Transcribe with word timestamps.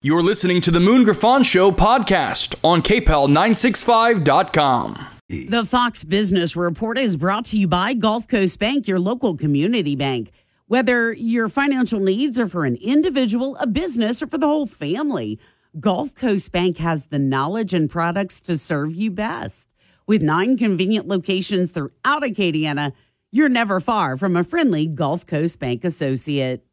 You're 0.00 0.22
listening 0.22 0.60
to 0.60 0.70
the 0.70 0.78
Moon 0.78 1.02
Griffon 1.02 1.42
Show 1.42 1.72
podcast 1.72 2.54
on 2.62 2.82
KPEL965.com. 2.82 5.06
The 5.28 5.66
Fox 5.66 6.04
Business 6.04 6.54
Report 6.54 6.96
is 6.96 7.16
brought 7.16 7.46
to 7.46 7.58
you 7.58 7.66
by 7.66 7.94
Gulf 7.94 8.28
Coast 8.28 8.60
Bank, 8.60 8.86
your 8.86 9.00
local 9.00 9.36
community 9.36 9.96
bank. 9.96 10.30
Whether 10.68 11.12
your 11.14 11.48
financial 11.48 11.98
needs 11.98 12.38
are 12.38 12.46
for 12.46 12.64
an 12.64 12.76
individual, 12.76 13.56
a 13.56 13.66
business, 13.66 14.22
or 14.22 14.28
for 14.28 14.38
the 14.38 14.46
whole 14.46 14.68
family, 14.68 15.40
Gulf 15.80 16.14
Coast 16.14 16.52
Bank 16.52 16.78
has 16.78 17.06
the 17.06 17.18
knowledge 17.18 17.74
and 17.74 17.90
products 17.90 18.40
to 18.42 18.56
serve 18.56 18.94
you 18.94 19.10
best. 19.10 19.68
With 20.06 20.22
nine 20.22 20.56
convenient 20.56 21.08
locations 21.08 21.72
throughout 21.72 22.22
Acadiana, 22.22 22.92
you're 23.32 23.48
never 23.48 23.80
far 23.80 24.16
from 24.16 24.36
a 24.36 24.44
friendly 24.44 24.86
Gulf 24.86 25.26
Coast 25.26 25.58
Bank 25.58 25.84
associate. 25.84 26.64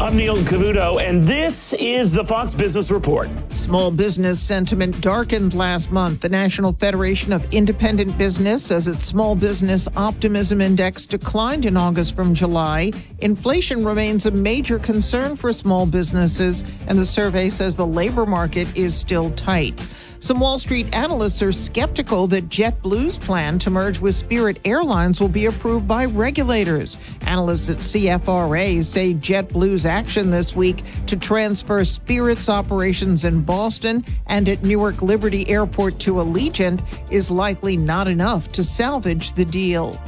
I'm 0.00 0.16
Neil 0.16 0.34
Cavuto, 0.38 0.98
and 0.98 1.22
this 1.22 1.74
is 1.74 2.10
the 2.10 2.24
Fox 2.24 2.54
Business 2.54 2.90
Report. 2.90 3.28
Small 3.50 3.90
business 3.90 4.40
sentiment 4.40 4.98
darkened 5.02 5.52
last 5.52 5.92
month. 5.92 6.22
The 6.22 6.28
National 6.30 6.72
Federation 6.72 7.34
of 7.34 7.44
Independent 7.52 8.16
Business 8.16 8.64
says 8.64 8.88
its 8.88 9.04
small 9.04 9.36
business 9.36 9.88
optimism 9.96 10.62
index 10.62 11.04
declined 11.04 11.66
in 11.66 11.76
August 11.76 12.16
from 12.16 12.32
July. 12.32 12.92
Inflation 13.18 13.84
remains 13.84 14.24
a 14.24 14.30
major 14.30 14.78
concern 14.78 15.36
for 15.36 15.52
small 15.52 15.84
businesses, 15.84 16.64
and 16.86 16.98
the 16.98 17.04
survey 17.04 17.50
says 17.50 17.76
the 17.76 17.86
labor 17.86 18.24
market 18.24 18.74
is 18.74 18.96
still 18.96 19.30
tight. 19.32 19.78
Some 20.22 20.38
Wall 20.38 20.58
Street 20.58 20.94
analysts 20.94 21.40
are 21.40 21.50
skeptical 21.50 22.26
that 22.26 22.50
JetBlue's 22.50 23.16
plan 23.16 23.58
to 23.60 23.70
merge 23.70 24.00
with 24.00 24.14
Spirit 24.14 24.58
Airlines 24.66 25.18
will 25.18 25.30
be 25.30 25.46
approved 25.46 25.88
by 25.88 26.04
regulators. 26.04 26.98
Analysts 27.22 27.70
at 27.70 27.78
CFRA 27.78 28.84
say 28.84 29.14
JetBlue's 29.14 29.86
action 29.86 30.30
this 30.30 30.54
week 30.54 30.84
to 31.06 31.16
transfer 31.16 31.82
Spirit's 31.86 32.50
operations 32.50 33.24
in 33.24 33.40
Boston 33.40 34.04
and 34.26 34.46
at 34.50 34.62
Newark 34.62 35.00
Liberty 35.00 35.48
Airport 35.48 35.98
to 36.00 36.16
Allegiant 36.16 36.82
is 37.10 37.30
likely 37.30 37.78
not 37.78 38.06
enough 38.06 38.52
to 38.52 38.62
salvage 38.62 39.32
the 39.32 39.46
deal. 39.46 39.98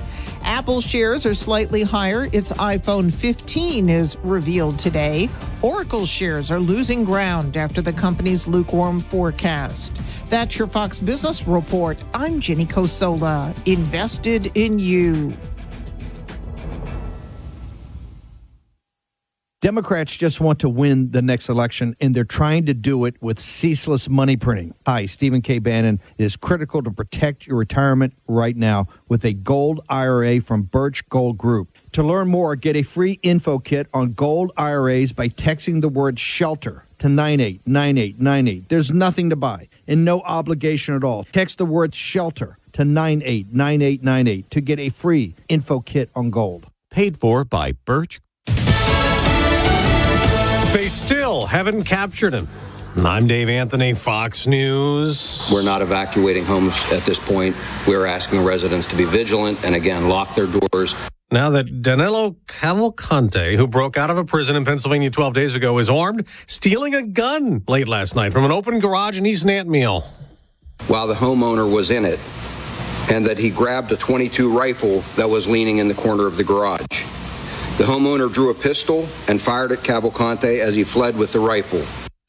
Apple 0.45 0.81
shares 0.81 1.25
are 1.25 1.35
slightly 1.35 1.83
higher. 1.83 2.25
Its 2.33 2.53
iPhone 2.53 3.13
15 3.13 3.89
is 3.89 4.19
revealed 4.25 4.79
today. 4.79 5.29
Oracle 5.63 6.05
shares 6.05 6.51
are 6.51 6.59
losing 6.59 7.05
ground 7.05 7.57
after 7.57 7.81
the 7.81 7.93
company's 7.93 8.49
lukewarm 8.49 8.99
forecast. 8.99 9.97
That's 10.33 10.59
your 10.59 10.67
Fox 10.67 10.99
Business 10.99 11.47
Report. 11.47 12.03
I'm 12.15 12.41
Jenny 12.41 12.65
Cosola, 12.65 13.55
invested 13.67 14.51
in 14.55 14.79
you. 14.79 15.37
Democrats 19.61 20.17
just 20.17 20.41
want 20.41 20.59
to 20.61 20.71
win 20.71 21.11
the 21.11 21.21
next 21.21 21.51
election, 21.51 21.95
and 22.01 22.17
they're 22.17 22.25
trying 22.25 22.65
to 22.65 22.73
do 22.73 23.05
it 23.05 23.21
with 23.21 23.41
ceaseless 23.41 24.09
money 24.09 24.39
printing. 24.39 24.75
Hi, 24.87 25.05
Stephen 25.05 25.43
K. 25.43 25.59
Bannon. 25.59 26.01
It 26.17 26.25
is 26.25 26.37
critical 26.37 26.83
to 26.83 26.91
protect 26.91 27.47
your 27.47 27.59
retirement 27.59 28.15
right 28.27 28.57
now 28.57 28.87
with 29.11 29.27
a 29.27 29.35
gold 29.35 29.81
IRA 29.91 30.41
from 30.41 30.63
Birch 30.63 31.07
Gold 31.11 31.37
Group. 31.37 31.77
To 31.93 32.03
learn 32.03 32.29
more, 32.29 32.57
get 32.57 32.75
a 32.75 32.83
free 32.83 33.21
info 33.23 33.59
kit 33.59 33.87
on 33.93 34.15
gold 34.15 34.51
IRAs 34.57 35.13
by 35.13 35.29
texting 35.29 35.83
the 35.83 35.91
word 35.91 36.19
shelter 36.19 36.87
to 37.03 37.09
989898. 37.09 38.69
There's 38.69 38.91
nothing 38.91 39.31
to 39.31 39.37
buy 39.37 39.69
and 39.87 40.05
no 40.05 40.21
obligation 40.23 40.95
at 40.95 41.05
all. 41.05 41.25
Text 41.25 41.59
the 41.59 41.67
word 41.67 41.95
shelter 41.95 42.59
to 42.73 42.85
989898 42.85 44.51
to 44.51 44.61
get 44.61 44.79
a 44.81 44.89
free 44.89 45.35
info 45.49 45.81
kit 45.81 46.11
on 46.17 46.31
gold. 46.31 46.67
Paid 46.91 47.17
for 47.17 47.45
by 47.45 47.73
Birch 47.85 48.21
they 50.73 50.89
still 50.89 51.47
haven't 51.47 51.85
captured 51.85 52.33
him. 52.33 52.49
I'm 52.97 53.27
Dave 53.27 53.49
Anthony, 53.49 53.93
Fox 53.95 54.47
News. 54.47 55.49
We're 55.53 55.63
not 55.63 55.83
evacuating 55.83 56.45
homes 56.45 56.75
at 56.91 57.05
this 57.05 57.19
point. 57.19 57.55
We're 57.87 58.07
asking 58.07 58.43
residents 58.43 58.87
to 58.87 58.97
be 58.97 59.05
vigilant 59.05 59.63
and 59.65 59.75
again 59.75 60.09
lock 60.09 60.35
their 60.35 60.47
doors. 60.47 60.95
Now 61.33 61.49
that 61.49 61.81
Danilo 61.81 62.37
Cavalcante, 62.47 63.57
who 63.57 63.67
broke 63.67 63.97
out 63.97 64.11
of 64.11 64.19
a 64.19 64.25
prison 64.25 64.55
in 64.55 64.67
Pennsylvania 64.67 65.09
12 65.09 65.33
days 65.33 65.55
ago, 65.55 65.79
is 65.79 65.89
armed, 65.89 66.27
stealing 66.47 66.95
a 66.95 67.01
gun 67.01 67.65
late 67.67 67.89
last 67.89 68.15
night 68.15 68.35
from 68.35 68.45
an 68.45 68.53
open 68.53 68.81
garage 68.81 69.17
in 69.17 69.25
East 69.25 69.47
Nantmeal. 69.47 70.05
While 70.89 71.07
the 71.07 71.15
homeowner 71.15 71.73
was 71.73 71.91
in 71.91 72.05
it, 72.05 72.21
and 73.09 73.27
that 73.27 73.39
he 73.39 73.49
grabbed 73.49 73.91
a 73.93 73.97
22 73.97 74.55
rifle 74.55 75.03
that 75.17 75.31
was 75.31 75.49
leaning 75.49 75.79
in 75.79 75.89
the 75.89 75.95
corner 75.95 76.27
of 76.27 76.37
the 76.37 76.45
garage. 76.45 76.85
The 77.79 77.85
homeowner 77.85 78.31
drew 78.31 78.51
a 78.51 78.55
pistol 78.55 79.09
and 79.27 79.41
fired 79.41 79.73
at 79.73 79.79
Cavalcante 79.79 80.61
as 80.61 80.75
he 80.75 80.85
fled 80.85 81.17
with 81.17 81.33
the 81.33 81.41
rifle. 81.41 81.83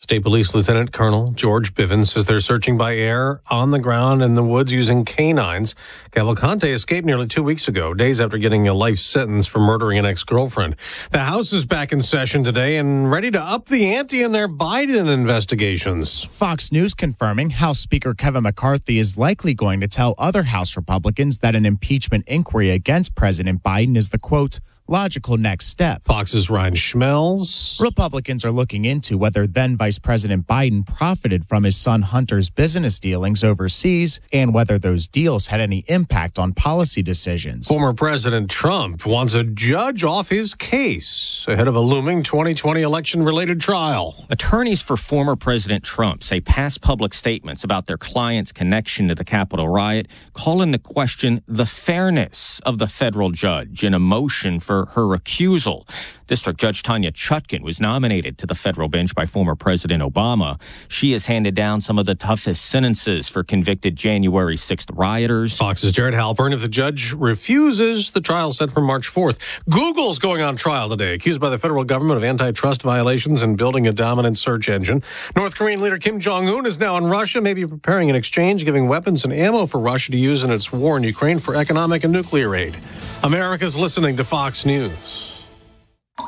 State 0.04 0.22
Police 0.22 0.54
Lieutenant 0.54 0.92
Colonel 0.92 1.32
George 1.32 1.76
Bivens 1.76 2.10
says 2.10 2.26
they're 2.26 2.42
searching 2.42 2.78
by 2.78 2.94
air, 2.94 3.40
on 3.50 3.72
the 3.72 3.80
ground, 3.80 4.22
in 4.22 4.34
the 4.34 4.44
woods 4.44 4.74
using 4.74 5.06
canines. 5.06 5.76
Cavalcante 6.12 6.66
escaped 6.66 7.06
nearly 7.06 7.26
two 7.26 7.42
weeks 7.42 7.70
ago, 7.70 7.94
days 7.94 8.20
after 8.20 8.38
getting 8.38 8.68
a 8.68 8.74
life 8.74 9.00
sentence 9.00 9.48
for 9.48 9.60
murdering 9.60 9.98
an 9.98 10.06
ex-girlfriend. 10.06 10.76
The 11.12 11.20
House 11.20 11.54
is 11.54 11.66
back 11.66 11.94
in 11.94 12.02
session 12.02 12.44
today 12.44 12.76
and 12.76 13.10
ready 13.10 13.32
to 13.32 13.42
up 13.42 13.70
the 13.70 13.96
ante 13.96 14.24
in 14.24 14.34
their 14.34 14.50
Biden 14.50 15.08
investigations. 15.08 16.26
Fox 16.26 16.70
News 16.70 16.94
confirming 16.94 17.52
House 17.52 17.80
Speaker 17.80 18.14
Kevin 18.14 18.44
McCarthy 18.44 19.00
is 19.00 19.18
likely 19.18 19.54
going 19.54 19.80
to 19.80 19.88
tell 19.88 20.16
other 20.18 20.44
House 20.44 20.76
Republicans 20.76 21.38
that 21.38 21.56
an 21.56 21.66
impeachment 21.66 22.26
inquiry 22.28 22.72
against 22.72 23.16
President 23.16 23.64
Biden 23.64 23.96
is 23.96 24.10
the 24.10 24.20
quote, 24.20 24.60
logical 24.88 25.38
next 25.38 25.68
step. 25.68 26.04
Fox's 26.06 26.50
Ryan 26.50 26.74
Schmelz. 26.76 27.80
Republicans 27.80 28.44
are 28.44 28.52
looking 28.52 28.86
into 28.86 29.18
whether 29.18 29.48
then 29.48 29.78
Vice 29.78 30.00
President 30.00 30.46
Biden 30.48 30.86
profited 30.86 31.46
from 31.46 31.64
his 31.64 31.78
son 31.78 32.02
Hunter's 32.02 32.50
business 32.50 33.00
dealings 33.00 33.44
overseas 33.44 34.20
and 34.32 34.54
whether 34.54 34.78
those 34.78 35.08
deals 35.08 35.48
had 35.48 35.62
any 35.62 35.86
impact 35.88 36.38
on 36.38 36.54
policy 36.54 37.02
decisions. 37.02 37.68
Former 37.68 37.94
President 37.94 38.50
Trump 38.50 39.06
wants 39.06 39.34
a 39.34 39.44
judge 39.44 40.04
off 40.04 40.30
his 40.30 40.54
case 40.54 41.46
ahead 41.48 41.68
of 41.68 41.76
a 41.76 41.80
looming 41.80 42.24
2020 42.24 42.82
election 42.82 43.24
related 43.24 43.62
trial. 43.62 44.26
Attorneys 44.30 44.82
for 44.82 44.98
former 44.98 45.36
President 45.36 45.84
Trump 45.84 46.24
say 46.24 46.42
past 46.42 46.82
public 46.82 47.14
statements 47.14 47.64
about 47.64 47.88
their 47.88 47.98
client's 47.98 48.52
connection 48.52 49.08
to 49.08 49.16
the 49.16 49.26
Capitol 49.26 49.68
riot 49.68 50.08
call 50.34 50.62
into 50.62 50.78
question 50.78 51.42
the 51.48 51.66
fairness 51.66 52.60
of 52.66 52.78
the 52.78 52.88
federal 52.88 53.32
judge 53.32 53.84
in 53.84 53.94
a 53.94 54.00
motion 54.00 54.60
for 54.60 54.73
for 54.74 54.86
her 54.94 55.04
recusal. 55.04 55.88
District 56.26 56.60
Judge 56.60 56.82
Tanya 56.82 57.12
Chutkan 57.12 57.62
was 57.62 57.80
nominated 57.80 58.38
to 58.40 58.48
the 58.48 58.56
federal 58.56 58.88
bench 58.88 59.14
by 59.14 59.26
former 59.26 59.56
President 59.56 60.02
Obama. 60.02 60.60
She 60.88 61.12
has 61.12 61.28
handed 61.28 61.54
down 61.54 61.82
some 61.82 62.00
of 62.00 62.06
the 62.06 62.16
toughest 62.16 62.66
sentences 62.66 63.30
for 63.30 63.44
convicted 63.44 63.96
January 63.96 64.56
6th 64.56 64.90
rioters. 64.98 65.56
Fox's 65.56 65.92
Jared 65.92 66.16
Halpern. 66.16 66.54
If 66.54 66.62
the 66.62 66.68
judge 66.68 67.14
refuses, 67.14 68.12
the 68.12 68.22
trial 68.22 68.52
set 68.54 68.72
for 68.72 68.82
March 68.82 69.08
4th. 69.08 69.38
Google's 69.70 70.18
going 70.18 70.42
on 70.42 70.56
trial 70.56 70.90
today, 70.90 71.14
accused 71.14 71.42
by 71.42 71.50
the 71.50 71.60
federal 71.60 71.84
government 71.84 72.18
of 72.18 72.24
antitrust 72.24 72.82
violations 72.82 73.44
and 73.44 73.58
building 73.58 73.86
a 73.86 73.94
dominant 73.94 74.38
search 74.38 74.70
engine. 74.70 75.04
North 75.36 75.56
Korean 75.56 75.82
leader 75.82 76.00
Kim 76.00 76.20
Jong 76.20 76.48
Un 76.48 76.66
is 76.66 76.80
now 76.80 76.98
in 76.98 77.06
Russia, 77.06 77.42
maybe 77.42 77.68
preparing 77.68 78.10
an 78.10 78.16
exchange, 78.16 78.66
giving 78.66 78.88
weapons 78.88 79.24
and 79.24 79.34
ammo 79.34 79.68
for 79.68 79.80
Russia 79.80 80.12
to 80.12 80.18
use 80.18 80.44
in 80.44 80.52
its 80.52 80.72
war 80.72 80.98
in 80.98 81.04
Ukraine 81.04 81.38
for 81.38 81.56
economic 81.56 82.04
and 82.04 82.14
nuclear 82.14 82.56
aid. 82.56 82.78
America's 83.24 83.78
listening 83.78 84.18
to 84.18 84.24
Fox 84.26 84.66
News. 84.66 85.46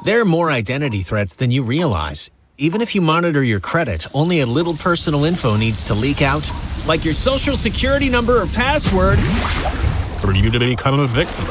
There 0.06 0.22
are 0.22 0.26
more 0.26 0.50
identity 0.50 1.02
threats 1.02 1.36
than 1.36 1.52
you 1.52 1.62
realize. 1.62 2.32
Even 2.58 2.82
if 2.82 2.96
you 2.96 3.02
monitor 3.02 3.44
your 3.44 3.60
credit, 3.60 4.08
only 4.14 4.40
a 4.40 4.46
little 4.46 4.74
personal 4.74 5.26
info 5.26 5.58
needs 5.58 5.84
to 5.84 5.94
leak 5.94 6.22
out, 6.22 6.50
like 6.88 7.04
your 7.04 7.14
social 7.14 7.58
security 7.58 8.08
number 8.08 8.42
or 8.42 8.48
password, 8.48 9.20
for 10.22 10.34
you 10.34 10.50
to 10.50 10.58
become 10.58 11.02
a 11.02 11.08
victim. 11.08 11.44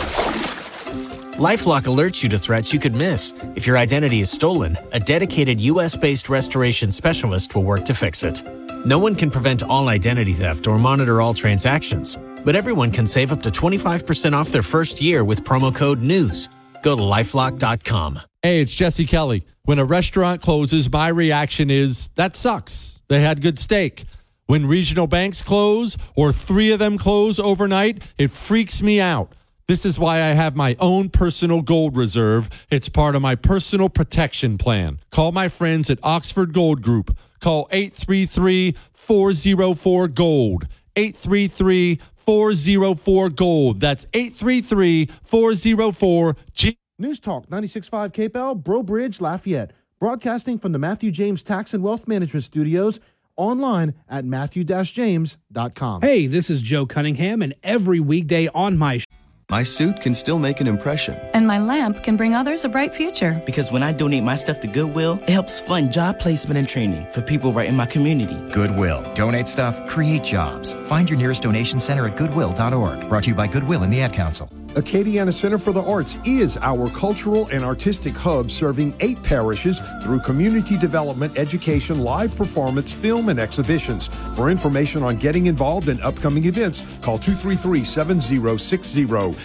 Lifelock 1.34 1.82
alerts 1.82 2.22
you 2.22 2.30
to 2.30 2.38
threats 2.38 2.72
you 2.72 2.80
could 2.80 2.94
miss. 2.94 3.34
If 3.54 3.66
your 3.66 3.76
identity 3.76 4.22
is 4.22 4.30
stolen, 4.30 4.78
a 4.92 5.00
dedicated 5.00 5.60
US 5.60 5.94
based 5.94 6.30
restoration 6.30 6.90
specialist 6.90 7.54
will 7.54 7.64
work 7.64 7.84
to 7.84 7.92
fix 7.92 8.22
it. 8.22 8.42
No 8.86 8.98
one 8.98 9.14
can 9.14 9.30
prevent 9.30 9.62
all 9.62 9.90
identity 9.90 10.32
theft 10.32 10.66
or 10.66 10.78
monitor 10.78 11.20
all 11.20 11.34
transactions 11.34 12.16
but 12.44 12.54
everyone 12.54 12.90
can 12.90 13.06
save 13.06 13.32
up 13.32 13.42
to 13.42 13.50
25% 13.50 14.32
off 14.32 14.50
their 14.50 14.62
first 14.62 15.00
year 15.00 15.24
with 15.24 15.44
promo 15.44 15.74
code 15.74 16.00
NEWS. 16.00 16.48
Go 16.82 16.94
to 16.96 17.02
lifelock.com. 17.02 18.20
Hey, 18.42 18.60
it's 18.60 18.74
Jesse 18.74 19.06
Kelly. 19.06 19.46
When 19.62 19.78
a 19.78 19.84
restaurant 19.84 20.42
closes, 20.42 20.92
my 20.92 21.08
reaction 21.08 21.70
is 21.70 22.08
that 22.16 22.36
sucks. 22.36 23.00
They 23.08 23.20
had 23.20 23.40
good 23.40 23.58
steak. 23.58 24.04
When 24.46 24.66
regional 24.66 25.06
banks 25.06 25.42
close 25.42 25.96
or 26.14 26.30
three 26.30 26.70
of 26.70 26.78
them 26.78 26.98
close 26.98 27.38
overnight, 27.38 28.02
it 28.18 28.30
freaks 28.30 28.82
me 28.82 29.00
out. 29.00 29.32
This 29.66 29.86
is 29.86 29.98
why 29.98 30.16
I 30.16 30.34
have 30.34 30.54
my 30.54 30.76
own 30.78 31.08
personal 31.08 31.62
gold 31.62 31.96
reserve. 31.96 32.50
It's 32.70 32.90
part 32.90 33.16
of 33.16 33.22
my 33.22 33.34
personal 33.34 33.88
protection 33.88 34.58
plan. 34.58 34.98
Call 35.10 35.32
my 35.32 35.48
friends 35.48 35.88
at 35.88 35.98
Oxford 36.02 36.52
Gold 36.52 36.82
Group. 36.82 37.16
Call 37.40 37.66
833 37.70 38.74
404 38.92 40.08
Gold. 40.08 40.68
833 40.96 41.98
404 42.24 43.30
Gold. 43.30 43.80
That's 43.80 44.06
833 44.12 45.10
404 45.22 46.36
G. 46.52 46.78
News 46.98 47.18
Talk 47.18 47.48
96.5 47.48 48.12
KPEL, 48.12 48.62
Breaux 48.62 48.82
Bridge, 48.82 49.20
Lafayette 49.20 49.72
broadcasting 50.04 50.58
from 50.58 50.72
the 50.72 50.78
Matthew 50.78 51.10
James 51.10 51.42
Tax 51.42 51.72
and 51.72 51.82
Wealth 51.82 52.06
Management 52.06 52.44
Studios 52.44 53.00
online 53.36 53.94
at 54.06 54.26
matthew-james.com. 54.26 56.02
Hey, 56.02 56.26
this 56.26 56.50
is 56.50 56.60
Joe 56.60 56.84
Cunningham, 56.84 57.40
and 57.40 57.54
every 57.62 58.00
weekday 58.00 58.48
on 58.48 58.76
my 58.76 58.98
show, 58.98 59.06
My 59.54 59.62
suit 59.62 60.00
can 60.00 60.14
still 60.16 60.40
make 60.40 60.60
an 60.60 60.66
impression. 60.66 61.14
And 61.32 61.46
my 61.46 61.60
lamp 61.60 62.02
can 62.02 62.16
bring 62.16 62.34
others 62.34 62.64
a 62.64 62.68
bright 62.68 62.92
future. 62.92 63.40
Because 63.46 63.70
when 63.70 63.84
I 63.84 63.92
donate 63.92 64.24
my 64.24 64.34
stuff 64.34 64.58
to 64.62 64.66
Goodwill, 64.66 65.20
it 65.22 65.30
helps 65.30 65.60
fund 65.60 65.92
job 65.92 66.18
placement 66.18 66.58
and 66.58 66.68
training 66.68 67.08
for 67.12 67.22
people 67.22 67.52
right 67.52 67.68
in 67.68 67.76
my 67.76 67.86
community. 67.86 68.34
Goodwill. 68.50 69.00
Donate 69.14 69.46
stuff, 69.46 69.86
create 69.86 70.24
jobs. 70.24 70.74
Find 70.88 71.08
your 71.08 71.20
nearest 71.20 71.44
donation 71.44 71.78
center 71.78 72.04
at 72.08 72.16
goodwill.org. 72.16 73.08
Brought 73.08 73.22
to 73.22 73.28
you 73.28 73.36
by 73.36 73.46
Goodwill 73.46 73.84
and 73.84 73.92
the 73.92 74.00
Ad 74.00 74.12
Council. 74.12 74.48
Acadiana 74.74 75.32
Center 75.32 75.56
for 75.56 75.70
the 75.70 75.82
Arts 75.82 76.18
is 76.24 76.56
our 76.56 76.90
cultural 76.90 77.46
and 77.52 77.64
artistic 77.64 78.12
hub 78.12 78.50
serving 78.50 78.92
eight 78.98 79.22
parishes 79.22 79.80
through 80.02 80.18
community 80.18 80.76
development, 80.76 81.38
education, 81.38 82.00
live 82.00 82.34
performance, 82.34 82.92
film, 82.92 83.28
and 83.28 83.38
exhibitions. 83.38 84.08
For 84.34 84.50
information 84.50 85.04
on 85.04 85.16
getting 85.16 85.46
involved 85.46 85.88
in 85.88 86.00
upcoming 86.00 86.46
events, 86.46 86.82
call 87.02 87.18
233 87.18 87.84
7060. 87.84 89.04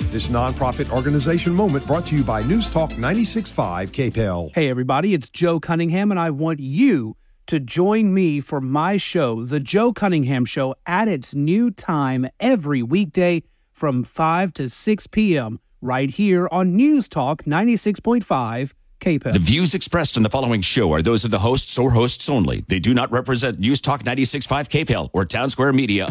This 0.10 0.28
nonprofit 0.30 0.90
organization 0.90 1.54
moment 1.54 1.86
brought 1.86 2.08
to 2.08 2.16
you 2.16 2.24
by 2.24 2.42
News 2.42 2.72
Talk 2.72 2.90
965 2.92 3.92
KPEL. 3.92 4.56
Hey, 4.56 4.68
everybody, 4.68 5.14
it's 5.14 5.30
Joe 5.30 5.60
Cunningham, 5.60 6.10
and 6.10 6.20
I 6.20 6.32
want 6.32 6.60
you 6.60 7.16
to 7.46 7.60
join 7.60 8.14
me 8.14 8.40
for 8.40 8.62
my 8.62 8.98
show, 8.98 9.46
The 9.46 9.60
Joe 9.60 9.94
Cunningham 9.94 10.46
Show, 10.46 10.74
at 10.88 11.08
its 11.08 11.36
new 11.36 11.70
time 11.70 12.28
every 12.40 12.82
weekday 12.82 13.44
from 13.80 14.04
5 14.04 14.54
to 14.56 14.70
6 14.70 15.08
p.m. 15.08 15.62
right 15.82 16.10
here 16.10 16.50
on 16.52 16.76
News 16.76 17.08
Talk 17.08 17.44
96.5 17.44 18.74
KPEL. 19.00 19.32
The 19.32 19.40
views 19.40 19.74
expressed 19.74 20.18
in 20.18 20.24
the 20.24 20.30
following 20.30 20.60
show 20.60 20.92
are 20.92 21.02
those 21.02 21.24
of 21.24 21.32
the 21.32 21.40
hosts 21.40 21.80
or 21.80 21.92
hosts 21.92 22.28
only. 22.30 22.60
They 22.68 22.80
do 22.80 22.94
not 22.94 23.10
represent 23.10 23.58
News 23.58 23.80
Talk 23.80 24.04
96.5 24.04 24.68
KPEL 24.68 25.10
or 25.14 25.24
Town 25.24 25.50
Square 25.50 25.72
Media. 25.74 26.08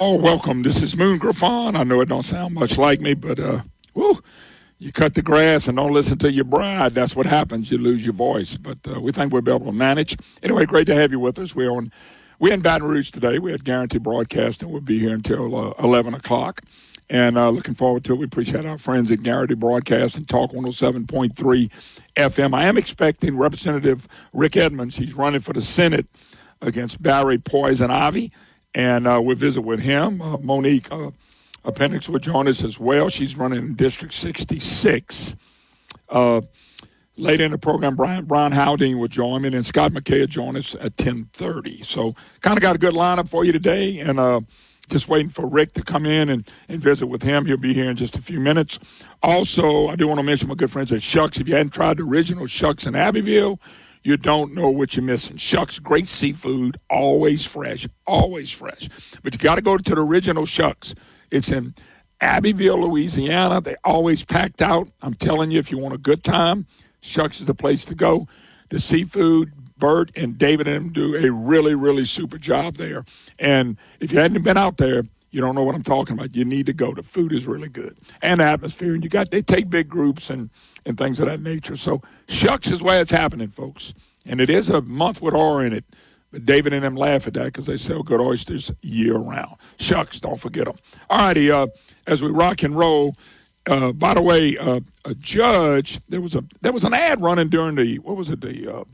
Oh, 0.00 0.14
welcome. 0.14 0.62
This 0.62 0.80
is 0.80 0.94
Moon 0.94 1.18
Griffon. 1.18 1.74
I 1.74 1.82
know 1.82 2.00
it 2.00 2.08
don't 2.08 2.22
sound 2.22 2.54
much 2.54 2.78
like 2.78 3.00
me, 3.00 3.14
but 3.14 3.40
uh, 3.40 3.62
woo, 3.94 4.20
you 4.78 4.92
cut 4.92 5.14
the 5.14 5.22
grass 5.22 5.66
and 5.66 5.76
don't 5.76 5.92
listen 5.92 6.18
to 6.18 6.30
your 6.30 6.44
bride. 6.44 6.94
That's 6.94 7.16
what 7.16 7.26
happens. 7.26 7.72
You 7.72 7.78
lose 7.78 8.04
your 8.04 8.14
voice. 8.14 8.56
But 8.56 8.78
uh, 8.86 9.00
we 9.00 9.10
think 9.10 9.32
we'll 9.32 9.42
be 9.42 9.50
able 9.50 9.66
to 9.66 9.72
manage. 9.72 10.16
Anyway, 10.40 10.66
great 10.66 10.86
to 10.86 10.94
have 10.94 11.10
you 11.10 11.18
with 11.18 11.36
us. 11.40 11.52
We're 11.52 11.72
on. 11.72 11.90
We're 12.38 12.54
in 12.54 12.60
Baton 12.60 12.86
Rouge 12.86 13.10
today. 13.10 13.40
We 13.40 13.50
had 13.50 13.64
guaranteed 13.64 14.04
broadcasting. 14.04 14.70
We'll 14.70 14.82
be 14.82 15.00
here 15.00 15.12
until 15.12 15.56
uh, 15.56 15.74
11 15.82 16.14
o'clock. 16.14 16.62
And 17.10 17.36
uh, 17.36 17.50
looking 17.50 17.74
forward 17.74 18.04
to 18.04 18.12
it. 18.12 18.18
We 18.18 18.24
appreciate 18.26 18.66
our 18.66 18.78
friends 18.78 19.10
at 19.10 19.24
Guarantee 19.24 19.54
Broadcasting, 19.54 20.26
Talk 20.26 20.52
107.3 20.52 21.70
FM. 22.14 22.54
I 22.54 22.66
am 22.66 22.78
expecting 22.78 23.36
Representative 23.36 24.06
Rick 24.32 24.56
Edmonds. 24.56 24.96
He's 24.96 25.14
running 25.14 25.40
for 25.40 25.54
the 25.54 25.60
Senate 25.60 26.06
against 26.62 27.02
Barry 27.02 27.38
Poison 27.38 27.90
Ivy 27.90 28.30
and 28.78 29.08
uh, 29.08 29.20
we'll 29.20 29.36
visit 29.36 29.62
with 29.62 29.80
him. 29.80 30.22
Uh, 30.22 30.38
Monique 30.38 30.90
uh, 30.90 31.10
Appeaning 31.64 32.00
will 32.08 32.20
join 32.20 32.46
us 32.46 32.62
as 32.62 32.78
well. 32.78 33.08
She's 33.08 33.36
running 33.36 33.58
in 33.58 33.74
District 33.74 34.14
66. 34.14 35.34
Uh, 36.08 36.40
later 37.16 37.44
in 37.44 37.50
the 37.50 37.58
program, 37.58 37.96
Brian 37.96 38.24
Brian 38.24 38.52
Haldane 38.52 38.98
will 38.98 39.08
join 39.08 39.42
me, 39.42 39.48
and 39.48 39.66
Scott 39.66 39.92
McKay 39.92 40.20
will 40.20 40.26
join 40.28 40.56
us 40.56 40.76
at 40.80 40.96
10:30. 40.96 41.84
So, 41.84 42.14
kind 42.40 42.56
of 42.56 42.62
got 42.62 42.76
a 42.76 42.78
good 42.78 42.94
lineup 42.94 43.28
for 43.28 43.44
you 43.44 43.50
today, 43.50 43.98
and 43.98 44.20
uh, 44.20 44.40
just 44.88 45.08
waiting 45.08 45.30
for 45.30 45.46
Rick 45.46 45.72
to 45.72 45.82
come 45.82 46.06
in 46.06 46.28
and, 46.28 46.50
and 46.68 46.80
visit 46.80 47.08
with 47.08 47.22
him. 47.22 47.44
He'll 47.44 47.56
be 47.56 47.74
here 47.74 47.90
in 47.90 47.96
just 47.96 48.16
a 48.16 48.22
few 48.22 48.38
minutes. 48.38 48.78
Also, 49.24 49.88
I 49.88 49.96
do 49.96 50.06
want 50.06 50.18
to 50.20 50.22
mention 50.24 50.48
my 50.48 50.54
good 50.54 50.70
friends 50.70 50.92
at 50.92 51.02
Shucks. 51.02 51.40
If 51.40 51.48
you 51.48 51.56
hadn't 51.56 51.74
tried 51.74 51.98
the 51.98 52.04
original 52.04 52.46
Shucks 52.46 52.86
in 52.86 52.94
Abbeville, 52.94 53.60
you 54.08 54.16
don't 54.16 54.54
know 54.54 54.70
what 54.70 54.96
you're 54.96 55.04
missing. 55.04 55.36
Shucks, 55.36 55.78
great 55.78 56.08
seafood, 56.08 56.80
always 56.88 57.44
fresh, 57.44 57.86
always 58.06 58.50
fresh. 58.50 58.88
But 59.22 59.34
you 59.34 59.38
got 59.38 59.56
to 59.56 59.60
go 59.60 59.76
to 59.76 59.94
the 59.94 60.00
original 60.00 60.46
Shucks. 60.46 60.94
It's 61.30 61.50
in 61.50 61.74
Abbeville, 62.22 62.88
Louisiana. 62.88 63.60
They 63.60 63.76
always 63.84 64.24
packed 64.24 64.62
out. 64.62 64.88
I'm 65.02 65.12
telling 65.12 65.50
you, 65.50 65.58
if 65.58 65.70
you 65.70 65.76
want 65.76 65.94
a 65.94 65.98
good 65.98 66.24
time, 66.24 66.66
Shucks 67.02 67.38
is 67.40 67.44
the 67.44 67.54
place 67.54 67.84
to 67.84 67.94
go. 67.94 68.26
The 68.70 68.78
seafood, 68.78 69.52
Bert 69.76 70.10
and 70.16 70.38
David 70.38 70.66
and 70.68 70.86
them 70.86 70.92
do 70.94 71.14
a 71.14 71.30
really, 71.30 71.74
really 71.74 72.06
super 72.06 72.38
job 72.38 72.76
there. 72.78 73.04
And 73.38 73.76
if 74.00 74.10
you 74.10 74.20
hadn't 74.20 74.42
been 74.42 74.56
out 74.56 74.78
there, 74.78 75.02
you 75.30 75.42
don't 75.42 75.54
know 75.54 75.62
what 75.62 75.74
I'm 75.74 75.82
talking 75.82 76.14
about. 76.14 76.34
You 76.34 76.46
need 76.46 76.64
to 76.64 76.72
go. 76.72 76.94
The 76.94 77.02
food 77.02 77.34
is 77.34 77.46
really 77.46 77.68
good, 77.68 77.98
and 78.22 78.40
the 78.40 78.44
atmosphere. 78.44 78.94
And 78.94 79.04
you 79.04 79.10
got 79.10 79.30
they 79.30 79.42
take 79.42 79.68
big 79.68 79.86
groups 79.86 80.30
and 80.30 80.48
and 80.84 80.96
things 80.96 81.20
of 81.20 81.26
that 81.26 81.40
nature. 81.40 81.76
So 81.76 82.02
shucks 82.28 82.70
is 82.70 82.82
where 82.82 83.00
it's 83.00 83.10
happening, 83.10 83.48
folks. 83.48 83.94
And 84.24 84.40
it 84.40 84.50
is 84.50 84.68
a 84.68 84.80
month 84.82 85.20
with 85.22 85.34
R 85.34 85.64
in 85.64 85.72
it. 85.72 85.84
But 86.30 86.44
David 86.44 86.74
and 86.74 86.84
them 86.84 86.94
laugh 86.94 87.26
at 87.26 87.34
that 87.34 87.44
because 87.46 87.66
they 87.66 87.78
sell 87.78 88.02
good 88.02 88.20
oysters 88.20 88.70
year 88.82 89.16
round. 89.16 89.56
Shucks, 89.78 90.20
don't 90.20 90.40
forget 90.40 90.66
them. 90.66 90.76
All 91.08 91.18
righty, 91.18 91.50
uh, 91.50 91.68
as 92.06 92.20
we 92.20 92.30
rock 92.30 92.62
and 92.62 92.76
roll. 92.76 93.14
Uh, 93.66 93.92
by 93.92 94.14
the 94.14 94.22
way, 94.22 94.56
uh, 94.56 94.80
a 95.04 95.14
judge 95.14 96.00
there 96.08 96.20
was 96.20 96.34
a 96.34 96.42
there 96.62 96.72
was 96.72 96.84
an 96.84 96.94
ad 96.94 97.20
running 97.20 97.48
during 97.48 97.76
the 97.76 97.98
what 97.98 98.16
was 98.16 98.30
it 98.30 98.40
the 98.40 98.76
uh, 98.76 98.84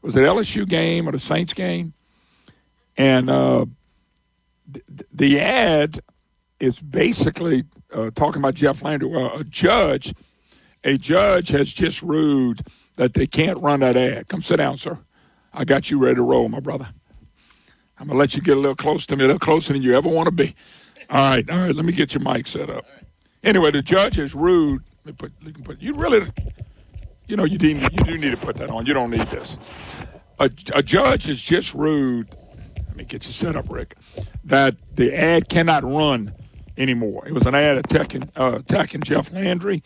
was 0.00 0.16
it 0.16 0.20
LSU 0.20 0.66
game 0.66 1.06
or 1.06 1.12
the 1.12 1.18
Saints 1.18 1.52
game, 1.52 1.92
and 2.96 3.28
uh, 3.28 3.66
th- 4.72 4.84
the 5.12 5.38
ad 5.38 6.00
is 6.60 6.80
basically 6.80 7.64
uh, 7.92 8.10
talking 8.14 8.40
about 8.40 8.54
Jeff 8.54 8.82
Landry. 8.82 9.12
A 9.12 9.44
judge 9.44 10.14
a 10.84 10.98
judge 10.98 11.48
has 11.48 11.72
just 11.72 12.02
ruled 12.02 12.62
that 12.96 13.14
they 13.14 13.26
can't 13.26 13.58
run 13.58 13.80
that 13.80 13.96
ad. 13.96 14.28
Come 14.28 14.42
sit 14.42 14.56
down, 14.56 14.76
sir. 14.76 14.98
I 15.52 15.64
got 15.64 15.90
you 15.90 15.98
ready 15.98 16.16
to 16.16 16.22
roll, 16.22 16.48
my 16.48 16.60
brother. 16.60 16.88
I'm 17.98 18.08
gonna 18.08 18.18
let 18.18 18.34
you 18.34 18.42
get 18.42 18.56
a 18.56 18.60
little 18.60 18.76
close 18.76 19.06
to 19.06 19.16
me, 19.16 19.24
a 19.24 19.26
little 19.26 19.38
closer 19.38 19.72
than 19.72 19.82
you 19.82 19.96
ever 19.96 20.08
want 20.08 20.26
to 20.26 20.32
be. 20.32 20.54
All 21.08 21.30
right, 21.30 21.48
all 21.48 21.58
right. 21.58 21.74
Let 21.74 21.84
me 21.84 21.92
get 21.92 22.14
your 22.14 22.22
mic 22.22 22.46
set 22.46 22.70
up. 22.70 22.86
Anyway, 23.44 23.70
the 23.70 23.82
judge 23.82 24.16
has 24.16 24.34
ruled. 24.34 24.80
Put. 25.18 25.32
You 25.40 25.52
put. 25.52 25.80
You 25.80 25.94
really, 25.94 26.26
you 27.26 27.36
know, 27.36 27.44
you 27.44 27.58
do. 27.58 27.68
You 27.68 27.88
do 27.88 28.18
need 28.18 28.30
to 28.30 28.36
put 28.36 28.56
that 28.56 28.70
on. 28.70 28.86
You 28.86 28.94
don't 28.94 29.10
need 29.10 29.28
this. 29.30 29.56
A, 30.38 30.50
a 30.74 30.82
judge 30.82 31.26
has 31.26 31.40
just 31.40 31.74
ruled. 31.74 32.34
Let 32.76 32.96
me 32.96 33.04
get 33.04 33.26
you 33.26 33.32
set 33.32 33.56
up, 33.56 33.70
Rick. 33.70 33.96
That 34.44 34.76
the 34.94 35.14
ad 35.14 35.48
cannot 35.48 35.84
run 35.84 36.34
anymore. 36.76 37.26
It 37.26 37.32
was 37.32 37.46
an 37.46 37.54
ad 37.54 37.76
attacking 37.76 38.30
uh, 38.36 38.60
attacking 38.60 39.02
Jeff 39.02 39.32
Landry 39.32 39.82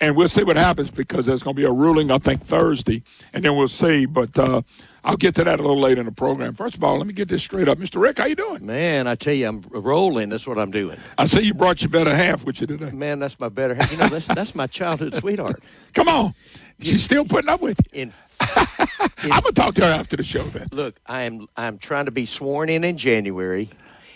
and 0.00 0.16
we'll 0.16 0.28
see 0.28 0.44
what 0.44 0.56
happens 0.56 0.90
because 0.90 1.26
there's 1.26 1.42
going 1.42 1.56
to 1.56 1.60
be 1.60 1.66
a 1.66 1.72
ruling, 1.72 2.10
I 2.10 2.18
think, 2.18 2.44
Thursday, 2.44 3.02
and 3.32 3.44
then 3.44 3.56
we'll 3.56 3.68
see. 3.68 4.06
But 4.06 4.38
uh, 4.38 4.62
I'll 5.04 5.16
get 5.16 5.34
to 5.36 5.44
that 5.44 5.58
a 5.58 5.62
little 5.62 5.80
later 5.80 6.00
in 6.00 6.06
the 6.06 6.12
program. 6.12 6.54
First 6.54 6.76
of 6.76 6.84
all, 6.84 6.98
let 6.98 7.06
me 7.06 7.12
get 7.12 7.28
this 7.28 7.42
straight 7.42 7.68
up, 7.68 7.78
Mr. 7.78 8.00
Rick. 8.00 8.18
How 8.18 8.26
you 8.26 8.36
doing? 8.36 8.64
Man, 8.64 9.06
I 9.06 9.14
tell 9.14 9.34
you, 9.34 9.48
I'm 9.48 9.64
rolling. 9.70 10.28
That's 10.28 10.46
what 10.46 10.58
I'm 10.58 10.70
doing. 10.70 10.98
I 11.16 11.26
see 11.26 11.42
you 11.42 11.54
brought 11.54 11.82
your 11.82 11.90
better 11.90 12.14
half 12.14 12.44
with 12.44 12.60
you 12.60 12.66
today. 12.66 12.90
Man, 12.90 13.18
that's 13.18 13.38
my 13.40 13.48
better 13.48 13.74
half. 13.74 13.90
You 13.90 13.98
know, 13.98 14.08
that's 14.08 14.26
that's 14.26 14.54
my 14.54 14.66
childhood 14.66 15.16
sweetheart. 15.16 15.62
Come 15.94 16.08
on, 16.08 16.34
she's 16.80 17.02
still 17.02 17.24
putting 17.24 17.50
up 17.50 17.60
with 17.60 17.80
you. 17.92 18.00
In, 18.02 18.12
I'm 18.40 19.40
gonna 19.42 19.52
talk 19.52 19.74
to 19.76 19.84
her 19.84 19.92
after 19.92 20.16
the 20.16 20.22
show. 20.22 20.42
Then 20.44 20.68
look, 20.70 21.00
I 21.06 21.22
am 21.22 21.48
I'm 21.56 21.78
trying 21.78 22.04
to 22.04 22.12
be 22.12 22.24
sworn 22.24 22.68
in 22.68 22.84
in 22.84 22.96
January, 22.96 23.68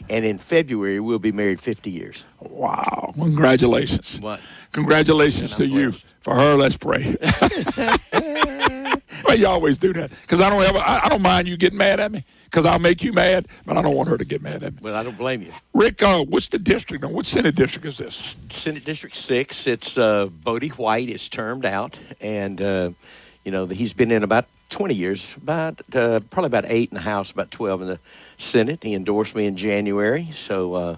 and 0.09 0.25
in 0.25 0.39
February 0.39 1.01
we'll 1.01 1.19
be 1.19 1.33
married 1.33 1.61
50 1.61 1.91
years. 1.91 2.23
Wow! 2.39 3.13
Congratulations. 3.17 4.21
What? 4.21 4.39
Congratulations 4.73 5.55
to 5.57 5.67
you. 5.67 5.95
For 6.23 6.35
her, 6.37 6.55
let's 6.55 6.77
pray. 6.77 7.17
well, 9.25 9.37
you 9.37 9.47
always 9.47 9.77
do 9.77 9.93
that 9.95 10.11
because 10.23 10.41
I 10.41 10.49
don't 10.49 10.63
ever. 10.63 10.79
I, 10.79 11.01
I, 11.05 11.09
don't 11.09 11.23
mind 11.23 11.49
you 11.49 11.57
getting 11.57 11.79
mad 11.79 11.99
at 11.99 12.13
me 12.13 12.25
because 12.45 12.65
I'll 12.65 12.79
make 12.79 13.03
you 13.03 13.13
mad, 13.13 13.49
but 13.67 13.77
I 13.77 13.83
don't 13.83 13.97
want 13.97 14.09
her 14.09 14.17
to 14.17 14.25
get 14.25 14.41
mad 14.41 14.63
at 14.63 14.75
me. 14.75 14.79
Well, 14.83 14.95
I 14.95 15.03
don't 15.03 15.19
blame 15.19 15.43
you. 15.43 15.53
Rick, 15.75 16.01
uh, 16.03 16.23
what's 16.23 16.49
the 16.49 16.61
district? 16.61 17.05
What 17.05 17.27
Senate 17.27 17.57
district 17.57 17.87
is 17.87 17.99
this? 17.99 18.37
Senate 18.51 18.85
District 18.85 19.17
Six. 19.17 19.67
It's 19.67 19.99
uh, 19.99 20.27
Bodie 20.27 20.69
White 20.69 21.09
is 21.09 21.29
termed 21.29 21.67
out, 21.67 21.97
and 22.21 22.63
uh, 22.63 22.91
you 23.45 23.51
know 23.51 23.67
he's 23.67 23.93
been 23.93 24.13
in 24.13 24.23
about 24.23 24.47
20 24.71 24.95
years, 24.95 25.27
about 25.37 25.81
uh, 25.93 26.21
probably 26.31 26.47
about 26.47 26.67
eight 26.69 26.91
in 26.91 26.95
the 26.95 27.03
House, 27.03 27.33
about 27.33 27.51
12 27.51 27.83
in 27.83 27.89
the 27.89 27.99
Senate. 28.39 28.79
He 28.85 28.95
endorsed 28.95 29.35
me 29.35 29.47
in 29.47 29.57
January, 29.57 30.33
so. 30.47 30.75
Uh, 30.75 30.97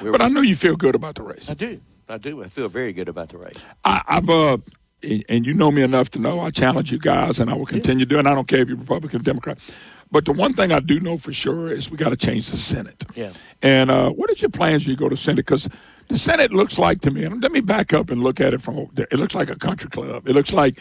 we 0.00 0.10
But 0.10 0.22
I 0.22 0.28
know 0.28 0.40
you 0.40 0.56
feel 0.56 0.76
good 0.76 0.94
about 0.94 1.14
the 1.14 1.22
race. 1.22 1.48
I 1.48 1.54
do. 1.54 1.80
I 2.08 2.18
do. 2.18 2.42
I 2.42 2.48
feel 2.48 2.68
very 2.68 2.92
good 2.92 3.08
about 3.08 3.30
the 3.30 3.38
race. 3.38 3.56
I, 3.84 4.02
I've 4.06 4.28
uh, 4.28 4.58
and 5.28 5.44
you 5.44 5.54
know 5.54 5.70
me 5.70 5.82
enough 5.82 6.10
to 6.10 6.18
know 6.18 6.40
I 6.40 6.50
challenge 6.50 6.90
you 6.90 6.98
guys, 6.98 7.38
and 7.38 7.50
I 7.50 7.54
will 7.54 7.66
continue 7.66 8.06
doing. 8.06 8.26
I 8.26 8.34
don't 8.34 8.48
care 8.48 8.60
if 8.60 8.68
you're 8.68 8.76
Republican, 8.76 9.20
or 9.20 9.22
Democrat. 9.22 9.58
But 10.10 10.24
the 10.24 10.32
one 10.32 10.54
thing 10.54 10.70
I 10.72 10.80
do 10.80 11.00
know 11.00 11.18
for 11.18 11.32
sure 11.32 11.72
is 11.72 11.90
we 11.90 11.96
got 11.96 12.10
to 12.10 12.16
change 12.16 12.50
the 12.50 12.56
Senate. 12.56 13.04
Yeah. 13.14 13.32
And 13.62 13.90
uh, 13.90 14.10
what 14.10 14.30
is 14.30 14.40
your 14.40 14.50
plans 14.50 14.84
when 14.84 14.90
you 14.90 14.96
go 14.96 15.08
to 15.08 15.16
Senate? 15.16 15.44
Because 15.44 15.68
the 16.08 16.18
Senate 16.18 16.52
looks 16.52 16.78
like 16.78 17.00
to 17.02 17.10
me, 17.10 17.24
and 17.24 17.42
let 17.42 17.52
me 17.52 17.60
back 17.60 17.92
up 17.92 18.10
and 18.10 18.22
look 18.22 18.40
at 18.40 18.54
it 18.54 18.62
from. 18.62 18.88
It 18.96 19.18
looks 19.18 19.34
like 19.34 19.50
a 19.50 19.56
country 19.56 19.90
club. 19.90 20.28
It 20.28 20.32
looks 20.32 20.52
like 20.52 20.78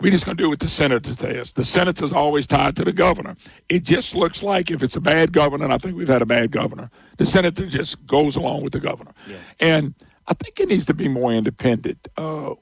we're 0.00 0.10
just 0.10 0.26
going 0.26 0.36
to 0.36 0.42
do 0.42 0.50
what 0.50 0.60
the 0.60 0.68
senator 0.68 1.14
says. 1.16 1.52
The 1.52 1.64
senator's 1.64 2.12
always 2.12 2.46
tied 2.46 2.76
to 2.76 2.84
the 2.84 2.92
governor. 2.92 3.34
It 3.68 3.82
just 3.82 4.14
looks 4.14 4.42
like 4.42 4.70
if 4.70 4.82
it's 4.82 4.96
a 4.96 5.00
bad 5.00 5.32
governor, 5.32 5.64
and 5.64 5.72
I 5.72 5.78
think 5.78 5.96
we've 5.96 6.08
had 6.08 6.22
a 6.22 6.26
bad 6.26 6.50
governor, 6.50 6.90
the 7.16 7.24
senator 7.24 7.66
just 7.66 8.04
goes 8.06 8.36
along 8.36 8.62
with 8.62 8.74
the 8.74 8.80
governor. 8.80 9.12
And 9.58 9.94
I 10.28 10.34
think 10.34 10.60
it 10.60 10.68
needs 10.68 10.86
to 10.86 10.94
be 10.94 11.08
more 11.08 11.32
independent. 11.32 12.08
Uh, 12.16 12.54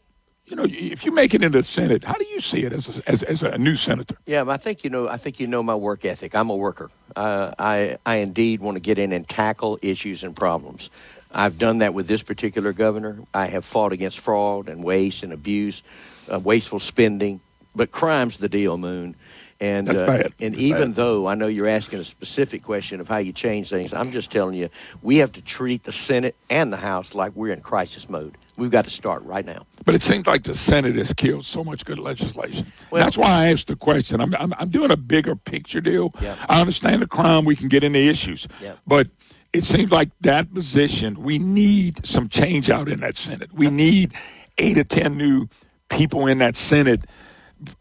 you 0.47 0.57
know, 0.57 0.67
if 0.69 1.05
you 1.05 1.13
make 1.13 1.33
it 1.33 1.43
into 1.43 1.59
the 1.59 1.65
Senate, 1.65 2.05
how 2.05 2.15
do 2.15 2.27
you 2.27 2.41
see 2.41 2.65
it 2.65 2.73
as 2.73 2.89
a, 2.89 3.11
as, 3.11 3.23
as 3.23 3.43
a 3.43 3.57
new 3.57 3.77
senator? 3.77 4.17
Yeah, 4.27 4.45
I 4.47 4.59
think 4.59 4.85
you 4.85 4.91
know. 4.91 5.09
I 5.09 5.17
think 5.17 5.41
you 5.41 5.47
know 5.47 5.63
my 5.63 5.75
work 5.75 6.05
ethic. 6.05 6.35
I'm 6.35 6.51
a 6.51 6.57
worker. 6.57 6.91
Uh, 7.17 7.53
I 7.59 7.97
I 8.05 8.17
indeed 8.17 8.61
want 8.61 8.77
to 8.77 8.81
get 8.81 8.99
in 8.99 9.13
and 9.13 9.27
tackle 9.27 9.79
issues 9.81 10.23
and 10.23 10.37
problems. 10.37 10.91
I've 11.33 11.59
done 11.59 11.79
that 11.79 11.95
with 11.95 12.07
this 12.07 12.23
particular 12.23 12.73
governor. 12.73 13.19
I 13.33 13.47
have 13.47 13.65
fought 13.65 13.93
against 13.93 14.21
fraud 14.21 14.69
and 14.69 14.85
waste 14.85 15.23
and 15.23 15.33
abuse, 15.33 15.83
uh, 16.31 16.39
wasteful 16.39 16.79
spending. 16.79 17.41
But 17.75 17.91
crime's 17.91 18.37
the 18.37 18.49
deal, 18.49 18.77
Moon. 18.77 19.17
And 19.61 19.89
uh, 19.97 20.25
and 20.41 20.57
even 20.57 20.95
though 20.95 21.27
I 21.29 21.35
know 21.35 21.47
you're 21.47 21.69
asking 21.69 22.01
a 22.01 22.05
specific 22.05 22.63
question 22.63 23.01
of 23.01 23.09
how 23.09 23.19
you 23.19 23.33
change 23.33 23.71
things, 23.71 23.93
I'm 23.95 24.11
just 24.11 24.31
telling 24.31 24.57
you 24.57 24.69
we 25.03 25.19
have 25.19 25.33
to 25.33 25.41
treat 25.43 25.85
the 25.85 25.93
Senate 25.93 26.35
and 26.51 26.73
the 26.73 26.77
House 26.77 27.15
like 27.15 27.33
we're 27.37 27.53
in 27.53 27.61
crisis 27.61 28.09
mode. 28.09 28.37
We've 28.57 28.71
got 28.71 28.85
to 28.85 28.91
start 28.91 29.23
right 29.25 29.45
now. 29.45 29.67
But 29.85 29.95
it 29.97 30.03
seems 30.03 30.27
like 30.27 30.45
the 30.45 30.55
Senate 30.55 30.95
has 30.97 31.13
killed 31.13 31.45
so 31.45 31.65
much 31.65 31.85
good 31.85 31.99
legislation. 31.99 32.73
Well- 32.91 33.03
That's 33.03 33.17
why 33.19 33.29
I 33.29 33.53
asked 33.53 33.67
the 33.67 33.75
question. 33.77 34.21
I'm, 34.21 34.33
I'm, 34.37 34.55
I'm 34.59 34.69
doing 34.71 34.93
a 34.93 34.97
bigger 34.97 35.35
picture 35.35 35.81
deal. 35.81 36.15
Yeah. 36.21 36.37
I 36.49 36.61
understand 36.61 37.03
the 37.03 37.07
crime. 37.09 37.45
We 37.45 37.57
can 37.57 37.69
get 37.69 37.83
into 37.83 37.99
issues. 37.99 38.47
Yeah. 38.63 38.75
But 38.87 39.09
it 39.53 39.65
seems 39.65 39.91
like 39.91 40.11
that 40.21 40.53
position, 40.55 41.23
we 41.23 41.39
need 41.39 42.07
some 42.07 42.29
change 42.29 42.71
out 42.71 42.89
in 42.89 43.01
that 43.01 43.17
Senate. 43.17 43.53
We 43.53 43.71
need 43.71 44.13
eight 44.59 44.79
or 44.79 44.85
10 44.85 45.17
new 45.17 45.49
people 45.89 46.27
in 46.29 46.39
that 46.39 46.55
Senate. 46.55 47.03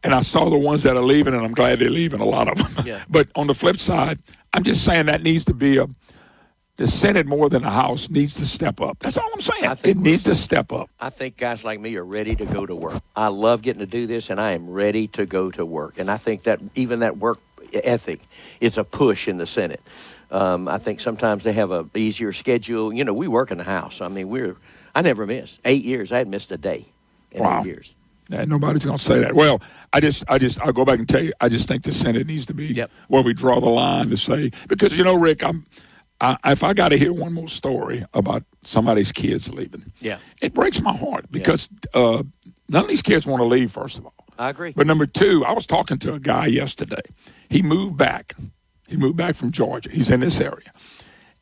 And 0.03 0.13
I 0.13 0.21
saw 0.21 0.49
the 0.49 0.57
ones 0.57 0.83
that 0.83 0.95
are 0.95 1.03
leaving, 1.03 1.33
and 1.33 1.43
I'm 1.43 1.53
glad 1.53 1.79
they're 1.79 1.89
leaving, 1.89 2.19
a 2.19 2.25
lot 2.25 2.47
of 2.47 2.57
them. 2.57 2.85
Yeah. 2.85 3.03
but 3.09 3.29
on 3.35 3.47
the 3.47 3.53
flip 3.53 3.79
side, 3.79 4.19
I'm 4.53 4.63
just 4.63 4.83
saying 4.83 5.07
that 5.07 5.23
needs 5.23 5.45
to 5.45 5.53
be 5.53 5.77
a, 5.77 5.87
the 6.77 6.87
Senate 6.87 7.25
more 7.25 7.49
than 7.49 7.61
the 7.63 7.69
House 7.69 8.09
needs 8.09 8.35
to 8.35 8.45
step 8.45 8.81
up. 8.81 8.97
That's 8.99 9.17
all 9.17 9.29
I'm 9.33 9.41
saying. 9.41 9.65
I 9.65 9.77
It 9.83 9.97
needs 9.97 10.23
to 10.25 10.35
step 10.35 10.71
up. 10.71 10.89
I 10.99 11.09
think 11.09 11.37
guys 11.37 11.63
like 11.63 11.79
me 11.79 11.95
are 11.95 12.05
ready 12.05 12.35
to 12.35 12.45
go 12.45 12.65
to 12.65 12.75
work. 12.75 13.01
I 13.15 13.27
love 13.27 13.61
getting 13.61 13.79
to 13.79 13.85
do 13.85 14.07
this, 14.07 14.29
and 14.29 14.39
I 14.39 14.51
am 14.51 14.69
ready 14.69 15.07
to 15.09 15.25
go 15.25 15.51
to 15.51 15.65
work. 15.65 15.97
And 15.97 16.09
I 16.09 16.17
think 16.17 16.43
that 16.43 16.59
even 16.75 16.99
that 16.99 17.17
work 17.17 17.39
ethic 17.73 18.21
is 18.59 18.77
a 18.77 18.83
push 18.83 19.27
in 19.27 19.37
the 19.37 19.47
Senate. 19.47 19.81
Um, 20.31 20.67
I 20.67 20.79
think 20.79 20.99
sometimes 20.99 21.43
they 21.43 21.53
have 21.53 21.71
a 21.71 21.87
easier 21.95 22.33
schedule. 22.33 22.91
You 22.91 23.03
know, 23.03 23.13
we 23.13 23.27
work 23.27 23.51
in 23.51 23.59
the 23.59 23.63
House. 23.63 24.01
I 24.01 24.07
mean, 24.07 24.29
we're 24.29 24.55
I 24.95 25.01
never 25.01 25.25
miss 25.25 25.59
eight 25.65 25.83
years. 25.83 26.11
I 26.11 26.17
hadn't 26.19 26.31
missed 26.31 26.51
a 26.51 26.57
day 26.57 26.85
in 27.31 27.43
Wow. 27.43 27.61
eight 27.61 27.65
years. 27.67 27.93
Yeah, 28.29 28.45
nobody's 28.45 28.85
going 28.85 28.97
to 28.97 29.03
say 29.03 29.19
that. 29.19 29.35
Well, 29.35 29.61
I 29.91 29.99
just, 29.99 30.23
I 30.27 30.37
just, 30.37 30.59
I'll 30.61 30.71
go 30.71 30.85
back 30.85 30.99
and 30.99 31.07
tell 31.07 31.21
you. 31.23 31.33
I 31.41 31.49
just 31.49 31.67
think 31.67 31.83
the 31.83 31.91
Senate 31.91 32.25
needs 32.25 32.45
to 32.47 32.53
be 32.53 32.67
where 33.09 33.21
we 33.21 33.33
draw 33.33 33.59
the 33.59 33.69
line 33.69 34.09
to 34.09 34.17
say 34.17 34.51
because 34.67 34.97
you 34.97 35.03
know, 35.03 35.15
Rick, 35.15 35.43
I'm, 35.43 35.65
I, 36.21 36.37
if 36.45 36.63
I 36.63 36.73
got 36.73 36.89
to 36.89 36.97
hear 36.97 37.11
one 37.11 37.33
more 37.33 37.49
story 37.49 38.05
about 38.13 38.43
somebody's 38.63 39.11
kids 39.11 39.49
leaving, 39.51 39.91
Yeah, 39.99 40.19
it 40.41 40.53
breaks 40.53 40.79
my 40.81 40.95
heart 40.95 41.25
because 41.31 41.69
uh, 41.93 42.23
none 42.69 42.83
of 42.83 42.87
these 42.89 43.01
kids 43.01 43.27
want 43.27 43.41
to 43.41 43.45
leave. 43.45 43.71
First 43.73 43.97
of 43.97 44.05
all, 44.05 44.13
I 44.39 44.49
agree. 44.49 44.71
but 44.71 44.87
number 44.87 45.05
two, 45.05 45.43
I 45.43 45.51
was 45.51 45.67
talking 45.67 45.97
to 45.99 46.13
a 46.13 46.19
guy 46.19 46.45
yesterday. 46.45 47.01
He 47.49 47.61
moved 47.61 47.97
back. 47.97 48.35
He 48.87 48.95
moved 48.95 49.17
back 49.17 49.35
from 49.35 49.51
Georgia. 49.51 49.89
He's 49.91 50.09
in 50.09 50.21
this 50.21 50.39
area, 50.39 50.71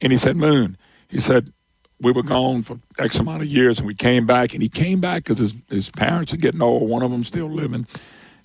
and 0.01 0.11
he 0.11 0.17
said, 0.17 0.35
"Moon," 0.35 0.77
he 1.09 1.19
said. 1.19 1.53
We 2.01 2.11
were 2.11 2.23
gone 2.23 2.63
for 2.63 2.79
X 2.97 3.19
amount 3.19 3.43
of 3.43 3.47
years, 3.47 3.77
and 3.77 3.87
we 3.87 3.93
came 3.93 4.25
back. 4.25 4.53
And 4.53 4.63
he 4.63 4.69
came 4.69 4.99
back 4.99 5.23
because 5.23 5.37
his, 5.37 5.53
his 5.69 5.89
parents 5.89 6.33
are 6.33 6.37
getting 6.37 6.61
old. 6.61 6.89
One 6.89 7.03
of 7.03 7.11
them 7.11 7.23
still 7.23 7.49
living. 7.49 7.87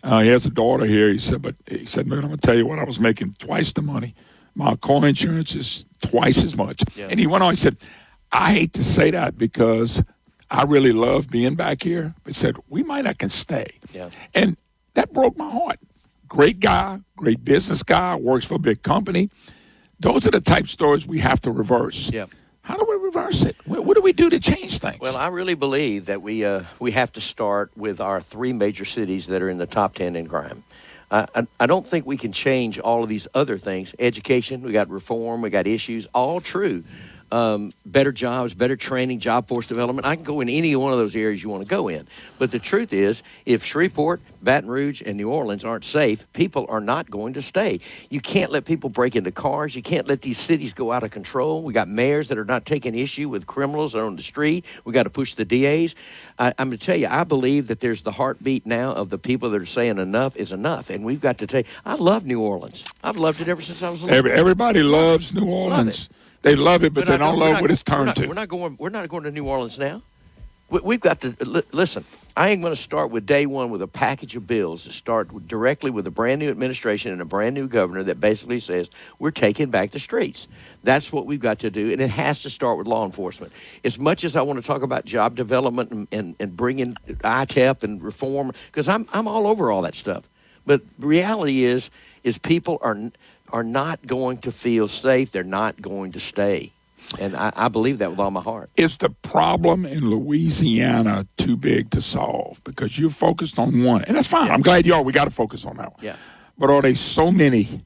Uh, 0.03 0.21
he 0.21 0.29
has 0.29 0.45
a 0.45 0.51
daughter 0.51 0.85
here. 0.85 1.11
He 1.11 1.19
said, 1.19 1.43
but 1.43 1.55
he 1.67 1.87
said, 1.87 2.07
man, 2.07 2.19
I'm 2.19 2.27
gonna 2.27 2.37
tell 2.37 2.55
you 2.55 2.67
what. 2.67 2.79
I 2.79 2.85
was 2.85 3.01
making 3.01 3.37
twice 3.39 3.73
the 3.73 3.83
money. 3.83 4.15
My 4.55 4.77
car 4.77 5.07
insurance 5.07 5.55
is 5.55 5.85
twice 6.03 6.45
as 6.45 6.55
much. 6.55 6.83
Yeah. 6.95 7.09
And 7.11 7.19
he 7.19 7.27
went 7.27 7.43
on. 7.43 7.53
He 7.53 7.57
said, 7.57 7.77
I 8.31 8.53
hate 8.53 8.73
to 8.75 8.85
say 8.85 9.11
that 9.11 9.39
because 9.39 10.03
I 10.51 10.65
really 10.65 10.93
love 10.93 11.29
being 11.29 11.55
back 11.55 11.83
here. 11.83 12.15
But 12.25 12.35
he 12.35 12.41
said 12.41 12.57
we 12.69 12.83
might 12.83 13.05
not 13.05 13.19
can 13.19 13.31
stay. 13.31 13.79
Yeah. 13.93 14.11
And 14.35 14.57
that 14.95 15.13
broke 15.13 15.37
my 15.37 15.51
heart. 15.51 15.79
Great 16.29 16.61
guy, 16.61 17.01
great 17.17 17.45
business 17.45 17.83
guy, 17.83 18.17
works 18.17 18.45
for 18.45 18.55
a 18.55 18.59
big 18.59 18.83
company. 18.83 19.31
Those 19.99 20.27
are 20.27 20.31
the 20.31 20.41
type 20.41 20.69
stories 20.69 21.07
we 21.07 21.21
have 21.21 21.41
to 21.43 21.51
reverse. 21.51 22.11
Yeah. 22.13 22.27
How 22.67 22.77
do 22.77 22.85
we 22.85 22.97
reverse 22.97 23.45
it? 23.45 23.55
What, 23.65 23.95
do 23.95 24.01
we 24.01 24.13
do 24.13 24.29
to 24.29 24.41
change 24.41 24.81
things? 24.81 24.99
Well, 24.99 25.17
I 25.17 25.29
really 25.29 25.55
believe 25.55 26.07
that 26.07 26.21
we 26.21 26.45
uh, 26.45 26.65
we 26.81 26.91
have 26.91 27.13
to 27.13 27.21
start 27.21 27.71
with 27.77 28.01
our 28.01 28.21
three 28.21 28.53
major 28.53 28.85
cities 28.85 29.29
that 29.29 29.41
are 29.41 29.49
in 29.49 29.59
the 29.59 29.67
top 29.67 29.95
ten 29.95 30.17
in 30.17 30.27
crime. 30.27 30.65
I, 31.09 31.47
I 31.61 31.67
don't 31.67 31.87
think 31.87 32.07
we 32.07 32.17
can 32.17 32.33
change 32.33 32.81
all 32.81 33.05
of 33.05 33.09
these 33.09 33.29
other 33.35 33.57
things. 33.57 33.95
Education, 34.01 34.63
we 34.63 34.73
got 34.73 34.91
reform, 34.91 35.43
we 35.43 35.51
got 35.51 35.69
issues, 35.69 36.09
all 36.13 36.41
true. 36.41 36.83
Um, 37.33 37.73
better 37.85 38.13
jobs, 38.13 38.55
better 38.55 38.77
training, 38.77 39.19
job 39.19 39.49
force 39.49 39.67
development. 39.67 40.07
I 40.07 40.15
can 40.15 40.25
go 40.25 40.41
in 40.41 40.49
any 40.49 40.77
one 40.77 40.93
of 40.93 40.99
those 40.99 41.17
areas 41.17 41.43
you 41.43 41.49
want 41.49 41.65
to 41.65 41.69
go 41.69 41.89
in. 41.89 42.07
But 42.39 42.53
the 42.53 42.61
truth 42.61 42.93
is, 42.93 43.23
if 43.45 43.65
Shreveport, 43.65 44.21
Baton 44.43 44.71
Rouge, 44.71 45.03
and 45.05 45.17
New 45.17 45.31
Orleans 45.31 45.65
aren't 45.65 45.85
safe, 45.85 46.25
people 46.35 46.67
are 46.69 46.81
not 46.81 47.11
going 47.11 47.35
to 47.35 47.43
stay. 47.43 47.81
You 48.11 48.21
can't 48.21 48.53
let 48.53 48.65
people 48.65 48.91
break 48.91 49.17
into 49.17 49.33
cars. 49.33 49.75
You 49.75 49.83
can't 49.83 50.07
let 50.07 50.23
these 50.23 50.39
cities 50.39 50.73
go 50.73 50.93
out 50.93 51.03
of 51.03 51.11
control. 51.11 51.63
We 51.63 51.73
got 51.73 51.89
mayors 51.89 52.29
that 52.29 52.39
are 52.39 52.45
not 52.45 52.65
taking 52.65 52.95
issue 52.95 53.29
with 53.29 53.47
criminals 53.47 53.93
that 53.93 53.99
are 53.99 54.07
on 54.07 54.15
the 54.15 54.23
street. 54.23 54.65
We 54.85 54.93
got 54.93 55.05
to 55.05 55.11
push 55.11 55.35
the 55.35 55.45
DAs. 55.45 55.97
I, 56.39 56.55
I'm 56.59 56.69
going 56.69 56.79
to 56.79 56.85
tell 56.85 56.97
you, 56.97 57.09
I 57.09 57.25
believe 57.25 57.67
that 57.69 57.81
there's 57.81 58.03
the 58.03 58.13
heartbeat 58.13 58.67
now 58.67 58.93
of 58.93 59.11
the 59.11 59.19
people 59.19 59.51
that 59.51 59.61
are 59.61 59.67
saying 59.67 59.99
enough 59.99 60.37
is 60.37 60.53
enough, 60.53 60.91
and 60.91 61.05
we've 61.05 61.21
got 61.21 61.39
to 61.39 61.47
take. 61.47 61.67
I 61.85 61.95
love 61.95 62.25
New 62.25 62.41
Orleans. 62.41 62.85
I've 63.03 63.17
loved 63.17 63.41
it 63.41 63.49
ever 63.49 63.63
since 63.63 63.83
I 63.83 63.91
was 63.91 64.03
a 64.03 64.07
little 64.07 64.19
Every, 64.19 64.33
everybody 64.33 64.83
loves 64.83 65.35
New 65.35 65.47
Orleans. 65.47 66.09
They 66.47 66.55
love 66.55 66.85
it, 66.85 66.95
but, 66.95 67.09
they 67.09 67.19
don't 67.19 67.39
love 67.41 67.55
not- 67.55 67.63
what 67.63 67.71
it's 67.73 67.83
we're 67.87 67.97
turned 67.97 68.07
not, 68.07 68.17
to. 68.17 68.27
We're 68.29 68.35
not 68.35 68.49
going. 68.49 68.77
We're 68.79 68.89
not 68.89 69.09
going 69.09 69.25
to 69.25 69.33
New 69.33 69.47
Orleans 69.47 69.79
now. 69.79 70.01
We, 70.71 70.79
we've 70.79 71.01
got 71.01 71.21
to 71.23 71.35
li- 71.41 71.65
listen. 71.73 72.05
I 72.37 72.51
ain't 72.51 72.63
going 72.63 72.75
to 72.75 72.81
start 72.81 73.11
with 73.11 73.27
day 73.27 73.47
one 73.47 73.71
with 73.71 73.83
a 73.83 73.89
package 73.89 74.37
of 74.37 74.47
bills 74.47 74.85
to 74.85 74.93
start 74.93 75.49
directly 75.49 75.91
with 75.91 76.07
a 76.07 76.11
brand 76.13 76.39
new 76.39 76.49
administration 76.49 77.11
and 77.11 77.21
a 77.21 77.25
brand 77.25 77.57
new 77.57 77.67
governor 77.67 78.05
that 78.05 78.21
basically 78.21 78.61
says 78.61 78.89
we're 79.19 79.33
taking 79.33 79.71
back 79.71 79.91
the 79.91 79.99
streets. 79.99 80.47
That's 80.85 81.11
what 81.11 81.27
we've 81.27 81.41
got 81.41 81.59
to 81.61 81.71
do, 81.71 81.91
and 81.91 82.01
it 82.01 82.11
has 82.11 82.43
to 82.43 82.51
start 82.51 82.79
with 82.79 82.87
law 82.87 83.05
enforcement. 83.05 83.53
As 83.85 83.99
much 83.99 84.23
as 84.23 84.37
I 84.37 84.43
want 84.43 84.61
to 84.61 84.65
talk 84.67 84.83
about 84.83 85.05
job 85.05 85.35
development 85.35 85.91
and, 85.91 86.07
and, 86.13 86.37
and 86.39 86.57
bringing 86.57 86.95
ITEP 87.09 87.83
and 87.83 88.01
reform, 88.01 88.53
because 88.71 88.87
I'm 88.89 89.09
I'm 89.13 89.27
all 89.27 89.49
over 89.49 89.73
all 89.73 89.83
that 89.83 89.97
stuff. 89.97 90.23
But 90.65 90.83
reality 90.99 91.65
is, 91.65 91.91
is 92.25 92.39
people 92.39 92.79
are 92.83 92.97
are 93.53 93.63
not 93.63 94.07
going 94.07 94.39
to 94.39 94.53
feel 94.53 94.89
safe. 94.89 95.33
They're 95.33 95.43
not 95.43 95.81
going 95.81 96.13
to 96.13 96.21
stay, 96.21 96.73
and 97.19 97.37
I, 97.37 97.53
I 97.55 97.69
believe 97.69 97.99
that 97.99 98.11
with 98.11 98.21
all 98.21 98.31
my 98.31 98.41
heart. 98.41 98.71
Is 98.77 98.99
the 98.99 99.11
problem 99.11 99.85
in 99.85 100.09
Louisiana 100.11 101.27
too 101.37 101.57
big 101.57 101.91
to 101.91 102.03
solve? 102.03 102.61
Because 102.65 102.99
you're 102.99 103.11
focused 103.11 103.59
on 103.59 103.83
one, 103.83 104.05
and 104.05 104.17
that's 104.17 104.27
fine. 104.27 104.51
I'm 104.51 104.63
glad 104.63 104.87
you 104.87 104.95
are. 104.95 105.03
We 105.03 105.13
got 105.13 105.25
to 105.25 105.31
focus 105.31 105.65
on 105.65 105.77
that 105.77 105.93
one. 105.93 106.05
Yeah. 106.05 106.17
But 106.59 106.71
are 106.71 106.83
they 106.83 106.95
so 106.95 107.31
many, 107.31 107.83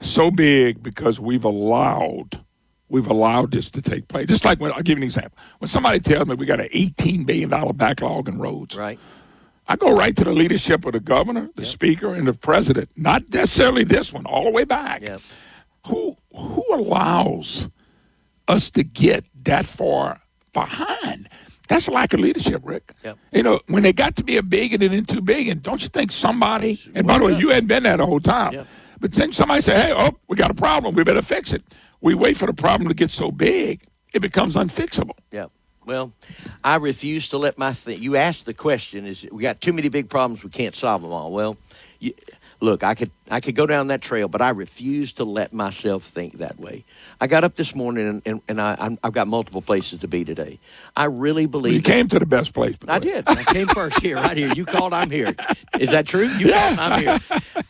so 0.00 0.30
big 0.30 0.82
because 0.82 1.20
we've 1.20 1.44
allowed, 1.44 2.42
we've 2.88 3.06
allowed 3.06 3.52
this 3.52 3.70
to 3.72 3.82
take 3.82 4.08
place? 4.08 4.28
Just 4.28 4.44
like 4.44 4.58
when 4.58 4.72
I'll 4.72 4.82
give 4.82 4.98
you 4.98 5.02
an 5.02 5.04
example. 5.04 5.38
When 5.58 5.68
somebody 5.68 6.00
tells 6.00 6.26
me 6.26 6.34
we 6.34 6.46
got 6.46 6.60
an 6.60 6.68
18 6.72 7.24
billion 7.24 7.50
dollar 7.50 7.72
backlog 7.72 8.28
in 8.28 8.38
roads, 8.38 8.74
right? 8.76 8.98
I 9.68 9.76
go 9.76 9.90
right 9.94 10.16
to 10.16 10.24
the 10.24 10.32
leadership 10.32 10.84
of 10.84 10.92
the 10.92 11.00
governor, 11.00 11.50
the 11.56 11.64
speaker, 11.64 12.14
and 12.14 12.26
the 12.26 12.32
president. 12.32 12.90
Not 12.96 13.32
necessarily 13.32 13.84
this 13.84 14.12
one, 14.12 14.24
all 14.26 14.44
the 14.44 14.50
way 14.50 14.64
back. 14.64 15.02
Who 15.86 16.16
who 16.34 16.64
allows 16.72 17.68
us 18.48 18.70
to 18.72 18.82
get 18.84 19.24
that 19.44 19.66
far 19.66 20.20
behind? 20.52 21.28
That's 21.68 21.88
lack 21.88 22.12
of 22.12 22.20
leadership, 22.20 22.62
Rick. 22.64 22.92
Yep. 23.02 23.18
You 23.32 23.42
know, 23.42 23.60
when 23.66 23.82
they 23.82 23.92
got 23.92 24.14
to 24.16 24.24
be 24.24 24.36
a 24.36 24.42
big 24.42 24.72
and 24.72 24.82
then 24.82 25.04
too 25.04 25.20
big, 25.20 25.48
and 25.48 25.62
don't 25.62 25.82
you 25.82 25.88
think 25.88 26.12
somebody? 26.12 26.80
And 26.94 27.06
by 27.06 27.18
the 27.18 27.24
way, 27.24 27.38
you 27.38 27.48
hadn't 27.50 27.66
been 27.66 27.82
there 27.82 27.96
the 27.96 28.06
whole 28.06 28.20
time. 28.20 28.66
But 29.00 29.12
then 29.12 29.32
somebody 29.32 29.62
say, 29.62 29.74
"Hey, 29.80 29.92
oh, 29.96 30.10
we 30.28 30.36
got 30.36 30.50
a 30.50 30.54
problem. 30.54 30.94
We 30.94 31.02
better 31.02 31.22
fix 31.22 31.52
it." 31.52 31.62
We 32.00 32.14
wait 32.14 32.36
for 32.36 32.46
the 32.46 32.52
problem 32.54 32.88
to 32.88 32.94
get 32.94 33.10
so 33.10 33.32
big, 33.32 33.84
it 34.14 34.20
becomes 34.20 34.54
unfixable. 34.54 35.16
Yeah. 35.32 35.46
Well, 35.86 36.12
I 36.62 36.76
refuse 36.76 37.28
to 37.30 37.38
let 37.38 37.56
my 37.56 37.72
thing. 37.72 38.02
You 38.02 38.16
asked 38.16 38.44
the 38.44 38.54
question: 38.54 39.06
Is 39.06 39.26
we 39.32 39.42
got 39.42 39.60
too 39.60 39.72
many 39.72 39.88
big 39.88 40.10
problems? 40.10 40.44
We 40.44 40.50
can't 40.50 40.74
solve 40.74 41.00
them 41.02 41.12
all. 41.12 41.32
Well, 41.32 41.56
you, 42.00 42.12
Look, 42.60 42.82
I 42.82 42.94
could 42.94 43.10
I 43.30 43.40
could 43.40 43.54
go 43.54 43.66
down 43.66 43.88
that 43.88 44.00
trail, 44.00 44.28
but 44.28 44.40
I 44.40 44.48
refuse 44.50 45.12
to 45.14 45.24
let 45.24 45.52
myself 45.52 46.04
think 46.04 46.38
that 46.38 46.58
way. 46.58 46.84
I 47.20 47.26
got 47.26 47.44
up 47.44 47.56
this 47.56 47.74
morning 47.74 48.08
and, 48.08 48.22
and, 48.24 48.40
and 48.48 48.60
I, 48.60 48.76
I'm, 48.78 48.98
I've 49.04 49.12
got 49.12 49.28
multiple 49.28 49.60
places 49.60 50.00
to 50.00 50.08
be 50.08 50.24
today. 50.24 50.58
I 50.96 51.04
really 51.04 51.44
believe 51.44 51.74
You 51.74 51.82
came 51.82 52.08
to 52.08 52.18
the 52.18 52.26
best 52.26 52.54
place. 52.54 52.76
I 52.88 52.98
did. 52.98 53.24
I 53.26 53.42
came 53.44 53.66
first 53.68 54.00
here, 54.00 54.16
right 54.16 54.36
here. 54.36 54.52
You 54.54 54.64
called, 54.64 54.94
I'm 54.94 55.10
here. 55.10 55.34
Is 55.78 55.90
that 55.90 56.06
true? 56.06 56.28
You 56.28 56.52
called, 56.52 56.78
I'm 56.78 57.00
here. 57.00 57.20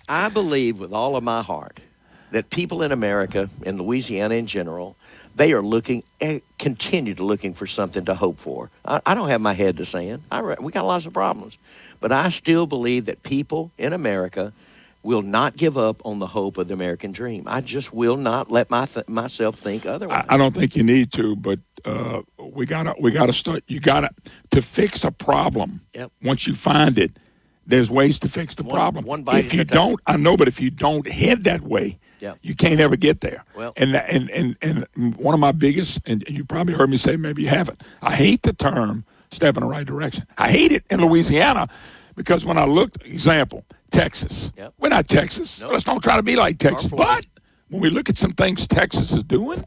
I 0.09 0.29
believe 0.29 0.79
with 0.79 0.93
all 0.93 1.17
of 1.17 1.25
my 1.25 1.43
heart 1.43 1.81
that 2.31 2.51
people 2.51 2.83
in 2.83 2.93
America, 2.93 3.51
in 3.63 3.79
Louisiana 3.79 4.35
in 4.37 4.47
general, 4.47 4.97
they 5.37 5.53
are 5.53 5.63
looking, 5.63 6.03
eh, 6.21 6.41
continue 6.59 7.15
to 7.15 7.23
looking 7.25 7.55
for 7.55 7.67
something 7.67 8.05
to 8.07 8.15
hope 8.15 8.41
for. 8.41 8.71
I, 8.85 9.01
I 9.07 9.15
don't 9.15 9.29
have 9.29 9.41
my 9.41 9.53
head 9.55 9.77
to 9.77 9.87
sand. 9.87 10.23
I, 10.31 10.41
re- 10.41 10.57
we 10.59 10.73
got 10.73 10.85
lots 10.87 11.07
of 11.07 11.13
problems, 11.13 11.57
but 12.01 12.11
I 12.11 12.31
still 12.31 12.67
believe 12.67 13.05
that 13.07 13.23
people 13.23 13.71
in 13.79 13.93
America 13.93 14.53
will 15.03 15.23
not 15.23 15.57
give 15.57 15.79
up 15.79 16.05
on 16.05 16.19
the 16.19 16.27
hope 16.27 16.59
of 16.59 16.67
the 16.69 16.75
American 16.75 17.13
dream. 17.13 17.45
I 17.47 17.61
just 17.61 17.93
will 17.93 18.17
not 18.17 18.51
let 18.51 18.71
my 18.71 18.87
th- 18.87 19.07
myself 19.09 19.57
think 19.57 19.87
otherwise. 19.87 20.25
I, 20.29 20.35
I 20.35 20.37
don't 20.39 20.55
think 20.55 20.75
you 20.75 20.83
need 20.83 21.13
to, 21.13 21.37
but 21.37 21.61
uh, 21.85 22.23
we 22.41 22.67
gotta 22.67 22.95
we 22.99 23.13
gotta 23.13 23.33
start. 23.33 23.63
You 23.69 23.79
gotta 23.79 24.11
to 24.51 24.61
fix 24.63 25.05
a 25.05 25.13
problem. 25.13 25.81
Yep. 25.95 26.11
Once 26.23 26.49
you 26.49 26.55
find 26.55 26.99
it, 26.99 27.13
there's 27.67 27.89
ways 27.91 28.19
to 28.21 28.29
fix 28.29 28.57
the 28.57 28.65
One- 28.65 28.75
problem. 28.75 29.05
one 29.05 29.23
bite 29.23 29.45
if 29.45 29.55
you 29.55 29.63
don't, 29.65 30.01
I 30.09 30.17
know, 30.17 30.37
but 30.37 30.49
if 30.49 30.61
you 30.61 30.71
don't 30.71 31.07
head 31.07 31.45
that 31.45 31.61
way, 31.63 31.99
Yep. 32.21 32.39
you 32.43 32.55
can't 32.55 32.81
ever 32.81 32.97
get 32.97 33.21
there. 33.21 33.45
Well- 33.55 33.73
and 33.77 33.95
and 33.97 34.31
and 34.31 34.57
and 34.63 35.17
one 35.17 35.35
of 35.35 35.41
my 35.41 35.53
biggest, 35.53 36.01
and 36.07 36.25
you 36.29 36.45
probably 36.45 36.75
heard 36.75 36.91
me 36.91 36.97
say, 36.97 37.17
maybe 37.17 37.43
you 37.43 37.49
haven't. 37.49 37.83
I 38.03 38.15
hate 38.15 38.43
the 38.43 38.53
term 38.53 39.05
"step 39.31 39.57
in 39.57 39.63
the 39.63 39.69
right 39.69 39.87
direction." 39.87 40.27
I 40.39 40.51
hate 40.51 40.73
it 40.73 40.85
in 40.91 41.01
Louisiana 41.01 41.69
because 42.15 42.45
when 42.45 42.59
I 42.59 42.65
looked, 42.65 43.05
example, 43.05 43.65
Texas. 43.91 44.51
Yep. 44.57 44.75
We're 44.79 44.89
not 44.89 45.09
Texas. 45.09 45.61
Let's 45.63 45.85
don't 45.85 46.03
try 46.03 46.17
to 46.17 46.23
be 46.23 46.37
like 46.37 46.59
Texas. 46.59 46.91
But 46.91 47.27
when 47.69 47.81
we 47.83 47.91
look 47.91 48.09
at 48.09 48.19
some 48.19 48.33
things 48.33 48.67
Texas 48.67 49.13
is 49.13 49.23
doing, 49.23 49.65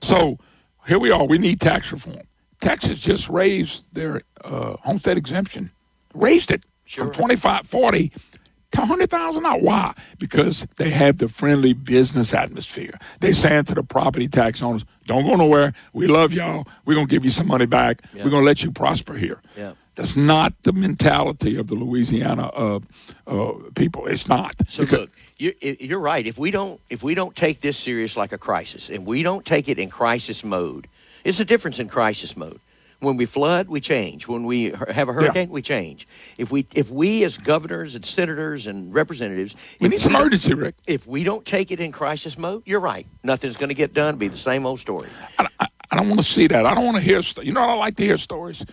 so 0.00 0.38
here 0.86 0.98
we 0.98 1.10
are. 1.10 1.24
We 1.26 1.38
need 1.38 1.60
tax 1.60 1.92
reform. 1.92 2.22
Texas 2.60 2.98
just 2.98 3.28
raised 3.28 3.82
their 3.92 4.22
uh, 4.44 4.76
homestead 4.80 5.16
exemption, 5.18 5.70
raised 6.14 6.50
it 6.50 6.62
from 6.86 7.10
25, 7.10 7.66
40 7.66 8.12
to 8.31 8.31
100,000 8.80 9.44
out. 9.46 9.62
Why? 9.62 9.94
Because 10.18 10.66
they 10.76 10.90
have 10.90 11.18
the 11.18 11.28
friendly 11.28 11.72
business 11.72 12.32
atmosphere. 12.34 12.98
They 13.20 13.32
saying 13.32 13.64
to 13.64 13.74
the 13.74 13.82
property 13.82 14.28
tax 14.28 14.62
owners, 14.62 14.84
don't 15.06 15.24
go 15.26 15.34
nowhere. 15.36 15.74
We 15.92 16.06
love 16.06 16.32
y'all. 16.32 16.66
We're 16.84 16.94
going 16.94 17.06
to 17.06 17.10
give 17.10 17.24
you 17.24 17.30
some 17.30 17.46
money 17.46 17.66
back. 17.66 18.02
Yeah. 18.14 18.24
We're 18.24 18.30
going 18.30 18.42
to 18.42 18.46
let 18.46 18.62
you 18.62 18.70
prosper 18.70 19.14
here. 19.14 19.40
Yeah. 19.56 19.72
That's 19.94 20.16
not 20.16 20.54
the 20.62 20.72
mentality 20.72 21.56
of 21.56 21.66
the 21.68 21.74
Louisiana 21.74 22.46
uh, 22.48 22.80
uh, 23.26 23.52
people. 23.74 24.06
It's 24.06 24.26
not. 24.26 24.54
So 24.68 24.84
Because- 24.84 25.00
look, 25.00 25.10
you, 25.36 25.52
i- 25.62 25.76
you're 25.80 25.98
right. 25.98 26.26
If 26.26 26.38
we 26.38 26.50
don't, 26.50 26.80
if 26.88 27.02
we 27.02 27.14
don't 27.14 27.34
take 27.36 27.60
this 27.60 27.76
serious 27.76 28.16
like 28.16 28.32
a 28.32 28.38
crisis, 28.38 28.88
and 28.88 29.04
we 29.04 29.22
don't 29.22 29.44
take 29.44 29.68
it 29.68 29.78
in 29.78 29.90
crisis 29.90 30.42
mode, 30.44 30.86
it's 31.24 31.40
a 31.40 31.44
difference 31.44 31.78
in 31.78 31.88
crisis 31.88 32.36
mode. 32.36 32.58
When 33.02 33.16
we 33.16 33.26
flood, 33.26 33.68
we 33.68 33.80
change. 33.80 34.28
When 34.28 34.44
we 34.44 34.70
have 34.88 35.08
a 35.08 35.12
hurricane, 35.12 35.50
we 35.50 35.60
change. 35.60 36.06
If 36.38 36.52
we, 36.52 36.68
if 36.72 36.88
we 36.88 37.24
as 37.24 37.36
governors 37.36 37.96
and 37.96 38.06
senators 38.06 38.68
and 38.68 38.94
representatives, 38.94 39.56
We 39.80 39.88
need 39.88 40.00
some 40.00 40.14
urgency, 40.14 40.54
Rick. 40.54 40.76
If 40.86 41.04
we 41.04 41.24
don't 41.24 41.44
take 41.44 41.72
it 41.72 41.80
in 41.80 41.90
crisis 41.90 42.38
mode, 42.38 42.62
you're 42.64 42.78
right. 42.78 43.04
Nothing's 43.24 43.56
going 43.56 43.70
to 43.70 43.74
get 43.74 43.92
done. 43.92 44.18
Be 44.18 44.28
the 44.28 44.36
same 44.36 44.64
old 44.64 44.78
story. 44.78 45.08
I 45.36 45.96
don't 45.96 46.08
want 46.08 46.20
to 46.22 46.26
see 46.26 46.46
that. 46.46 46.64
I 46.64 46.76
don't 46.76 46.84
want 46.84 46.96
to 46.98 47.02
hear. 47.02 47.22
St- 47.22 47.44
you 47.44 47.52
know, 47.52 47.60
what 47.62 47.70
I 47.70 47.74
like 47.74 47.96
to 47.96 48.04
hear 48.04 48.16
stories. 48.16 48.64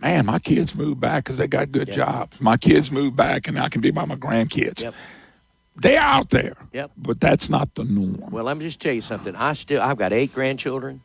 Man, 0.00 0.26
my 0.26 0.40
kids 0.40 0.74
moved 0.74 1.00
back 1.00 1.24
because 1.24 1.38
they 1.38 1.46
got 1.46 1.70
good 1.70 1.92
jobs. 1.92 2.40
My 2.40 2.56
kids 2.56 2.90
moved 2.90 3.14
back, 3.14 3.46
and 3.46 3.56
I 3.56 3.68
can 3.68 3.80
be 3.80 3.92
by 3.92 4.04
my 4.04 4.16
grandkids. 4.16 4.82
Yep. 4.82 4.94
They're 5.76 6.00
out 6.00 6.30
there, 6.30 6.54
Yep. 6.72 6.90
but 6.96 7.20
that's 7.20 7.48
not 7.48 7.72
the 7.76 7.84
norm. 7.84 8.30
Well, 8.32 8.44
let 8.44 8.56
me 8.56 8.64
just 8.64 8.80
tell 8.80 8.92
you 8.92 9.00
something. 9.00 9.36
I 9.36 9.52
still, 9.52 9.80
I've 9.80 9.96
got 9.96 10.12
eight 10.12 10.34
grandchildren 10.34 11.02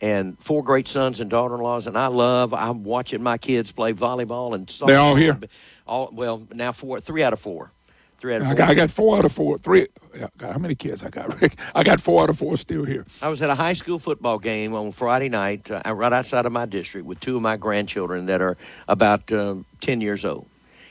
and 0.00 0.38
four 0.40 0.62
great 0.62 0.88
sons 0.88 1.20
and 1.20 1.30
daughter-in-laws, 1.30 1.86
and 1.86 1.96
I 1.98 2.06
love. 2.06 2.54
I'm 2.54 2.84
watching 2.84 3.22
my 3.22 3.38
kids 3.38 3.72
play 3.72 3.92
volleyball 3.92 4.54
and. 4.54 4.68
They're 4.86 4.98
all 4.98 5.16
here? 5.16 5.38
All 5.86 6.10
well 6.12 6.46
now 6.52 6.72
four, 6.72 7.00
three 7.00 7.22
out 7.22 7.32
of 7.32 7.40
four, 7.40 7.72
three 8.20 8.34
out 8.34 8.42
of 8.42 8.48
I 8.48 8.54
got, 8.54 8.68
I 8.68 8.74
got 8.74 8.90
four 8.90 9.16
out 9.16 9.24
of 9.24 9.32
four. 9.32 9.58
Three. 9.58 9.88
God, 10.36 10.52
how 10.52 10.58
many 10.58 10.74
kids 10.74 11.02
I 11.02 11.08
got, 11.08 11.40
Rick? 11.40 11.58
I 11.74 11.82
got 11.82 12.00
four 12.00 12.22
out 12.22 12.30
of 12.30 12.38
four 12.38 12.56
still 12.56 12.84
here. 12.84 13.06
I 13.22 13.28
was 13.28 13.40
at 13.40 13.50
a 13.50 13.54
high 13.54 13.72
school 13.72 13.98
football 13.98 14.38
game 14.38 14.74
on 14.74 14.92
Friday 14.92 15.28
night, 15.28 15.70
uh, 15.70 15.82
right 15.94 16.12
outside 16.12 16.46
of 16.46 16.52
my 16.52 16.66
district, 16.66 17.06
with 17.06 17.20
two 17.20 17.36
of 17.36 17.42
my 17.42 17.56
grandchildren 17.56 18.26
that 18.26 18.42
are 18.42 18.56
about 18.86 19.32
um, 19.32 19.64
ten 19.80 20.00
years 20.00 20.24
old. 20.24 20.46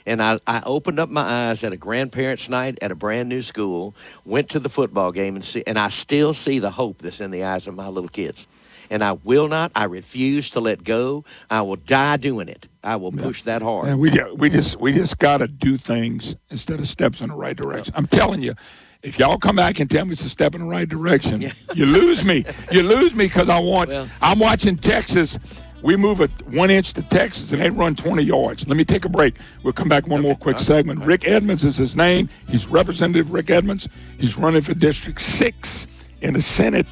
And 0.08 0.24
I, 0.24 0.40
I 0.48 0.62
opened 0.66 1.00
up 1.00 1.10
my 1.10 1.50
eyes 1.50 1.66
at 1.66 1.74
a 1.74 1.78
grandparents' 1.78 2.48
night 2.48 2.80
at 2.82 2.92
a 2.92 2.96
brand 2.96 3.28
new 3.28 3.42
school, 3.42 3.94
went 4.24 4.50
to 4.52 4.60
the 4.60 4.70
football 4.70 5.12
game, 5.12 5.36
and 5.36 5.44
see, 5.44 5.64
and 5.68 5.78
I 5.78 5.90
still 5.90 6.34
see 6.34 6.60
the 6.60 6.72
hope 6.72 7.00
that's 7.02 7.20
in 7.20 7.30
the 7.30 7.44
eyes 7.44 7.68
of 7.68 7.76
my 7.76 7.90
little 7.90 8.10
kids. 8.10 8.48
And 8.90 9.04
I 9.04 9.14
will 9.14 9.48
not, 9.48 9.72
I 9.76 9.86
refuse 9.86 10.50
to 10.52 10.60
let 10.60 10.84
go. 10.84 11.26
I 11.50 11.62
will 11.62 11.76
die 11.76 12.18
doing 12.18 12.48
it. 12.50 12.68
I 12.84 12.96
will 12.96 13.12
push 13.12 13.44
that 13.44 13.62
hard. 13.62 13.90
And 13.90 14.00
we 14.00 14.12
we 14.36 14.50
just 14.50 14.80
we 14.80 14.94
just 14.94 15.20
got 15.20 15.40
to 15.40 15.48
do 15.48 15.78
things 15.78 16.36
instead 16.50 16.80
of 16.80 16.88
steps 16.88 17.22
in 17.22 17.30
the 17.30 17.36
right 17.36 17.56
direction. 17.56 17.94
I'm 17.98 18.08
telling 18.08 18.42
you, 18.42 18.56
if 19.04 19.20
y'all 19.20 19.38
come 19.38 19.56
back 19.58 19.80
and 19.80 19.90
tell 19.90 20.06
me 20.06 20.14
it's 20.14 20.24
a 20.24 20.30
step 20.30 20.56
in 20.56 20.62
the 20.62 20.68
right 20.68 20.88
direction, 20.88 21.52
you 21.74 21.86
lose 21.86 22.24
me. 22.24 22.46
You 22.72 22.84
lose 22.84 23.14
me 23.14 23.26
because 23.26 23.50
I 23.50 23.60
want. 23.60 23.90
I'm 24.22 24.40
watching 24.40 24.78
Texas. 24.78 25.38
We 25.84 25.96
move 25.96 26.22
it 26.22 26.32
one 26.48 26.72
inch 26.72 26.94
to 26.94 27.04
Texas 27.04 27.52
and 27.52 27.62
they 27.62 27.70
run 27.70 27.96
20 27.96 28.24
yards. 28.24 28.68
Let 28.68 28.78
me 28.78 28.84
take 28.84 29.06
a 29.06 29.10
break. 29.10 29.36
We'll 29.62 29.74
come 29.74 29.88
back 29.88 30.08
one 30.08 30.22
more 30.22 30.36
quick 30.36 30.60
segment. 30.60 31.06
Rick 31.06 31.28
Edmonds 31.28 31.64
is 31.64 31.78
his 31.78 31.96
name. 31.96 32.30
He's 32.50 32.66
Representative 32.68 33.32
Rick 33.32 33.52
Edmonds. 33.52 33.88
He's 34.18 34.38
running 34.38 34.64
for 34.64 34.74
District 34.74 35.22
Six 35.22 35.86
in 36.22 36.34
the 36.34 36.42
Senate. 36.42 36.88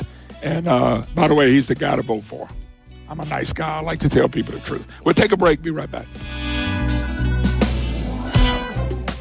And 0.46 0.68
uh, 0.68 1.02
by 1.16 1.28
the 1.28 1.34
way, 1.34 1.52
he's 1.52 1.68
the 1.68 1.76
guy 1.76 1.96
to 1.96 2.04
vote 2.04 2.24
for. 2.24 2.48
I'm 3.10 3.20
a 3.20 3.26
nice 3.26 3.52
guy. 3.52 3.78
I 3.78 3.82
like 3.82 4.00
to 4.02 4.10
tell 4.10 4.30
people 4.30 4.54
the 4.54 4.60
truth. 4.60 4.86
We'll 5.04 5.16
take 5.16 5.32
a 5.32 5.38
break. 5.38 5.62
Be 5.64 5.72
right 5.72 5.90
back. 5.90 6.06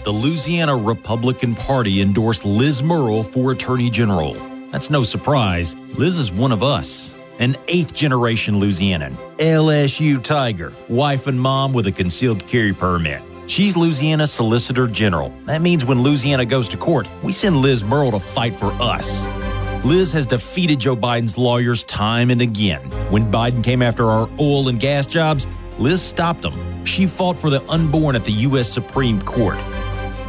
The 0.05 0.13
Louisiana 0.13 0.77
Republican 0.77 1.55
Party 1.55 2.03
endorsed 2.03 2.45
Liz 2.45 2.83
Murrill 2.83 3.25
for 3.25 3.53
Attorney 3.53 3.89
General. 3.89 4.35
That's 4.71 4.91
no 4.91 5.03
surprise. 5.03 5.75
Liz 5.95 6.19
is 6.19 6.31
one 6.31 6.53
of 6.53 6.63
us, 6.63 7.15
an 7.39 7.57
eighth 7.69 7.95
generation 7.95 8.61
Louisianan, 8.61 9.17
LSU 9.39 10.23
Tiger, 10.23 10.75
wife 10.91 11.27
and 11.27 11.41
mom 11.41 11.73
with 11.73 11.87
a 11.87 11.93
concealed 11.93 12.47
carry 12.47 12.75
permit. 12.75 13.23
She's 13.47 13.79
Louisiana's 13.79 14.31
Solicitor 14.31 14.89
General. 14.89 15.33
That 15.45 15.63
means 15.63 15.87
when 15.87 16.03
Louisiana 16.03 16.45
goes 16.45 16.69
to 16.69 16.77
court, 16.77 17.09
we 17.23 17.33
send 17.33 17.57
Liz 17.57 17.83
Murrill 17.83 18.11
to 18.11 18.21
fight 18.21 18.55
for 18.55 18.73
us. 18.73 19.27
Liz 19.85 20.13
has 20.13 20.25
defeated 20.25 20.81
Joe 20.81 20.97
Biden's 20.97 21.37
lawyers 21.37 21.85
time 21.85 22.31
and 22.31 22.41
again. 22.41 22.81
When 23.11 23.31
Biden 23.31 23.63
came 23.63 23.83
after 23.83 24.07
our 24.07 24.31
oil 24.41 24.69
and 24.69 24.81
gas 24.81 25.07
jobs, 25.07 25.47
Liz 25.79 26.01
stopped 26.01 26.43
him. 26.43 26.87
She 26.87 27.05
fought 27.05 27.39
for 27.39 27.51
the 27.51 27.63
unborn 27.69 28.17
at 28.17 28.25
the 28.25 28.33
U.S. 28.33 28.67
Supreme 28.73 29.21
Court. 29.21 29.59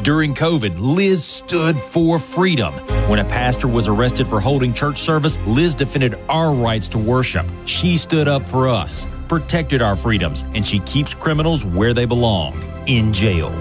During 0.04 0.34
COVID, 0.34 0.76
Liz 0.78 1.24
stood 1.24 1.80
for 1.80 2.20
freedom. 2.20 2.74
When 3.08 3.20
a 3.20 3.24
pastor 3.24 3.70
was 3.70 3.88
arrested 3.88 4.28
for 4.28 4.42
holding 4.42 4.74
church 4.74 4.98
service, 4.98 5.38
Liz 5.48 5.74
defended 5.74 6.16
our 6.28 6.54
rights 6.54 6.90
to 6.90 6.98
worship. 6.98 7.50
She 7.64 7.96
stood 7.96 8.28
up 8.28 8.50
for 8.50 8.68
us, 8.68 9.08
protected 9.30 9.82
our 9.82 9.96
freedoms, 9.96 10.44
and 10.54 10.68
she 10.68 10.80
keeps 10.82 11.16
criminals 11.16 11.64
where 11.64 11.94
they 11.94 12.04
belong 12.04 12.62
in 12.88 13.14
jail. 13.14 13.52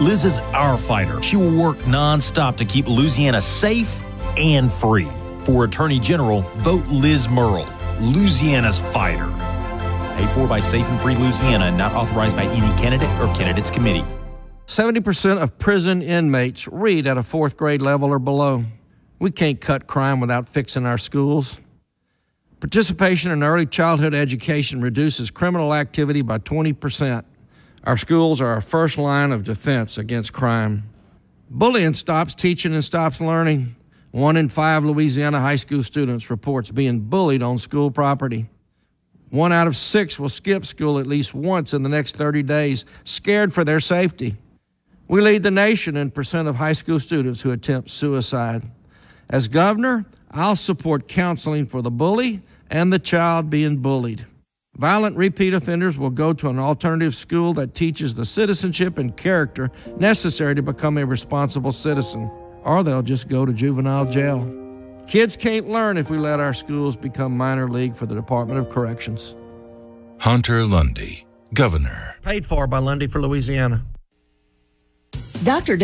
Liz 0.00 0.24
is 0.24 0.40
our 0.52 0.76
fighter. 0.76 1.22
She 1.22 1.36
will 1.36 1.56
work 1.56 1.78
nonstop 1.82 2.56
to 2.56 2.64
keep 2.64 2.88
Louisiana 2.88 3.40
safe 3.40 4.02
and 4.36 4.70
free. 4.70 5.08
For 5.44 5.64
Attorney 5.64 5.98
General, 5.98 6.42
vote 6.58 6.86
Liz 6.86 7.28
Murrill, 7.28 7.68
Louisiana's 8.00 8.78
fighter. 8.78 9.26
Paid 10.16 10.30
for 10.30 10.46
by 10.46 10.60
Safe 10.60 10.88
and 10.88 11.00
Free 11.00 11.16
Louisiana 11.16 11.70
not 11.70 11.94
authorized 11.94 12.36
by 12.36 12.44
any 12.44 12.76
candidate 12.80 13.10
or 13.20 13.32
candidates 13.34 13.70
committee. 13.70 14.04
70% 14.66 15.42
of 15.42 15.58
prison 15.58 16.02
inmates 16.02 16.68
read 16.68 17.06
at 17.06 17.18
a 17.18 17.22
fourth 17.22 17.56
grade 17.56 17.82
level 17.82 18.10
or 18.10 18.18
below. 18.18 18.64
We 19.18 19.30
can't 19.30 19.60
cut 19.60 19.86
crime 19.86 20.20
without 20.20 20.48
fixing 20.48 20.86
our 20.86 20.98
schools. 20.98 21.56
Participation 22.60 23.32
in 23.32 23.42
early 23.42 23.66
childhood 23.66 24.14
education 24.14 24.80
reduces 24.80 25.30
criminal 25.30 25.74
activity 25.74 26.22
by 26.22 26.38
20%. 26.38 27.24
Our 27.84 27.96
schools 27.96 28.40
are 28.40 28.48
our 28.48 28.60
first 28.60 28.98
line 28.98 29.32
of 29.32 29.42
defense 29.42 29.98
against 29.98 30.32
crime. 30.32 30.84
Bullying 31.50 31.94
stops 31.94 32.34
teaching 32.34 32.72
and 32.72 32.84
stops 32.84 33.20
learning. 33.20 33.74
One 34.12 34.36
in 34.36 34.50
five 34.50 34.84
Louisiana 34.84 35.40
high 35.40 35.56
school 35.56 35.82
students 35.82 36.30
reports 36.30 36.70
being 36.70 37.00
bullied 37.00 37.42
on 37.42 37.58
school 37.58 37.90
property. 37.90 38.48
One 39.30 39.52
out 39.52 39.66
of 39.66 39.76
six 39.76 40.18
will 40.18 40.28
skip 40.28 40.66
school 40.66 40.98
at 40.98 41.06
least 41.06 41.32
once 41.32 41.72
in 41.72 41.82
the 41.82 41.88
next 41.88 42.16
30 42.16 42.42
days, 42.42 42.84
scared 43.04 43.54
for 43.54 43.64
their 43.64 43.80
safety. 43.80 44.36
We 45.08 45.22
lead 45.22 45.42
the 45.42 45.50
nation 45.50 45.96
in 45.96 46.10
percent 46.10 46.46
of 46.46 46.56
high 46.56 46.74
school 46.74 47.00
students 47.00 47.40
who 47.40 47.50
attempt 47.50 47.90
suicide. 47.90 48.62
As 49.30 49.48
governor, 49.48 50.04
I'll 50.30 50.56
support 50.56 51.08
counseling 51.08 51.64
for 51.64 51.80
the 51.80 51.90
bully 51.90 52.42
and 52.70 52.92
the 52.92 52.98
child 52.98 53.48
being 53.48 53.78
bullied. 53.78 54.26
Violent 54.76 55.16
repeat 55.16 55.54
offenders 55.54 55.96
will 55.96 56.10
go 56.10 56.32
to 56.34 56.48
an 56.48 56.58
alternative 56.58 57.14
school 57.14 57.52
that 57.54 57.74
teaches 57.74 58.14
the 58.14 58.24
citizenship 58.24 58.98
and 58.98 59.16
character 59.16 59.70
necessary 59.98 60.54
to 60.54 60.62
become 60.62 60.96
a 60.98 61.04
responsible 61.04 61.72
citizen, 61.72 62.30
or 62.64 62.82
they'll 62.82 63.02
just 63.02 63.28
go 63.28 63.44
to 63.44 63.52
juvenile 63.52 64.06
jail. 64.06 64.46
Kids 65.06 65.36
can't 65.36 65.68
learn 65.68 65.96
if 65.96 66.08
we 66.08 66.18
let 66.18 66.40
our 66.40 66.54
schools 66.54 66.96
become 66.96 67.36
minor 67.36 67.68
league 67.68 67.94
for 67.94 68.06
the 68.06 68.14
Department 68.14 68.58
of 68.58 68.70
Corrections. 68.70 69.34
Hunter 70.18 70.64
Lundy, 70.64 71.26
Governor. 71.52 72.16
Paid 72.22 72.46
for 72.46 72.66
by 72.66 72.78
Lundy 72.78 73.08
for 73.08 73.20
Louisiana. 73.20 73.84
Dr. 75.44 75.78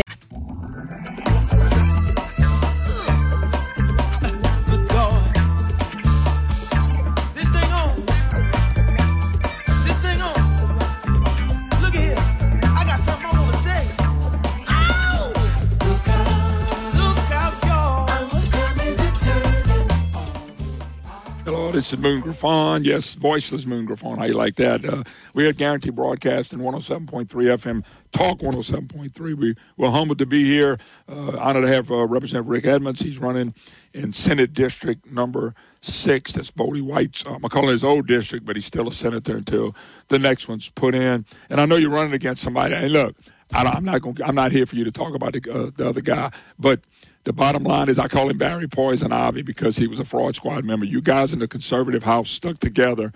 Is 21.92 21.98
Moon 21.98 22.20
Griffon. 22.20 22.84
Yes, 22.84 23.14
voiceless 23.14 23.64
Moon 23.64 23.86
Griffon. 23.86 24.18
How 24.18 24.24
you 24.24 24.34
like 24.34 24.56
that? 24.56 24.84
Uh, 24.84 25.04
we 25.32 25.46
had 25.46 25.56
Guarantee 25.56 25.88
Broadcast 25.88 26.52
in 26.52 26.58
107.3 26.58 27.26
FM, 27.26 27.82
Talk 28.12 28.40
107.3. 28.40 29.34
We, 29.34 29.54
we're 29.78 29.90
humbled 29.90 30.18
to 30.18 30.26
be 30.26 30.44
here. 30.44 30.78
Uh, 31.08 31.38
honored 31.38 31.64
to 31.64 31.72
have 31.72 31.90
uh, 31.90 32.04
Representative 32.06 32.48
Rick 32.48 32.66
Edmonds. 32.66 33.00
He's 33.00 33.16
running 33.16 33.54
in 33.94 34.12
Senate 34.12 34.52
District 34.52 35.06
number 35.06 35.54
six. 35.80 36.34
That's 36.34 36.50
Bodie 36.50 36.82
White's, 36.82 37.24
uh, 37.24 37.38
McCullough's 37.38 37.84
old 37.84 38.06
district, 38.06 38.44
but 38.44 38.56
he's 38.56 38.66
still 38.66 38.88
a 38.88 38.92
senator 38.92 39.38
until 39.38 39.74
the 40.08 40.18
next 40.18 40.46
one's 40.46 40.68
put 40.68 40.94
in. 40.94 41.24
And 41.48 41.58
I 41.58 41.64
know 41.64 41.76
you're 41.76 41.90
running 41.90 42.12
against 42.12 42.42
somebody. 42.42 42.74
And 42.74 42.92
look, 42.92 43.16
I 43.52 43.76
am 43.76 43.84
not 43.84 44.02
going. 44.02 44.18
I'm 44.22 44.34
not 44.34 44.52
here 44.52 44.66
for 44.66 44.76
you 44.76 44.84
to 44.84 44.92
talk 44.92 45.14
about 45.14 45.32
the, 45.32 45.50
uh, 45.50 45.70
the 45.74 45.88
other 45.88 46.02
guy, 46.02 46.32
but 46.58 46.80
the 47.28 47.32
bottom 47.34 47.62
line 47.62 47.90
is 47.90 47.98
I 47.98 48.08
call 48.08 48.30
him 48.30 48.38
Barry 48.38 48.66
Poison 48.66 49.12
Ivy 49.12 49.42
because 49.42 49.76
he 49.76 49.86
was 49.86 50.00
a 50.00 50.04
fraud 50.06 50.34
squad 50.34 50.64
member. 50.64 50.86
You 50.86 51.02
guys 51.02 51.34
in 51.34 51.40
the 51.40 51.46
conservative 51.46 52.02
house 52.02 52.30
stuck 52.30 52.58
together, 52.58 53.12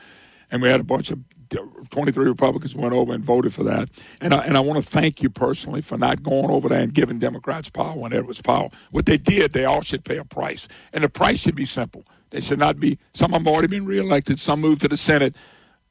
and 0.50 0.60
we 0.60 0.68
had 0.68 0.80
a 0.80 0.84
bunch 0.84 1.10
of 1.10 1.20
23 1.88 2.26
Republicans 2.26 2.74
went 2.74 2.92
over 2.92 3.14
and 3.14 3.24
voted 3.24 3.54
for 3.54 3.64
that. 3.64 3.88
And 4.20 4.34
I, 4.34 4.44
and 4.44 4.58
I 4.58 4.60
want 4.60 4.84
to 4.84 4.90
thank 4.90 5.22
you 5.22 5.30
personally 5.30 5.80
for 5.80 5.96
not 5.96 6.22
going 6.22 6.50
over 6.50 6.68
there 6.68 6.80
and 6.80 6.92
giving 6.92 7.20
Democrats 7.20 7.70
power 7.70 7.96
when 7.96 8.12
it 8.12 8.26
was 8.26 8.42
power. 8.42 8.68
What 8.90 9.06
they 9.06 9.16
did, 9.16 9.54
they 9.54 9.64
all 9.64 9.80
should 9.80 10.04
pay 10.04 10.18
a 10.18 10.26
price. 10.26 10.68
And 10.92 11.02
the 11.02 11.08
price 11.08 11.38
should 11.38 11.54
be 11.54 11.64
simple. 11.64 12.04
They 12.28 12.42
should 12.42 12.58
not 12.58 12.78
be, 12.78 12.98
some 13.14 13.32
of 13.32 13.42
them 13.42 13.50
already 13.50 13.68
been 13.68 13.86
reelected, 13.86 14.38
some 14.38 14.60
moved 14.60 14.82
to 14.82 14.88
the 14.88 14.98
Senate. 14.98 15.34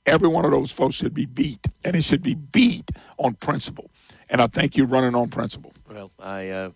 Every 0.05 0.27
one 0.27 0.45
of 0.45 0.51
those 0.51 0.69
folks 0.69 0.93
should 0.93 1.15
be 1.15 1.25
beat, 1.25 1.65
and 1.83 1.95
it 1.95 2.03
should 2.03 2.21
be 2.21 2.35
beat 2.35 2.91
on 3.17 3.33
principle. 3.33 3.89
And 4.29 4.41
I 4.41 4.45
thank 4.45 4.77
you 4.77 4.85
running 4.85 5.15
on 5.15 5.29
principle. 5.29 5.73
Well, 5.89 6.11
I. 6.19 6.49
Uh 6.49 6.69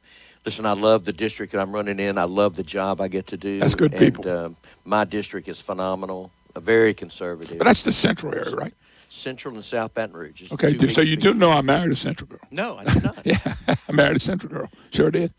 listen, 0.45 0.65
I 0.65 0.73
love 0.73 1.05
the 1.05 1.13
district 1.13 1.51
that 1.53 1.59
I'm 1.59 1.71
running 1.71 1.99
in. 1.99 2.17
I 2.17 2.23
love 2.23 2.55
the 2.55 2.63
job 2.63 3.01
I 3.01 3.07
get 3.07 3.27
to 3.27 3.37
do. 3.37 3.59
That's 3.59 3.75
good 3.75 3.93
and, 3.93 3.99
people. 3.99 4.29
Um, 4.29 4.55
my 4.85 5.03
district 5.03 5.47
is 5.47 5.59
phenomenal, 5.59 6.31
uh, 6.55 6.59
very 6.59 6.93
conservative. 6.93 7.57
But 7.57 7.65
that's 7.65 7.83
the 7.83 7.91
central 7.91 8.33
area, 8.33 8.55
right? 8.55 8.73
Central 9.09 9.55
and 9.55 9.63
South 9.63 9.93
Baton 9.93 10.15
Rouge. 10.15 10.51
Okay, 10.51 10.91
so 10.91 11.01
you 11.01 11.15
do 11.15 11.33
know 11.33 11.51
I 11.51 11.61
married 11.61 11.91
a 11.91 11.95
central 11.95 12.27
girl. 12.27 12.39
No, 12.51 12.77
I 12.77 12.83
did 12.85 13.03
not. 13.03 13.17
yeah, 13.25 13.55
I 13.67 13.91
married 13.91 14.17
a 14.17 14.19
central 14.19 14.51
girl. 14.51 14.69
Sure 14.91 15.11
did. 15.11 15.33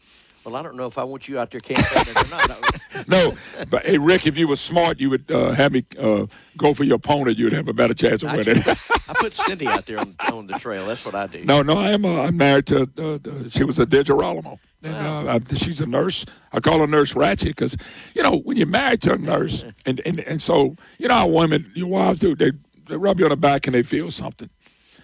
Well, 0.46 0.54
I 0.54 0.62
don't 0.62 0.76
know 0.76 0.86
if 0.86 0.96
I 0.96 1.02
want 1.02 1.26
you 1.26 1.40
out 1.40 1.50
there 1.50 1.58
campaigning 1.58 2.16
or 2.16 2.28
not. 2.28 3.08
no, 3.08 3.34
but 3.68 3.84
hey, 3.84 3.98
Rick, 3.98 4.28
if 4.28 4.38
you 4.38 4.46
were 4.46 4.54
smart, 4.54 5.00
you 5.00 5.10
would 5.10 5.28
uh, 5.28 5.50
have 5.50 5.72
me 5.72 5.84
uh, 5.98 6.26
go 6.56 6.72
for 6.72 6.84
your 6.84 6.94
opponent. 6.94 7.36
You'd 7.36 7.52
have 7.52 7.66
a 7.66 7.72
better 7.72 7.94
chance 7.94 8.22
of 8.22 8.28
I, 8.28 8.36
winning. 8.36 8.62
I 8.64 9.14
put 9.14 9.34
Cindy 9.34 9.66
out 9.66 9.86
there 9.86 9.98
on, 9.98 10.14
on 10.30 10.46
the 10.46 10.56
trail. 10.60 10.86
That's 10.86 11.04
what 11.04 11.16
I 11.16 11.26
do. 11.26 11.44
no, 11.44 11.62
no, 11.62 11.76
I 11.76 11.90
am. 11.90 12.04
Uh, 12.04 12.22
I'm 12.22 12.36
married 12.36 12.66
to. 12.66 12.88
Uh, 12.96 13.14
uh, 13.28 13.50
she 13.50 13.64
was 13.64 13.80
a 13.80 13.86
Digirolamo. 13.86 14.60
And 14.84 14.94
uh, 15.28 15.32
I, 15.32 15.54
she's 15.56 15.80
a 15.80 15.86
nurse. 15.86 16.24
I 16.52 16.60
call 16.60 16.78
her 16.78 16.86
Nurse 16.86 17.12
Ratched 17.14 17.46
because, 17.46 17.76
you 18.14 18.22
know, 18.22 18.36
when 18.36 18.56
you're 18.56 18.68
married 18.68 19.02
to 19.02 19.14
a 19.14 19.18
nurse, 19.18 19.64
and, 19.86 20.00
and, 20.06 20.20
and 20.20 20.40
so, 20.40 20.76
you 20.98 21.08
know 21.08 21.14
how 21.14 21.26
women, 21.26 21.72
your 21.74 21.88
wives 21.88 22.20
do, 22.20 22.36
they, 22.36 22.52
they 22.88 22.96
rub 22.96 23.18
you 23.18 23.26
on 23.26 23.30
the 23.30 23.36
back 23.36 23.66
and 23.66 23.74
they 23.74 23.82
feel 23.82 24.12
something. 24.12 24.50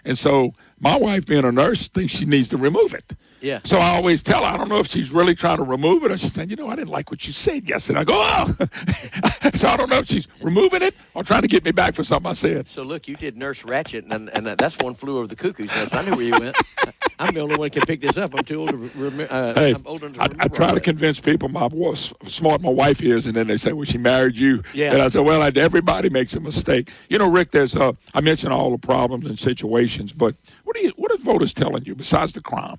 And 0.04 0.16
so 0.16 0.54
my 0.78 0.96
wife, 0.96 1.26
being 1.26 1.44
a 1.44 1.50
nurse, 1.50 1.88
thinks 1.88 2.12
she 2.12 2.26
needs 2.26 2.48
to 2.50 2.56
remove 2.56 2.94
it. 2.94 3.14
Yeah. 3.42 3.60
So 3.64 3.78
I 3.78 3.90
always 3.96 4.22
tell 4.22 4.44
her, 4.44 4.54
I 4.54 4.56
don't 4.56 4.68
know 4.68 4.78
if 4.78 4.88
she's 4.88 5.10
really 5.10 5.34
trying 5.34 5.56
to 5.58 5.64
remove 5.64 6.04
it 6.04 6.12
or 6.12 6.16
she's 6.16 6.32
saying, 6.32 6.50
you 6.50 6.56
know, 6.56 6.68
I 6.68 6.76
didn't 6.76 6.90
like 6.90 7.10
what 7.10 7.26
you 7.26 7.32
said 7.32 7.68
yesterday. 7.68 8.00
I 8.00 8.04
go, 8.04 8.14
oh. 8.16 8.44
so 9.54 9.68
I 9.68 9.76
don't 9.76 9.90
know 9.90 9.98
if 9.98 10.06
she's 10.06 10.28
removing 10.40 10.80
it 10.82 10.94
or 11.14 11.24
trying 11.24 11.42
to 11.42 11.48
get 11.48 11.64
me 11.64 11.72
back 11.72 11.94
for 11.94 12.04
something 12.04 12.30
I 12.30 12.34
said. 12.34 12.68
So 12.68 12.82
look, 12.82 13.08
you 13.08 13.16
did 13.16 13.36
Nurse 13.36 13.62
Ratched, 13.62 14.10
and 14.10 14.30
and 14.30 14.46
that's 14.46 14.78
one 14.78 14.94
flew 14.94 15.18
over 15.18 15.26
the 15.26 15.36
cuckoo's 15.36 15.68
nest. 15.70 15.94
I 15.94 16.02
knew 16.02 16.14
where 16.14 16.24
you 16.24 16.38
went. 16.38 16.56
I'm 17.18 17.34
the 17.34 17.40
only 17.40 17.56
one 17.56 17.66
who 17.66 17.80
can 17.80 17.86
pick 17.86 18.00
this 18.00 18.16
up. 18.16 18.34
I'm 18.34 18.44
too 18.44 18.60
old 18.60 18.70
to 18.70 18.76
remember. 18.76 19.28
Uh, 19.30 19.54
Hey, 19.54 19.74
I'm 19.74 19.86
old 19.86 20.02
I, 20.02 20.06
remember. 20.06 20.36
I 20.40 20.48
try 20.48 20.68
to 20.68 20.74
that. 20.74 20.80
convince 20.80 21.20
people 21.20 21.48
my 21.48 21.68
how 21.68 21.94
smart 21.94 22.60
my 22.60 22.70
wife 22.70 23.02
is, 23.02 23.26
and 23.26 23.36
then 23.36 23.46
they 23.46 23.56
say, 23.56 23.72
"Well, 23.72 23.84
she 23.84 23.98
married 23.98 24.36
you." 24.36 24.62
Yeah. 24.72 24.92
And 24.92 25.02
I 25.02 25.08
said, 25.08 25.24
"Well, 25.24 25.42
I, 25.42 25.50
everybody 25.54 26.10
makes 26.10 26.34
a 26.34 26.40
mistake." 26.40 26.90
You 27.08 27.18
know, 27.18 27.30
Rick. 27.30 27.50
There's 27.52 27.76
uh, 27.76 27.92
I 28.14 28.20
mentioned 28.20 28.52
all 28.52 28.70
the 28.70 28.78
problems 28.78 29.26
and 29.26 29.38
situations, 29.38 30.12
but 30.12 30.34
what 30.64 30.76
are 30.76 30.80
you? 30.80 30.92
What 30.96 31.12
are 31.12 31.18
voters 31.18 31.52
telling 31.54 31.84
you 31.84 31.94
besides 31.94 32.32
the 32.32 32.40
crime? 32.40 32.78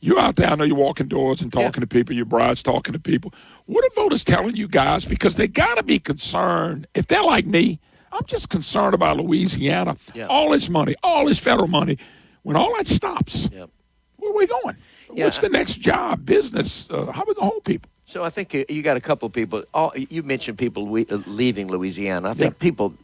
You're 0.00 0.18
out 0.18 0.36
there. 0.36 0.48
I 0.50 0.54
know 0.54 0.64
you're 0.64 0.76
walking 0.76 1.08
doors 1.08 1.42
and 1.42 1.52
talking 1.52 1.80
to 1.82 1.86
people. 1.86 2.14
Your 2.14 2.24
bride's 2.24 2.62
talking 2.62 2.92
to 2.94 2.98
people. 2.98 3.34
What 3.66 3.84
are 3.84 3.90
voters 3.94 4.24
telling 4.24 4.56
you 4.56 4.66
guys? 4.66 5.04
Because 5.04 5.36
they 5.36 5.46
got 5.46 5.76
to 5.76 5.82
be 5.82 5.98
concerned. 5.98 6.86
If 6.94 7.06
they're 7.08 7.22
like 7.22 7.46
me, 7.46 7.78
I'm 8.12 8.24
just 8.24 8.48
concerned 8.48 8.94
about 8.94 9.18
Louisiana. 9.18 9.96
Yeah. 10.14 10.26
All 10.26 10.50
this 10.50 10.68
money, 10.68 10.96
all 11.02 11.26
this 11.26 11.38
federal 11.38 11.68
money. 11.68 11.98
When 12.42 12.56
all 12.56 12.74
that 12.76 12.88
stops, 12.88 13.48
Yep. 13.52 13.68
where 14.16 14.30
are 14.30 14.34
we 14.34 14.46
going? 14.46 14.76
Yeah, 15.12 15.26
What's 15.26 15.40
the 15.40 15.48
next 15.50 15.80
job, 15.80 16.24
business? 16.24 16.88
Uh, 16.90 17.12
how 17.12 17.22
are 17.22 17.26
we 17.28 17.34
going 17.34 17.46
to 17.48 17.50
hold 17.52 17.64
people? 17.64 17.90
So 18.06 18.24
I 18.24 18.30
think 18.30 18.54
you- 18.54 18.82
got 18.82 18.96
a 18.96 19.00
couple 19.00 19.26
of 19.26 19.32
people. 19.32 19.64
All, 19.74 19.92
you 19.96 20.22
mentioned 20.22 20.56
people 20.58 20.86
we, 20.86 21.06
uh, 21.06 21.18
leaving 21.26 21.68
Louisiana. 21.68 22.30
I 22.30 22.34
think 22.34 22.58
people 22.58 22.94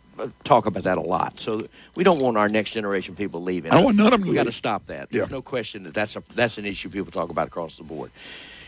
talk 0.45 0.67
about 0.67 0.85
that 0.85 0.99
a 0.99 1.03
lot. 1.03 1.41
So 1.41 1.67
we 1.95 2.05
don't 2.05 2.21
want 2.21 2.37
our 2.37 2.49
next 2.49 2.73
generation 2.73 3.15
people 3.15 3.43
leaving. 3.43 3.73
I 3.73 3.77
don't 3.77 3.85
want 3.85 3.97
none 3.97 4.13
of 4.13 4.21
them 4.21 4.29
We 4.29 4.35
got 4.35 4.45
to 4.45 4.53
stop 4.53 4.87
that. 4.87 5.09
Yeah. 5.11 5.21
There's 5.21 5.31
no 5.31 5.43
question 5.43 5.85
that 5.85 5.95
that's 5.95 6.17
a 6.17 6.23
that's 6.35 6.59
an 6.59 6.67
issue 6.67 6.89
people 6.89 7.13
talk 7.13 7.31
about 7.31 7.49
across 7.49 7.77
the 7.77 7.85
board. 7.85 8.11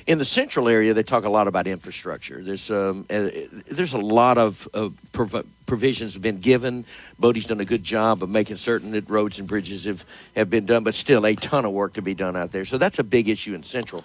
In 0.06 0.16
the 0.16 0.24
central 0.24 0.68
area, 0.70 0.94
they 0.94 1.02
talk 1.02 1.24
a 1.24 1.28
lot 1.28 1.48
about 1.48 1.66
infrastructure. 1.66 2.42
There's 2.42 2.70
um, 2.70 3.04
uh, 3.11 3.28
there's 3.70 3.92
a 3.92 3.98
lot 3.98 4.38
of 4.38 4.66
uh, 4.72 4.88
prov- 5.12 5.46
provisions 5.66 6.14
have 6.14 6.22
been 6.22 6.40
given. 6.40 6.87
Bodie's 7.18 7.44
done 7.44 7.61
a 7.61 7.64
good 7.66 7.84
job 7.84 8.22
of 8.22 8.30
making 8.30 8.56
certain 8.56 8.92
that 8.92 9.11
roads 9.11 9.38
and 9.38 9.46
bridges 9.46 9.84
have, 9.84 10.04
have 10.34 10.48
been 10.48 10.64
done, 10.64 10.82
but 10.82 10.94
still 10.94 11.26
a 11.26 11.34
ton 11.34 11.66
of 11.66 11.72
work 11.72 11.92
to 11.94 12.02
be 12.02 12.14
done 12.14 12.37
out 12.37 12.52
there. 12.52 12.64
So 12.64 12.78
that's 12.78 12.98
a 12.98 13.04
big 13.04 13.28
issue 13.28 13.54
in 13.54 13.62
central. 13.62 14.02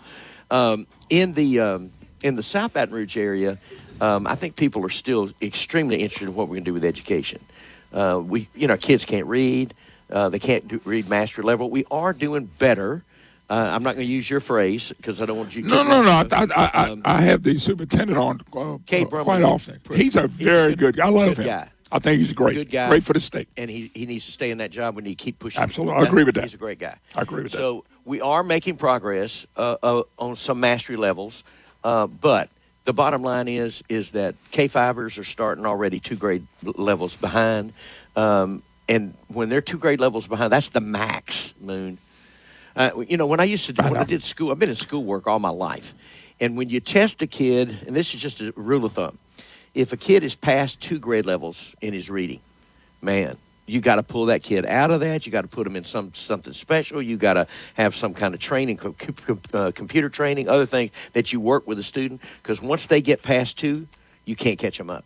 Um, 0.52 0.88
in 1.10 1.34
the 1.34 1.62
um, 1.62 1.92
in 2.22 2.36
the 2.36 2.44
South 2.44 2.74
Baton 2.74 2.94
Rouge 2.94 3.16
area, 3.16 3.58
um, 4.04 4.28
I 4.28 4.36
think 4.36 4.56
people 4.56 4.86
are 4.86 4.90
still 4.90 5.32
extremely 5.42 5.96
interested 6.02 6.28
in 6.28 6.36
what 6.36 6.48
we're 6.48 6.56
going 6.56 6.66
to 6.66 6.70
do 6.72 6.74
with 6.74 6.86
education. 6.86 7.40
Uh, 7.94 8.20
we, 8.24 8.50
you 8.54 8.68
know, 8.68 8.76
kids 8.76 9.06
can't 9.06 9.28
read; 9.28 9.74
uh, 10.12 10.28
they 10.30 10.40
can't 10.40 10.68
do, 10.68 10.82
read 10.84 11.08
master 11.08 11.42
level. 11.44 11.70
We 11.70 11.86
are 11.90 12.12
doing 12.12 12.50
better. 12.60 13.04
Uh, 13.50 13.54
I'm 13.54 13.84
not 13.84 13.96
going 13.96 14.08
to 14.08 14.12
use 14.14 14.30
your 14.30 14.40
phrase 14.40 14.92
because 14.98 15.22
I 15.22 15.26
don't 15.26 15.38
want 15.38 15.56
you. 15.56 15.62
to 15.64 15.68
No, 15.68 15.84
no, 15.84 16.02
no. 16.02 16.10
I, 16.12 16.22
Um, 16.22 16.52
I, 16.56 16.72
I, 16.74 17.18
I 17.18 17.22
have 17.22 17.44
the 17.44 17.58
superintendent 17.60 18.18
on 18.18 18.42
uh, 18.56 18.78
Cade 18.86 19.10
Brumley 19.10 19.26
quite 19.26 19.44
often. 19.44 19.80
He's 19.94 20.16
a 20.16 20.28
he's 20.28 20.48
very 20.48 20.74
a 20.74 20.76
good. 20.76 21.00
I 21.00 21.10
love 21.10 21.38
him. 21.38 21.46
guy. 21.46 21.70
I 21.92 22.00
think 22.00 22.20
he's 22.20 22.34
great. 22.34 22.56
Good 22.56 22.72
guy. 22.72 22.90
Great 22.90 23.04
for 23.04 23.14
the 23.14 23.20
state. 23.20 23.48
and 23.56 23.70
he, 23.70 23.92
he 23.94 24.08
needs 24.08 24.26
to 24.26 24.32
stay 24.32 24.50
in 24.50 24.58
that 24.58 24.72
job. 24.72 24.96
We 24.96 25.04
need 25.04 25.18
to 25.18 25.24
keep 25.24 25.38
pushing. 25.38 25.62
Absolutely. 25.62 26.02
I 26.02 26.08
agree 26.08 26.24
with 26.24 26.36
that. 26.36 26.44
He's 26.46 26.56
a 26.56 26.58
great 26.58 26.80
guy. 26.80 26.98
I 27.16 27.22
agree 27.22 27.44
with 27.44 27.52
that. 27.52 27.60
So 27.60 27.86
we 28.04 28.20
are 28.20 28.44
making 28.44 28.78
progress 28.78 29.46
uh, 29.56 29.76
uh, 29.84 30.04
on 30.18 30.36
some 30.36 30.60
mastery 30.60 30.98
levels, 30.98 31.44
uh, 31.84 32.08
but 32.08 32.50
the 32.86 32.94
bottom 32.94 33.22
line 33.22 33.48
is 33.48 33.84
is 33.90 34.12
that 34.12 34.36
K 34.52 34.68
fivers 34.68 35.18
are 35.18 35.24
starting 35.24 35.66
already 35.66 36.00
two 36.00 36.16
grade 36.16 36.46
levels 36.62 37.16
behind, 37.16 37.74
um, 38.16 38.64
and 38.90 39.14
when 39.28 39.50
they're 39.50 39.62
two 39.62 39.78
grade 39.78 40.00
levels 40.00 40.28
behind, 40.28 40.52
that's 40.52 40.70
the 40.70 40.82
max. 40.82 41.54
Moon. 41.60 41.98
Uh, 42.76 43.04
you 43.08 43.18
know, 43.18 43.28
when 43.28 43.40
I 43.40 43.44
used 43.44 43.68
to 43.68 43.74
do, 43.74 43.84
when 43.84 43.98
I 43.98 44.04
did 44.04 44.24
school, 44.24 44.52
I've 44.52 44.60
been 44.60 44.70
in 44.70 44.76
schoolwork 44.76 45.28
all 45.28 45.40
my 45.40 45.50
life, 45.50 45.94
and 46.40 46.58
when 46.58 46.70
you 46.70 46.80
test 46.80 47.22
a 47.22 47.28
kid, 47.28 47.78
and 47.86 47.96
this 47.96 48.14
is 48.14 48.20
just 48.20 48.42
a 48.42 48.52
rule 48.56 48.86
of 48.86 48.94
thumb, 48.94 49.18
if 49.74 49.94
a 49.94 49.98
kid 49.98 50.24
is 50.24 50.36
past 50.36 50.82
two 50.82 51.00
grade 51.00 51.26
levels 51.26 51.76
in 51.82 51.94
his 51.94 52.10
reading, 52.10 52.42
man, 53.02 53.38
you 53.66 53.82
got 53.82 53.96
to 53.96 54.04
pull 54.04 54.28
that 54.28 54.44
kid 54.44 54.66
out 54.66 54.92
of 54.92 55.00
that. 55.02 55.26
You 55.26 55.32
got 55.32 55.42
to 55.42 55.48
put 55.48 55.66
him 55.66 55.76
in 55.76 55.86
some 55.86 56.14
something 56.14 56.54
special. 56.54 57.02
You 57.02 57.18
got 57.18 57.34
to 57.34 57.48
have 57.76 57.96
some 57.96 58.14
kind 58.14 58.34
of 58.34 58.40
training, 58.40 58.78
co- 58.78 58.96
uh, 59.54 59.72
computer 59.72 60.10
training, 60.10 60.50
other 60.50 60.66
things 60.66 60.92
that 61.14 61.32
you 61.32 61.40
work 61.40 61.68
with 61.68 61.80
a 61.80 61.84
student. 61.84 62.22
Because 62.42 62.62
once 62.62 62.88
they 62.88 63.02
get 63.02 63.22
past 63.22 63.58
two, 63.58 63.88
you 64.26 64.36
can't 64.36 64.60
catch 64.60 64.78
them 64.78 64.90
up. 64.90 65.06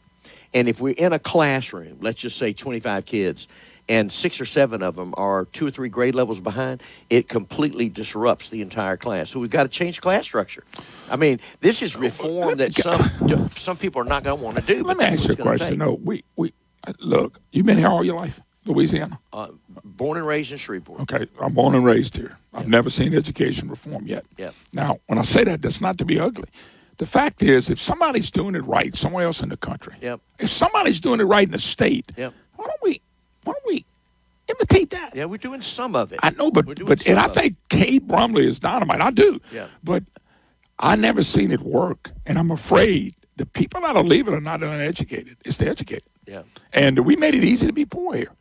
And 0.54 0.68
if 0.68 0.80
we're 0.80 0.96
in 0.96 1.14
a 1.14 1.20
classroom, 1.20 1.98
let's 2.02 2.20
just 2.20 2.38
say 2.38 2.54
25 2.54 3.06
kids, 3.06 3.48
and 3.90 4.12
six 4.12 4.42
or 4.42 4.46
seven 4.46 4.82
of 4.82 4.96
them 4.96 5.14
are 5.18 5.46
two 5.46 5.68
or 5.68 5.72
three 5.72 5.90
grade 5.90 6.16
levels 6.16 6.40
behind, 6.40 6.84
it 7.10 7.30
completely 7.30 7.90
disrupts 7.90 8.50
the 8.50 8.62
entire 8.62 8.98
class. 8.98 9.30
So 9.30 9.40
we've 9.40 9.50
got 9.50 9.64
to 9.64 9.70
change 9.70 10.02
class 10.02 10.26
structure. 10.26 10.64
I 11.10 11.16
mean, 11.16 11.40
this 11.62 11.82
is 11.82 11.96
reform 11.96 12.58
that 12.58 12.76
some 12.76 13.50
some 13.58 13.78
people 13.78 14.02
are 14.02 14.06
not 14.06 14.24
going 14.24 14.38
to 14.38 14.44
want 14.44 14.58
to 14.58 14.62
do. 14.62 14.84
Let 14.84 14.98
me 14.98 15.06
ask 15.06 15.26
you 15.26 15.34
a 15.34 15.38
question. 15.38 15.78
No, 15.78 15.94
we 15.94 16.24
we 16.36 16.54
uh, 16.86 16.94
look. 17.00 17.40
You've 17.52 17.66
been 17.66 17.78
here 17.78 17.88
all 17.88 18.04
your 18.04 18.18
life, 18.18 18.42
Louisiana. 18.68 19.20
Uh, 19.34 19.50
born 19.84 20.18
and 20.18 20.26
raised 20.28 20.52
in 20.52 20.58
Shreveport. 20.58 21.02
Okay, 21.02 21.28
I'm 21.42 21.54
born 21.54 21.76
and 21.76 21.84
raised 21.86 22.16
here. 22.16 22.38
I've 22.54 22.68
never 22.68 22.90
seen 22.90 23.14
education 23.14 23.70
reform 23.70 24.06
yet. 24.08 24.26
Yep. 24.38 24.54
Now, 24.74 25.00
when 25.08 25.18
I 25.20 25.24
say 25.24 25.44
that, 25.46 25.62
that's 25.62 25.82
not 25.82 25.98
to 26.00 26.06
be 26.06 26.20
ugly. 26.20 26.50
The 26.98 27.06
fact 27.06 27.44
is, 27.44 27.70
if 27.70 27.80
somebody's 27.80 28.32
doing 28.32 28.56
it 28.56 28.66
right 28.66 28.96
somewhere 28.96 29.26
else 29.26 29.42
in 29.42 29.50
the 29.50 29.58
country, 29.58 29.96
Yep. 30.02 30.20
if 30.40 30.50
somebody's 30.50 31.00
doing 31.00 31.20
it 31.20 31.26
right 31.26 31.48
in 31.48 31.52
the 31.52 31.60
state, 31.60 32.12
Yep. 32.18 32.34
why 32.56 32.66
don't 32.66 32.82
we, 32.82 33.02
why 33.44 33.54
don't 33.54 33.66
we 33.68 33.86
imitate 34.48 34.90
that? 34.92 35.16
Yeah, 35.16 35.26
we're 35.26 35.38
doing 35.38 35.62
some 35.62 35.96
of 35.96 36.12
it. 36.12 36.20
I 36.24 36.32
know, 36.32 36.50
but 36.52 36.66
but 36.86 37.06
and 37.06 37.20
I 37.20 37.28
think 37.28 37.56
Cade 37.70 38.08
Brumley 38.08 38.48
is 38.48 38.60
dynamite. 38.60 39.02
I 39.02 39.12
do. 39.12 39.40
Yeah. 39.52 39.68
But 39.84 40.04
I 40.80 40.96
never 40.96 41.22
seen 41.24 41.52
it 41.52 41.62
work, 41.62 42.12
and 42.26 42.40
I'm 42.40 42.50
afraid 42.52 43.14
the 43.36 43.46
people 43.46 43.82
that 43.82 43.96
are 43.96 44.04
leaving 44.04 44.34
are 44.34 44.42
not 44.42 44.64
uneducated. 44.64 45.38
It's 45.46 45.58
the 45.58 45.68
educated. 45.70 46.04
Yeah. 46.26 46.42
And 46.74 47.00
we 47.06 47.16
made 47.16 47.36
it 47.36 47.44
easy 47.44 47.68
to 47.68 47.74
be 47.74 47.86
poor 47.86 48.16
here. 48.16 48.32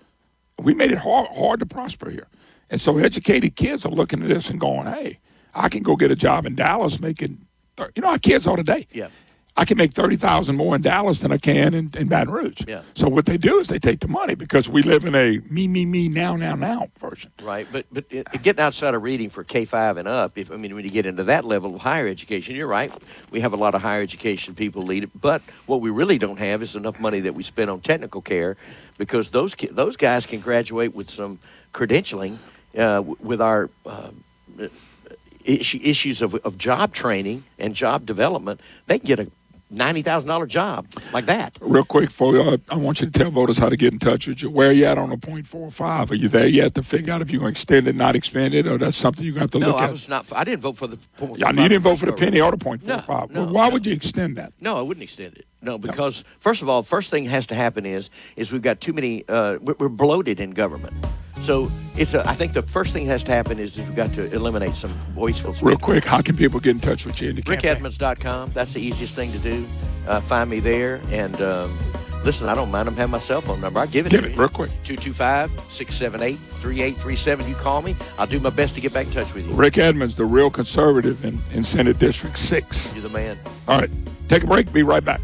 We 0.62 0.75
made 0.75 0.90
it 0.90 0.99
hard 0.99 1.29
hard 1.37 1.61
to 1.61 1.66
prosper 1.66 2.11
here. 2.11 2.27
And 2.71 2.81
so 2.81 2.99
educated 2.99 3.57
kids 3.57 3.85
are 3.85 3.90
looking 3.92 4.23
at 4.23 4.29
this 4.29 4.51
and 4.51 4.59
going, 4.59 4.87
"Hey, 4.87 5.19
I 5.55 5.69
can 5.69 5.83
go 5.83 5.97
get 5.97 6.11
a 6.11 6.16
job 6.16 6.47
in 6.47 6.55
Dallas 6.55 6.99
making, 7.01 7.47
thir- 7.77 7.92
you 7.95 8.03
know, 8.03 8.09
our 8.09 8.19
kids 8.19 8.47
are 8.47 8.57
today. 8.57 8.87
Yeah. 8.92 9.09
I 9.59 9.64
can 9.64 9.79
make 9.79 9.95
thirty 9.95 10.16
thousand 10.16 10.57
more 10.57 10.77
in 10.77 10.83
Dallas 10.83 11.21
than 11.21 11.33
I 11.33 11.38
can 11.38 11.73
in, 11.73 11.90
in 11.97 12.09
Baton 12.09 12.31
Rouge. 12.33 12.62
Yeah. 12.69 12.83
So 12.95 13.09
what 13.09 13.25
they 13.25 13.38
do 13.38 13.59
is 13.59 13.69
they 13.69 13.79
take 13.79 14.01
the 14.01 14.09
money 14.09 14.35
because 14.35 14.69
we 14.69 14.83
live 14.83 15.05
in 15.07 15.14
a 15.14 15.38
me 15.49 15.66
me 15.66 15.87
me 15.87 16.09
now 16.09 16.37
now 16.37 16.55
now 16.55 16.88
version. 17.01 17.33
Right, 17.42 17.66
but 17.73 17.87
but 17.90 18.05
it, 18.11 18.27
getting 18.42 18.61
outside 18.61 18.92
of 18.92 19.03
reading 19.03 19.31
for 19.31 19.45
K 19.45 19.64
five 19.64 19.97
and 19.97 20.07
up, 20.07 20.37
if 20.37 20.51
I 20.51 20.57
mean 20.57 20.75
when 20.75 20.85
you 20.85 20.90
get 20.90 21.07
into 21.07 21.25
that 21.25 21.47
level 21.47 21.75
of 21.75 21.81
higher 21.81 22.07
education, 22.07 22.55
you're 22.55 22.66
right. 22.66 22.92
We 23.31 23.40
have 23.40 23.55
a 23.55 23.57
lot 23.57 23.75
of 23.75 23.81
higher 23.81 24.03
education 24.03 24.55
people 24.55 24.83
lead 24.83 25.05
it, 25.05 25.21
but 25.21 25.40
what 25.64 25.81
we 25.81 25.88
really 25.88 26.19
don't 26.19 26.38
have 26.38 26.62
is 26.62 26.77
enough 26.77 27.01
money 27.01 27.21
that 27.21 27.35
we 27.35 27.42
spend 27.42 27.71
on 27.71 27.81
technical 27.81 28.21
care, 28.21 28.59
because 28.99 29.31
those 29.31 29.55
ki- 29.55 29.71
those 29.73 29.97
guys 29.97 30.27
can 30.27 30.40
graduate 30.40 30.95
with 30.95 31.09
some 31.09 31.38
credentialing 31.73 32.37
uh, 32.75 32.97
w- 32.97 33.16
with 33.21 33.40
our. 33.40 33.71
Uh, 33.87 34.11
issues 35.49 36.23
of, 36.23 36.35
of 36.35 36.59
job 36.59 36.92
training 36.92 37.45
and 37.57 37.73
job 37.73 38.05
development, 38.05 38.61
they 38.88 38.99
can 38.99 39.07
get 39.07 39.21
a 39.21 39.31
ninety 39.70 40.02
thousand 40.02 40.29
dollar 40.29 40.46
job 40.46 40.87
like 41.12 41.26
that. 41.26 41.57
Real 41.61 41.85
quick, 41.85 42.11
for 42.11 42.38
uh, 42.38 42.57
I 42.68 42.76
want 42.76 43.00
you 43.00 43.07
to 43.11 43.12
tell 43.18 43.31
voters 43.31 43.59
how 43.59 43.68
to 43.68 43.76
get 43.76 43.92
in 43.92 43.98
touch 43.98 44.26
with 44.26 44.42
you. 44.42 44.50
Where 44.50 44.68
are 44.70 44.72
you 44.72 44.85
at 44.85 44.98
on 44.98 45.11
a 45.12 45.16
point 45.16 45.46
four 45.46 45.70
five? 45.70 46.11
Are 46.11 46.14
you 46.14 46.29
there 46.29 46.46
yet 46.46 46.74
to 46.76 46.83
figure 46.83 47.12
out 47.12 47.22
if 47.22 47.31
you're 47.31 47.40
going 47.40 47.52
to 47.55 47.59
extend 47.59 47.88
it, 47.88 47.96
not 47.96 48.16
expand 48.16 48.55
it, 48.55 48.66
or 48.66 48.79
that's 48.79 48.96
something 48.96 49.24
you're 49.24 49.35
going 49.35 49.48
to 49.48 49.59
have 49.59 49.62
to 49.62 49.66
No, 49.66 49.72
look 49.72 49.81
I 49.81 49.85
at? 49.87 49.92
was 49.92 50.09
not. 50.09 50.26
I 50.33 50.44
didn't 50.44 50.61
vote 50.62 50.76
for 50.76 50.87
the. 50.87 50.96
point 51.16 51.38
Yeah, 51.38 51.50
you 51.50 51.68
didn't 51.68 51.83
vote 51.83 51.98
for 51.98 52.07
the 52.07 52.12
penny 52.12 52.40
or 52.40 52.50
the 52.50 52.57
point 52.59 52.83
four 52.83 52.96
No, 52.96 53.02
five. 53.02 53.31
no, 53.31 53.44
well, 53.44 53.52
why 53.52 53.68
no. 53.68 53.74
would 53.74 53.87
you 53.87 53.92
extend 53.92 54.37
that? 54.37 54.52
No, 54.61 54.79
I 54.79 54.83
wouldn't 54.83 55.02
extend 55.05 55.37
it. 55.37 55.46
No, 55.62 55.79
because 55.79 56.23
first 56.38 56.62
of 56.62 56.69
all, 56.69 56.83
first 56.83 57.11
thing 57.11 57.25
has 57.27 57.47
to 57.47 57.55
happen 57.55 57.87
is 57.87 58.11
is 58.37 58.53
we've 58.53 58.62
got 58.62 58.81
too 58.81 58.92
many. 58.92 59.25
Uh, 59.29 59.59
we're, 59.61 59.88
bloated 59.88 60.38
in 60.40 60.51
government. 60.51 60.95
So 61.45 61.71
it's. 61.97 62.14
A, 62.14 62.29
I 62.29 62.35
think 62.35 62.53
the 62.53 62.62
first 62.62 62.92
thing 62.92 63.07
that 63.07 63.12
has 63.12 63.23
to 63.25 63.33
happen 63.33 63.59
is, 63.59 63.77
we've 63.77 63.97
got 63.97 64.12
to 64.14 64.33
eliminate 64.35 64.75
some 64.75 64.97
wasteful. 65.14 65.55
Real 65.62 65.79
quick, 65.79 66.05
how 66.05 66.21
can 66.21 66.37
people 66.37 66.61
get 66.61 66.71
in 66.71 66.81
touch 66.81 67.07
with 67.07 67.21
you? 67.21 67.33
RickEdmonds.com. 67.33 68.53
That's 68.53 68.73
the 68.73 68.81
easiest 68.81 69.14
thing 69.14 69.33
to 69.33 69.38
do. 69.38 69.66
Uh, 70.07 70.21
find 70.21 70.51
me 70.51 70.61
there 70.61 71.01
and. 71.11 71.40
Um, 71.40 71.77
Listen, 72.25 72.49
I 72.49 72.57
don't 72.57 72.73
mind 72.73 72.88
them 72.88 72.97
having 72.97 73.12
my 73.12 73.21
cell 73.21 73.40
phone 73.40 73.61
number. 73.61 73.79
I 73.79 73.87
give 73.87 74.05
it 74.05 74.11
Give 74.11 74.23
to 74.23 74.27
it 74.27 74.33
you. 74.33 74.40
real 74.40 74.49
quick. 74.49 74.71
225 74.83 75.49
678 75.71 76.37
3837. 76.61 77.49
You 77.49 77.55
call 77.55 77.83
me. 77.83 77.95
I'll 78.19 78.27
do 78.27 78.40
my 78.40 78.51
best 78.51 78.75
to 78.75 78.81
get 78.81 78.92
back 78.92 79.07
in 79.07 79.12
touch 79.12 79.33
with 79.33 79.47
you. 79.47 79.53
Rick 79.53 79.79
Edmonds, 79.79 80.16
the 80.16 80.25
real 80.25 80.51
conservative 80.51 81.25
in, 81.25 81.38
in 81.53 81.62
Senate 81.62 82.01
District 82.01 82.37
6. 82.37 82.95
You're 82.95 83.03
the 83.03 83.09
man. 83.11 83.38
All 83.69 83.79
right, 83.79 83.90
take 84.29 84.42
a 84.42 84.47
break. 84.49 84.73
Be 84.73 84.83
right 84.83 85.05
back. 85.05 85.21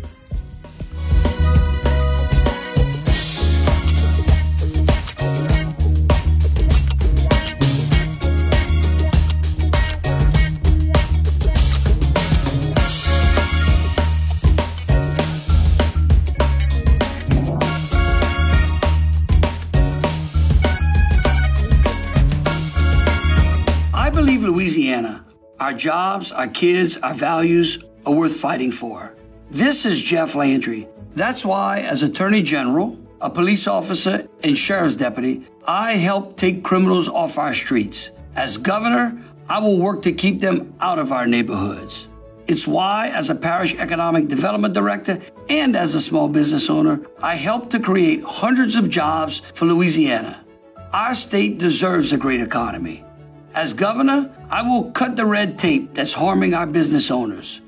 Our 25.73 25.79
jobs, 25.79 26.31
our 26.33 26.49
kids, 26.49 26.99
our 26.99 27.15
values 27.15 27.83
are 28.05 28.13
worth 28.13 28.37
fighting 28.37 28.71
for. 28.71 29.17
This 29.49 29.87
is 29.87 30.03
Jeff 30.03 30.35
Landry. 30.35 30.87
That's 31.15 31.47
why, 31.47 31.81
as 31.81 32.03
Attorney 32.03 32.43
General, 32.43 32.99
a 33.23 33.31
police 33.31 33.67
officer, 33.67 34.29
and 34.45 34.55
sheriff's 34.55 34.97
deputy, 34.97 35.47
I 35.67 35.95
help 35.95 36.37
take 36.37 36.63
criminals 36.63 37.09
off 37.09 37.39
our 37.39 37.55
streets. 37.55 38.11
As 38.37 38.59
governor, 38.59 39.19
I 39.49 39.61
will 39.61 39.79
work 39.79 40.03
to 40.03 40.13
keep 40.13 40.43
them 40.43 40.75
out 40.79 40.99
of 40.99 41.11
our 41.11 41.27
neighborhoods. 41.27 42.07
It's 42.47 42.67
why, 42.67 43.09
as 43.09 43.31
a 43.31 43.35
parish 43.35 43.75
economic 43.77 44.29
development 44.29 44.75
director 44.75 45.21
and 45.49 45.75
as 45.75 45.95
a 45.95 46.03
small 46.03 46.29
business 46.29 46.69
owner, 46.69 47.01
I 47.23 47.37
help 47.37 47.71
to 47.71 47.81
create 47.81 48.23
hundreds 48.23 48.77
of 48.77 48.91
jobs 48.91 49.41
for 49.55 49.65
Louisiana. 49.65 50.45
Our 50.93 51.15
state 51.15 51.57
deserves 51.57 52.13
a 52.13 52.19
great 52.19 52.43
economy. 52.43 53.07
As 53.55 53.75
governor, 53.75 54.31
I 54.51 54.63
will 54.63 54.91
cut 54.93 55.15
the 55.15 55.27
red 55.27 55.59
tape 55.59 55.95
that's 55.95 56.15
harming 56.15 56.55
our 56.55 56.67
business 56.67 57.11
owners. 57.11 57.61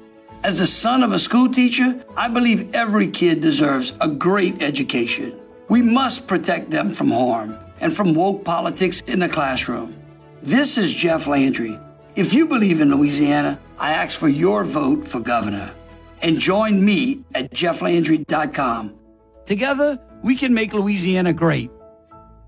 As 0.43 0.59
the 0.59 0.67
son 0.67 1.03
of 1.03 1.13
a 1.13 1.19
school 1.19 1.49
teacher, 1.49 2.03
I 2.17 2.29
believe 2.29 2.75
every 2.75 3.11
kid 3.11 3.43
deserves 3.43 3.93
a 4.01 4.09
great 4.09 4.63
education. 4.63 5.39
We 5.69 5.83
must 5.83 6.27
protect 6.27 6.71
them 6.71 6.95
from 6.95 7.11
harm 7.11 7.59
and 7.81 7.95
from 7.95 8.15
woke 8.15 8.45
politics 8.45 9.03
in 9.03 9.19
the 9.19 9.29
classroom. 9.29 9.95
This 10.43 10.79
is 10.79 10.93
Jeff 10.93 11.27
Landry. 11.27 11.79
If 12.17 12.33
you 12.33 12.47
believe 12.47 12.81
in 12.81 12.91
Louisiana, 12.91 13.61
I 13.79 13.93
ask 13.93 14.19
for 14.19 14.29
your 14.29 14.65
vote 14.65 15.07
for 15.07 15.21
governor. 15.21 15.75
And 16.23 16.39
join 16.39 16.83
me 16.83 17.25
at 17.35 17.51
jefflandry.com. 17.53 18.95
Together, 19.45 19.99
we 20.23 20.37
can 20.37 20.55
make 20.55 20.73
Louisiana 20.73 21.35
great. 21.35 21.71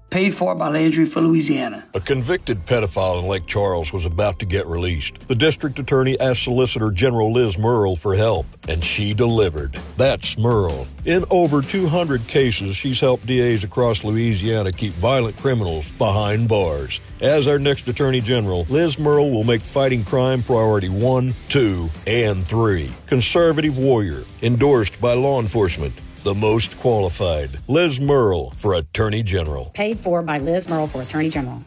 Paid 0.09 0.35
for 0.37 0.55
by 0.55 0.69
Landry 0.69 1.05
for 1.05 1.21
Louisiana. 1.21 1.85
A 1.93 2.01
convicted 2.01 2.65
pedophile 2.65 3.19
in 3.19 3.27
Lake 3.27 3.47
Charles 3.47 3.93
was 3.93 4.07
about 4.07 4.39
to 4.39 4.47
get 4.47 4.65
released. 4.67 5.19
The 5.27 5.35
district 5.35 5.81
attorney 5.81 6.19
asked 6.21 6.45
Solicitor 6.45 6.93
General 6.93 7.33
Liz 7.33 7.59
Murrill 7.59 7.97
for 7.97 8.15
help, 8.15 8.47
and 8.69 8.85
she 8.85 9.15
delivered. 9.15 9.79
That's 9.97 10.39
Murrill. 10.39 10.87
In 11.05 11.25
over 11.29 11.61
200 11.61 12.27
cases, 12.29 12.77
she's 12.77 13.01
helped 13.01 13.27
DAs 13.27 13.65
across 13.65 14.05
Louisiana 14.05 14.71
keep 14.71 14.95
violent 14.95 15.37
criminals 15.39 15.91
behind 15.91 16.49
bars. 16.49 17.01
As 17.21 17.49
our 17.49 17.59
next 17.59 17.89
attorney 17.89 18.21
general, 18.21 18.65
Liz 18.69 18.99
Murrill 18.99 19.33
will 19.33 19.45
make 19.45 19.63
fighting 19.63 20.05
crime 20.05 20.43
priority 20.43 20.89
one, 20.89 21.35
two, 21.49 21.91
and 22.07 22.47
three. 22.47 22.93
Conservative 23.07 23.77
warrior, 23.77 24.25
endorsed 24.41 25.01
by 25.01 25.15
law 25.15 25.41
enforcement 25.41 25.93
the 26.27 26.35
most 26.35 26.77
qualified. 26.81 27.51
Liz 27.69 28.01
Murrill 28.01 28.53
for 28.57 28.75
Attorney 28.75 29.23
General. 29.23 29.67
Paid 29.75 30.01
for 30.01 30.23
by 30.23 30.39
Liz 30.39 30.69
Murrill 30.69 30.89
for 30.89 31.01
Attorney 31.01 31.31
General. 31.31 31.63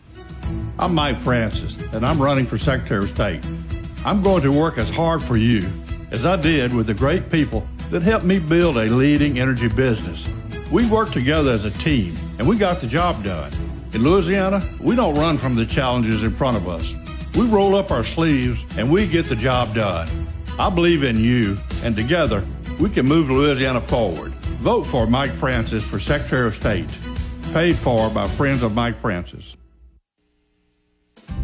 I'm 0.77 0.93
Mike 0.93 1.17
Francis, 1.17 1.77
and 1.93 2.05
I'm 2.05 2.21
running 2.21 2.45
for 2.45 2.57
Secretary 2.57 3.05
of 3.05 3.09
State. 3.09 3.41
I'm 4.03 4.21
going 4.21 4.43
to 4.43 4.51
work 4.51 4.77
as 4.77 4.89
hard 4.89 5.23
for 5.23 5.37
you 5.37 5.65
as 6.11 6.25
I 6.25 6.35
did 6.35 6.73
with 6.73 6.87
the 6.87 6.93
great 6.93 7.31
people 7.31 7.65
that 7.89 8.01
helped 8.01 8.25
me 8.25 8.37
build 8.37 8.75
a 8.75 8.87
leading 8.87 9.39
energy 9.39 9.69
business. 9.69 10.27
We 10.69 10.85
worked 10.87 11.13
together 11.13 11.51
as 11.51 11.63
a 11.63 11.71
team, 11.71 12.17
and 12.37 12.45
we 12.45 12.57
got 12.57 12.81
the 12.81 12.87
job 12.87 13.23
done. 13.23 13.53
In 13.93 14.03
Louisiana, 14.03 14.61
we 14.81 14.93
don't 14.93 15.15
run 15.15 15.37
from 15.37 15.55
the 15.55 15.65
challenges 15.65 16.23
in 16.23 16.35
front 16.35 16.57
of 16.57 16.67
us. 16.67 16.93
We 17.33 17.45
roll 17.47 17.77
up 17.77 17.91
our 17.91 18.03
sleeves 18.03 18.59
and 18.75 18.91
we 18.91 19.07
get 19.07 19.27
the 19.27 19.37
job 19.37 19.73
done. 19.73 20.09
I 20.59 20.69
believe 20.69 21.05
in 21.05 21.17
you, 21.17 21.57
and 21.81 21.95
together, 21.95 22.45
we 22.77 22.89
can 22.89 23.05
move 23.05 23.29
Louisiana 23.29 23.79
forward. 23.79 24.33
Vote 24.59 24.85
for 24.85 25.07
Mike 25.07 25.31
Francis 25.31 25.85
for 25.85 25.99
Secretary 25.99 26.47
of 26.47 26.53
State. 26.53 26.89
Paid 27.53 27.77
for 27.77 28.09
by 28.09 28.27
friends 28.27 28.61
of 28.61 28.75
Mike 28.75 28.99
Francis. 28.99 29.55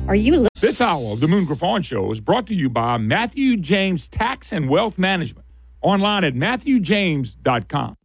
Are 0.08 0.16
you 0.16 0.48
This 0.60 0.82
hour 0.82 1.14
of 1.14 1.22
the 1.22 1.28
Moon 1.28 1.46
Griffon 1.46 1.82
Show 1.82 2.12
is 2.12 2.20
brought 2.20 2.46
to 2.48 2.54
you 2.54 2.70
by 2.70 2.98
Matthew 2.98 3.56
James 3.56 4.10
Tax 4.10 4.52
and 4.52 4.70
Wealth 4.70 4.98
Management. 4.98 5.46
Online 5.82 6.26
at 6.26 6.34
matthewjames.com. 6.34 7.96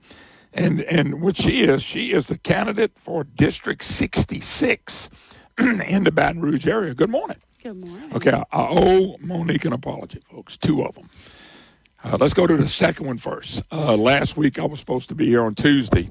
And 0.51 0.81
and 0.81 1.21
what 1.21 1.37
she 1.37 1.61
is, 1.61 1.83
she 1.83 2.11
is 2.11 2.25
the 2.25 2.39
candidate 2.39 2.93
for 2.95 3.23
District 3.23 3.83
66 3.83 5.11
in 5.59 6.05
the 6.05 6.11
Baton 6.11 6.41
Rouge 6.41 6.65
area. 6.65 6.95
Good 6.95 7.11
morning. 7.11 7.37
Good 7.61 7.85
morning. 7.85 8.11
Okay, 8.15 8.31
I, 8.31 8.43
I 8.51 8.67
owe 8.71 9.15
Monique 9.19 9.65
an 9.65 9.73
apology, 9.73 10.23
folks. 10.31 10.57
Two 10.57 10.81
of 10.83 10.95
them. 10.95 11.07
Uh, 12.03 12.17
let's 12.19 12.33
go 12.33 12.47
to 12.47 12.55
the 12.55 12.67
second 12.67 13.05
one 13.05 13.17
first. 13.17 13.61
Uh, 13.71 13.95
last 13.95 14.37
week 14.37 14.57
I 14.57 14.65
was 14.65 14.79
supposed 14.79 15.09
to 15.09 15.15
be 15.15 15.25
here 15.25 15.43
on 15.43 15.55
Tuesday. 15.55 16.09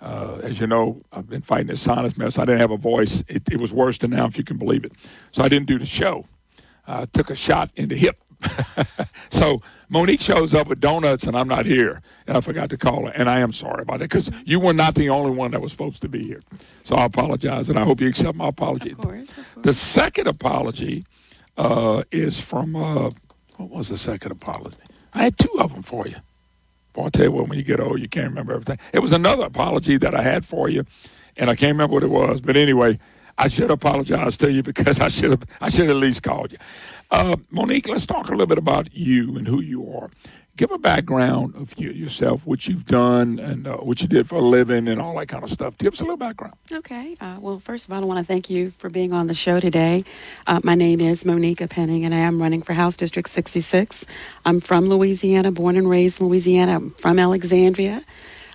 Uh, 0.00 0.38
as 0.42 0.60
you 0.60 0.66
know, 0.66 1.02
I've 1.12 1.28
been 1.28 1.42
fighting 1.42 1.66
this 1.66 1.80
sinus 1.80 2.16
mess. 2.16 2.38
I 2.38 2.44
didn't 2.44 2.60
have 2.60 2.70
a 2.70 2.76
voice. 2.76 3.24
It, 3.26 3.42
it 3.50 3.58
was 3.58 3.72
worse 3.72 3.98
than 3.98 4.12
now, 4.12 4.26
if 4.26 4.38
you 4.38 4.44
can 4.44 4.56
believe 4.56 4.84
it. 4.84 4.92
So 5.32 5.42
I 5.42 5.48
didn't 5.48 5.66
do 5.66 5.78
the 5.78 5.86
show. 5.86 6.26
I 6.86 7.06
took 7.06 7.30
a 7.30 7.34
shot 7.34 7.70
in 7.74 7.88
the 7.88 7.96
hip. 7.96 8.22
so 9.30 9.62
Monique 9.88 10.20
shows 10.20 10.54
up 10.54 10.68
with 10.68 10.78
donuts, 10.78 11.24
and 11.24 11.36
I'm 11.36 11.48
not 11.48 11.66
here. 11.66 12.02
And 12.28 12.36
I 12.36 12.40
forgot 12.40 12.70
to 12.70 12.76
call 12.76 13.06
her, 13.06 13.12
and 13.12 13.28
I 13.28 13.40
am 13.40 13.52
sorry 13.52 13.82
about 13.82 13.96
it 13.96 14.10
because 14.10 14.30
you 14.44 14.60
were 14.60 14.74
not 14.74 14.94
the 14.94 15.08
only 15.08 15.30
one 15.32 15.50
that 15.52 15.60
was 15.60 15.72
supposed 15.72 16.02
to 16.02 16.08
be 16.08 16.22
here. 16.22 16.42
So 16.84 16.94
I 16.94 17.04
apologize, 17.04 17.68
and 17.68 17.78
I 17.78 17.84
hope 17.84 18.00
you 18.00 18.06
accept 18.06 18.36
my 18.36 18.48
apology. 18.48 18.92
Of 18.92 18.98
course, 18.98 19.28
of 19.30 19.34
course. 19.34 19.64
The 19.64 19.74
second 19.74 20.28
apology 20.28 21.04
uh, 21.56 22.04
is 22.12 22.38
from 22.38 22.76
uh, 22.76 23.10
what 23.56 23.70
was 23.70 23.88
the 23.88 23.96
second 23.96 24.30
apology? 24.32 24.76
I 25.16 25.24
had 25.24 25.38
two 25.38 25.58
of 25.58 25.72
them 25.72 25.82
for 25.82 26.06
you. 26.06 26.16
Boy, 26.92 27.04
I'll 27.04 27.10
tell 27.10 27.24
you 27.24 27.32
what, 27.32 27.48
when 27.48 27.58
you 27.58 27.64
get 27.64 27.80
old, 27.80 28.00
you 28.00 28.08
can't 28.08 28.28
remember 28.28 28.52
everything. 28.52 28.78
It 28.92 29.00
was 29.00 29.12
another 29.12 29.46
apology 29.46 29.96
that 29.96 30.14
I 30.14 30.22
had 30.22 30.44
for 30.44 30.68
you, 30.68 30.84
and 31.38 31.48
I 31.48 31.56
can't 31.56 31.72
remember 31.72 31.94
what 31.94 32.02
it 32.02 32.10
was. 32.10 32.42
But 32.42 32.56
anyway, 32.56 32.98
I 33.38 33.48
should 33.48 33.70
apologize 33.70 34.36
to 34.38 34.52
you 34.52 34.62
because 34.62 35.00
I 35.06 35.08
should 35.08 35.30
have 35.30 35.44
I 35.60 35.70
should 35.70 35.88
at 35.88 35.96
least 35.96 36.22
called 36.22 36.52
you. 36.52 36.58
Uh, 37.10 37.36
Monique, 37.50 37.88
let's 37.88 38.06
talk 38.06 38.28
a 38.28 38.32
little 38.32 38.46
bit 38.46 38.58
about 38.58 38.94
you 38.94 39.36
and 39.36 39.48
who 39.48 39.60
you 39.60 39.90
are. 39.96 40.10
Give 40.56 40.70
a 40.70 40.78
background 40.78 41.54
of 41.54 41.74
you, 41.76 41.90
yourself, 41.90 42.46
what 42.46 42.66
you've 42.66 42.86
done, 42.86 43.38
and 43.38 43.66
uh, 43.66 43.76
what 43.76 44.00
you 44.00 44.08
did 44.08 44.26
for 44.26 44.36
a 44.36 44.40
living, 44.40 44.88
and 44.88 45.00
all 45.00 45.14
that 45.18 45.26
kind 45.26 45.44
of 45.44 45.50
stuff. 45.50 45.76
Give 45.76 45.92
us 45.92 46.00
a 46.00 46.04
little 46.04 46.16
background. 46.16 46.54
Okay. 46.72 47.14
Uh, 47.20 47.36
well, 47.40 47.60
first 47.60 47.86
of 47.86 47.92
all, 47.92 48.02
I 48.02 48.06
want 48.06 48.18
to 48.20 48.24
thank 48.24 48.48
you 48.48 48.72
for 48.78 48.88
being 48.88 49.12
on 49.12 49.26
the 49.26 49.34
show 49.34 49.60
today. 49.60 50.02
Uh, 50.46 50.60
my 50.64 50.74
name 50.74 51.00
is 51.00 51.26
Monique 51.26 51.60
Appeaning, 51.60 52.06
and 52.06 52.14
I 52.14 52.18
am 52.18 52.40
running 52.40 52.62
for 52.62 52.72
House 52.72 52.96
District 52.96 53.28
66. 53.28 54.06
I'm 54.46 54.60
from 54.60 54.88
Louisiana, 54.88 55.52
born 55.52 55.76
and 55.76 55.90
raised 55.90 56.20
in 56.20 56.28
Louisiana. 56.28 56.76
I'm 56.76 56.90
from 56.92 57.18
Alexandria. 57.18 58.02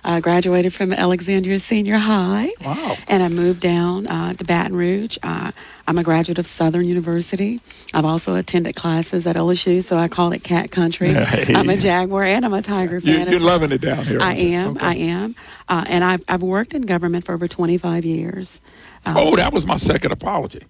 I 0.04 0.20
graduated 0.20 0.74
from 0.74 0.92
Alexandria 0.92 1.58
Senior 1.60 1.98
High. 1.98 2.50
Wow. 2.64 2.96
And 3.06 3.22
I 3.22 3.28
moved 3.28 3.60
down 3.60 4.08
uh, 4.08 4.32
to 4.34 4.44
Baton 4.44 4.74
Rouge. 4.74 5.16
Uh, 5.22 5.52
I'm 5.86 5.96
a 5.96 6.02
graduate 6.02 6.38
of 6.38 6.46
Southern 6.46 6.86
University. 6.88 7.60
I've 7.94 8.04
also 8.04 8.34
attended 8.34 8.74
classes 8.74 9.26
at 9.28 9.36
LSU, 9.36 9.82
so 9.82 9.96
I 9.98 10.08
call 10.08 10.32
it 10.32 10.42
cat 10.42 10.70
country. 10.72 11.12
Hey. 11.14 11.54
I'm 11.54 11.70
a 11.70 11.76
Jaguar 11.76 12.24
and 12.24 12.44
I'm 12.44 12.52
a 12.52 12.62
Tiger 12.62 13.00
fan. 13.00 13.26
you're 13.26 13.36
as 13.36 13.42
well. 13.42 13.52
loving 13.52 13.70
it 13.72 13.80
down 13.80 14.04
here. 14.04 14.20
I 14.20 14.34
am. 14.34 14.76
Okay. 14.76 14.86
I 14.86 14.94
am. 14.94 15.36
Uh, 15.68 15.84
and 15.86 16.02
I've, 16.02 16.24
I've 16.28 16.42
worked 16.42 16.74
in 16.74 16.82
government 16.82 17.24
for 17.24 17.32
over 17.34 17.46
25 17.46 18.04
years. 18.04 18.60
Um, 19.06 19.16
Oh, 19.16 19.36
that 19.36 19.52
was 19.52 19.64
my 19.66 19.76
second 19.76 20.10
apology. 20.12 20.62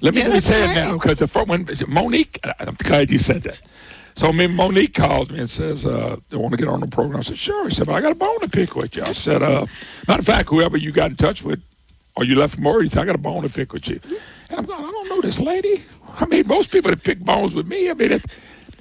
Let 0.00 0.14
me, 0.14 0.20
Yeah, 0.22 0.28
let 0.28 0.34
me 0.34 0.40
say 0.40 0.70
it 0.70 0.74
now 0.74 0.92
because 0.94 1.20
the 1.20 1.28
first 1.28 1.48
one, 1.48 1.68
Monique, 1.88 2.38
I'm 2.58 2.74
glad 2.74 3.10
you 3.10 3.18
said 3.18 3.42
that. 3.44 3.60
So 4.16 4.32
me, 4.32 4.46
Monique 4.46 4.94
calls 4.94 5.30
me 5.30 5.40
and 5.40 5.50
says, 5.50 5.84
uh, 5.84 6.16
they 6.30 6.38
want 6.38 6.52
to 6.52 6.56
get 6.56 6.68
on 6.68 6.80
the 6.80 6.86
program. 6.86 7.20
I 7.20 7.22
said, 7.22 7.38
sure. 7.38 7.68
He 7.68 7.74
said, 7.74 7.86
but 7.86 7.94
I 7.94 8.00
got 8.00 8.12
a 8.12 8.16
bone 8.16 8.40
to 8.40 8.48
pick 8.48 8.74
with 8.74 8.96
you. 8.96 9.02
I 9.02 9.12
said, 9.12 9.42
uh, 9.42 9.66
matter 10.08 10.20
of 10.20 10.26
fact, 10.26 10.48
whoever 10.48 10.78
you 10.78 10.90
got 10.90 11.10
in 11.10 11.16
touch 11.16 11.42
with 11.42 11.62
or 12.16 12.24
you 12.24 12.34
left 12.34 12.56
from 12.56 12.88
said, 12.88 13.02
I 13.02 13.04
got 13.04 13.14
a 13.14 13.18
bone 13.18 13.42
to 13.42 13.50
pick 13.50 13.74
with 13.74 13.88
you. 13.88 14.00
And 14.48 14.60
I'm 14.60 14.64
going, 14.64 14.82
I 14.82 14.90
don't 14.90 15.08
know 15.10 15.20
this 15.20 15.38
lady. 15.38 15.84
I 16.14 16.24
mean, 16.24 16.46
most 16.46 16.70
people 16.70 16.90
that 16.90 17.02
pick 17.02 17.20
bones 17.20 17.54
with 17.54 17.66
me, 17.66 17.90
I 17.90 17.92
mean, 17.92 18.12
it, 18.12 18.24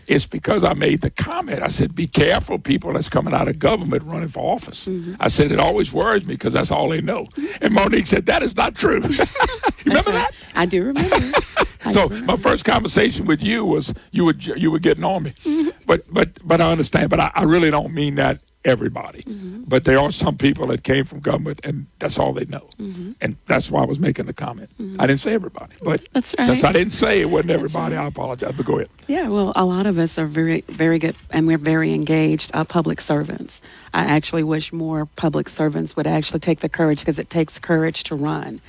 it's 0.07 0.25
because 0.25 0.63
I 0.63 0.73
made 0.73 1.01
the 1.01 1.09
comment. 1.09 1.61
I 1.61 1.67
said, 1.67 1.95
be 1.95 2.07
careful, 2.07 2.57
people 2.57 2.93
that's 2.93 3.09
coming 3.09 3.33
out 3.33 3.49
of 3.49 3.59
government 3.59 4.03
running 4.03 4.29
for 4.29 4.55
office. 4.55 4.87
I 5.19 5.27
said, 5.27 5.51
it 5.51 5.59
always 5.59 5.91
worries 5.91 6.25
me 6.25 6.35
because 6.35 6.53
that's 6.53 6.71
all 6.71 6.87
they 6.87 7.01
know. 7.01 7.27
And 7.59 7.73
Monique 7.73 8.07
said, 8.07 8.25
that 8.27 8.41
is 8.41 8.55
not 8.55 8.75
true. 8.75 9.01
remember 9.85 10.11
that? 10.13 10.31
I 10.53 10.65
do 10.65 10.81
remember. 10.83 11.17
So 11.91 12.09
my 12.09 12.35
first 12.37 12.65
conversation 12.65 13.25
with 13.25 13.41
you 13.43 13.65
was 13.65 13.93
you 14.11 14.25
were 14.25 14.33
you 14.35 14.71
were 14.71 14.79
getting 14.79 15.03
on 15.03 15.23
me, 15.23 15.33
Mm-hmm. 15.43 15.69
but 15.85 16.01
but 16.13 16.29
but 16.47 16.61
I 16.61 16.71
understand. 16.71 17.09
But 17.09 17.19
I, 17.19 17.31
I 17.35 17.43
really 17.43 17.71
don't 17.71 17.93
mean 17.93 18.15
that 18.15 18.39
everybody. 18.63 19.21
Mm-hmm. 19.21 19.63
But 19.67 19.83
there 19.83 19.99
are 19.99 20.11
some 20.11 20.37
people 20.37 20.65
that 20.67 20.83
came 20.83 21.05
from 21.05 21.19
government 21.19 21.59
and 21.63 21.85
that's 21.99 22.17
all 22.17 22.33
they 22.33 22.45
know, 22.45 22.67
Mm-hmm. 22.79 23.11
and 23.21 23.37
that's 23.47 23.69
why 23.69 23.83
I 23.83 23.85
was 23.85 23.99
making 23.99 24.25
the 24.25 24.33
comment. 24.33 24.69
I 24.97 25.05
didn't 25.05 25.19
say 25.21 25.33
everybody, 25.33 25.75
but 25.83 26.01
That's 26.13 26.29
since. 26.29 26.63
I 26.63 26.71
didn't 26.71 26.93
say 26.93 27.21
it 27.21 27.29
wasn't 27.29 27.51
everybody, 27.51 27.95
I 27.95 28.07
apologize. 28.07 28.53
But 28.57 28.65
go 28.65 28.75
ahead. 28.77 28.89
Yeah, 29.07 29.27
well, 29.27 29.51
a 29.55 29.65
lot 29.65 29.85
of 29.85 29.99
us 29.99 30.17
are 30.17 30.25
very, 30.25 30.61
very 30.69 30.97
good, 30.97 31.15
and 31.29 31.45
we're 31.45 31.59
very 31.59 31.93
engaged 31.93 32.49
uh, 32.55 32.63
public 32.63 32.99
servants. 33.01 33.61
I 33.93 34.01
actually 34.03 34.43
wish 34.43 34.73
more 34.73 35.05
public 35.15 35.47
servants 35.47 35.95
would 35.95 36.07
actually 36.07 36.39
take 36.39 36.61
the 36.61 36.69
courage 36.69 36.99
because 37.01 37.19
it 37.19 37.29
takes 37.29 37.59
courage 37.59 38.03
to 38.05 38.15
run. 38.15 38.61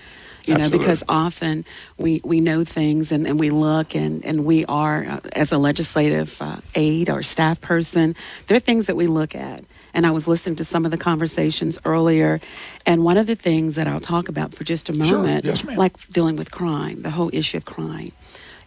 You 0.46 0.56
know, 0.56 0.70
because 0.70 1.02
often 1.09 1.64
we, 1.98 2.20
we 2.24 2.40
know 2.40 2.64
things 2.64 3.11
and, 3.11 3.26
and 3.26 3.38
we 3.38 3.50
look 3.50 3.96
and, 3.96 4.24
and 4.24 4.44
we 4.44 4.64
are, 4.66 5.04
uh, 5.04 5.20
as 5.32 5.50
a 5.50 5.59
legislative 5.59 6.40
uh, 6.40 6.59
aide 6.76 7.11
or 7.11 7.22
staff 7.24 7.61
person, 7.61 8.14
there 8.46 8.56
are 8.56 8.61
things 8.61 8.87
that 8.87 8.94
we 8.96 9.09
look 9.09 9.35
at. 9.35 9.64
And 9.92 10.06
I 10.06 10.11
was 10.12 10.28
listening 10.28 10.56
to 10.56 10.64
some 10.64 10.85
of 10.85 10.90
the 10.90 10.98
conversations 10.98 11.78
earlier, 11.85 12.38
and 12.85 13.02
one 13.02 13.16
of 13.16 13.26
the 13.26 13.35
things 13.35 13.74
that 13.76 13.88
I'll 13.88 13.98
talk 14.00 14.28
about 14.28 14.54
for 14.54 14.62
just 14.62 14.88
a 14.90 14.94
Sure. 14.94 15.18
moment, 15.18 15.44
Yes, 15.46 15.64
ma'am. 15.64 15.76
like 15.76 15.94
dealing 16.11 16.37
with 16.37 16.50
crime, 16.50 17.00
the 17.00 17.11
whole 17.11 17.30
issue 17.32 17.56
of 17.56 17.64
crime. 17.64 18.12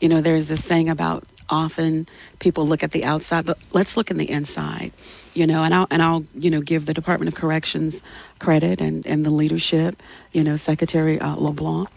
You 0.02 0.10
know, 0.10 0.22
there's 0.22 0.48
this 0.48 0.64
saying 0.66 0.90
about 0.90 1.24
often 1.50 2.08
people 2.40 2.68
look 2.68 2.84
at 2.84 2.92
the 2.92 3.06
outside, 3.06 3.46
but 3.46 3.58
let's 3.74 3.96
look 3.96 4.10
in 4.12 4.18
the 4.18 4.30
inside. 4.30 4.92
You 5.40 5.48
know, 5.48 5.64
and 5.64 5.74
I'll 5.74 5.88
and 5.90 6.02
I'll 6.02 6.26
you 6.36 6.50
know 6.50 6.60
give 6.60 6.86
the 6.86 6.94
Department 6.94 7.30
of 7.34 7.36
Corrections 7.40 8.02
credit 8.40 8.82
and 8.82 9.08
and 9.08 9.26
the 9.26 9.30
leadership. 9.30 10.04
You 10.34 10.44
know, 10.44 10.58
Secretary 10.58 11.18
uh, 11.18 11.36
LeBlanc. 11.38 11.88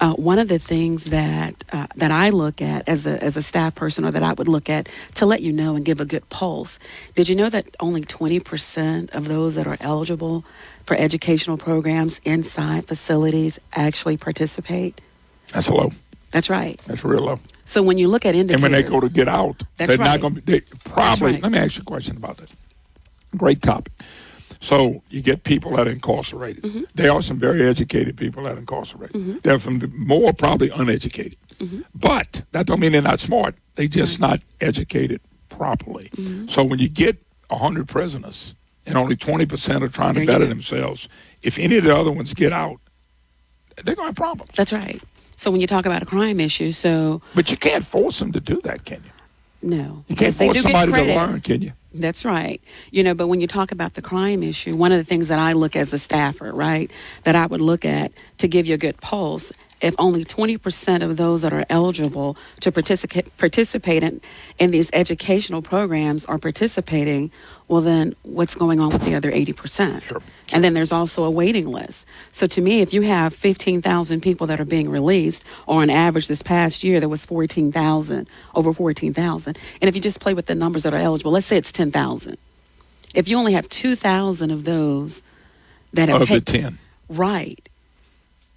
Uh, 0.00 0.14
one 0.14 0.40
of 0.40 0.48
the 0.48 0.58
things 0.58 1.04
that 1.04 1.54
uh, 1.72 1.86
that 1.94 2.10
I 2.10 2.30
look 2.30 2.60
at 2.60 2.88
as 2.88 3.06
a 3.06 3.22
as 3.22 3.36
a 3.36 3.42
staff 3.42 3.76
person, 3.76 4.04
or 4.04 4.10
that 4.10 4.24
I 4.24 4.32
would 4.32 4.48
look 4.48 4.68
at 4.68 4.88
to 5.14 5.24
let 5.24 5.40
you 5.40 5.52
know 5.52 5.76
and 5.76 5.84
give 5.84 6.00
a 6.00 6.04
good 6.04 6.28
pulse. 6.30 6.80
Did 7.14 7.28
you 7.28 7.36
know 7.36 7.48
that 7.48 7.66
only 7.78 8.02
20% 8.02 9.10
of 9.12 9.28
those 9.28 9.54
that 9.54 9.68
are 9.68 9.76
eligible 9.80 10.44
for 10.84 10.96
educational 10.96 11.58
programs 11.58 12.20
inside 12.24 12.88
facilities 12.88 13.60
actually 13.74 14.16
participate? 14.16 15.00
That's 15.52 15.68
low. 15.68 15.92
That's 16.32 16.50
right. 16.50 16.80
That's 16.88 17.04
real 17.04 17.22
low. 17.22 17.38
So 17.64 17.82
when 17.82 17.98
you 17.98 18.08
look 18.08 18.26
at 18.26 18.34
indicators, 18.34 18.54
And 18.54 18.62
when 18.62 18.72
they 18.72 18.82
go 18.82 18.98
to 19.00 19.08
get 19.08 19.28
out, 19.28 19.62
That's 19.76 19.90
they're 19.90 19.98
right. 19.98 20.06
not 20.12 20.20
going 20.20 20.34
to 20.34 20.40
be. 20.40 20.52
They 20.54 20.60
probably. 20.84 21.32
right. 21.34 21.42
Let 21.42 21.52
me 21.52 21.58
ask 21.58 21.76
you 21.76 21.82
a 21.82 21.84
question 21.84 22.16
about 22.16 22.38
that. 22.38 22.50
Great 23.36 23.62
topic. 23.62 23.92
So 24.60 25.02
you 25.08 25.22
get 25.22 25.44
people 25.44 25.76
that 25.76 25.88
are 25.88 25.90
incarcerated. 25.90 26.62
Mm-hmm. 26.64 26.82
There 26.94 27.10
are 27.12 27.22
some 27.22 27.38
very 27.38 27.66
educated 27.66 28.16
people 28.16 28.42
that 28.44 28.56
are 28.56 28.58
incarcerated. 28.58 29.16
Mhm. 29.16 29.42
There 29.42 29.54
are 29.54 29.58
some 29.58 29.92
more 29.96 30.32
probably 30.34 30.68
uneducated. 30.70 31.38
Mm-hmm. 31.58 31.80
But 31.94 32.42
that 32.52 32.66
don't 32.66 32.80
mean 32.80 32.92
they're 32.92 33.00
not 33.02 33.20
smart. 33.20 33.54
They 33.76 33.88
just 33.88 34.20
not 34.20 34.40
educated 34.60 35.20
properly. 35.48 36.10
Mm-hmm. 36.16 36.48
So 36.48 36.64
when 36.64 36.78
you 36.78 36.88
get 36.88 37.16
hundred 37.50 37.88
prisoners 37.88 38.54
and 38.86 38.96
only 38.98 39.16
twenty 39.16 39.46
percent 39.46 39.82
are 39.82 39.88
trying 39.88 40.14
There 40.14 40.24
to 40.26 40.32
better 40.32 40.46
themselves, 40.46 41.08
if 41.42 41.58
any 41.58 41.76
of 41.78 41.84
the 41.84 41.96
other 41.96 42.12
ones 42.12 42.34
get 42.34 42.52
out, 42.52 42.80
they're 43.84 43.94
going 43.94 44.06
to 44.06 44.10
have 44.10 44.16
problems. 44.16 44.52
That's 44.56 44.72
right. 44.72 45.02
So 45.36 45.50
when 45.50 45.60
you 45.62 45.66
talk 45.66 45.86
about 45.86 46.02
a 46.02 46.06
crime 46.06 46.38
issue, 46.38 46.70
so 46.70 47.22
But 47.34 47.50
you 47.50 47.56
can't 47.56 47.84
force 47.86 48.18
them 48.18 48.30
to 48.32 48.40
do 48.40 48.60
that, 48.64 48.84
can 48.84 49.02
you? 49.04 49.68
no, 49.76 50.04
You 50.08 50.16
can't 50.16 50.34
force 50.36 50.60
somebody 50.60 50.92
to 50.92 51.14
learn, 51.14 51.40
can 51.40 51.62
you? 51.62 51.72
That's 51.92 52.24
right. 52.24 52.62
You 52.90 53.02
know, 53.02 53.14
but 53.14 53.26
when 53.26 53.40
you 53.40 53.46
talk 53.46 53.72
about 53.72 53.94
the 53.94 54.02
crime 54.02 54.42
issue, 54.42 54.76
one 54.76 54.92
of 54.92 54.98
the 54.98 55.04
things 55.04 55.28
that 55.28 55.38
I 55.38 55.54
look 55.54 55.74
as 55.74 55.92
a 55.92 55.98
staffer, 55.98 56.52
right, 56.52 56.90
that 57.24 57.34
I 57.34 57.46
would 57.46 57.60
look 57.60 57.84
at 57.84 58.12
to 58.38 58.48
give 58.48 58.66
you 58.66 58.74
a 58.74 58.78
good 58.78 58.96
pulse, 59.00 59.50
if 59.80 59.94
only 59.98 60.24
20% 60.24 61.02
of 61.02 61.16
those 61.16 61.42
that 61.42 61.52
are 61.52 61.64
eligible 61.68 62.36
to 62.60 62.70
participate 62.70 63.36
participate 63.38 64.02
in, 64.02 64.20
in 64.58 64.70
these 64.70 64.90
educational 64.92 65.62
programs 65.62 66.24
are 66.26 66.38
participating, 66.38 67.30
well 67.68 67.80
then 67.80 68.14
what's 68.22 68.54
going 68.54 68.78
on 68.78 68.90
with 68.90 69.02
the 69.04 69.14
other 69.14 69.32
80%? 69.32 70.02
Sure. 70.02 70.22
And 70.52 70.64
then 70.64 70.74
there's 70.74 70.92
also 70.92 71.24
a 71.24 71.30
waiting 71.30 71.68
list. 71.68 72.06
So 72.32 72.46
to 72.48 72.60
me, 72.60 72.80
if 72.80 72.92
you 72.92 73.02
have 73.02 73.34
15,000 73.34 74.20
people 74.22 74.46
that 74.48 74.60
are 74.60 74.64
being 74.66 74.90
released, 74.90 75.44
or 75.66 75.82
on 75.82 75.90
average 75.90 76.28
this 76.28 76.42
past 76.42 76.84
year 76.84 77.00
there 77.00 77.08
was 77.08 77.24
14,000, 77.26 78.28
over 78.54 78.72
14,000, 78.74 79.58
and 79.82 79.88
if 79.88 79.94
you 79.96 80.00
just 80.02 80.20
play 80.20 80.34
with 80.34 80.46
the 80.46 80.54
numbers 80.54 80.84
that 80.84 80.94
are 80.94 80.98
eligible, 81.00 81.32
let's 81.32 81.46
say 81.46 81.56
it's 81.58 81.72
10,000. 81.72 82.36
If 83.14 83.28
you 83.28 83.38
only 83.38 83.54
have 83.54 83.68
2,000 83.70 84.50
of 84.52 84.64
those 84.64 85.22
that 85.94 86.08
have 86.08 86.22
Of 86.22 86.28
the 86.28 86.40
taken, 86.40 86.44
ten. 86.62 86.78
right, 87.08 87.68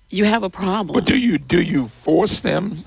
you 0.10 0.26
have 0.26 0.44
a 0.44 0.50
problem. 0.50 0.94
But 0.96 1.06
do 1.06 1.18
you 1.18 1.38
do 1.40 1.62
you 1.62 1.88
force 1.88 2.42
them 2.42 2.84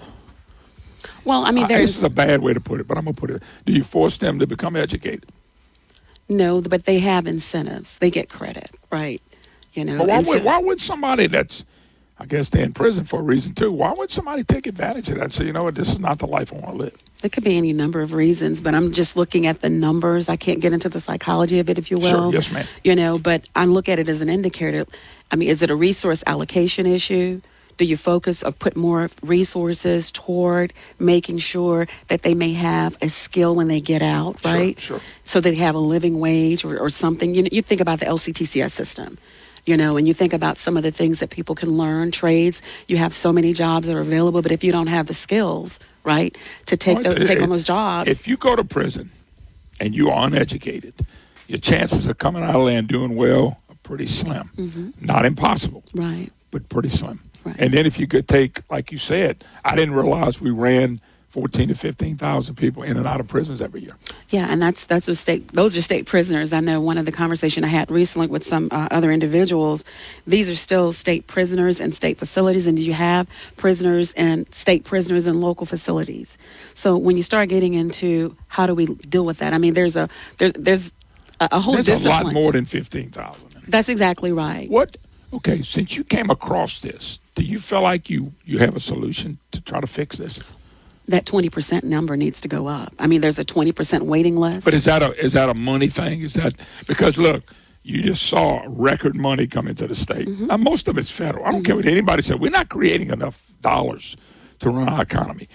Well, 1.25 1.45
I 1.45 1.53
mean, 1.53 1.65
Uh, 1.65 1.69
this 1.69 1.97
is 1.99 2.05
a 2.05 2.11
bad 2.11 2.43
way 2.43 2.53
to 2.55 2.61
put 2.61 2.81
it, 2.81 2.89
but 2.89 2.99
I'm 2.99 3.05
gonna 3.05 3.15
put 3.15 3.31
it. 3.31 3.43
Do 3.67 3.73
you 3.73 3.85
force 3.85 4.19
them 4.19 4.39
to 4.41 4.47
become 4.47 4.77
educated? 4.77 5.27
No, 6.29 6.61
but 6.61 6.85
they 6.85 6.99
have 6.99 7.27
incentives. 7.27 7.99
They 7.99 8.11
get 8.11 8.29
credit, 8.29 8.71
right? 8.91 9.23
You 9.75 9.85
know, 9.85 9.99
But 9.99 10.09
why 10.09 10.17
would 10.19 10.27
so- 10.27 10.43
why 10.43 10.59
would 10.59 10.81
somebody 10.81 11.27
that's 11.27 11.65
I 12.19 12.25
guess 12.25 12.49
they're 12.49 12.65
in 12.65 12.73
prison 12.73 13.05
for 13.05 13.21
a 13.21 13.23
reason 13.23 13.55
too. 13.55 13.71
Why 13.71 13.93
would 13.99 14.11
somebody 14.11 14.43
take 14.43 14.67
advantage 14.67 15.11
of 15.11 15.19
that 15.19 15.35
So 15.35 15.45
you 15.45 15.53
know 15.53 15.65
what, 15.65 15.75
this 15.75 15.89
is 15.91 15.99
not 15.99 16.19
the 16.19 16.27
life 16.27 16.51
I 16.51 16.57
want 16.57 16.71
to 16.71 16.77
live? 16.85 16.97
It 17.23 17.31
could 17.33 17.45
be 17.45 17.59
any 17.59 17.75
number 17.75 18.01
of 18.01 18.15
reasons, 18.15 18.63
but 18.63 18.75
I'm 18.75 18.93
just 18.93 19.17
looking 19.19 19.47
at 19.47 19.61
the 19.61 19.69
numbers. 19.69 20.27
I 20.31 20.37
can't 20.37 20.61
get 20.61 20.73
into 20.73 20.89
the 20.89 20.99
psychology 21.01 21.59
of 21.59 21.69
it, 21.69 21.77
if 21.77 21.91
you 21.91 21.99
will. 21.99 22.11
Sure, 22.31 22.33
yes, 22.33 22.51
ma'am. 22.51 22.67
You 22.85 22.97
know, 22.97 23.19
but 23.19 23.47
I 23.55 23.67
look 23.67 23.87
at 23.91 23.99
it 23.99 24.09
as 24.09 24.23
an 24.23 24.31
indicator. 24.31 24.87
I 25.31 25.37
mean, 25.37 25.51
is 25.51 25.61
it 25.61 25.71
a 25.71 25.77
resource 25.77 26.25
allocation 26.27 26.87
issue? 26.87 27.43
Do 27.79 27.85
you 27.85 27.97
focus 27.97 28.43
or 28.43 28.53
put 28.53 28.77
more 28.77 29.11
resources 29.23 30.11
toward 30.11 30.73
making 30.99 31.39
sure 31.39 31.87
that 32.09 32.23
they 32.23 32.35
may 32.35 32.53
have 32.55 32.97
a 33.03 33.09
skill 33.09 33.55
when 33.55 33.69
they 33.69 33.81
get 33.81 34.03
out, 34.03 34.43
right? 34.45 34.79
sure. 34.81 35.01
So 35.25 35.41
they 35.41 35.55
have 35.57 35.75
a 35.75 35.79
living 35.79 36.19
wage 36.19 36.65
or, 36.65 36.79
or 36.79 36.91
something. 36.91 37.35
You 37.35 37.43
know, 37.43 37.49
you 37.53 37.63
think 37.63 37.81
about 37.81 37.99
the 38.01 38.07
LCTCS 38.07 38.73
system 38.73 39.19
you 39.67 39.77
know, 39.77 39.97
and 39.97 40.07
you 40.07 40.15
think 40.15 40.33
about 40.33 40.57
some 40.57 40.77
of 40.77 40.85
the 40.85 40.93
things 40.93 41.19
that 41.19 41.31
people 41.31 41.55
can 41.55 41.77
learn, 41.77 42.13
trades. 42.13 42.63
You 42.87 42.97
have 42.99 43.13
so 43.13 43.33
many 43.33 43.53
jobs 43.53 43.89
that 43.89 43.97
are 43.97 44.01
available, 44.01 44.41
but 44.41 44.53
if 44.53 44.63
you 44.63 44.71
don't 44.71 44.87
have 44.87 45.09
the 45.09 45.15
skills, 45.15 45.79
right, 46.05 46.39
to 46.67 46.77
take 46.77 46.99
Well, 46.99 47.15
those, 47.15 47.27
take 47.27 47.43
on 47.43 47.51
those 47.51 47.65
jobs, 47.65 48.09
If 48.09 48.29
you 48.29 48.37
go 48.37 48.55
to 48.55 48.63
prison 48.63 49.11
and 49.81 49.95
you 49.95 50.09
are 50.09 50.27
uneducated, 50.27 50.95
your 51.49 51.59
chances 51.59 52.07
of 52.07 52.19
coming 52.19 52.45
out 52.45 52.55
of 52.55 52.67
there 52.67 52.79
and 52.79 52.89
doing 52.89 53.17
well 53.17 53.61
are 53.69 53.77
pretty 53.83 54.07
slim. 54.07 54.51
Mhm. 54.57 54.93
Not 55.01 55.27
impossible, 55.27 55.85
right? 55.93 56.31
but 56.53 56.69
pretty 56.69 56.89
slim. 56.89 57.21
And 57.59 57.73
then 57.73 57.87
if 57.87 57.99
you 57.99 58.07
could 58.07 58.29
take, 58.29 58.63
like 58.71 58.93
you 58.93 58.99
said, 58.99 59.45
I 59.65 59.77
didn't 59.77 59.95
realize 59.95 60.41
we 60.41 60.51
ran 60.51 61.01
fourteen 61.29 61.69
to 61.69 61.75
fifteen 61.75 62.17
thousand 62.17 62.55
people 62.55 62.83
in 62.83 62.97
and 62.97 63.07
out 63.07 63.21
of 63.21 63.29
prisons 63.29 63.61
every 63.61 63.83
year. 63.83 63.95
Yeah, 64.31 64.47
and 64.49 64.63
that's 64.63 64.87
that's 64.87 65.07
a 65.07 65.15
state. 65.15 65.53
Those 65.53 65.77
are 65.77 65.83
state 65.83 66.07
prisoners. 66.07 66.53
I 66.55 66.61
know 66.61 66.81
one 66.81 66.97
of 66.97 67.05
the 67.05 67.13
conversation 67.13 67.63
I 67.63 67.69
had 67.69 67.91
recently 67.91 68.27
with 68.27 68.43
some 68.43 68.69
uh, 68.71 68.89
other 68.91 69.13
individuals. 69.13 69.85
These 70.27 70.49
are 70.49 70.55
still 70.55 70.95
state 70.95 71.27
prisoners 71.27 71.79
in 71.79 71.93
state 71.93 72.19
facilities, 72.19 72.67
and 72.67 72.77
do 72.77 72.83
you 72.83 72.95
have 72.95 73.27
prisoners 73.57 74.15
and 74.15 74.53
state 74.55 74.85
prisoners 74.85 75.27
in 75.27 75.41
local 75.41 75.67
facilities. 75.67 76.39
So 76.75 76.97
when 76.97 77.19
you 77.19 77.23
start 77.23 77.51
getting 77.51 77.75
into 77.75 78.35
how 78.49 78.67
do 78.67 78.75
we 78.75 78.87
deal 78.87 79.27
with 79.27 79.39
that? 79.39 79.53
I 79.53 79.59
mean, 79.59 79.75
there's 79.75 79.97
a 79.97 80.09
there's 80.39 80.53
there's 80.53 80.93
a, 81.41 81.49
a 81.53 81.61
whole 81.61 81.75
There's 81.75 82.05
a 82.05 82.09
lot 82.09 82.33
more 82.33 82.53
than 82.53 82.65
fifteen 82.65 83.11
thousand. 83.11 83.43
That's 83.69 83.89
exactly 83.89 84.33
right. 84.33 84.71
What? 84.71 84.97
Okay, 85.37 85.61
since 85.61 85.97
you 85.97 86.03
came 86.03 86.31
across 86.31 86.79
this, 86.79 87.19
do 87.35 87.45
you 87.45 87.59
feel 87.59 87.83
like 87.83 88.09
you 88.09 88.33
you 88.45 88.59
have 88.59 88.75
a 88.75 88.81
solution 88.81 89.39
to 89.53 89.61
try 89.61 89.81
to 89.81 89.87
fix 89.87 90.17
this? 90.17 90.41
That 91.09 91.27
twenty 91.27 91.51
percent 91.51 91.85
number 91.85 92.17
needs 92.17 92.41
to 92.41 92.49
go 92.49 92.67
up. 92.67 92.95
I 92.99 93.07
mean, 93.07 93.21
there's 93.21 93.39
a 93.39 93.45
twenty 93.45 93.71
percent 93.73 94.07
waiting 94.07 94.37
list. 94.37 94.65
But 94.65 94.73
is 94.73 94.87
that 94.87 95.03
a 95.03 95.13
is 95.23 95.35
that 95.35 95.51
a 95.51 95.55
money 95.55 95.89
thing? 95.89 96.23
Is 96.23 96.35
that 96.35 96.55
because 96.87 97.19
look, 97.19 97.53
you 97.83 98.03
just 98.03 98.23
saw 98.23 98.65
record 98.67 99.15
money 99.15 99.47
come 99.47 99.69
into 99.69 99.87
the 99.87 99.95
state. 99.95 100.27
Mm-hmm. 100.27 100.47
Now, 100.47 100.57
most 100.57 100.89
of 100.89 100.97
it's 100.97 101.11
federal. 101.11 101.45
I 101.45 101.53
don't 101.53 101.65
care 101.65 101.77
what 101.77 101.87
anybody 101.87 102.23
said. 102.23 102.41
We're 102.41 102.51
not 102.51 102.71
creating 102.71 103.11
enough 103.11 103.47
dollars 103.61 104.17
to 104.61 104.71
run 104.71 104.89
our 104.89 105.03
economy. 105.03 105.49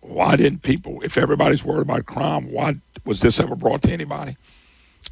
Why 0.00 0.36
didn't 0.36 0.62
people? 0.62 1.02
If 1.02 1.18
everybody's 1.18 1.62
worried 1.62 1.82
about 1.82 2.06
crime, 2.06 2.50
why 2.50 2.76
was 3.04 3.20
this 3.20 3.38
ever 3.38 3.54
brought 3.54 3.82
to 3.82 3.92
anybody? 3.92 4.38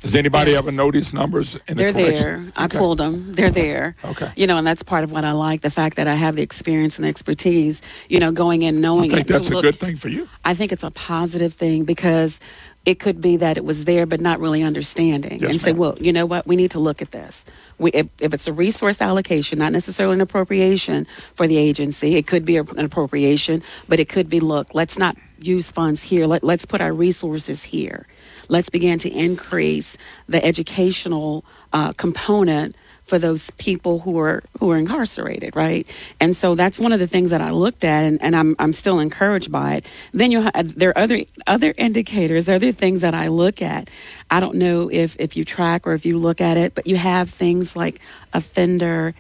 Does 0.03 0.15
anybody 0.15 0.55
ever 0.55 0.71
know 0.71 0.91
these 0.93 1.13
numbers? 1.13 1.57
In 1.67 1.77
They're 1.77 1.93
the 1.93 2.03
there. 2.05 2.45
I 2.57 2.67
Okay. 2.67 2.79
pulled 2.79 2.99
them. 2.99 3.33
They're 3.35 3.51
there. 3.51 3.97
Okay. 4.05 4.31
You 4.37 4.47
know, 4.47 4.57
and 4.57 4.65
that's 4.67 4.83
part 4.85 5.03
of 5.03 5.11
what 5.11 5.25
I 5.25 5.33
like 5.33 5.63
the 5.63 5.71
fact 5.71 5.97
that 5.97 6.07
I 6.07 6.15
have 6.15 6.37
the 6.37 6.43
experience 6.43 6.99
and 6.99 7.07
expertise, 7.07 7.83
you 8.09 8.21
know, 8.21 8.31
going 8.31 8.63
in 8.63 8.81
knowing 8.81 9.13
I 9.13 9.17
think 9.17 9.27
that's 9.29 9.49
a 9.49 9.53
look, 9.55 9.63
good 9.63 9.81
thing 9.81 9.97
for 9.97 10.09
you. 10.09 10.29
I 10.45 10.55
think 10.55 10.71
it's 10.71 10.85
a 10.85 10.93
positive 10.93 11.55
thing 11.55 11.83
because 11.85 12.39
it 12.87 13.01
could 13.01 13.21
be 13.21 13.37
that 13.39 13.57
it 13.57 13.65
was 13.65 13.85
there 13.87 14.07
but 14.07 14.21
not 14.21 14.39
really 14.39 14.63
understanding 14.63 15.41
Yes, 15.41 15.51
and 15.51 15.61
say, 15.61 15.73
ma'am. 15.73 15.79
well, 15.79 15.99
you 16.01 16.13
know 16.13 16.27
what, 16.27 16.47
we 16.47 16.55
need 16.55 16.71
to 16.71 16.79
look 16.79 17.03
at 17.03 17.11
this. 17.11 17.45
We, 17.79 17.91
if, 17.91 18.07
if 18.21 18.33
it's 18.33 18.47
a 18.47 18.53
resource 18.53 19.03
allocation, 19.03 19.59
not 19.59 19.73
necessarily 19.73 20.15
an 20.15 20.21
appropriation 20.21 21.07
for 21.35 21.47
the 21.49 21.57
agency, 21.57 22.15
it 22.15 22.27
could 22.29 22.45
be 22.45 22.57
a- 22.57 22.63
an 22.63 22.85
appropriation, 22.85 23.63
but 23.89 23.99
it 24.01 24.09
could 24.09 24.31
be, 24.31 24.39
look, 24.41 24.75
let's 24.75 24.97
not 24.97 25.17
use 25.41 25.71
funds 25.73 26.03
here. 26.03 26.27
Let, 26.27 26.43
let's 26.45 26.65
put 26.65 26.81
our 26.81 26.93
resources 26.93 27.63
here. 27.65 28.07
Let's 28.49 28.69
begin 28.69 28.99
to 29.01 29.11
increase 29.11 29.97
the 30.29 30.45
educational 30.45 31.45
uh, 31.73 31.93
component 31.93 32.77
for 33.09 33.19
those 33.19 33.51
people 33.53 34.01
who 34.01 34.19
are 34.21 34.43
who 34.61 34.71
are 34.71 34.77
incarcerated, 34.77 35.57
right? 35.57 35.87
And 36.21 36.37
so 36.37 36.55
that's 36.55 36.79
one 36.79 36.93
of 36.93 37.01
the 37.01 37.07
things 37.07 37.31
that 37.31 37.41
I 37.41 37.51
looked 37.51 37.83
at, 37.83 38.05
and, 38.05 38.23
and 38.23 38.37
I'm 38.37 38.55
I'm 38.59 38.73
still 38.73 39.01
encouraged 39.01 39.51
by 39.51 39.77
it. 39.77 39.87
Then 40.13 40.31
you 40.31 40.49
there 40.63 40.91
are 40.91 40.99
other 40.99 41.23
other 41.47 41.75
indicators, 41.77 42.49
other 42.49 42.71
things 42.71 43.01
that 43.01 43.15
I 43.15 43.29
look 43.29 43.63
at. 43.63 43.89
I 44.31 44.41
don't 44.41 44.57
know 44.57 44.91
if 44.91 45.17
if 45.19 45.37
you 45.37 45.45
track 45.45 45.87
or 45.87 45.95
if 45.95 46.05
you 46.05 46.19
look 46.19 46.41
at 46.41 46.59
it, 46.59 46.75
but 46.75 46.87
you 46.87 46.97
have 46.97 47.31
things 47.31 47.75
like 47.75 48.01
offender 48.35 49.15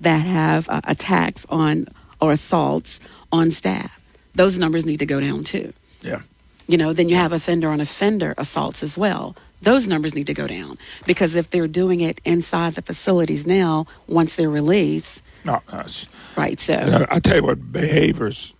that 0.00 0.24
have 0.24 0.68
uh, 0.68 0.80
attacks 0.84 1.44
on 1.48 1.88
or 2.20 2.32
assaults 2.32 3.00
on 3.32 3.50
staff. 3.50 4.00
Those 4.34 4.58
numbers 4.58 4.86
need 4.86 4.98
to 5.00 5.06
go 5.06 5.20
down 5.20 5.44
too. 5.44 5.72
Yeah. 6.00 6.22
You 6.66 6.78
know, 6.78 6.92
then 6.92 7.08
you 7.08 7.16
have 7.16 7.32
offender 7.32 7.68
on 7.68 7.80
offender 7.80 8.34
assaults 8.38 8.82
as 8.82 8.96
well. 8.96 9.36
Those 9.62 9.86
numbers 9.86 10.14
need 10.14 10.26
to 10.26 10.34
go 10.34 10.46
down 10.46 10.78
because 11.06 11.34
if 11.34 11.50
they're 11.50 11.68
doing 11.68 12.00
it 12.00 12.20
inside 12.24 12.74
the 12.74 12.82
facilities 12.82 13.46
now, 13.46 13.86
once 14.06 14.34
they're 14.34 14.50
released, 14.50 15.22
No, 15.44 15.60
that's- 15.70 16.06
right? 16.36 16.58
So, 16.58 16.72
You 16.72 16.90
know, 16.90 17.06
I 17.10 17.20
tell 17.20 17.36
you 17.36 17.42
what, 17.42 17.70
behaviors, 17.72 18.54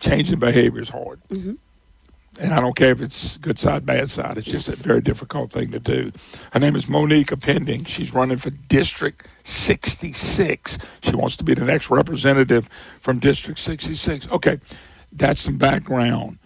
changing 0.00 0.38
behavior 0.38 0.82
is 0.82 0.90
hard. 0.90 1.18
Mhm. 1.30 1.56
And 2.38 2.54
I 2.54 2.60
don't 2.60 2.76
care 2.76 2.92
if 2.92 3.00
it's 3.00 3.38
good 3.38 3.58
side, 3.58 3.84
bad 3.84 4.10
side. 4.10 4.38
It's 4.38 4.46
just 4.46 4.68
a 4.68 4.76
very 4.76 5.00
difficult 5.00 5.50
thing 5.50 5.70
to 5.72 5.80
do. 5.80 6.12
Her 6.52 6.60
name 6.60 6.76
is 6.76 6.88
Monique 6.88 7.32
Appeaning. 7.32 7.84
She's 7.86 8.14
running 8.14 8.36
for 8.38 8.50
District 8.50 9.26
66. 9.44 10.78
She 11.02 11.14
wants 11.14 11.36
to 11.38 11.44
be 11.44 11.54
the 11.54 11.64
next 11.64 11.90
representative 11.90 12.68
from 13.00 13.18
District 13.18 13.58
66. 13.58 14.28
Okay, 14.30 14.58
that's 15.12 15.40
some 15.40 15.56
background. 15.58 16.38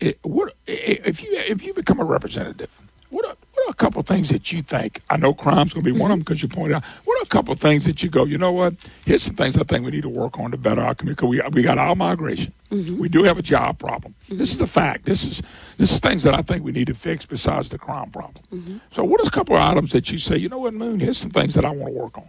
It, 0.00 0.18
what 0.22 0.54
if 0.66 1.22
you 1.22 1.30
if 1.32 1.62
you 1.64 1.72
become 1.74 2.00
a 2.00 2.04
representative? 2.04 2.70
What 3.08 3.24
are, 3.24 3.36
what 3.54 3.68
are 3.68 3.70
a 3.70 3.74
couple 3.74 4.00
of 4.00 4.06
things 4.06 4.28
that 4.30 4.52
you 4.52 4.62
think? 4.62 5.00
I 5.08 5.16
know 5.16 5.32
crime's 5.32 5.72
going 5.72 5.84
to 5.84 5.92
be 5.92 5.96
one 5.98 6.10
of 6.10 6.16
mm-hmm. 6.16 6.18
them 6.18 6.18
because 6.20 6.42
you 6.42 6.48
pointed 6.48 6.76
out. 6.76 6.84
What 7.04 7.18
are 7.18 7.22
a 7.22 7.26
couple 7.26 7.52
of 7.52 7.60
things 7.60 7.84
that 7.86 8.02
you 8.02 8.10
go? 8.10 8.24
You 8.24 8.36
know 8.36 8.52
what? 8.52 8.74
Here's 9.06 9.22
some 9.22 9.36
things 9.36 9.56
I 9.56 9.62
think 9.62 9.84
we 9.84 9.92
need 9.92 10.02
to 10.02 10.08
work 10.08 10.38
on 10.40 10.50
to 10.50 10.56
better 10.58 10.82
our 10.82 10.94
community. 10.94 11.20
'cause 11.20 11.28
we 11.30 11.40
we 11.52 11.62
got 11.62 11.78
our 11.78 11.94
migration. 11.96 12.52
Mm-hmm. 12.70 12.98
We 12.98 13.08
do 13.08 13.22
have 13.22 13.38
a 13.38 13.42
job 13.42 13.78
problem. 13.78 14.14
Mm-hmm. 14.24 14.38
This 14.38 14.52
is 14.52 14.60
a 14.60 14.66
fact. 14.66 15.06
This 15.06 15.24
is 15.24 15.42
this 15.78 15.92
is 15.92 16.00
things 16.00 16.24
that 16.24 16.38
I 16.38 16.42
think 16.42 16.64
we 16.64 16.72
need 16.72 16.88
to 16.88 16.94
fix 16.94 17.24
besides 17.24 17.68
the 17.70 17.78
crime 17.78 18.10
problem. 18.10 18.80
So, 18.92 19.04
what 19.04 19.20
is 19.22 19.28
a 19.28 19.30
couple 19.30 19.56
of 19.56 19.62
items 19.62 19.92
that 19.92 20.10
you 20.10 20.18
say? 20.18 20.36
You 20.36 20.48
know 20.50 20.58
what, 20.58 20.74
Moon? 20.74 21.00
Here's 21.00 21.18
some 21.18 21.30
things 21.30 21.54
that 21.54 21.64
I 21.64 21.70
want 21.70 21.94
to 21.94 21.98
work 21.98 22.18
on. 22.18 22.28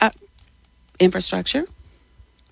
uh, 0.00 0.10
infrastructure. 0.98 1.66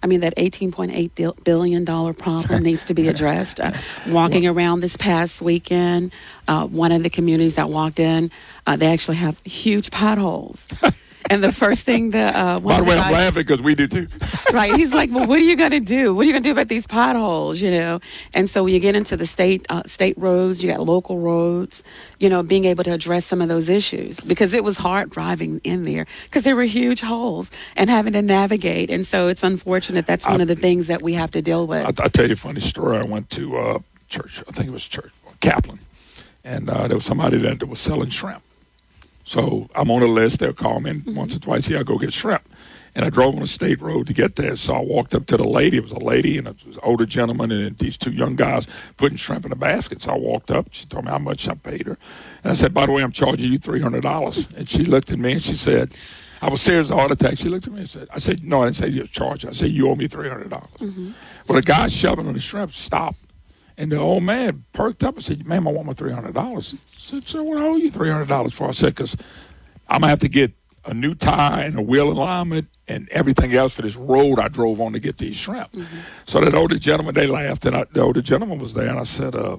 I 0.02 0.06
mean, 0.06 0.20
that 0.20 0.36
$18.8 0.36 1.14
dil- 1.14 1.36
billion 1.44 1.84
dollar 1.84 2.12
problem 2.12 2.62
needs 2.68 2.84
to 2.86 2.94
be 2.94 3.08
addressed. 3.08 3.60
Uh, 3.60 3.72
walking 4.08 4.46
around 4.46 4.80
this 4.80 4.96
past 4.96 5.40
weekend, 5.42 6.12
uh, 6.48 6.66
one 6.66 6.92
of 6.92 7.02
the 7.02 7.10
communities 7.10 7.54
that 7.54 7.68
walked 7.70 8.00
in, 8.00 8.30
uh, 8.66 8.76
they 8.76 8.92
actually 8.92 9.16
have 9.18 9.38
huge 9.44 9.90
potholes. 9.90 10.66
and 11.30 11.42
the 11.42 11.52
first 11.52 11.84
thing 11.84 12.10
that 12.10 12.34
uh, 12.34 12.60
By 12.60 12.78
the 12.78 12.84
way, 12.84 12.98
I'm 12.98 13.12
laughing 13.12 13.42
because 13.42 13.62
we 13.62 13.74
do 13.74 13.86
too. 13.86 14.08
right. 14.52 14.74
He's 14.74 14.92
like, 14.92 15.10
well, 15.10 15.26
what 15.26 15.38
are 15.38 15.44
you 15.44 15.56
going 15.56 15.70
to 15.70 15.80
do? 15.80 16.14
What 16.14 16.22
are 16.22 16.26
you 16.26 16.32
going 16.32 16.42
to 16.42 16.48
do 16.48 16.52
about 16.52 16.68
these 16.68 16.86
potholes? 16.86 17.60
You 17.60 17.70
know. 17.70 18.00
And 18.34 18.48
so 18.48 18.64
when 18.64 18.74
you 18.74 18.80
get 18.80 18.96
into 18.96 19.16
the 19.16 19.26
state 19.26 19.66
uh, 19.68 19.82
state 19.86 20.16
roads, 20.18 20.62
you 20.62 20.70
got 20.70 20.80
local 20.80 21.18
roads. 21.18 21.84
You 22.18 22.28
know, 22.28 22.42
being 22.42 22.64
able 22.64 22.84
to 22.84 22.92
address 22.92 23.26
some 23.26 23.40
of 23.40 23.48
those 23.48 23.68
issues 23.68 24.20
because 24.20 24.52
it 24.52 24.64
was 24.64 24.78
hard 24.78 25.10
driving 25.10 25.60
in 25.64 25.82
there 25.82 26.06
because 26.24 26.44
there 26.44 26.56
were 26.56 26.64
huge 26.64 27.00
holes 27.00 27.50
and 27.76 27.90
having 27.90 28.12
to 28.12 28.22
navigate. 28.22 28.90
And 28.90 29.06
so 29.06 29.28
it's 29.28 29.42
unfortunate. 29.42 30.06
That's 30.06 30.26
one 30.26 30.40
of 30.40 30.48
the 30.48 30.56
things 30.56 30.86
that 30.86 31.02
we 31.02 31.14
have 31.14 31.30
to 31.32 31.42
deal 31.42 31.66
with. 31.66 31.84
I'll, 31.84 32.04
I'll 32.04 32.10
tell 32.10 32.26
you 32.26 32.34
a 32.34 32.36
funny 32.36 32.60
story. 32.60 32.98
I 32.98 33.02
went 33.02 33.30
to 33.30 33.56
uh, 33.56 33.78
church. 34.08 34.42
I 34.48 34.52
think 34.52 34.68
it 34.68 34.72
was 34.72 34.84
church, 34.84 35.12
Kaplan, 35.40 35.80
and 36.44 36.68
uh, 36.70 36.86
there 36.88 36.96
was 36.96 37.04
somebody 37.04 37.38
that 37.38 37.66
was 37.66 37.80
selling 37.80 38.10
shrimp. 38.10 38.42
So 39.32 39.70
I'm 39.74 39.90
on 39.90 40.02
a 40.02 40.06
list. 40.06 40.40
They'll 40.40 40.52
call 40.52 40.80
me 40.80 40.90
and 40.90 41.16
once 41.16 41.34
or 41.34 41.38
twice. 41.38 41.66
Yeah, 41.66 41.80
I 41.80 41.84
go 41.84 41.96
get 41.96 42.12
shrimp. 42.12 42.46
And 42.94 43.06
I 43.06 43.08
drove 43.08 43.34
on 43.34 43.42
a 43.42 43.46
state 43.46 43.80
road 43.80 44.06
to 44.08 44.12
get 44.12 44.36
there. 44.36 44.54
So 44.56 44.74
I 44.74 44.80
walked 44.80 45.14
up 45.14 45.24
to 45.28 45.38
the 45.38 45.48
lady. 45.48 45.78
It 45.78 45.82
was 45.84 45.92
a 45.92 45.98
lady 45.98 46.36
and 46.36 46.46
it 46.46 46.56
was 46.66 46.76
an 46.76 46.82
older 46.82 47.06
gentleman 47.06 47.50
and 47.50 47.78
these 47.78 47.96
two 47.96 48.10
young 48.10 48.36
guys 48.36 48.66
putting 48.98 49.16
shrimp 49.16 49.46
in 49.46 49.52
a 49.52 49.56
basket. 49.56 50.02
So 50.02 50.10
I 50.10 50.18
walked 50.18 50.50
up. 50.50 50.68
She 50.72 50.84
told 50.84 51.06
me 51.06 51.10
how 51.10 51.18
much 51.18 51.48
I 51.48 51.54
paid 51.54 51.86
her. 51.86 51.96
And 52.44 52.50
I 52.50 52.54
said, 52.54 52.74
by 52.74 52.84
the 52.84 52.92
way, 52.92 53.02
I'm 53.02 53.10
charging 53.12 53.50
you 53.50 53.58
$300. 53.58 54.54
And 54.54 54.68
she 54.68 54.84
looked 54.84 55.10
at 55.10 55.18
me 55.18 55.32
and 55.32 55.42
she 55.42 55.54
said, 55.54 55.94
I 56.42 56.50
was 56.50 56.60
serious 56.60 56.90
a 56.90 56.96
heart 56.96 57.10
attack. 57.10 57.38
She 57.38 57.48
looked 57.48 57.66
at 57.66 57.72
me 57.72 57.80
and 57.80 57.88
said, 57.88 58.08
I 58.12 58.18
said, 58.18 58.44
no, 58.44 58.60
I 58.60 58.64
didn't 58.66 58.76
say 58.76 58.88
you're 58.88 59.06
charging. 59.06 59.48
I 59.48 59.54
said, 59.54 59.70
you 59.70 59.88
owe 59.88 59.94
me 59.94 60.08
$300. 60.08 60.50
Mm-hmm. 60.50 61.12
Well, 61.48 61.56
the 61.58 61.62
guy 61.62 61.88
shoving 61.88 62.26
on 62.26 62.34
the 62.34 62.40
shrimp 62.40 62.74
stopped. 62.74 63.16
And 63.78 63.90
the 63.90 63.96
old 63.96 64.24
man 64.24 64.64
perked 64.74 65.02
up 65.02 65.14
and 65.14 65.24
said, 65.24 65.46
ma'am, 65.46 65.66
I 65.66 65.70
want 65.70 65.86
my 65.86 65.94
$300. 65.94 66.76
I 67.02 67.04
said, 67.10 67.28
sir, 67.28 67.42
what 67.42 67.58
I 67.58 67.66
owe 67.66 67.76
you 67.76 67.90
$300 67.90 68.52
for? 68.52 68.68
I 68.68 68.72
said, 68.72 68.94
because 68.94 69.16
I'm 69.88 70.00
going 70.00 70.02
to 70.02 70.08
have 70.08 70.20
to 70.20 70.28
get 70.28 70.52
a 70.84 70.94
new 70.94 71.14
tie 71.14 71.64
and 71.64 71.76
a 71.76 71.82
wheel 71.82 72.10
alignment 72.10 72.68
and 72.86 73.08
everything 73.10 73.54
else 73.54 73.72
for 73.72 73.82
this 73.82 73.96
road 73.96 74.38
I 74.38 74.48
drove 74.48 74.80
on 74.80 74.92
to 74.92 75.00
get 75.00 75.18
these 75.18 75.36
shrimp. 75.36 75.72
Mm-hmm. 75.72 75.98
So 76.26 76.40
that 76.40 76.54
older 76.54 76.78
gentleman, 76.78 77.14
they 77.14 77.26
laughed, 77.26 77.66
and 77.66 77.76
I, 77.76 77.84
the 77.92 78.00
older 78.00 78.22
gentleman 78.22 78.58
was 78.58 78.74
there, 78.74 78.88
and 78.88 78.98
I 78.98 79.04
said, 79.04 79.34
uh, 79.34 79.56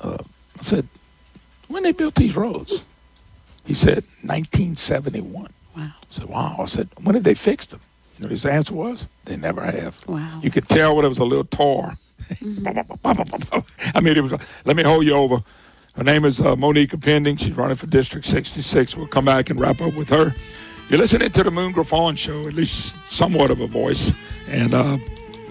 uh, 0.00 0.18
I 0.58 0.62
said, 0.62 0.88
when 1.68 1.82
they 1.82 1.92
built 1.92 2.14
these 2.14 2.34
roads? 2.34 2.86
He 3.64 3.74
said, 3.74 4.04
1971. 4.22 5.52
Wow. 5.76 5.82
I 5.82 5.90
said, 6.10 6.24
wow. 6.24 6.56
I 6.58 6.64
said, 6.64 6.88
when 7.02 7.14
did 7.14 7.24
they 7.24 7.34
fix 7.34 7.66
them? 7.66 7.80
You 8.16 8.24
know, 8.24 8.30
his 8.30 8.46
answer 8.46 8.74
was, 8.74 9.06
they 9.26 9.36
never 9.36 9.62
have. 9.62 9.96
Wow. 10.06 10.40
You 10.42 10.50
could 10.50 10.68
tell 10.68 10.96
when 10.96 11.04
it 11.04 11.08
was 11.08 11.18
a 11.18 11.24
little 11.24 11.44
tore. 11.44 11.98
I 12.40 14.00
mean, 14.00 14.16
it 14.16 14.22
was. 14.22 14.32
Let 14.64 14.76
me 14.76 14.82
hold 14.82 15.04
you 15.04 15.14
over. 15.14 15.42
Her 15.98 16.04
name 16.04 16.24
is 16.24 16.40
uh, 16.40 16.54
Monique 16.54 16.92
Appeaning. 16.92 17.36
She's 17.38 17.56
running 17.56 17.76
for 17.76 17.88
District 17.88 18.24
66. 18.24 18.94
We'll 18.94 19.08
come 19.08 19.24
back 19.24 19.50
and 19.50 19.58
wrap 19.58 19.80
up 19.80 19.94
with 19.94 20.08
her. 20.10 20.32
You're 20.88 21.00
listening 21.00 21.28
to 21.32 21.42
the 21.42 21.50
Moon 21.50 21.72
Griffon 21.72 22.14
Show, 22.14 22.46
at 22.46 22.54
least 22.54 22.94
somewhat 23.08 23.50
of 23.50 23.60
a 23.60 23.66
voice. 23.66 24.12
And 24.46 24.74
uh, 24.74 24.98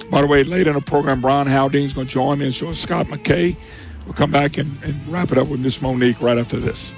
by 0.10 0.22
the 0.22 0.28
way, 0.28 0.46
later 0.46 0.70
in 0.70 0.78
the 0.78 0.82
program, 0.82 1.20
Brian 1.20 1.48
Haldane's 1.48 1.92
going 1.92 2.08
to 2.08 2.14
join 2.14 2.40
me 2.40 2.46
and 2.46 2.56
show 2.56 2.70
us 2.70 2.80
Scott 2.80 3.08
McKay. 3.08 3.58
We'll 4.06 4.14
come 4.14 4.32
back 4.32 4.58
and, 4.58 4.72
and 4.86 4.96
wrap 5.10 5.34
it 5.34 5.38
up 5.38 5.50
with 5.50 5.60
Miss 5.60 5.82
Monique 5.82 6.22
right 6.22 6.38
after 6.38 6.62
this. 6.62 6.94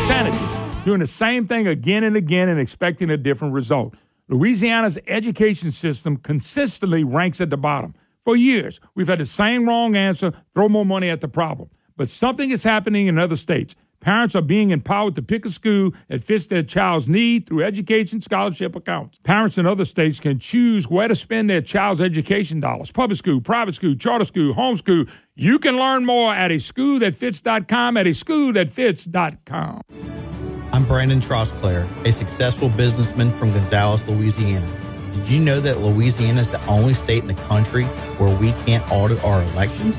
Insanity. 0.00 0.38
Doing 0.86 1.00
the 1.00 1.06
same 1.06 1.46
thing 1.46 1.66
again 1.66 2.04
and 2.04 2.16
again 2.16 2.48
and 2.48 2.58
expecting 2.58 3.10
a 3.10 3.18
different 3.18 3.52
result. 3.52 3.92
Louisiana's 4.28 4.98
education 5.06 5.72
system 5.72 6.16
consistently 6.16 7.04
ranks 7.04 7.42
at 7.42 7.50
the 7.50 7.58
bottom. 7.58 7.94
For 8.24 8.36
years, 8.36 8.80
we've 8.94 9.08
had 9.08 9.18
the 9.18 9.26
same 9.26 9.68
wrong 9.68 9.96
answer 9.96 10.32
throw 10.54 10.68
more 10.68 10.86
money 10.86 11.10
at 11.10 11.20
the 11.20 11.28
problem. 11.28 11.68
But 11.96 12.08
something 12.08 12.50
is 12.50 12.64
happening 12.64 13.06
in 13.06 13.18
other 13.18 13.36
states. 13.36 13.74
Parents 14.00 14.34
are 14.34 14.42
being 14.42 14.70
empowered 14.70 15.14
to 15.14 15.22
pick 15.22 15.46
a 15.46 15.50
school 15.50 15.92
that 16.08 16.22
fits 16.24 16.46
their 16.46 16.62
child's 16.62 17.08
need 17.08 17.46
through 17.46 17.62
education 17.62 18.20
scholarship 18.20 18.76
accounts. 18.76 19.18
Parents 19.20 19.56
in 19.56 19.66
other 19.66 19.84
states 19.84 20.20
can 20.20 20.38
choose 20.38 20.88
where 20.88 21.08
to 21.08 21.14
spend 21.14 21.48
their 21.48 21.62
child's 21.62 22.00
education 22.00 22.60
dollars 22.60 22.90
public 22.90 23.18
school, 23.18 23.40
private 23.40 23.74
school, 23.74 23.94
charter 23.94 24.24
school, 24.26 24.54
homeschool. 24.54 25.08
You 25.34 25.58
can 25.58 25.78
learn 25.78 26.04
more 26.04 26.34
at 26.34 26.50
a 26.50 26.56
schoolthatfits.com, 26.56 27.96
at 27.96 28.06
a 28.06 28.10
schoolthatfits.com. 28.10 29.82
I'm 30.72 30.84
Brandon 30.86 31.20
Trosclair, 31.20 31.86
a 32.04 32.12
successful 32.12 32.68
businessman 32.70 33.32
from 33.38 33.52
Gonzales, 33.52 34.06
Louisiana. 34.06 34.83
Did 35.24 35.32
you 35.32 35.40
know 35.40 35.58
that 35.58 35.80
Louisiana 35.80 36.42
is 36.42 36.50
the 36.50 36.62
only 36.66 36.92
state 36.92 37.22
in 37.22 37.28
the 37.28 37.42
country 37.44 37.84
where 38.18 38.36
we 38.36 38.52
can't 38.66 38.84
audit 38.92 39.24
our 39.24 39.42
elections? 39.42 39.96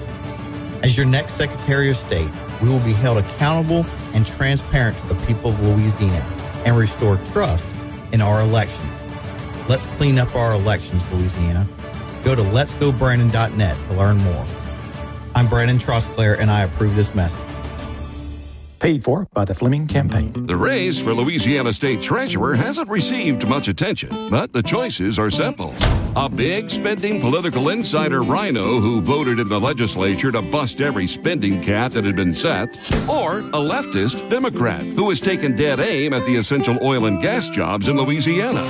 As 0.83 0.95
your 0.95 1.07
next 1.07 1.33
Secretary 1.33 1.89
of 1.89 1.97
State, 1.97 2.29
we 2.61 2.69
will 2.69 2.79
be 2.81 2.93
held 2.93 3.17
accountable 3.17 3.87
and 4.13 4.23
transparent 4.23 4.95
to 4.99 5.07
the 5.07 5.25
people 5.25 5.49
of 5.49 5.59
Louisiana 5.63 6.23
and 6.63 6.77
restore 6.77 7.17
trust 7.33 7.65
in 8.11 8.21
our 8.21 8.39
elections. 8.41 8.93
Let's 9.67 9.87
clean 9.97 10.19
up 10.19 10.35
our 10.35 10.53
elections, 10.53 11.01
Louisiana. 11.11 11.67
Go 12.23 12.35
to 12.35 12.43
letsgobrandon.net 12.43 13.77
to 13.87 13.93
learn 13.95 14.17
more. 14.17 14.45
I'm 15.33 15.47
Brandon 15.47 15.79
Trosclair, 15.79 16.39
and 16.39 16.51
I 16.51 16.61
approve 16.61 16.95
this 16.95 17.15
message. 17.15 17.44
Paid 18.79 19.03
for 19.03 19.27
by 19.33 19.45
the 19.45 19.55
Fleming 19.55 19.87
Campaign. 19.87 20.45
The 20.45 20.55
race 20.55 20.99
for 20.99 21.13
Louisiana 21.13 21.73
State 21.73 22.01
Treasurer 22.01 22.55
hasn't 22.55 22.89
received 22.89 23.47
much 23.47 23.67
attention, 23.67 24.29
but 24.29 24.53
the 24.53 24.61
choices 24.61 25.17
are 25.17 25.29
simple. 25.29 25.73
A 26.15 26.29
big 26.29 26.69
spending 26.69 27.19
political 27.19 27.69
insider 27.69 28.23
rhino 28.23 28.79
who 28.79 29.01
voted 29.01 29.39
in 29.39 29.49
the 29.49 29.59
legislature 29.59 30.31
to 30.31 30.41
bust 30.41 30.81
every 30.81 31.07
spending 31.07 31.61
cap 31.61 31.91
that 31.93 32.05
had 32.05 32.15
been 32.15 32.33
set, 32.33 32.69
or 33.09 33.39
a 33.39 33.59
leftist 33.59 34.29
Democrat 34.29 34.81
who 34.81 35.09
has 35.09 35.19
taken 35.19 35.55
dead 35.55 35.79
aim 35.79 36.13
at 36.13 36.25
the 36.25 36.35
essential 36.35 36.77
oil 36.81 37.05
and 37.05 37.21
gas 37.21 37.49
jobs 37.49 37.87
in 37.87 37.97
Louisiana. 37.97 38.63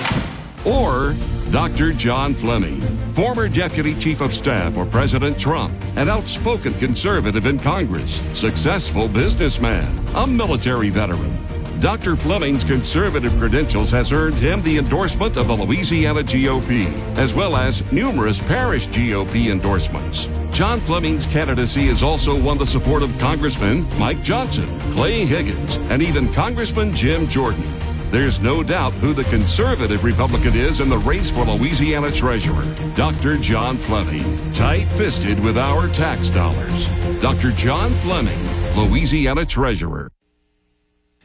Or 0.66 1.16
Dr. 1.52 1.94
John 1.94 2.34
Fleming, 2.34 2.82
former 3.14 3.48
Deputy 3.48 3.94
Chief 3.96 4.20
of 4.22 4.34
Staff 4.34 4.74
for 4.74 4.86
President 4.86 5.40
Trump, 5.40 5.74
an 5.96 6.10
outspoken 6.10 6.74
conservative 6.74 7.46
in 7.46 7.60
Congress, 7.60 8.24
successful 8.34 9.08
businessman, 9.08 9.88
a 10.16 10.26
military 10.26 10.90
veteran. 10.90 11.38
Dr. 11.80 12.16
Fleming's 12.16 12.64
conservative 12.64 13.38
credentials 13.38 13.92
has 13.92 14.12
earned 14.12 14.36
him 14.36 14.64
the 14.64 14.78
endorsement 14.78 15.38
of 15.38 15.48
the 15.48 15.54
Louisiana 15.54 16.22
GOP, 16.22 16.88
as 17.18 17.34
well 17.34 17.56
as 17.56 17.90
numerous 17.92 18.40
parish 18.40 18.88
GOP 18.88 19.52
endorsements. 19.52 20.28
John 20.52 20.80
Fleming's 20.80 21.28
candidacy 21.28 21.88
has 21.88 22.02
also 22.02 22.42
won 22.42 22.58
the 22.58 22.66
support 22.66 23.04
of 23.04 23.16
Congressman 23.20 23.88
Mike 24.00 24.24
Johnson, 24.24 24.68
Clay 24.94 25.26
Higgins, 25.26 25.76
and 25.92 26.02
even 26.02 26.32
Congressman 26.34 26.96
Jim 26.96 27.28
Jordan. 27.28 27.64
There's 28.12 28.40
no 28.40 28.64
doubt 28.64 28.94
who 28.94 29.14
the 29.14 29.24
conservative 29.26 30.04
Republican 30.04 30.54
is 30.56 30.80
in 30.80 30.90
the 30.90 30.98
race 30.98 31.30
for 31.30 31.44
Louisiana 31.46 32.12
Treasurer, 32.12 32.66
Dr. 32.96 33.38
John 33.38 33.78
Fleming, 33.78 34.54
tight 34.54 34.86
fisted 34.94 35.40
with 35.40 35.58
our 35.58 35.90
tax 35.90 36.30
dollars. 36.30 36.88
Dr. 37.22 37.52
John 37.52 37.92
Fleming, 37.96 38.40
Louisiana 38.76 39.46
Treasurer. 39.46 40.10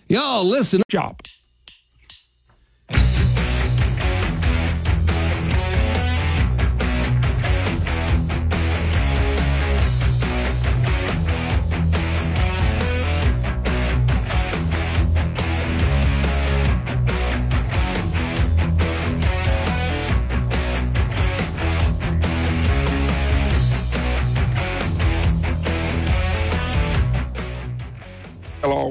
Y'all 0.08 0.44
listen. 0.44 0.82
Job. 0.88 1.20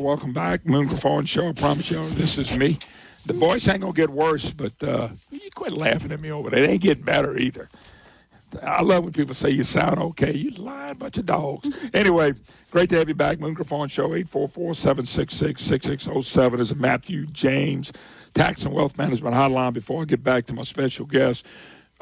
Welcome 0.09 0.33
back. 0.33 0.65
Moon 0.65 0.87
Griffon 0.87 1.23
Show. 1.23 1.49
I 1.49 1.51
promise 1.51 1.91
y'all, 1.91 2.09
this 2.09 2.39
is 2.39 2.51
me. 2.51 2.79
The 3.27 3.33
voice 3.33 3.67
ain't 3.67 3.81
gonna 3.81 3.93
get 3.93 4.09
worse, 4.09 4.49
but 4.49 4.73
uh, 4.83 5.09
you 5.29 5.51
quit 5.53 5.73
laughing 5.73 6.11
at 6.11 6.19
me 6.19 6.31
over 6.31 6.49
there. 6.49 6.63
It 6.63 6.67
ain't 6.67 6.81
getting 6.81 7.03
better 7.03 7.37
either. 7.37 7.69
I 8.63 8.81
love 8.81 9.03
when 9.03 9.13
people 9.13 9.35
say 9.35 9.51
you 9.51 9.63
sound 9.63 9.99
okay. 9.99 10.35
You 10.35 10.49
lying 10.49 10.97
bunch 10.97 11.19
of 11.19 11.27
dogs. 11.27 11.69
anyway, 11.93 12.33
great 12.71 12.89
to 12.89 12.97
have 12.97 13.07
you 13.07 13.13
back. 13.13 13.39
Moon 13.39 13.53
Griffon 13.53 13.87
Show, 13.87 14.09
844-766-6607 14.09 16.59
is 16.59 16.71
a 16.71 16.75
Matthew 16.75 17.27
James 17.27 17.93
Tax 18.33 18.65
and 18.65 18.73
Wealth 18.73 18.97
Management 18.97 19.35
Hotline. 19.35 19.73
Before 19.73 20.01
I 20.01 20.05
get 20.05 20.23
back 20.23 20.47
to 20.47 20.55
my 20.55 20.63
special 20.63 21.05
guest, 21.05 21.45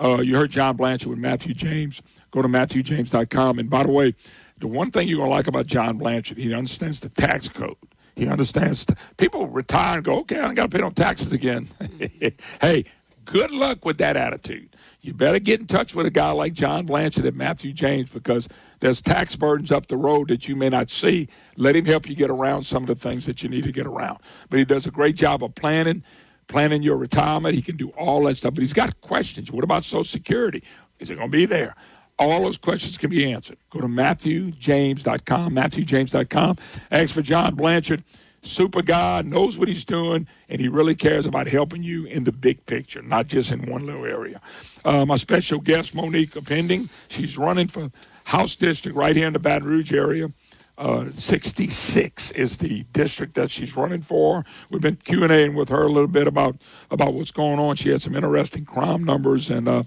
uh, 0.02 0.22
you 0.22 0.38
heard 0.38 0.52
John 0.52 0.78
Blanchard 0.78 1.10
with 1.10 1.20
Matthew 1.20 1.54
James. 1.54 2.02
Go 2.32 2.42
to 2.42 2.48
MatthewJames.com. 2.48 3.60
And 3.60 3.70
by 3.70 3.84
the 3.84 3.92
way, 3.92 4.16
the 4.60 4.68
one 4.68 4.92
thing 4.92 5.10
you're 5.10 5.18
going 5.18 5.30
to 5.30 5.36
like 5.36 5.48
about 5.48 5.68
John 5.68 5.98
Blanchard, 5.98 6.38
he 6.38 6.54
understands 6.54 7.02
the 7.02 7.10
tax 7.10 7.50
code. 7.50 7.76
He 8.18 8.28
understands. 8.28 8.88
People 9.18 9.48
retire 9.48 9.98
and 9.98 10.04
go, 10.04 10.20
okay, 10.22 10.40
I 10.40 10.52
got 10.56 10.64
to 10.64 10.70
pay 10.70 10.82
no 10.82 10.90
taxes 10.90 11.32
again. 11.32 11.70
hey, 12.62 12.86
good 13.26 13.52
luck 13.52 13.86
with 13.86 14.00
that 14.00 14.18
attitude. 14.18 14.76
You 15.02 15.14
better 15.14 15.38
get 15.38 15.60
in 15.60 15.68
touch 15.68 15.94
with 15.94 16.08
a 16.08 16.10
guy 16.10 16.32
like 16.32 16.54
John 16.54 16.88
Blanchard 16.88 17.26
and 17.26 17.38
Matthew 17.38 17.74
James 17.74 18.10
because 18.10 18.50
there's 18.80 19.04
tax 19.04 19.36
burdens 19.36 19.72
up 19.72 19.86
the 19.86 19.98
road 19.98 20.30
that 20.30 20.48
you 20.48 20.56
may 20.56 20.68
not 20.68 20.90
see. 20.90 21.30
Let 21.58 21.76
him 21.76 21.86
help 21.86 22.10
you 22.10 22.16
get 22.16 22.32
around 22.32 22.64
some 22.64 22.82
of 22.82 22.88
the 22.88 22.96
things 22.96 23.28
that 23.28 23.44
you 23.44 23.50
need 23.50 23.66
to 23.66 23.72
get 23.72 23.86
around. 23.86 24.18
But 24.50 24.58
he 24.58 24.66
does 24.66 24.88
a 24.88 24.92
great 24.92 25.16
job 25.16 25.44
of 25.44 25.54
planning, 25.54 26.04
planning 26.48 26.82
your 26.82 26.98
retirement. 26.98 27.54
He 27.54 27.62
can 27.62 27.78
do 27.78 27.90
all 27.90 28.24
that 28.24 28.38
stuff. 28.38 28.56
But 28.56 28.64
he's 28.64 28.74
got 28.74 29.00
questions. 29.02 29.52
What 29.52 29.64
about 29.64 29.86
Social 29.86 30.04
Security? 30.04 30.64
Is 30.98 31.12
it 31.12 31.16
going 31.16 31.32
to 31.32 31.38
be 31.38 31.46
there? 31.46 31.76
All 32.20 32.44
those 32.44 32.58
questions 32.58 32.98
can 32.98 33.10
be 33.12 33.32
answered. 33.32 33.58
Go 33.70 33.82
to 33.82 33.88
MatthewJames.com, 33.88 35.54
MatthewJames.com. 35.54 36.58
Ask 36.92 37.14
for 37.14 37.22
John 37.22 37.56
Blanchard. 37.56 38.04
Super 38.42 38.82
guy, 38.82 39.22
knows 39.24 39.58
what 39.58 39.68
he's 39.68 39.84
doing, 39.84 40.28
and 40.48 40.62
he 40.62 40.68
really 40.68 40.96
cares 40.96 41.26
about 41.26 41.48
helping 41.48 41.84
you 41.84 42.06
in 42.06 42.24
the 42.24 42.32
big 42.32 42.66
picture, 42.66 43.02
not 43.02 43.28
just 43.28 43.52
in 43.52 43.70
one 43.70 43.86
little 43.86 44.06
area. 44.06 44.42
Uh, 44.86 45.06
my 45.06 45.16
special 45.16 45.60
guest, 45.60 45.94
Monique 45.94 46.36
Appeaning, 46.36 46.90
she's 47.08 47.38
running 47.38 47.68
for 47.68 47.92
House 48.24 48.56
District 48.56 48.96
right 48.96 49.16
here 49.16 49.28
in 49.28 49.34
the 49.34 49.40
Baton 49.40 49.68
Rouge 49.68 49.92
area. 49.92 50.30
Uh, 50.78 51.10
66 51.10 52.32
is 52.32 52.60
the 52.60 52.84
district 52.94 53.34
that 53.34 53.50
she's 53.50 53.76
running 53.76 54.02
for. 54.02 54.46
We've 54.70 54.82
been 54.82 54.98
Q&Aing 54.98 55.56
with 55.56 55.70
her 55.70 55.84
a 55.84 55.92
little 55.92 56.08
bit 56.08 56.28
about 56.28 56.58
about 56.92 57.16
what's 57.16 57.32
going 57.32 57.58
on. 57.58 57.78
She 57.78 57.90
had 57.90 58.04
some 58.04 58.16
interesting 58.16 58.64
crime 58.64 59.04
numbers, 59.04 59.50
and 59.50 59.68
uh, 59.68 59.84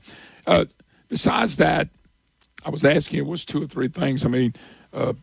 uh, 0.48 0.64
besides 1.08 1.58
that, 1.58 1.88
I 2.64 2.70
was 2.70 2.84
asking 2.84 3.18
you 3.18 3.24
what's 3.24 3.44
two 3.44 3.62
or 3.62 3.66
three 3.66 3.88
things. 3.88 4.24
I 4.24 4.28
mean, 4.28 4.54
uh, 4.92 5.14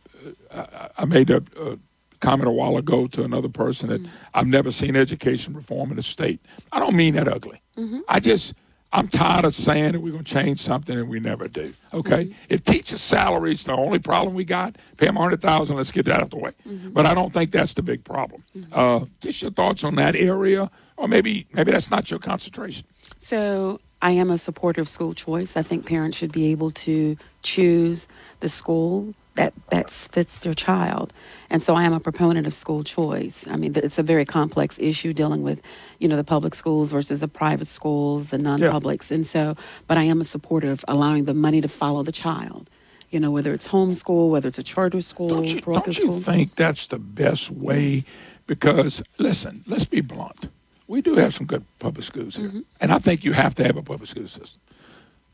I, 0.52 0.88
I, 0.98 1.04
made 1.04 1.30
a, 1.30 1.42
a, 1.60 1.78
comment 2.20 2.48
a 2.48 2.52
while 2.52 2.76
ago 2.76 3.06
to 3.06 3.22
another 3.22 3.48
person 3.48 3.90
that 3.90 4.02
mm-hmm. 4.02 4.12
I've 4.34 4.46
never 4.46 4.70
seen 4.70 4.96
education 4.96 5.54
reform 5.54 5.90
in 5.90 5.96
the 5.96 6.02
state. 6.02 6.40
I 6.72 6.80
don't 6.80 6.96
mean 6.96 7.14
that 7.14 7.28
ugly. 7.28 7.62
Mm-hmm. 7.76 8.00
I 8.08 8.20
just 8.20 8.54
I'm 8.92 9.08
tired 9.08 9.44
of 9.44 9.54
saying 9.54 9.92
that 9.92 10.00
we're 10.00 10.12
going 10.12 10.24
to 10.24 10.32
change 10.32 10.60
something 10.60 10.98
and 10.98 11.08
we 11.08 11.20
never 11.20 11.46
do. 11.46 11.74
Okay, 11.92 12.24
Mm-hmm. 12.24 12.32
if 12.48 12.64
teachers' 12.64 13.02
salaries 13.02 13.64
the 13.64 13.72
only 13.72 13.98
problem 13.98 14.34
we 14.34 14.44
got, 14.44 14.76
pay 14.96 15.06
them 15.06 15.16
a 15.16 15.20
hundred 15.20 15.42
thousand. 15.42 15.76
Let's 15.76 15.92
get 15.92 16.06
that 16.06 16.16
out 16.16 16.22
of 16.22 16.30
the 16.30 16.38
way. 16.38 16.52
Mm-hmm. 16.66 16.90
But 16.90 17.04
I 17.04 17.14
don't 17.14 17.32
think 17.32 17.50
that's 17.50 17.74
the 17.74 17.82
big 17.82 18.02
problem. 18.04 18.44
Uh, 18.72 19.00
just 19.20 19.42
your 19.42 19.50
thoughts 19.50 19.84
on 19.84 19.94
that 19.96 20.16
area, 20.16 20.70
or 20.96 21.06
maybe 21.06 21.46
maybe 21.52 21.70
that's 21.70 21.90
not 21.90 22.10
your 22.10 22.18
concentration. 22.18 22.86
So 23.18 23.80
I 24.00 24.12
am 24.12 24.30
a 24.30 24.38
supporter 24.38 24.80
of 24.80 24.88
school 24.88 25.14
choice. 25.14 25.56
I 25.56 25.62
think 25.62 25.86
parents 25.86 26.16
should 26.16 26.32
be 26.32 26.46
able 26.46 26.70
to 26.72 27.16
choose 27.42 28.06
the 28.40 28.48
school 28.48 29.14
that 29.34 29.52
best 29.70 30.12
fits 30.12 30.40
their 30.40 30.54
child. 30.54 31.12
And 31.48 31.62
so 31.62 31.74
I 31.74 31.84
am 31.84 31.92
a 31.92 32.00
proponent 32.00 32.46
of 32.46 32.54
school 32.54 32.82
choice. 32.82 33.46
I 33.48 33.56
mean, 33.56 33.72
it's 33.76 33.98
a 33.98 34.02
very 34.02 34.24
complex 34.24 34.78
issue 34.80 35.12
dealing 35.12 35.42
with, 35.42 35.60
you 36.00 36.08
know, 36.08 36.16
the 36.16 36.24
public 36.24 36.54
schools 36.56 36.90
versus 36.90 37.20
the 37.20 37.28
private 37.28 37.68
schools, 37.68 38.28
the 38.28 38.38
non-publics. 38.38 39.10
And 39.12 39.24
so, 39.26 39.56
but 39.86 39.96
I 39.96 40.02
am 40.04 40.20
a 40.20 40.24
supporter 40.24 40.70
of 40.70 40.84
allowing 40.88 41.24
the 41.24 41.34
money 41.34 41.60
to 41.60 41.68
follow 41.68 42.02
the 42.02 42.12
child. 42.12 42.68
You 43.10 43.20
know, 43.20 43.30
whether 43.30 43.52
it's 43.54 43.68
homeschool, 43.68 44.28
whether 44.30 44.48
it's 44.48 44.58
a 44.58 44.62
charter 44.62 45.00
school, 45.00 45.28
Don't 45.28 45.46
you, 45.46 45.60
don't 45.60 45.86
you 45.86 45.92
school. 45.92 46.20
think 46.20 46.56
that's 46.56 46.86
the 46.86 46.98
best 46.98 47.50
way? 47.50 48.04
Because 48.46 49.02
listen, 49.18 49.64
let's 49.66 49.84
be 49.84 50.00
blunt. 50.00 50.48
We 50.88 51.00
do 51.02 51.14
have 51.16 51.34
some 51.34 51.46
good 51.46 51.64
public 51.78 52.04
schools 52.04 52.34
here, 52.36 52.48
Mm-hmm. 52.48 52.60
and 52.80 52.92
I 52.92 52.98
think 52.98 53.22
you 53.24 53.32
have 53.34 53.54
to 53.56 53.64
have 53.64 53.76
a 53.76 53.82
public 53.82 54.08
school 54.10 54.26
system. 54.26 54.60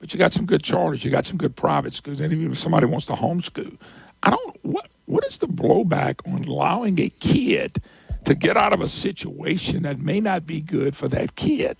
But 0.00 0.12
you 0.12 0.18
got 0.18 0.32
some 0.34 0.44
good 0.44 0.62
charters, 0.62 1.02
you 1.04 1.10
got 1.10 1.24
some 1.24 1.38
good 1.38 1.56
private 1.56 1.94
schools, 1.94 2.20
and 2.20 2.32
even 2.32 2.52
if 2.52 2.58
somebody 2.58 2.86
wants 2.86 3.06
to 3.06 3.12
homeschool, 3.14 3.78
I 4.22 4.30
don't. 4.30 4.56
What 4.62 4.88
what 5.06 5.24
is 5.24 5.38
the 5.38 5.46
blowback 5.46 6.16
on 6.26 6.44
allowing 6.44 6.98
a 6.98 7.08
kid 7.20 7.80
to 8.24 8.34
get 8.34 8.56
out 8.56 8.72
of 8.72 8.80
a 8.80 8.88
situation 8.88 9.82
that 9.84 9.98
may 10.00 10.20
not 10.20 10.46
be 10.46 10.60
good 10.60 10.96
for 10.96 11.08
that 11.08 11.36
kid? 11.36 11.76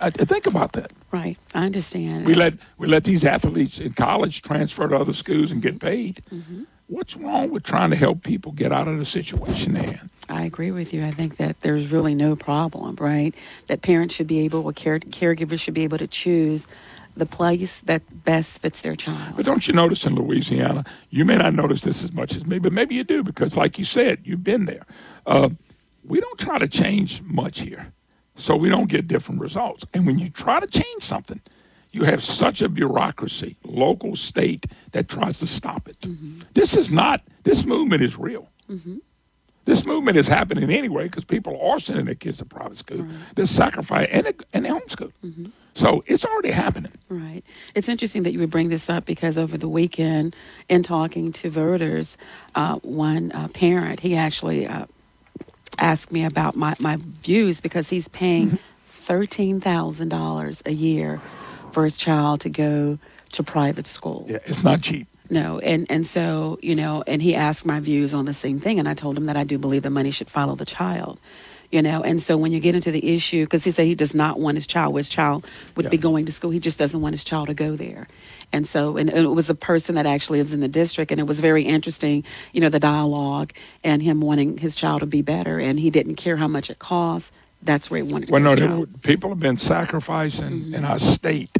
I, 0.00 0.10
think 0.10 0.46
about 0.46 0.72
that. 0.72 0.92
Right. 1.10 1.38
I 1.54 1.64
understand. 1.64 2.26
We 2.26 2.34
let 2.34 2.54
we 2.78 2.86
let 2.86 3.04
these 3.04 3.24
athletes 3.24 3.78
in 3.80 3.92
college 3.92 4.42
transfer 4.42 4.88
to 4.88 4.96
other 4.96 5.12
schools 5.12 5.50
and 5.52 5.60
get 5.62 5.78
paid. 5.80 6.22
Mm-hmm. 6.32 6.64
What's 6.88 7.16
wrong 7.16 7.50
with 7.50 7.64
trying 7.64 7.90
to 7.90 7.96
help 7.96 8.22
people 8.22 8.52
get 8.52 8.72
out 8.72 8.86
of 8.86 8.98
the 8.98 9.04
situation 9.04 9.74
they're 9.74 9.84
in? 9.84 10.10
I 10.28 10.44
agree 10.44 10.70
with 10.70 10.92
you. 10.92 11.04
I 11.04 11.10
think 11.10 11.36
that 11.36 11.60
there's 11.62 11.90
really 11.90 12.14
no 12.14 12.36
problem, 12.36 12.96
right? 12.96 13.34
That 13.66 13.82
parents 13.82 14.14
should 14.14 14.26
be 14.28 14.40
able, 14.40 14.64
or 14.64 14.72
care, 14.72 15.00
caregivers 15.00 15.60
should 15.60 15.74
be 15.74 15.82
able 15.82 15.98
to 15.98 16.06
choose 16.06 16.66
the 17.16 17.26
place 17.26 17.80
that 17.82 18.02
best 18.24 18.60
fits 18.60 18.82
their 18.82 18.94
child. 18.94 19.36
But 19.36 19.46
don't 19.46 19.66
you 19.66 19.72
notice 19.72 20.04
in 20.04 20.14
Louisiana? 20.14 20.84
You 21.10 21.24
may 21.24 21.36
not 21.36 21.54
notice 21.54 21.80
this 21.80 22.04
as 22.04 22.12
much 22.12 22.36
as 22.36 22.46
me, 22.46 22.58
but 22.58 22.72
maybe 22.72 22.94
you 22.94 23.04
do 23.04 23.22
because, 23.22 23.56
like 23.56 23.78
you 23.78 23.84
said, 23.84 24.20
you've 24.24 24.44
been 24.44 24.66
there. 24.66 24.86
Uh, 25.26 25.48
we 26.04 26.20
don't 26.20 26.38
try 26.38 26.58
to 26.58 26.68
change 26.68 27.22
much 27.22 27.60
here, 27.60 27.92
so 28.36 28.54
we 28.54 28.68
don't 28.68 28.88
get 28.88 29.08
different 29.08 29.40
results. 29.40 29.84
And 29.92 30.06
when 30.06 30.18
you 30.18 30.30
try 30.30 30.60
to 30.60 30.66
change 30.66 31.02
something, 31.02 31.40
you 31.96 32.04
have 32.04 32.22
such 32.22 32.60
a 32.60 32.68
bureaucracy, 32.68 33.56
local, 33.64 34.16
state, 34.16 34.66
that 34.92 35.08
tries 35.08 35.38
to 35.38 35.46
stop 35.46 35.88
it. 35.88 36.06
This 36.52 36.76
is 36.76 36.92
not. 36.92 37.22
This 37.42 37.64
movement 37.64 38.02
is 38.02 38.18
real. 38.18 38.50
This 39.64 39.84
movement 39.86 40.16
is 40.18 40.28
happening 40.28 40.70
anyway 40.70 41.04
because 41.04 41.24
people 41.24 41.58
are 41.60 41.80
sending 41.80 42.04
their 42.04 42.14
kids 42.14 42.38
to 42.38 42.44
private 42.44 42.76
school. 42.76 43.06
They're 43.34 43.46
sacrificing 43.46 44.12
and 44.12 44.26
they, 44.26 44.34
and 44.52 44.64
they 44.66 44.68
homeschool. 44.68 45.10
So 45.74 46.04
it's 46.06 46.24
already 46.24 46.50
happening. 46.50 46.92
Right. 47.08 47.42
It's 47.74 47.88
interesting 47.88 48.22
that 48.24 48.32
you 48.32 48.40
would 48.40 48.50
bring 48.50 48.68
this 48.68 48.88
up 48.90 49.06
because 49.06 49.38
over 49.38 49.56
the 49.56 49.68
weekend, 49.68 50.36
in 50.68 50.82
talking 50.82 51.32
to 51.32 51.50
voters, 51.50 52.18
uh, 52.54 52.76
one 52.76 53.32
uh, 53.32 53.48
parent, 53.48 54.00
he 54.00 54.16
actually 54.16 54.66
uh, 54.66 54.84
asked 55.78 56.12
me 56.12 56.24
about 56.24 56.56
my, 56.56 56.76
my 56.78 56.98
views 57.22 57.60
because 57.60 57.88
he's 57.88 58.08
paying 58.08 58.58
$13,000 59.06 60.62
a 60.66 60.72
year 60.72 61.20
for 61.76 61.84
his 61.84 61.98
child 61.98 62.40
to 62.40 62.48
go 62.48 62.98
to 63.32 63.42
private 63.42 63.86
school. 63.86 64.24
Yeah, 64.26 64.38
it's 64.46 64.64
not 64.64 64.80
cheap. 64.80 65.06
No, 65.28 65.58
and 65.58 65.86
and 65.90 66.06
so 66.06 66.58
you 66.62 66.74
know, 66.74 67.04
and 67.06 67.20
he 67.20 67.34
asked 67.34 67.66
my 67.66 67.80
views 67.80 68.14
on 68.14 68.24
the 68.24 68.32
same 68.32 68.58
thing, 68.58 68.78
and 68.78 68.88
I 68.88 68.94
told 68.94 69.18
him 69.18 69.26
that 69.26 69.36
I 69.36 69.44
do 69.44 69.58
believe 69.58 69.82
the 69.82 69.90
money 69.90 70.10
should 70.10 70.30
follow 70.30 70.54
the 70.54 70.64
child, 70.64 71.20
you 71.70 71.82
know. 71.82 72.02
And 72.02 72.18
so 72.18 72.38
when 72.38 72.50
you 72.50 72.60
get 72.60 72.74
into 72.74 72.90
the 72.90 73.14
issue, 73.14 73.44
because 73.44 73.62
he 73.62 73.72
said 73.72 73.84
he 73.84 73.94
does 73.94 74.14
not 74.14 74.40
want 74.40 74.54
his 74.54 74.66
child, 74.66 74.96
his 74.96 75.10
child 75.10 75.46
would 75.74 75.90
be 75.90 75.98
going 75.98 76.24
to 76.24 76.32
school, 76.32 76.50
he 76.50 76.60
just 76.60 76.78
doesn't 76.78 77.02
want 77.02 77.12
his 77.12 77.24
child 77.24 77.48
to 77.48 77.54
go 77.54 77.76
there. 77.76 78.08
And 78.54 78.66
so, 78.66 78.96
and, 78.96 79.10
and 79.10 79.24
it 79.24 79.28
was 79.28 79.50
a 79.50 79.54
person 79.54 79.96
that 79.96 80.06
actually 80.06 80.38
lives 80.38 80.54
in 80.54 80.60
the 80.60 80.68
district, 80.68 81.10
and 81.10 81.20
it 81.20 81.24
was 81.24 81.40
very 81.40 81.64
interesting, 81.64 82.24
you 82.54 82.62
know, 82.62 82.70
the 82.70 82.80
dialogue 82.80 83.52
and 83.84 84.02
him 84.02 84.22
wanting 84.22 84.56
his 84.56 84.74
child 84.74 85.00
to 85.00 85.06
be 85.06 85.20
better, 85.20 85.60
and 85.60 85.78
he 85.78 85.90
didn't 85.90 86.16
care 86.16 86.38
how 86.38 86.48
much 86.48 86.70
it 86.70 86.78
cost. 86.78 87.32
That's 87.62 87.90
where 87.90 88.04
he 88.04 88.12
wanted. 88.12 88.30
Well, 88.30 88.40
to 88.40 88.44
no, 88.44 88.50
his 88.50 88.60
they 88.60 88.66
child. 88.66 89.02
people 89.02 89.30
have 89.30 89.40
been 89.40 89.56
sacrificing 89.56 90.60
mm-hmm. 90.60 90.74
in 90.74 90.84
our 90.84 90.98
state 90.98 91.58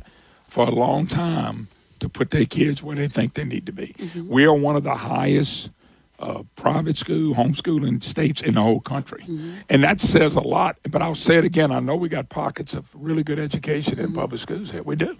for 0.49 0.67
a 0.67 0.71
long 0.71 1.07
time 1.07 1.69
to 2.01 2.09
put 2.09 2.31
their 2.31 2.47
kids 2.47 2.83
where 2.83 2.97
they 2.97 3.09
think 3.09 3.35
they 3.35 3.45
need 3.45 3.67
to 3.67 3.73
be. 3.73 3.95
Mm-hmm. 3.99 4.29
We 4.29 4.45
are 4.45 4.55
one 4.55 4.77
of 4.77 4.85
the 4.85 4.95
highest 4.95 5.71
uh, 6.19 6.43
private 6.55 6.97
school, 6.97 7.35
homeschooling 7.35 8.03
states 8.03 8.41
in 8.41 8.55
the 8.55 8.63
whole 8.63 8.81
country. 8.81 9.23
Mm-hmm. 9.23 9.55
And 9.69 9.85
that 9.85 10.01
says 10.01 10.35
a 10.35 10.41
lot. 10.41 10.77
But 10.91 11.03
I'll 11.03 11.15
say 11.15 11.37
it 11.37 11.45
again. 11.45 11.73
I 11.73 11.81
know 11.81 11.97
we 11.97 12.09
got 12.09 12.29
pockets 12.29 12.75
of 12.75 12.87
really 12.95 13.23
good 13.23 13.39
education 13.39 13.99
in 13.99 14.13
public 14.13 14.41
schools 14.41 14.71
here. 14.71 14.83
We 14.83 14.97
do. 14.97 15.17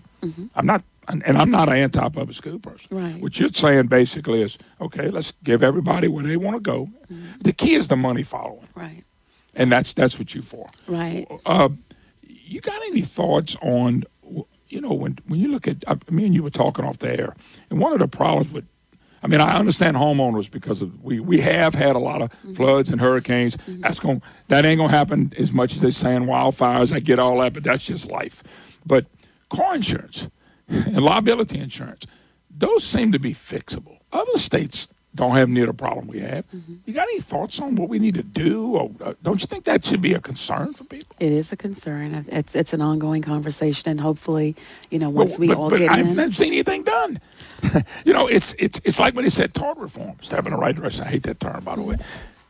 I'm 0.55 0.67
not, 0.67 0.83
and 1.07 1.25
and 1.25 1.39
I'm 1.39 1.51
not 1.51 1.69
an 1.69 1.77
anti-public 1.77 2.37
school 2.37 2.59
person. 2.59 2.89
Right. 2.91 3.21
What 3.21 3.39
you're 3.39 3.53
saying 3.53 3.87
basically 3.87 4.43
is, 4.43 4.59
okay, 4.81 5.11
let's 5.11 5.33
give 5.45 5.63
everybody 5.63 6.09
where 6.09 6.25
they 6.25 6.37
want 6.37 6.57
to 6.57 6.61
go. 6.61 6.89
The 7.41 7.53
key 7.53 7.75
is 7.75 7.89
the 7.89 7.97
money 7.97 8.23
following, 8.23 8.67
Right. 8.75 9.05
And 9.57 9.73
that's 9.73 9.93
that's 9.95 10.19
what 10.19 10.35
you 10.35 10.43
for. 10.43 10.69
Right. 10.87 11.27
Uh, 11.45 11.71
you 12.23 12.61
got 12.61 12.81
any 12.83 13.03
thoughts 13.03 13.57
on, 13.61 14.05
you 14.69 14.81
know, 14.81 14.93
when 14.93 15.19
when 15.27 15.41
you 15.41 15.49
look 15.49 15.67
at, 15.67 15.83
I, 15.89 15.97
me 16.11 16.27
and 16.27 16.35
you 16.35 16.43
were 16.43 16.51
talking 16.51 16.85
off 16.85 16.99
the 16.99 17.09
air, 17.09 17.35
and 17.71 17.81
one 17.81 17.93
of 17.93 17.99
the 17.99 18.07
problems 18.07 18.53
with, 18.53 18.65
I 19.23 19.27
mean, 19.27 19.41
I 19.41 19.59
understand 19.59 19.97
homeowners 19.97 20.51
because 20.51 20.83
of 20.83 21.03
we 21.03 21.19
we 21.19 21.41
have 21.41 21.75
had 21.75 21.97
a 21.97 21.99
lot 21.99 22.23
of 22.23 22.31
floods 22.55 22.91
and 22.91 23.01
hurricanes. 23.01 23.57
That's 23.67 23.99
going 23.99 24.23
that 24.49 24.65
ain't 24.65 24.79
gonna 24.79 24.93
happen 24.93 25.33
as 25.37 25.53
much 25.53 25.75
as 25.75 25.81
they're 25.81 25.91
saying 25.91 26.23
wildfires. 26.23 26.93
I 26.93 27.01
get 27.01 27.19
all 27.19 27.41
that, 27.41 27.55
but 27.55 27.65
that's 27.65 27.85
just 27.85 28.07
life. 28.07 28.45
But 28.85 29.07
car 29.49 29.75
insurance 29.75 30.29
and 30.69 31.01
liability 31.01 31.59
insurance, 31.59 32.07
those 32.51 32.85
seem 32.85 33.11
to 33.13 33.19
be 33.19 33.35
fixable. 33.35 33.99
Other 34.13 34.39
states 34.39 34.87
don't 35.17 35.33
have 35.33 35.49
near 35.49 35.67
the 35.67 35.75
problem 35.75 36.07
we 36.07 36.21
have. 36.21 36.45
You 36.85 36.95
got 36.95 37.05
any 37.05 37.21
thoughts 37.21 37.59
on 37.59 37.75
what 37.75 37.89
we 37.89 37.99
need 37.99 38.15
to 38.15 38.23
do? 38.23 38.77
Or 38.77 38.91
uh, 39.01 39.15
don't 39.23 39.41
you 39.41 39.47
think 39.47 39.65
that 39.65 39.85
should 39.85 40.01
be 40.01 40.13
a 40.15 40.21
concern 40.21 40.75
for 40.75 40.85
people? 40.85 41.17
It 41.19 41.33
is 41.33 41.51
a 41.53 41.57
concern. 41.57 42.25
It's 42.29 42.55
it's 42.55 42.73
an 42.73 42.81
ongoing 42.83 43.23
conversation, 43.23 43.89
and 43.89 44.01
hopefully, 44.01 44.55
you 44.91 44.99
know, 44.99 45.11
once 45.11 45.33
But- 45.33 45.41
we 45.41 45.49
but, 45.49 45.57
all 45.57 45.71
but 45.71 45.79
get 45.81 45.91
I've 45.91 46.07
in. 46.09 46.15
never 46.17 46.33
seen 46.33 46.53
anything 46.53 46.85
done. 46.85 47.21
you 48.05 48.13
know, 48.13 48.27
it's 48.27 48.55
it's 48.59 48.81
it's 48.85 48.99
like 48.99 49.15
when 49.15 49.25
they 49.25 49.31
said 49.31 49.55
tort 49.55 49.79
reform, 49.79 50.17
step 50.23 50.45
in 50.45 50.53
the 50.53 50.59
right 50.59 50.77
direction. 50.77 51.05
I 51.05 51.09
hate 51.09 51.25
that 51.25 51.41
term, 51.41 51.65
by 51.65 51.75
the 51.77 51.83
way, 51.83 51.97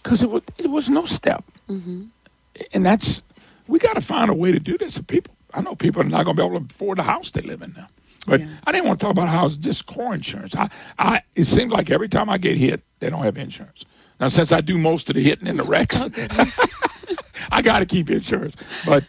because 0.03 0.23
it 0.23 0.31
was 0.31 0.43
it 0.59 0.69
was 0.69 0.89
no 0.91 1.05
step, 1.07 1.45
hmm 1.69 2.05
and 2.73 2.85
that's 2.85 3.23
we 3.69 3.79
got 3.79 3.95
to 3.95 4.01
find 4.01 4.31
a 4.31 4.35
way 4.35 4.51
to 4.51 4.59
do 4.59 4.77
this. 4.79 4.97
And 4.97 5.07
people, 5.07 5.35
I 5.55 5.61
know 5.61 5.75
people 5.75 6.01
are 6.03 6.05
not 6.05 6.25
going 6.25 6.37
to 6.37 6.43
be 6.43 6.47
able 6.47 6.59
to 6.61 6.67
afford 6.75 6.99
the 6.99 7.03
house 7.05 7.31
they 7.31 7.43
live 7.43 7.62
in 7.62 7.73
now. 7.77 7.87
But 8.27 8.43
I 8.66 8.72
didn't 8.72 8.87
want 8.87 8.99
to 9.01 9.05
talk 9.05 9.12
about 9.12 9.29
how 9.29 9.47
it's 9.47 9.57
just 9.57 9.87
car 9.87 10.14
insurance. 10.14 10.55
I, 10.55 10.68
I, 10.99 11.22
it 11.35 11.45
seems 11.47 11.72
like 11.72 11.91
every 11.91 12.09
time 12.09 12.29
I 12.29 12.39
get 12.39 12.57
hit, 12.57 12.83
they 12.99 13.09
don't 13.09 13.22
have 13.22 13.37
insurance. 13.37 13.85
Now, 14.18 14.29
since 14.29 14.53
I 14.53 14.61
do 14.61 14.79
most 14.79 15.09
of 15.09 15.14
the 15.14 15.22
hitting 15.22 15.47
in 15.47 15.57
the 15.57 15.62
wrecks, 15.62 16.01
oh, 16.01 16.11
I 17.51 17.62
got 17.62 17.81
to 17.81 17.87
keep 17.87 18.11
insurance. 18.11 18.57
But 18.85 19.05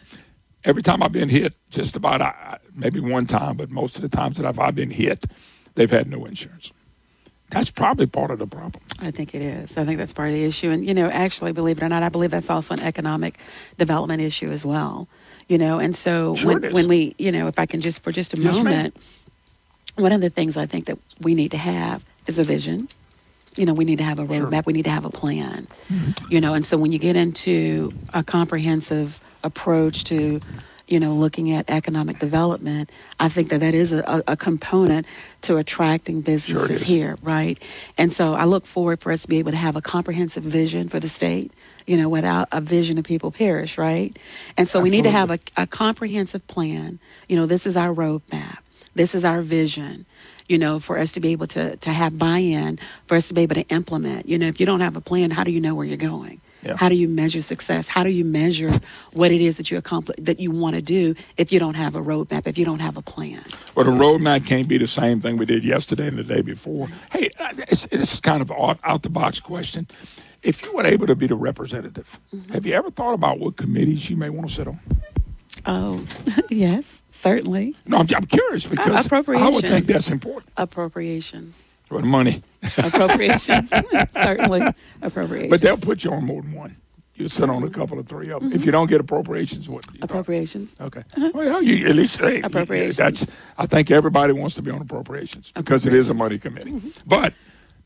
every 0.64 0.82
time 0.82 1.02
I've 1.02 1.12
been 1.12 1.28
hit, 1.28 1.54
just 1.70 1.96
about 1.96 2.20
I, 2.20 2.58
maybe 2.74 3.00
one 3.00 3.26
time, 3.26 3.56
but 3.56 3.70
most 3.70 3.96
of 3.96 4.02
the 4.02 4.08
times 4.08 4.36
that 4.36 4.46
I've, 4.46 4.58
I've 4.58 4.74
been 4.74 4.90
hit, 4.90 5.26
they've 5.74 5.90
had 5.90 6.08
no 6.08 6.24
insurance. 6.24 6.72
That's 7.50 7.70
probably 7.70 8.06
part 8.06 8.30
of 8.30 8.38
the 8.38 8.46
problem. 8.46 8.82
I 8.98 9.10
think 9.10 9.34
it 9.34 9.40
is. 9.40 9.76
I 9.78 9.84
think 9.84 9.98
that's 9.98 10.12
part 10.12 10.28
of 10.28 10.34
the 10.34 10.44
issue. 10.44 10.70
And, 10.70 10.86
you 10.86 10.92
know, 10.92 11.08
actually, 11.08 11.52
believe 11.52 11.78
it 11.78 11.82
or 11.82 11.88
not, 11.88 12.02
I 12.02 12.10
believe 12.10 12.30
that's 12.30 12.50
also 12.50 12.74
an 12.74 12.80
economic 12.80 13.38
development 13.78 14.20
issue 14.20 14.50
as 14.50 14.66
well. 14.66 15.08
You 15.48 15.58
know, 15.58 15.78
and 15.78 15.96
so 15.96 16.36
Sure 16.36 16.58
when, 16.58 16.72
when 16.72 16.88
we, 16.88 17.14
you 17.18 17.32
know, 17.32 17.48
if 17.48 17.58
I 17.58 17.66
can 17.66 17.80
just 17.80 18.02
for 18.02 18.12
just 18.12 18.34
a 18.34 18.38
Yes, 18.38 18.54
ma'am. 18.54 18.64
moment, 18.64 18.96
one 19.96 20.12
of 20.12 20.20
the 20.20 20.30
things 20.30 20.56
I 20.56 20.66
think 20.66 20.86
that 20.86 20.98
we 21.20 21.34
need 21.34 21.50
to 21.52 21.56
have 21.56 22.04
is 22.26 22.38
a 22.38 22.44
vision. 22.44 22.88
You 23.56 23.66
know, 23.66 23.74
we 23.74 23.84
need 23.84 23.98
to 23.98 24.04
have 24.04 24.18
a 24.18 24.24
roadmap. 24.24 24.66
We 24.66 24.72
need 24.74 24.84
to 24.84 24.90
have 24.90 25.04
a 25.04 25.10
plan. 25.10 25.66
Mm-hmm. 25.90 26.32
You 26.32 26.40
know, 26.40 26.54
and 26.54 26.64
so 26.64 26.76
when 26.76 26.92
you 26.92 26.98
get 26.98 27.16
into 27.16 27.92
a 28.14 28.22
comprehensive 28.22 29.18
approach 29.42 30.04
to, 30.04 30.40
you 30.86 31.00
know, 31.00 31.14
looking 31.14 31.50
at 31.52 31.68
economic 31.68 32.18
development, 32.18 32.90
I 33.18 33.28
think 33.28 33.48
that 33.48 33.60
that 33.60 33.74
is 33.74 33.92
a, 33.92 34.22
a, 34.28 34.36
component 34.36 35.06
to 35.42 35.56
attracting 35.56 36.20
businesses 36.20 36.70
is. 36.70 36.82
here, 36.82 37.16
right? 37.22 37.58
And 37.96 38.12
so 38.12 38.34
I 38.34 38.44
look 38.44 38.66
forward 38.66 39.00
for 39.00 39.12
us 39.12 39.22
to 39.22 39.28
be 39.28 39.38
able 39.38 39.50
to 39.52 39.56
have 39.56 39.76
a 39.76 39.82
comprehensive 39.82 40.44
vision 40.44 40.88
for 40.88 41.00
the 41.00 41.08
state. 41.08 41.52
You 41.88 41.96
know, 41.96 42.08
without 42.08 42.48
a 42.52 42.60
vision, 42.60 42.96
the 42.96 43.02
people 43.02 43.32
perish, 43.32 43.78
right? 43.78 44.16
And 44.56 44.68
so 44.68 44.80
we 44.80 44.90
need 44.90 45.04
to 45.04 45.10
have 45.10 45.30
a, 45.30 45.38
a 45.56 45.66
comprehensive 45.66 46.46
plan. 46.46 46.98
You 47.28 47.36
know, 47.36 47.46
this 47.46 47.66
is 47.66 47.76
our 47.76 47.94
roadmap. 47.94 48.58
This 48.94 49.14
is 49.14 49.24
our 49.24 49.40
vision. 49.40 50.04
You 50.48 50.58
know, 50.58 50.80
for 50.80 50.98
us 50.98 51.12
to 51.12 51.20
be 51.20 51.30
able 51.32 51.46
to 51.48 51.76
to 51.76 51.90
have 51.90 52.18
buy-in, 52.18 52.78
for 53.06 53.16
us 53.16 53.28
to 53.28 53.34
be 53.34 53.42
able 53.42 53.54
to 53.56 53.66
implement. 53.68 54.28
You 54.28 54.38
know, 54.38 54.46
if 54.46 54.60
you 54.60 54.66
don't 54.66 54.80
have 54.80 54.96
a 54.96 55.00
plan, 55.00 55.30
how 55.30 55.44
do 55.44 55.50
you 55.50 55.60
know 55.60 55.74
where 55.74 55.86
you're 55.86 55.96
going? 55.96 56.40
Yeah. 56.62 56.76
How 56.76 56.88
do 56.88 56.96
you 56.96 57.08
measure 57.08 57.40
success? 57.40 57.86
How 57.86 58.02
do 58.02 58.10
you 58.10 58.24
measure 58.24 58.80
what 59.12 59.30
it 59.30 59.40
is 59.40 59.56
that 59.58 59.70
you 59.70 59.78
accomplish 59.78 60.18
that 60.20 60.40
you 60.40 60.50
want 60.50 60.74
to 60.74 60.82
do 60.82 61.14
if 61.36 61.52
you 61.52 61.60
don't 61.60 61.74
have 61.74 61.94
a 61.94 62.00
roadmap, 62.00 62.46
if 62.46 62.58
you 62.58 62.64
don't 62.64 62.80
have 62.80 62.96
a 62.96 63.02
plan? 63.02 63.44
Well, 63.74 63.84
the 63.84 63.92
roadmap 63.92 64.46
can't 64.46 64.66
be 64.66 64.76
the 64.76 64.88
same 64.88 65.20
thing 65.20 65.36
we 65.36 65.46
did 65.46 65.64
yesterday 65.64 66.08
and 66.08 66.18
the 66.18 66.24
day 66.24 66.42
before. 66.42 66.88
Hey, 67.12 67.30
it's, 67.68 67.86
it's 67.92 68.18
kind 68.20 68.42
of 68.42 68.50
out 68.82 69.02
the 69.02 69.08
box 69.08 69.38
question. 69.40 69.86
If 70.42 70.62
you 70.62 70.72
were 70.72 70.86
able 70.86 71.06
to 71.06 71.16
be 71.16 71.26
the 71.26 71.34
representative, 71.34 72.18
Mm-hmm. 72.34 72.52
have 72.52 72.66
you 72.66 72.74
ever 72.74 72.90
thought 72.90 73.14
about 73.14 73.38
what 73.38 73.56
committees 73.56 74.08
you 74.10 74.16
may 74.16 74.28
want 74.30 74.48
to 74.48 74.54
sit 74.54 74.68
on? 74.68 74.78
Oh, 75.66 76.04
yes, 76.50 77.02
certainly. 77.10 77.74
No, 77.86 77.98
I'm, 77.98 78.06
I'm 78.14 78.26
curious 78.26 78.66
uh, 78.66 78.70
because 78.70 78.94
I 78.94 79.00
appropriations. 79.00 79.54
would 79.54 79.64
think 79.64 79.86
that's 79.86 80.08
important. 80.10 80.52
Appropriations. 80.56 81.64
For 81.86 82.00
the 82.00 82.06
money. 82.06 82.42
Appropriations. 82.76 83.70
certainly. 84.14 84.62
Appropriations. 85.00 85.50
But 85.50 85.60
they'll 85.62 85.78
put 85.78 86.04
you 86.04 86.12
on 86.12 86.24
more 86.24 86.42
than 86.42 86.52
one. 86.52 86.76
You 87.14 87.28
sit 87.28 87.50
on 87.50 87.64
a 87.64 87.70
couple 87.70 87.98
of 87.98 88.06
three 88.06 88.30
of 88.30 88.40
them. 88.40 88.52
If 88.52 88.58
mm-hmm. 88.58 88.66
you 88.66 88.72
don't 88.72 88.86
get 88.86 89.00
appropriations, 89.00 89.68
what? 89.68 89.84
Appropriations. 90.02 90.70
Okay. 90.80 91.00
Uh-huh. 91.16 91.32
Well, 91.34 91.62
you 91.62 91.88
at 91.88 91.96
least 91.96 92.18
hey, 92.18 92.42
Appropriations. 92.42 92.96
That's. 92.96 93.26
I 93.56 93.66
think 93.66 93.90
everybody 93.90 94.32
wants 94.32 94.54
to 94.54 94.62
be 94.62 94.70
on 94.70 94.80
appropriations 94.80 95.50
because 95.56 95.84
it 95.84 95.94
is 95.94 96.10
a 96.10 96.14
money 96.14 96.38
committee. 96.38 96.70
Mm-hmm. 96.70 96.90
But 97.06 97.34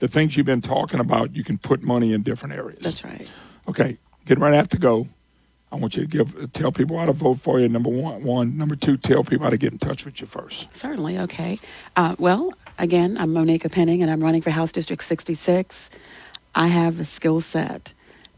the 0.03 0.09
things 0.09 0.37
you've 0.37 0.45
been 0.45 0.61
talking 0.61 0.99
about, 0.99 1.37
you 1.37 1.45
can 1.45 1.59
put 1.59 1.81
money 1.81 2.13
in 2.13 2.25
different 2.25 2.57
areas. 2.57 2.81
That's 2.83 3.05
right. 3.05 3.29
Okay. 3.69 3.99
Getting 4.27 4.43
right 4.43 4.53
after 4.53 4.77
go. 4.77 5.07
I 5.71 5.77
want 5.77 5.95
you 5.97 6.03
to 6.03 6.09
give 6.09 6.53
tell 6.53 6.73
people 6.73 6.99
how 6.99 7.07
to 7.07 7.13
vote 7.13 7.39
for 7.39 7.61
you. 7.61 7.69
Number 7.69 7.89
one, 7.89 8.25
one. 8.25 8.59
Number 8.59 8.75
two, 8.75 8.97
tell 8.97 9.23
people 9.23 9.45
how 9.45 9.51
to 9.51 9.57
get 9.57 9.73
in 9.73 9.79
touch 9.79 10.05
with 10.05 10.21
you 10.21 10.27
first. 10.27 10.67
Certainly, 10.75 11.19
okay. 11.21 11.61
Uh, 11.95 12.17
well, 12.19 12.53
again, 12.79 13.17
I'm 13.17 13.33
Monique 13.33 13.65
Appeaning, 13.65 14.03
and 14.03 14.11
I'm 14.11 14.21
running 14.21 14.43
for 14.43 14.51
House 14.51 14.73
District 14.73 15.05
66. 15.05 15.89
I 16.57 16.67
have 16.67 16.97
the 16.99 17.05
skill 17.05 17.41
set 17.41 17.93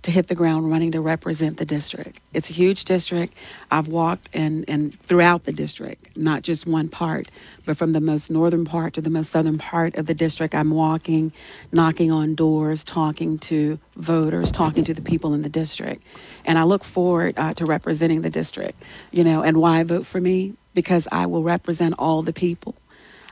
to 0.05 0.11
hit 0.11 0.29
the 0.29 0.35
ground 0.35 0.71
running 0.71 0.93
to 0.93 1.01
represent 1.01 1.57
the 1.57 1.65
district. 1.65 2.21
It's 2.35 2.51
a 2.51 2.53
huge 2.53 2.85
district. 2.85 3.35
I've 3.71 3.89
walked 3.89 4.29
and, 4.35 4.65
and 4.69 4.99
throughout 5.03 5.45
the 5.45 5.53
district, 5.53 6.15
not 6.17 6.43
just 6.43 6.67
one 6.67 6.89
part, 6.89 7.31
but 7.65 7.79
from 7.79 7.93
the 7.93 8.01
most 8.01 8.31
northern 8.31 8.67
part 8.67 8.95
to 8.95 9.01
the 9.01 9.09
most 9.09 9.31
southern 9.31 9.57
part 9.57 9.97
of 9.97 10.05
the 10.07 10.13
district, 10.15 10.55
I'm 10.55 10.71
walking, 10.71 11.33
knocking 11.73 12.13
on 12.13 12.35
doors, 12.35 12.85
talking 12.85 13.39
to 13.41 13.79
voters, 13.97 14.53
talking 14.53 14.85
to 14.85 14.95
the 14.95 15.03
people 15.03 15.33
in 15.33 15.41
the 15.41 15.49
district. 15.49 16.03
And 16.45 16.59
I 16.59 16.65
look 16.65 16.85
forward 16.85 17.35
uh, 17.39 17.55
to 17.55 17.65
representing 17.65 18.21
the 18.21 18.31
district. 18.31 18.83
You 19.11 19.25
know, 19.25 19.43
and 19.43 19.57
why 19.57 19.83
vote 19.85 20.07
for 20.07 20.21
me? 20.21 20.55
Because 20.75 21.09
I 21.11 21.27
will 21.27 21.43
represent 21.43 21.95
all 21.99 22.21
the 22.23 22.33
people. 22.35 22.75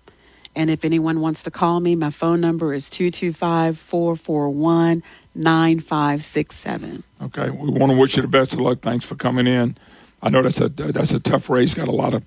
And 0.55 0.69
if 0.69 0.85
anyone 0.85 1.19
wants 1.19 1.41
to 1.43 1.51
call 1.51 1.79
me, 1.79 1.95
my 1.95 2.11
phone 2.11 2.39
number 2.39 2.73
is 2.73 2.89
225 2.91 3.79
441 3.79 5.01
9567. 5.35 7.03
Okay, 7.23 7.49
we 7.49 7.71
want 7.71 7.91
to 7.91 7.97
wish 7.97 8.15
you 8.15 8.21
the 8.21 8.27
best 8.27 8.53
of 8.53 8.59
luck. 8.59 8.81
Thanks 8.81 9.03
for 9.03 9.15
coming 9.15 9.47
in. 9.47 9.75
I 10.21 10.29
know 10.29 10.43
that's 10.43 10.61
a 10.61 10.69
that's 10.69 11.11
a 11.11 11.19
tough 11.19 11.49
race. 11.49 11.73
Got 11.73 11.87
a 11.87 11.91
lot 11.91 12.13
of 12.13 12.23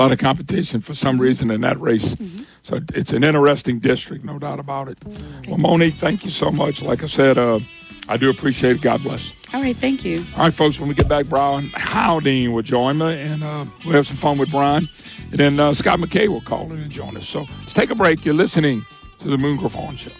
lot 0.00 0.12
of 0.12 0.18
competition 0.18 0.80
for 0.80 0.94
some 0.94 1.20
reason 1.20 1.50
in 1.50 1.60
that 1.60 1.80
race. 1.80 2.16
So 2.62 2.80
it's 2.94 3.12
an 3.12 3.22
interesting 3.22 3.78
district, 3.80 4.24
no 4.24 4.38
doubt 4.38 4.58
about 4.58 4.88
it. 4.88 4.98
Well, 5.46 5.58
Monique, 5.58 5.94
thank 5.94 6.24
you 6.24 6.30
so 6.30 6.50
much. 6.50 6.82
Like 6.82 7.02
I 7.02 7.06
said, 7.06 7.36
uh, 7.38 7.60
I 8.08 8.16
do 8.16 8.30
appreciate 8.30 8.76
it. 8.76 8.82
God 8.82 9.02
bless. 9.02 9.32
All 9.52 9.60
right, 9.60 9.76
thank 9.76 10.04
you. 10.04 10.24
All 10.36 10.44
right, 10.44 10.54
folks, 10.54 10.78
when 10.78 10.88
we 10.88 10.94
get 10.94 11.08
back, 11.08 11.26
Brian 11.26 11.70
Haldane 11.74 12.52
will 12.52 12.62
join 12.62 12.98
me, 12.98 13.12
and 13.20 13.44
uh, 13.44 13.66
we'll 13.84 13.94
have 13.94 14.06
some 14.06 14.16
fun 14.16 14.38
with 14.38 14.50
Brian. 14.50 14.88
And 15.30 15.38
then 15.38 15.60
uh, 15.60 15.74
Scott 15.74 15.98
McKay 15.98 16.28
will 16.28 16.40
call 16.40 16.72
in 16.72 16.80
and 16.80 16.90
join 16.90 17.16
us. 17.16 17.28
So 17.28 17.46
let's 17.60 17.74
take 17.74 17.90
a 17.90 17.94
break. 17.94 18.24
You're 18.24 18.34
listening 18.34 18.84
to 19.18 19.28
the 19.28 19.38
Moon 19.38 19.58
Griffon 19.58 19.96
Show. 19.96 20.10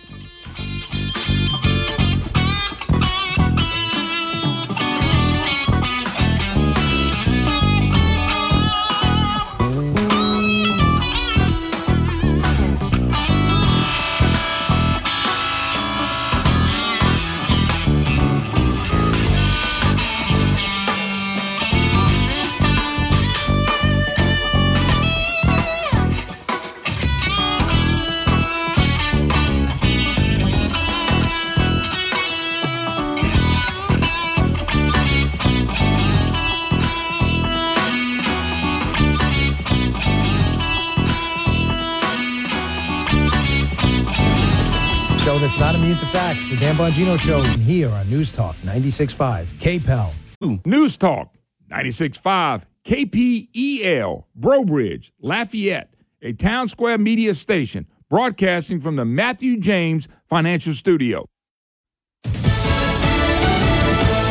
Not 45.60 45.74
immune 45.74 45.98
to 45.98 46.06
facts. 46.06 46.48
The 46.48 46.56
Dan 46.56 46.74
Bongino 46.74 47.20
Show 47.20 47.42
here 47.42 47.90
on 47.90 48.08
News 48.08 48.32
Talk 48.32 48.56
96.5 48.64 49.44
KPEL. 49.58 50.64
News 50.64 50.96
Talk 50.96 51.34
96.5 51.70 52.62
KPEL, 52.86 54.24
Breaux 54.34 54.64
Bridge, 54.64 55.12
Lafayette, 55.20 55.92
a 56.22 56.32
town 56.32 56.70
square 56.70 56.96
media 56.96 57.34
station 57.34 57.86
broadcasting 58.08 58.80
from 58.80 58.96
the 58.96 59.04
Matthew 59.04 59.60
James 59.60 60.08
Financial 60.30 60.72
Studio. 60.72 61.26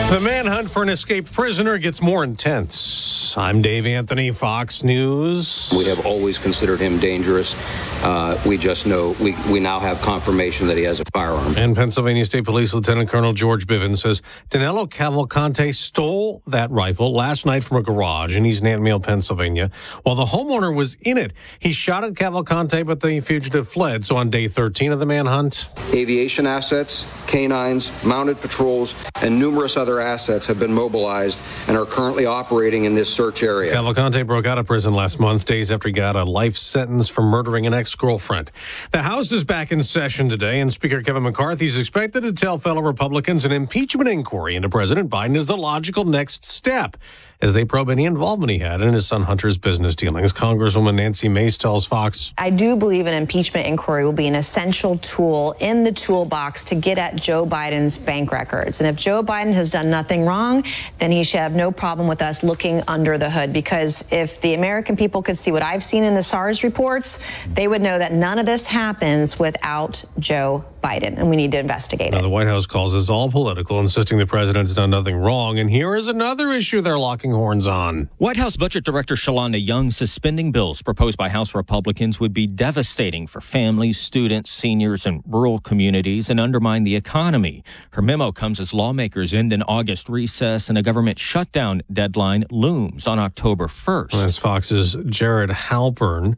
The 0.09 0.19
manhunt 0.19 0.71
for 0.71 0.81
an 0.81 0.89
escaped 0.89 1.31
prisoner 1.31 1.77
gets 1.77 2.01
more 2.01 2.23
intense. 2.23 3.37
I'm 3.37 3.61
Dave 3.61 3.85
Anthony, 3.85 4.31
Fox 4.31 4.83
News. 4.83 5.71
We 5.77 5.85
have 5.85 6.03
always 6.03 6.39
considered 6.39 6.79
him 6.79 6.97
dangerous. 6.97 7.55
Uh, 8.01 8.41
we 8.43 8.57
just 8.57 8.87
know 8.87 9.15
we, 9.19 9.35
we 9.51 9.59
now 9.59 9.79
have 9.79 10.01
confirmation 10.01 10.65
that 10.65 10.77
he 10.77 10.83
has 10.83 10.99
a 10.99 11.03
firearm. 11.13 11.55
And 11.57 11.75
Pennsylvania 11.75 12.25
State 12.25 12.43
Police 12.43 12.73
Lieutenant 12.73 13.07
Colonel 13.07 13.33
George 13.33 13.67
Bivens 13.67 13.99
says 13.99 14.23
Danilo 14.49 14.87
Cavalcante 14.87 15.75
stole 15.75 16.41
that 16.47 16.71
rifle 16.71 17.13
last 17.13 17.45
night 17.45 17.63
from 17.63 17.77
a 17.77 17.83
garage 17.83 18.35
in 18.35 18.47
East 18.47 18.63
Nantmeal, 18.63 19.03
Pennsylvania. 19.03 19.69
While 20.01 20.15
the 20.15 20.25
homeowner 20.25 20.75
was 20.75 20.95
in 21.01 21.19
it, 21.19 21.33
he 21.59 21.71
shot 21.71 22.03
at 22.03 22.13
Cavalcante, 22.13 22.83
but 22.83 22.99
the 22.99 23.19
fugitive 23.19 23.69
fled. 23.69 24.07
So 24.07 24.17
on 24.17 24.31
day 24.31 24.47
13 24.47 24.91
of 24.91 24.99
the 24.99 25.05
manhunt, 25.05 25.69
Aviation 25.93 26.47
assets, 26.47 27.05
canines, 27.27 27.91
mounted 28.03 28.41
patrols, 28.41 28.95
and 29.21 29.37
numerous 29.37 29.77
other 29.77 29.98
assets 30.01 30.45
have 30.45 30.59
been 30.59 30.73
mobilized 30.73 31.39
and 31.67 31.77
are 31.77 31.85
currently 31.85 32.25
operating 32.25 32.85
in 32.85 32.95
this 32.95 33.13
search 33.13 33.43
area. 33.43 33.73
Cavalcante 33.73 34.25
broke 34.25 34.45
out 34.45 34.57
of 34.57 34.65
prison 34.65 34.93
last 34.93 35.19
month, 35.19 35.45
days 35.45 35.71
after 35.71 35.89
he 35.89 35.93
got 35.93 36.15
a 36.15 36.23
life 36.23 36.57
sentence 36.57 37.07
for 37.07 37.21
murdering 37.21 37.65
an 37.65 37.73
ex 37.73 37.95
girlfriend. 37.95 38.51
The 38.91 39.01
House 39.01 39.31
is 39.31 39.43
back 39.43 39.71
in 39.71 39.83
session 39.83 40.29
today, 40.29 40.59
and 40.59 40.71
Speaker 40.71 41.01
Kevin 41.01 41.23
McCarthy 41.23 41.65
is 41.65 41.77
expected 41.77 42.21
to 42.21 42.33
tell 42.33 42.57
fellow 42.57 42.81
Republicans 42.81 43.45
an 43.45 43.51
impeachment 43.51 44.09
inquiry 44.09 44.55
into 44.55 44.69
President 44.69 45.09
Biden 45.09 45.35
is 45.35 45.45
the 45.45 45.57
logical 45.57 46.05
next 46.05 46.45
step 46.45 46.97
as 47.41 47.53
they 47.53 47.63
probe 47.63 47.89
any 47.89 48.03
involvement 48.05 48.51
he 48.51 48.59
had 48.59 48.81
in 48.81 48.93
his 48.93 49.07
son 49.07 49.23
Hunter's 49.23 49.57
business 49.57 49.95
dealings. 49.95 50.33
Congresswoman 50.33 50.95
Nancy 50.95 51.29
Mace 51.29 51.57
tells 51.57 51.85
Fox. 51.85 52.33
I 52.37 52.49
do 52.49 52.75
believe 52.75 53.07
an 53.07 53.13
impeachment 53.13 53.65
inquiry 53.65 54.03
will 54.03 54.11
be 54.11 54.27
an 54.27 54.35
essential 54.35 54.97
tool 54.97 55.53
in 55.59 55.83
the 55.83 55.91
toolbox 55.91 56.65
to 56.65 56.75
get 56.75 56.97
at 56.97 57.15
Joe 57.15 57.45
Biden's 57.45 57.97
bank 57.97 58.31
records. 58.33 58.81
And 58.81 58.89
if 58.89 58.97
Joe 58.97 59.23
Biden 59.23 59.53
has 59.53 59.69
done 59.69 59.89
nothing 59.89 60.25
wrong, 60.25 60.65
then 60.99 61.11
he 61.11 61.23
should 61.23 61.39
have 61.39 61.55
no 61.55 61.71
problem 61.71 62.07
with 62.09 62.21
us 62.21 62.43
looking 62.43 62.83
under 62.87 63.17
the 63.17 63.29
hood. 63.29 63.53
Because 63.53 64.03
if 64.11 64.41
the 64.41 64.53
American 64.53 64.97
people 64.97 65.21
could 65.21 65.37
see 65.37 65.51
what 65.51 65.61
I've 65.61 65.83
seen 65.83 66.03
in 66.03 66.15
the 66.15 66.23
SARS 66.23 66.63
reports, 66.63 67.19
they 67.53 67.69
would 67.69 67.81
know 67.81 67.97
that 67.97 68.11
none 68.11 68.37
of 68.37 68.45
this 68.45 68.65
happens 68.65 69.39
without 69.39 70.03
Joe 70.19 70.65
Biden. 70.83 71.17
And 71.17 71.29
we 71.29 71.35
need 71.35 71.51
to 71.53 71.59
investigate 71.59 72.11
Now, 72.11 72.19
it. 72.19 72.21
the 72.21 72.29
White 72.29 72.47
House 72.47 72.65
calls 72.65 72.93
this 72.93 73.09
all 73.09 73.29
political, 73.29 73.79
insisting 73.79 74.17
the 74.17 74.25
president's 74.25 74.73
done 74.73 74.89
nothing 74.89 75.15
wrong. 75.15 75.59
And 75.59 75.69
here 75.69 75.95
is 75.95 76.07
another 76.07 76.51
issue 76.51 76.81
they're 76.81 76.99
locking 76.99 77.28
horns 77.31 77.67
on. 77.67 78.09
White 78.17 78.37
House 78.37 78.57
Budget 78.57 78.83
Director 78.83 79.15
Shalanda 79.15 79.63
Young 79.63 79.91
suspending 79.91 80.51
bills 80.51 80.81
proposed 80.81 81.17
by 81.17 81.29
House 81.29 81.55
Republicans 81.55 82.19
would 82.19 82.33
be 82.33 82.47
devastating 82.47 83.27
for 83.27 83.41
families, 83.41 83.99
students, 83.99 84.51
seniors, 84.51 85.05
and 85.05 85.23
rural 85.25 85.59
communities 85.59 86.29
and 86.29 86.39
undermine 86.39 86.83
the 86.83 86.95
economy. 86.95 87.63
Her 87.91 88.01
memo 88.01 88.31
comes 88.31 88.59
as 88.59 88.73
lawmakers 88.73 89.33
end 89.33 89.53
an 89.53 89.63
August 89.63 90.09
recess 90.09 90.69
and 90.69 90.77
a 90.77 90.81
government 90.81 91.19
shutdown 91.19 91.81
deadline 91.91 92.45
looms 92.51 93.07
on 93.07 93.19
October 93.19 93.67
1st. 93.67 94.11
That's 94.11 94.37
Fox's 94.37 94.95
Jared 95.05 95.49
Halpern. 95.49 96.35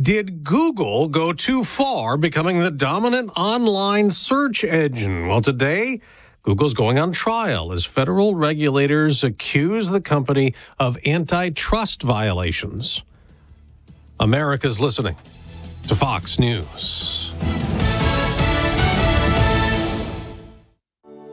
Did 0.00 0.42
Google 0.42 1.08
go 1.08 1.32
too 1.32 1.64
far 1.64 2.16
becoming 2.16 2.58
the 2.58 2.70
dominant 2.70 3.30
online 3.36 4.10
search 4.10 4.64
engine? 4.64 5.28
Well, 5.28 5.42
today, 5.42 6.00
Google's 6.42 6.74
going 6.74 6.98
on 6.98 7.12
trial 7.12 7.72
as 7.72 7.84
federal 7.84 8.34
regulators 8.34 9.22
accuse 9.22 9.90
the 9.90 10.00
company 10.00 10.54
of 10.78 10.98
antitrust 11.06 12.02
violations. 12.02 13.02
America's 14.18 14.80
listening 14.80 15.16
to 15.86 15.94
Fox 15.94 16.40
News. 16.40 17.32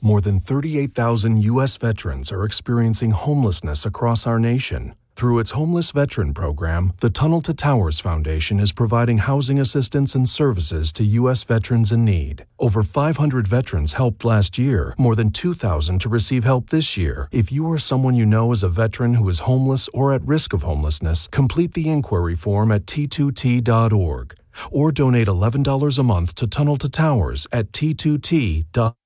More 0.00 0.20
than 0.20 0.38
38,000 0.38 1.42
U.S. 1.42 1.76
veterans 1.76 2.30
are 2.30 2.44
experiencing 2.44 3.10
homelessness 3.10 3.84
across 3.84 4.26
our 4.26 4.38
nation. 4.38 4.94
Through 5.16 5.40
its 5.40 5.50
Homeless 5.50 5.90
Veteran 5.90 6.32
Program, 6.32 6.92
the 7.00 7.10
Tunnel 7.10 7.40
to 7.40 7.52
Towers 7.52 7.98
Foundation 7.98 8.60
is 8.60 8.70
providing 8.70 9.18
housing 9.18 9.58
assistance 9.58 10.14
and 10.14 10.28
services 10.28 10.92
to 10.92 11.04
U.S. 11.04 11.42
veterans 11.42 11.90
in 11.90 12.04
need. 12.04 12.46
Over 12.60 12.84
500 12.84 13.48
veterans 13.48 13.94
helped 13.94 14.24
last 14.24 14.56
year, 14.56 14.94
more 14.96 15.16
than 15.16 15.32
2,000 15.32 15.98
to 16.02 16.08
receive 16.08 16.44
help 16.44 16.70
this 16.70 16.96
year. 16.96 17.28
If 17.32 17.50
you 17.50 17.66
or 17.66 17.78
someone 17.78 18.14
you 18.14 18.26
know 18.26 18.52
is 18.52 18.62
a 18.62 18.68
veteran 18.68 19.14
who 19.14 19.28
is 19.28 19.40
homeless 19.40 19.88
or 19.92 20.14
at 20.14 20.22
risk 20.22 20.52
of 20.52 20.62
homelessness, 20.62 21.26
complete 21.26 21.74
the 21.74 21.88
inquiry 21.88 22.36
form 22.36 22.70
at 22.70 22.86
t2t.org 22.86 24.34
or 24.70 24.92
donate 24.92 25.26
$11 25.26 25.98
a 25.98 26.02
month 26.04 26.34
to 26.36 26.46
Tunnel 26.46 26.76
to 26.76 26.88
Towers 26.88 27.48
at 27.52 27.72
t2t.org. 27.72 28.97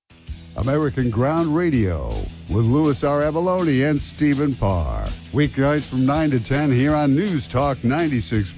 American 0.56 1.08
Ground 1.08 1.56
Radio 1.56 2.08
with 2.50 2.66
Louis 2.66 3.02
R. 3.02 3.22
Avallone 3.22 3.88
and 3.88 4.00
Stephen 4.00 4.54
Parr. 4.54 5.06
Weeknights 5.32 5.84
from 5.84 6.04
9 6.04 6.30
to 6.30 6.44
10 6.44 6.70
here 6.70 6.94
on 6.94 7.14
News 7.14 7.48
Talk 7.48 7.78
96.5 7.78 8.52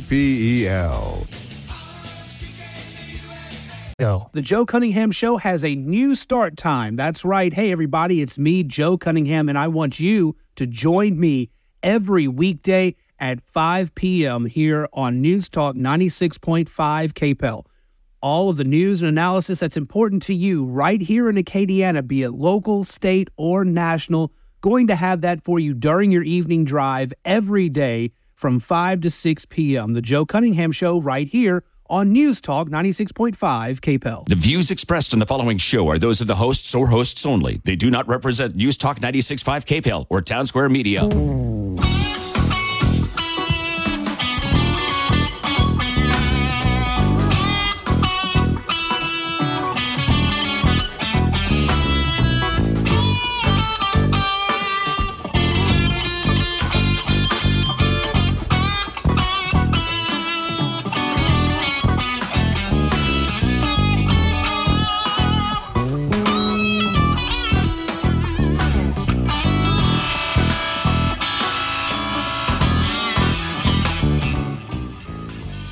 KPEL. 0.00 1.26
The 4.32 4.42
Joe 4.42 4.66
Cunningham 4.66 5.12
Show 5.12 5.36
has 5.36 5.62
a 5.62 5.76
new 5.76 6.16
start 6.16 6.56
time. 6.56 6.96
That's 6.96 7.24
right. 7.24 7.52
Hey, 7.52 7.70
everybody, 7.70 8.20
it's 8.20 8.38
me, 8.38 8.64
Joe 8.64 8.98
Cunningham, 8.98 9.48
and 9.48 9.56
I 9.56 9.68
want 9.68 10.00
you 10.00 10.34
to 10.56 10.66
join 10.66 11.20
me 11.20 11.50
every 11.84 12.26
weekday 12.26 12.96
at 13.20 13.40
5 13.42 13.94
p.m. 13.94 14.46
here 14.46 14.88
on 14.92 15.20
News 15.20 15.48
Talk 15.48 15.76
96.5 15.76 16.66
KPEL 17.12 17.64
all 18.20 18.50
of 18.50 18.56
the 18.56 18.64
news 18.64 19.02
and 19.02 19.08
analysis 19.08 19.60
that's 19.60 19.76
important 19.76 20.22
to 20.22 20.34
you 20.34 20.64
right 20.64 21.00
here 21.00 21.28
in 21.28 21.36
Acadiana, 21.36 22.06
be 22.06 22.22
it 22.22 22.32
local, 22.32 22.84
state, 22.84 23.28
or 23.36 23.64
national. 23.64 24.32
Going 24.60 24.86
to 24.88 24.94
have 24.94 25.22
that 25.22 25.42
for 25.42 25.58
you 25.58 25.72
during 25.72 26.10
your 26.10 26.22
evening 26.22 26.64
drive 26.64 27.12
every 27.24 27.68
day 27.68 28.12
from 28.34 28.60
5 28.60 29.00
to 29.02 29.10
6 29.10 29.44
p.m. 29.46 29.94
The 29.94 30.02
Joe 30.02 30.26
Cunningham 30.26 30.72
Show 30.72 31.00
right 31.00 31.26
here 31.26 31.64
on 31.88 32.12
News 32.12 32.40
Talk 32.40 32.68
96.5 32.68 33.36
KPEL. 33.36 34.28
The 34.28 34.34
views 34.36 34.70
expressed 34.70 35.12
in 35.12 35.18
the 35.18 35.26
following 35.26 35.58
show 35.58 35.88
are 35.88 35.98
those 35.98 36.20
of 36.20 36.26
the 36.26 36.36
hosts 36.36 36.74
or 36.74 36.88
hosts 36.88 37.26
only. 37.26 37.60
They 37.64 37.76
do 37.76 37.90
not 37.90 38.06
represent 38.06 38.54
News 38.54 38.76
Talk 38.76 39.00
96.5 39.00 39.64
KPEL 39.64 40.06
or 40.08 40.22
Town 40.22 40.46
Square 40.46 40.68
Media. 40.68 41.08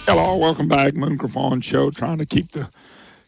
Hello, 0.09 0.35
welcome 0.37 0.69
back, 0.69 0.95
Moon 0.95 1.19
Griffon 1.19 1.61
Show. 1.61 1.91
Trying 1.91 2.17
to 2.17 2.25
keep 2.25 2.53
the 2.53 2.71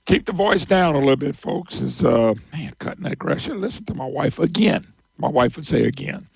keep 0.07 0.25
the 0.25 0.33
voice 0.33 0.65
down 0.65 0.95
a 0.95 0.99
little 0.99 1.15
bit, 1.15 1.37
folks. 1.37 1.79
Is 1.83 2.03
uh, 2.03 2.33
man 2.55 2.73
cutting 2.79 3.03
that 3.03 3.19
grass? 3.19 3.47
Listen 3.49 3.85
to 3.85 3.93
my 3.93 4.07
wife 4.07 4.39
again. 4.39 4.91
My 5.19 5.29
wife 5.29 5.57
would 5.57 5.67
say 5.67 5.85
again. 5.85 6.31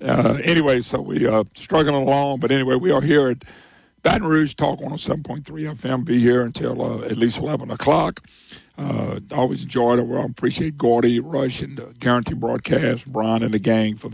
Uh, 0.00 0.38
anyway, 0.44 0.80
so 0.80 1.02
we 1.02 1.26
uh 1.26 1.44
struggling 1.54 1.94
along, 1.94 2.40
but 2.40 2.50
anyway, 2.50 2.76
we 2.76 2.90
are 2.90 3.02
here 3.02 3.28
at 3.28 3.44
Baton 4.02 4.26
Rouge 4.26 4.54
Talk 4.54 4.80
107.3 4.80 5.44
FM. 5.44 6.06
Be 6.06 6.18
here 6.20 6.40
until 6.40 6.80
uh, 6.80 7.04
at 7.04 7.18
least 7.18 7.36
11 7.36 7.70
o'clock. 7.70 8.26
Uh, 8.78 9.20
always 9.30 9.62
enjoyed 9.62 9.98
it. 9.98 10.06
Well, 10.06 10.22
I 10.22 10.24
appreciate 10.24 10.78
Gordy, 10.78 11.20
Rush, 11.20 11.60
and 11.60 11.76
the 11.76 11.94
Guaranty 11.98 12.32
Broadcast, 12.32 13.04
Brian, 13.04 13.42
and 13.42 13.52
the 13.52 13.58
gang 13.58 13.98
for 13.98 14.10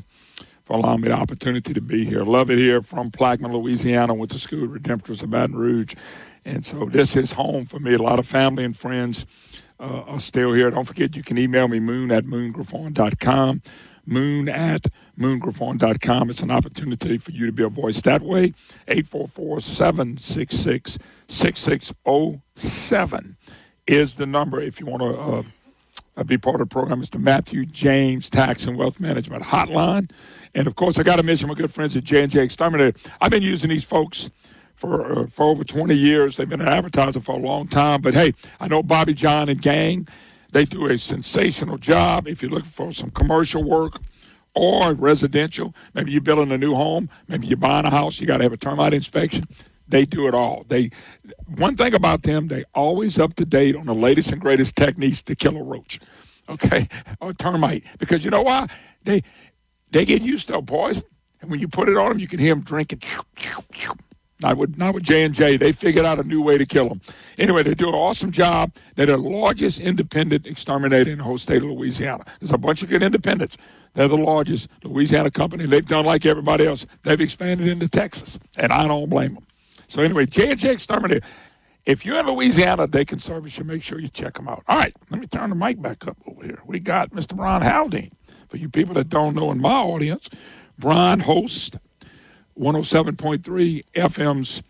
for 0.68 0.74
allowing 0.74 1.00
me 1.00 1.08
the 1.08 1.14
opportunity 1.14 1.72
to 1.72 1.80
be 1.80 2.04
here. 2.04 2.22
Love 2.24 2.50
it 2.50 2.58
here 2.58 2.82
from 2.82 3.10
Plaquemine, 3.10 3.54
Louisiana. 3.54 4.12
Went 4.12 4.32
to 4.32 4.38
school 4.38 4.64
at 4.64 4.70
Redemptorist 4.70 5.22
of 5.22 5.30
Baton 5.30 5.56
Rouge. 5.56 5.94
And 6.44 6.66
so 6.66 6.84
this 6.84 7.16
is 7.16 7.32
home 7.32 7.64
for 7.64 7.80
me. 7.80 7.94
A 7.94 7.98
lot 7.98 8.18
of 8.18 8.26
family 8.26 8.64
and 8.64 8.76
friends 8.76 9.24
uh, 9.80 10.02
are 10.06 10.20
still 10.20 10.52
here. 10.52 10.70
Don't 10.70 10.84
forget, 10.84 11.16
you 11.16 11.22
can 11.22 11.38
email 11.38 11.68
me, 11.68 11.80
moon 11.80 12.12
at 12.12 12.26
moongriffon.com. 12.26 13.62
Moon 14.04 14.50
at 14.50 14.88
moongriffon.com. 15.18 16.28
It's 16.28 16.42
an 16.42 16.50
opportunity 16.50 17.16
for 17.16 17.30
you 17.30 17.46
to 17.46 17.52
be 17.52 17.62
a 17.62 17.70
voice 17.70 18.02
that 18.02 18.20
way. 18.20 18.52
844 18.88 19.62
766 19.62 20.98
6607 21.28 23.36
is 23.86 24.16
the 24.16 24.26
number 24.26 24.60
if 24.60 24.80
you 24.80 24.86
want 24.86 25.00
to 25.00 25.18
uh, 25.18 25.42
uh, 26.18 26.24
be 26.24 26.36
part 26.36 26.60
of 26.60 26.68
the 26.68 26.72
program. 26.72 27.00
It's 27.00 27.10
the 27.10 27.18
Matthew 27.18 27.64
James 27.64 28.28
Tax 28.28 28.66
and 28.66 28.76
Wealth 28.76 29.00
Management 29.00 29.44
Hotline. 29.44 30.10
And 30.54 30.66
of 30.66 30.74
course, 30.74 30.98
I 30.98 31.04
got 31.04 31.16
to 31.16 31.22
mention 31.22 31.48
my 31.48 31.54
good 31.54 31.72
friends 31.72 31.96
at 31.96 32.04
J 32.04 32.22
and 32.22 32.32
J 32.32 32.42
Exterminator. 32.42 32.98
I've 33.20 33.30
been 33.30 33.42
using 33.42 33.70
these 33.70 33.84
folks 33.84 34.30
for 34.74 35.20
uh, 35.20 35.26
for 35.28 35.46
over 35.46 35.64
20 35.64 35.94
years. 35.94 36.36
They've 36.36 36.48
been 36.48 36.60
an 36.60 36.68
advertiser 36.68 37.20
for 37.20 37.32
a 37.36 37.38
long 37.38 37.68
time. 37.68 38.02
But 38.02 38.14
hey, 38.14 38.34
I 38.58 38.68
know 38.68 38.82
Bobby 38.82 39.14
John 39.14 39.48
and 39.48 39.62
gang. 39.62 40.08
They 40.50 40.64
do 40.64 40.86
a 40.86 40.98
sensational 40.98 41.78
job. 41.78 42.26
If 42.26 42.42
you're 42.42 42.50
looking 42.50 42.70
for 42.70 42.92
some 42.92 43.10
commercial 43.10 43.62
work 43.62 43.98
or 44.54 44.94
residential, 44.94 45.74
maybe 45.94 46.10
you're 46.10 46.22
building 46.22 46.50
a 46.50 46.58
new 46.58 46.74
home, 46.74 47.10
maybe 47.28 47.46
you're 47.46 47.58
buying 47.58 47.84
a 47.84 47.90
house, 47.90 48.18
you 48.18 48.26
got 48.26 48.38
to 48.38 48.44
have 48.44 48.52
a 48.54 48.56
termite 48.56 48.94
inspection. 48.94 49.46
They 49.88 50.04
do 50.04 50.28
it 50.28 50.34
all. 50.34 50.64
They 50.68 50.90
one 51.56 51.76
thing 51.76 51.94
about 51.94 52.22
them, 52.22 52.48
they 52.48 52.64
always 52.74 53.18
up 53.18 53.34
to 53.36 53.44
date 53.44 53.76
on 53.76 53.86
the 53.86 53.94
latest 53.94 54.32
and 54.32 54.40
greatest 54.40 54.76
techniques 54.76 55.22
to 55.24 55.34
kill 55.36 55.56
a 55.56 55.62
roach, 55.62 56.00
okay, 56.48 56.88
or 57.20 57.32
termite. 57.32 57.84
Because 57.98 58.24
you 58.24 58.30
know 58.30 58.42
why? 58.42 58.68
They 59.04 59.22
they 59.90 60.04
get 60.04 60.22
used 60.22 60.48
to 60.48 60.62
poison, 60.62 61.04
and 61.40 61.50
when 61.50 61.60
you 61.60 61.68
put 61.68 61.88
it 61.88 61.96
on 61.96 62.10
them, 62.10 62.18
you 62.18 62.28
can 62.28 62.38
hear 62.38 62.54
them 62.54 62.64
drinking. 62.64 63.02
Not 64.40 64.56
with 64.56 64.78
not 64.78 64.94
with 64.94 65.02
J 65.02 65.24
and 65.24 65.34
J. 65.34 65.56
They 65.56 65.72
figured 65.72 66.04
out 66.04 66.20
a 66.20 66.22
new 66.22 66.42
way 66.42 66.58
to 66.58 66.66
kill 66.66 66.88
them. 66.88 67.00
Anyway, 67.38 67.64
they 67.64 67.74
do 67.74 67.88
an 67.88 67.94
awesome 67.94 68.30
job. 68.30 68.72
They're 68.94 69.06
the 69.06 69.16
largest 69.16 69.80
independent 69.80 70.46
exterminator 70.46 71.10
in 71.10 71.18
the 71.18 71.24
whole 71.24 71.38
state 71.38 71.58
of 71.64 71.70
Louisiana. 71.70 72.24
There's 72.40 72.52
a 72.52 72.58
bunch 72.58 72.82
of 72.82 72.88
good 72.88 73.02
independents. 73.02 73.56
They're 73.94 74.06
the 74.06 74.16
largest 74.16 74.68
Louisiana 74.84 75.32
company. 75.32 75.66
They've 75.66 75.84
done 75.84 76.04
like 76.04 76.24
everybody 76.24 76.66
else. 76.66 76.86
They've 77.02 77.20
expanded 77.20 77.66
into 77.66 77.88
Texas, 77.88 78.38
and 78.56 78.72
I 78.72 78.86
don't 78.86 79.10
blame 79.10 79.34
them. 79.34 79.47
So 79.88 80.02
anyway, 80.02 80.26
J 80.26 80.52
and 80.52 80.60
J 80.60 80.72
Exterminator. 80.72 81.26
If 81.86 82.04
you're 82.04 82.20
in 82.20 82.26
Louisiana, 82.26 82.86
they 82.86 83.06
can 83.06 83.18
service 83.18 83.56
you. 83.56 83.64
Make 83.64 83.82
sure 83.82 83.98
you 83.98 84.08
check 84.08 84.34
them 84.34 84.46
out. 84.46 84.62
All 84.68 84.76
right, 84.78 84.94
let 85.10 85.20
me 85.20 85.26
turn 85.26 85.48
the 85.48 85.56
mic 85.56 85.80
back 85.80 86.06
up 86.06 86.18
over 86.26 86.44
here. 86.44 86.58
We 86.66 86.80
got 86.80 87.10
Mr. 87.10 87.34
Brian 87.34 87.62
Haldane. 87.62 88.12
For 88.50 88.58
you 88.58 88.68
people 88.68 88.94
that 88.94 89.08
don't 89.08 89.34
know 89.34 89.50
in 89.50 89.60
my 89.60 89.72
audience, 89.72 90.28
Brian 90.78 91.20
hosts 91.20 91.76
107.3 92.58 93.84
FM's 93.94 94.62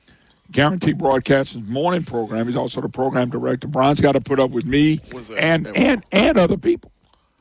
Guaranty 0.50 0.92
Broadcasting's 0.92 1.68
morning 1.68 2.04
program. 2.04 2.46
He's 2.46 2.56
also 2.56 2.80
the 2.80 2.88
program 2.88 3.30
director. 3.30 3.68
Brian's 3.68 4.00
got 4.00 4.12
to 4.12 4.20
put 4.20 4.40
up 4.40 4.50
with 4.50 4.64
me 4.64 5.00
and 5.36 5.66
and 5.76 6.04
and 6.10 6.38
other 6.38 6.56
people. 6.56 6.92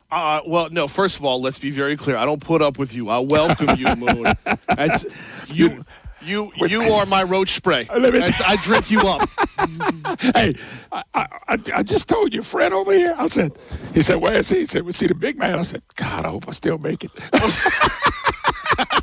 Uh, 0.10 0.42
well, 0.46 0.70
no. 0.70 0.88
First 0.88 1.18
of 1.18 1.26
all, 1.26 1.42
let's 1.42 1.60
be 1.60 1.70
very 1.70 1.98
clear. 1.98 2.18
I 2.18 2.26
don't 2.26 2.42
put 2.42 2.62
up 2.62 2.78
with 2.78 2.94
you. 2.94 3.10
I 3.10 3.20
welcome 3.20 3.78
you, 3.78 3.94
Moon. 3.96 4.34
That's 4.68 5.06
you. 5.48 5.86
You 6.28 6.52
you 6.68 6.82
are 6.94 7.06
my 7.06 7.24
roach 7.24 7.54
spray. 7.56 7.88
Uh, 7.90 8.00
That's, 8.00 8.42
I 8.42 8.56
drink 8.58 8.92
you 8.92 9.00
up. 9.02 9.30
hey, 10.36 10.56
I, 10.92 11.04
I, 11.14 11.28
I- 11.48 11.58
I 11.76 11.84
just 11.84 12.08
told 12.08 12.34
your 12.34 12.44
friend 12.44 12.74
over 12.74 12.92
here. 12.94 13.16
I 13.18 13.28
said, 13.28 13.58
he 13.94 14.02
said, 14.02 14.18
where 14.18 14.34
is 14.34 14.50
he? 14.50 14.60
He 14.60 14.66
said, 14.66 14.84
we 14.84 14.92
see 14.94 15.08
the 15.08 15.16
big 15.16 15.38
man. 15.38 15.58
I 15.58 15.64
said, 15.64 15.82
God, 15.96 16.26
I 16.26 16.30
hope 16.30 16.48
I 16.48 16.52
still 16.52 16.78
make 16.78 17.04
it. 17.04 17.12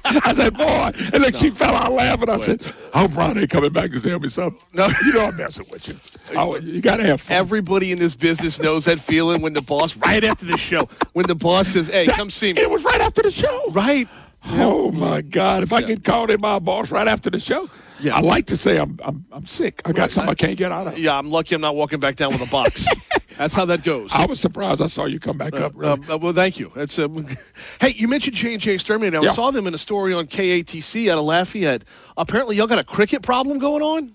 I 0.06 0.32
said, 0.34 0.56
boy. 0.56 0.90
And 1.12 1.22
look, 1.22 1.34
she 1.34 1.50
fell 1.50 1.74
out 1.74 1.92
laughing. 1.92 2.28
I 2.28 2.38
said, 2.38 2.74
I 2.92 3.00
hope 3.00 3.16
Ron 3.16 3.38
ain't 3.38 3.50
coming 3.50 3.72
back 3.72 3.90
to 3.92 4.00
tell 4.00 4.18
me 4.20 4.28
something. 4.28 4.60
No, 4.72 4.86
you 5.04 5.12
know 5.14 5.26
I'm 5.26 5.36
messing 5.36 5.66
with 5.70 5.88
you. 5.88 5.98
Oh, 6.36 6.56
you 6.56 6.80
got 6.80 6.96
to 6.96 7.04
have 7.06 7.20
fun. 7.20 7.36
Everybody 7.36 7.92
in 7.92 7.98
this 7.98 8.14
business 8.14 8.58
knows 8.58 8.86
that 8.86 8.98
feeling 8.98 9.42
when 9.42 9.52
the 9.52 9.60
boss, 9.60 9.94
right 9.96 10.24
after 10.24 10.46
the 10.46 10.56
show, 10.56 10.88
when 11.12 11.26
the 11.26 11.34
boss 11.34 11.68
says, 11.68 11.86
"Hey, 11.88 12.06
come 12.06 12.30
see 12.30 12.54
me." 12.54 12.62
It 12.62 12.70
was 12.70 12.82
right 12.82 13.00
after 13.00 13.20
the 13.22 13.30
show. 13.30 13.70
Right. 13.70 14.08
Oh 14.46 14.90
my 14.92 15.20
God! 15.22 15.62
If 15.62 15.72
I 15.72 15.82
get 15.82 16.04
called 16.04 16.30
in 16.30 16.40
by 16.40 16.56
a 16.56 16.60
boss 16.60 16.90
right 16.90 17.08
after 17.08 17.30
the 17.30 17.38
show, 17.40 17.68
Yeah. 18.00 18.16
I 18.16 18.20
like 18.20 18.46
to 18.46 18.56
say 18.56 18.76
I'm 18.78 18.98
I'm, 19.02 19.24
I'm 19.32 19.46
sick. 19.46 19.80
I 19.84 19.92
got 19.92 20.02
Right. 20.02 20.10
something 20.12 20.30
I 20.30 20.34
can't 20.34 20.56
get 20.58 20.70
out 20.70 20.86
of. 20.88 20.98
Yeah, 20.98 21.16
I'm 21.18 21.30
lucky 21.30 21.54
I'm 21.54 21.60
not 21.60 21.76
walking 21.76 21.98
back 22.00 22.16
down 22.16 22.32
with 22.32 22.42
a 22.42 22.50
box. 22.50 22.86
That's 23.38 23.54
how 23.54 23.64
that 23.64 23.82
goes. 23.82 24.10
I 24.12 24.26
was 24.26 24.38
surprised 24.38 24.80
I 24.80 24.86
saw 24.86 25.06
you 25.06 25.18
come 25.18 25.36
back 25.38 25.54
Uh, 25.54 25.66
up. 25.66 25.72
Really. 25.74 26.00
uh, 26.08 26.18
well, 26.18 26.32
thank 26.32 26.58
you. 26.60 26.70
That's 26.76 26.96
um, 27.00 27.26
hey, 27.80 27.92
you 27.96 28.06
mentioned 28.06 28.36
J 28.36 28.52
and 28.52 28.62
J 28.62 28.74
Exterminator. 28.74 29.18
I 29.18 29.22
Yeah. 29.24 29.32
saw 29.32 29.50
them 29.50 29.66
in 29.66 29.74
a 29.74 29.78
story 29.78 30.14
on 30.14 30.26
KATC 30.28 31.10
out 31.10 31.18
of 31.18 31.24
Lafayette. 31.24 31.82
Apparently, 32.16 32.56
y'all 32.56 32.66
got 32.68 32.78
a 32.78 32.84
cricket 32.84 33.22
problem 33.22 33.58
going 33.58 33.82
on. 33.82 34.14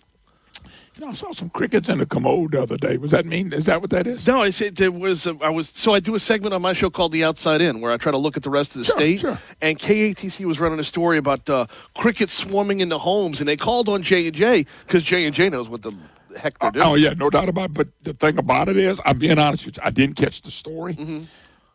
You 0.99 1.05
know, 1.05 1.11
I 1.11 1.15
saw 1.15 1.31
some 1.31 1.49
crickets 1.51 1.87
in 1.87 1.99
the 1.99 2.05
commode 2.05 2.51
the 2.51 2.61
other 2.61 2.75
day. 2.75 2.97
Was 2.97 3.11
that 3.11 3.25
mean? 3.25 3.53
Is 3.53 3.67
that 3.67 3.79
what 3.79 3.89
that 3.91 4.05
is? 4.05 4.27
No, 4.27 4.41
I 4.41 4.49
said 4.49 4.75
there 4.75 4.91
was. 4.91 5.25
A, 5.27 5.37
I 5.39 5.47
was 5.49 5.69
so 5.73 5.93
I 5.93 6.01
do 6.01 6.13
a 6.13 6.19
segment 6.19 6.53
on 6.53 6.61
my 6.61 6.73
show 6.73 6.89
called 6.89 7.13
The 7.13 7.23
Outside 7.23 7.61
In, 7.61 7.79
where 7.79 7.93
I 7.93 7.95
try 7.95 8.11
to 8.11 8.17
look 8.17 8.35
at 8.35 8.43
the 8.43 8.49
rest 8.49 8.71
of 8.75 8.79
the 8.79 8.83
Sure, 8.83 8.95
state. 8.97 9.19
sure. 9.21 9.39
And 9.61 9.79
KATC 9.79 10.43
was 10.43 10.59
running 10.59 10.77
a 10.77 10.83
story 10.83 11.17
about 11.17 11.49
uh, 11.49 11.67
crickets 11.95 12.33
swarming 12.33 12.81
into 12.81 12.97
homes, 12.97 13.39
and 13.39 13.47
they 13.47 13.55
called 13.55 13.87
on 13.87 14.01
J 14.03 14.27
and 14.27 14.35
J 14.35 14.65
because 14.85 15.05
J 15.05 15.23
and 15.25 15.33
J 15.33 15.49
knows 15.49 15.69
what 15.69 15.83
the 15.83 15.93
heck 16.37 16.59
they're 16.59 16.71
doing. 16.71 16.85
Oh 16.85 16.95
yeah, 16.95 17.11
no 17.13 17.29
doubt 17.29 17.47
about 17.47 17.69
it. 17.69 17.75
But 17.75 17.87
the 18.03 18.11
thing 18.13 18.37
about 18.37 18.67
it 18.67 18.75
is, 18.75 18.99
I'm 19.05 19.19
being 19.19 19.39
honest 19.39 19.65
with 19.67 19.77
you. 19.77 19.83
I 19.85 19.91
didn't 19.91 20.17
catch 20.17 20.41
the 20.41 20.51
story, 20.51 20.95
Mm-hmm. 20.95 21.21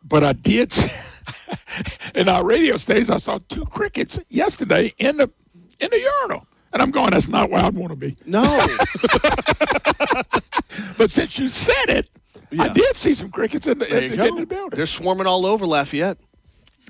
but 0.03 0.23
I 0.23 0.33
did. 0.33 0.71
in 2.13 2.29
our 2.29 2.43
radio 2.45 2.77
station, 2.77 3.15
I 3.15 3.17
saw 3.17 3.39
two 3.49 3.65
crickets 3.65 4.19
yesterday 4.29 4.93
in 4.99 5.17
the 5.17 5.31
in 5.79 5.89
the 5.89 5.99
urinal, 5.99 6.45
and 6.75 6.81
I'm 6.81 6.91
going. 6.91 7.11
That's 7.11 7.29
not 7.29 7.49
where 7.49 7.63
I'd 7.63 7.73
want 7.73 7.91
to 7.91 7.95
be. 7.95 8.17
No. 8.25 8.43
but 10.97 11.09
since 11.09 11.39
you 11.39 11.47
said 11.47 11.85
it, 11.87 12.09
I 12.59 12.67
did 12.67 12.97
see 12.97 13.13
some 13.13 13.31
crickets 13.31 13.65
in 13.65 13.79
the, 13.79 13.85
in 13.87 14.17
the, 14.17 14.25
in 14.27 14.35
the 14.35 14.45
building. 14.45 14.75
They're 14.75 14.85
swarming 14.85 15.25
all 15.25 15.45
over 15.45 15.65
Lafayette. 15.65 16.17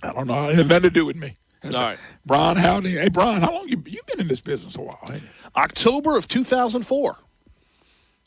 I 0.01 0.11
don't 0.11 0.25
know. 0.25 0.49
It 0.49 0.55
had 0.55 0.67
nothing 0.67 0.81
to 0.83 0.89
do 0.89 1.05
with 1.05 1.15
me. 1.15 1.37
All 1.63 1.69
right. 1.69 1.99
Brian 2.25 2.57
Haldane. 2.57 2.97
Hey, 2.97 3.09
Brian, 3.09 3.43
how 3.43 3.53
long 3.53 3.69
you 3.69 3.81
you've 3.85 4.07
been 4.07 4.21
in 4.21 4.27
this 4.27 4.41
business 4.41 4.75
a 4.75 4.81
while? 4.81 5.07
October 5.55 6.17
of 6.17 6.27
2004. 6.27 7.17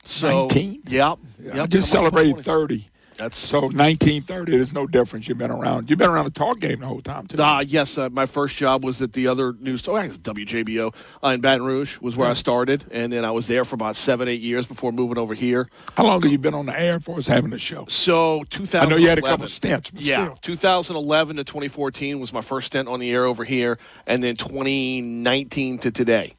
So 0.04 0.30
19? 0.30 0.82
Yep. 0.86 1.18
Yep 1.42 1.54
I 1.56 1.66
just 1.66 1.90
celebrated 1.90 2.34
20. 2.34 2.42
30. 2.44 2.88
That's 3.18 3.36
So 3.36 3.62
1930, 3.62 4.52
there's 4.52 4.72
no 4.72 4.86
difference. 4.86 5.26
You've 5.26 5.38
been 5.38 5.50
around. 5.50 5.90
You've 5.90 5.98
been 5.98 6.08
around 6.08 6.26
the 6.26 6.30
talk 6.30 6.60
game 6.60 6.78
the 6.80 6.86
whole 6.86 7.00
time, 7.02 7.26
too. 7.26 7.42
Uh, 7.42 7.58
yes, 7.60 7.98
uh, 7.98 8.08
my 8.10 8.26
first 8.26 8.56
job 8.56 8.84
was 8.84 9.02
at 9.02 9.12
the 9.12 9.26
other 9.26 9.54
news. 9.54 9.86
Oh, 9.88 9.96
I 9.96 10.06
guess 10.06 10.18
WJBO 10.18 10.94
uh, 11.24 11.28
in 11.30 11.40
Baton 11.40 11.66
Rouge 11.66 11.98
was 12.00 12.14
where 12.14 12.30
I 12.30 12.34
started, 12.34 12.84
and 12.92 13.12
then 13.12 13.24
I 13.24 13.32
was 13.32 13.48
there 13.48 13.64
for 13.64 13.74
about 13.74 13.96
seven, 13.96 14.28
eight 14.28 14.40
years 14.40 14.66
before 14.66 14.92
moving 14.92 15.18
over 15.18 15.34
here. 15.34 15.68
How 15.96 16.04
long 16.04 16.22
have 16.22 16.30
you 16.30 16.38
been 16.38 16.54
on 16.54 16.66
the 16.66 16.80
air 16.80 17.00
for 17.00 17.18
us 17.18 17.26
having 17.26 17.50
the 17.50 17.58
show? 17.58 17.86
So 17.88 18.40
I 18.40 18.44
2011. 18.44 18.88
know 18.90 18.96
you 19.02 19.08
had 19.08 19.18
a 19.18 19.22
couple 19.22 19.48
stints, 19.48 19.90
yeah, 19.94 20.24
still. 20.26 20.38
2011 20.42 21.36
to 21.36 21.44
2014 21.44 22.20
was 22.20 22.32
my 22.32 22.40
first 22.40 22.68
stint 22.68 22.86
on 22.86 23.00
the 23.00 23.10
air 23.10 23.24
over 23.24 23.42
here, 23.42 23.78
and 24.06 24.22
then 24.22 24.36
2019 24.36 25.78
to 25.78 25.90
today. 25.90 26.34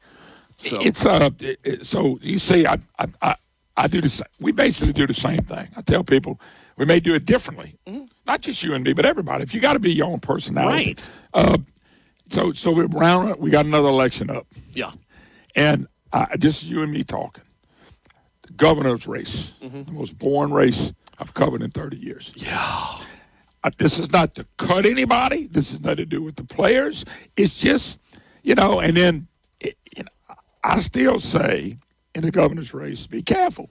So 0.56 0.80
It's 0.80 1.04
uh, 1.04 1.28
it, 1.40 1.60
it- 1.62 1.86
so 1.86 2.18
you 2.22 2.38
see, 2.38 2.66
I, 2.66 2.78
I, 2.98 3.06
I, 3.20 3.34
I 3.76 3.86
do 3.86 4.00
the 4.00 4.08
same. 4.08 4.26
We 4.40 4.52
basically 4.52 4.94
do 4.94 5.06
the 5.06 5.14
same 5.14 5.38
thing. 5.40 5.68
I 5.76 5.82
tell 5.82 6.04
people 6.04 6.40
we 6.80 6.86
may 6.86 6.98
do 6.98 7.14
it 7.14 7.26
differently, 7.26 7.76
not 8.26 8.40
just 8.40 8.62
you 8.62 8.72
and 8.74 8.82
me, 8.82 8.94
but 8.94 9.04
everybody. 9.04 9.42
If 9.44 9.52
you 9.52 9.60
got 9.60 9.74
to 9.74 9.78
be 9.78 9.92
your 9.92 10.06
own 10.06 10.18
personality, 10.18 10.96
Right. 10.96 11.04
Uh, 11.34 11.58
so 12.32 12.52
so 12.54 12.72
we're 12.72 12.86
round. 12.86 13.36
We 13.38 13.50
got 13.50 13.66
another 13.66 13.88
election 13.88 14.30
up, 14.30 14.46
yeah, 14.72 14.92
and 15.54 15.86
uh, 16.14 16.24
just 16.38 16.62
you 16.64 16.82
and 16.82 16.90
me 16.90 17.04
talking. 17.04 17.44
The 18.46 18.52
governor's 18.54 19.06
race, 19.06 19.52
Mm-hmm. 19.62 19.82
the 19.82 19.92
most 19.92 20.18
boring 20.18 20.52
race 20.54 20.92
I've 21.18 21.34
covered 21.34 21.60
in 21.62 21.70
30 21.70 21.98
years. 21.98 22.32
Yeah. 22.34 22.96
Uh, 23.62 23.70
this 23.76 23.98
is 23.98 24.10
not 24.10 24.34
to 24.36 24.46
cut 24.56 24.86
anybody. 24.86 25.48
This 25.48 25.70
is 25.74 25.82
nothing 25.82 25.96
to 25.98 26.06
do 26.06 26.22
with 26.22 26.36
the 26.36 26.44
players. 26.44 27.04
It's 27.36 27.58
just, 27.58 28.00
you 28.42 28.54
know, 28.54 28.80
and 28.80 28.96
then 28.96 29.28
it, 29.60 29.76
you 29.94 30.02
know, 30.04 30.34
I 30.64 30.80
still 30.80 31.20
say 31.20 31.76
in 32.14 32.22
the 32.22 32.30
governor's 32.30 32.72
race, 32.72 33.06
be 33.06 33.22
careful. 33.22 33.68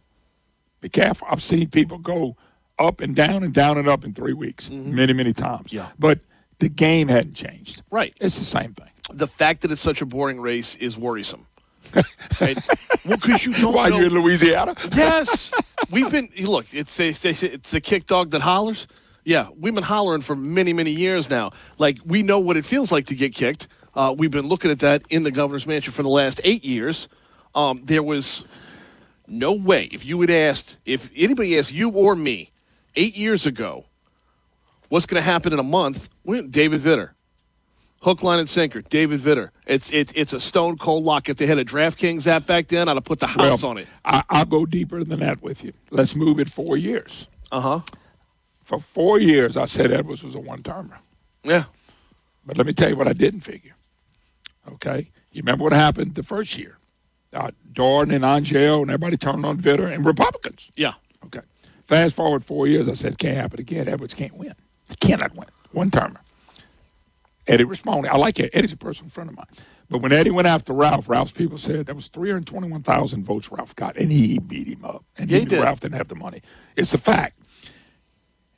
Be 0.79 0.89
careful. 0.89 1.27
I've 1.31 1.41
seen 1.41 1.69
people 1.71 1.97
go 1.97 2.35
up 2.79 3.01
and 3.01 3.15
down 3.15 3.43
and 3.43 3.53
down 3.53 3.77
and 3.77 3.87
up 3.87 4.03
in 4.05 4.13
three 4.13 4.33
weeks, 4.33 4.69
many, 4.69 5.13
many 5.13 5.33
times. 5.33 5.67
Mm-hmm. 5.67 5.75
Yeah. 5.75 5.87
But 5.99 6.19
the 6.59 6.69
game 6.69 7.07
hadn't 7.07 7.35
changed. 7.35 7.81
right. 7.89 8.13
It's 8.19 8.37
the 8.39 8.45
same 8.45 8.73
thing. 8.73 8.89
The 9.11 9.27
fact 9.27 9.61
that 9.61 9.71
it's 9.71 9.81
such 9.81 10.01
a 10.01 10.05
boring 10.05 10.39
race 10.39 10.75
is 10.75 10.97
worrisome. 10.97 11.45
Right? 12.39 12.57
well, 13.05 13.17
because 13.17 13.45
you 13.45 13.53
don't 13.53 13.73
Why 13.73 13.89
know. 13.89 13.99
you 13.99 14.05
in 14.05 14.13
Louisiana? 14.13 14.75
yes, 14.95 15.51
we've 15.89 16.09
been. 16.09 16.29
Look, 16.39 16.67
it's 16.73 16.95
they 16.95 17.09
it's 17.09 17.71
the 17.71 17.81
kick 17.81 18.05
dog 18.05 18.29
that 18.31 18.41
hollers. 18.41 18.87
Yeah, 19.25 19.49
we've 19.59 19.73
been 19.75 19.83
hollering 19.83 20.21
for 20.21 20.35
many, 20.35 20.71
many 20.71 20.91
years 20.91 21.29
now. 21.29 21.51
Like 21.79 21.97
we 22.05 22.21
know 22.23 22.39
what 22.39 22.55
it 22.55 22.63
feels 22.65 22.91
like 22.91 23.07
to 23.07 23.15
get 23.15 23.33
kicked. 23.35 23.67
Uh, 23.95 24.13
we've 24.17 24.31
been 24.31 24.47
looking 24.47 24.71
at 24.71 24.79
that 24.79 25.01
in 25.09 25.23
the 25.23 25.31
governor's 25.31 25.65
mansion 25.67 25.91
for 25.91 26.03
the 26.03 26.09
last 26.09 26.39
eight 26.45 26.63
years. 26.63 27.09
Um, 27.55 27.81
there 27.83 28.03
was 28.03 28.45
no 29.27 29.51
way 29.51 29.89
if 29.91 30.05
you 30.05 30.21
had 30.21 30.29
asked 30.29 30.77
if 30.85 31.09
anybody 31.15 31.57
asked 31.59 31.73
you 31.73 31.89
or 31.89 32.15
me 32.15 32.51
eight 32.95 33.15
years 33.15 33.45
ago 33.45 33.85
what's 34.89 35.05
going 35.05 35.21
to 35.21 35.25
happen 35.25 35.53
in 35.53 35.59
a 35.59 35.63
month. 35.63 36.09
David 36.25 36.81
Vitter, 36.81 37.11
hook, 38.01 38.23
line, 38.23 38.39
and 38.39 38.49
sinker. 38.49 38.81
David 38.81 39.19
Vitter. 39.19 39.49
It's 39.65 39.91
it's 39.91 40.11
it's 40.15 40.33
a 40.33 40.39
stone 40.39 40.77
cold 40.77 41.03
lock. 41.03 41.29
If 41.29 41.37
they 41.37 41.45
had 41.47 41.57
a 41.57 41.65
DraftKings 41.65 42.27
app 42.27 42.45
back 42.45 42.67
then, 42.67 42.87
I'd 42.89 42.95
have 42.97 43.03
put 43.03 43.19
the 43.19 43.27
house 43.27 43.63
Well, 43.63 43.71
on 43.71 43.77
it. 43.79 43.87
I, 44.05 44.23
I'll 44.29 44.45
go 44.45 44.65
deeper 44.65 45.03
than 45.03 45.19
that 45.19 45.41
with 45.41 45.63
you. 45.63 45.73
Let's 45.91 46.15
move 46.15 46.39
it 46.39 46.49
four 46.49 46.77
years. 46.77 47.27
Uh 47.51 47.61
huh. 47.61 47.79
For 48.63 48.79
four 48.79 49.19
years, 49.19 49.57
I 49.57 49.65
said 49.65 49.91
Edwards 49.91 50.23
was 50.23 50.35
a 50.35 50.39
one 50.39 50.61
termer. 50.61 50.99
Yeah. 51.43 51.63
But 52.45 52.57
let 52.57 52.67
me 52.67 52.73
tell 52.73 52.89
you 52.89 52.95
what 52.95 53.07
I 53.07 53.13
didn't 53.13 53.41
figure. 53.41 53.75
Okay? 54.73 55.09
You 55.31 55.41
remember 55.41 55.63
what 55.63 55.73
happened 55.73 56.15
the 56.15 56.23
first 56.23 56.57
year? 56.57 56.77
Uh, 57.33 57.51
Dorn 57.73 58.11
and 58.11 58.23
Angelle 58.23 58.81
and 58.81 58.89
everybody 58.91 59.17
turned 59.17 59.45
on 59.45 59.57
Vitter 59.59 59.91
and 59.91 60.05
Republicans. 60.05 60.69
Yeah. 60.75 60.93
Okay. 61.25 61.41
Fast 61.89 62.13
forward 62.13 62.45
four 62.45 62.67
years, 62.67 62.87
I 62.87 62.93
said, 62.93 63.17
can't 63.17 63.35
happen 63.35 63.59
again. 63.59 63.89
Edwards 63.89 64.13
can't 64.13 64.35
win. 64.35 64.53
He 64.89 64.95
cannot 64.97 65.35
win. 65.35 65.47
One 65.71 65.89
termer. 65.89 66.21
Eddie 67.47 67.63
Rispone. 67.63 68.07
I 68.07 68.15
like 68.15 68.39
Eddie. 68.39 68.53
Eddie's 68.53 68.73
a 68.73 68.77
personal 68.77 69.09
friend 69.09 69.27
of 69.27 69.35
mine. 69.35 69.47
But 69.89 70.03
when 70.03 70.11
Eddie 70.11 70.29
went 70.29 70.47
after 70.47 70.71
Ralph, 70.71 71.09
Ralph's 71.09 71.31
people 71.31 71.57
said 71.57 71.87
there 71.87 71.95
was 71.95 72.09
321,000 72.09 73.25
votes 73.25 73.51
Ralph 73.51 73.75
got, 73.75 73.97
and 73.97 74.11
he 74.11 74.37
beat 74.37 74.67
him 74.67 74.85
up. 74.85 75.03
And 75.17 75.31
Yeah, 75.31 75.39
he 75.39 75.45
did. 75.45 75.63
Ralph 75.63 75.79
didn't 75.79 75.97
have 75.97 76.09
the 76.09 76.15
money. 76.15 76.43
It's 76.75 76.93
a 76.93 76.99
fact. 76.99 77.41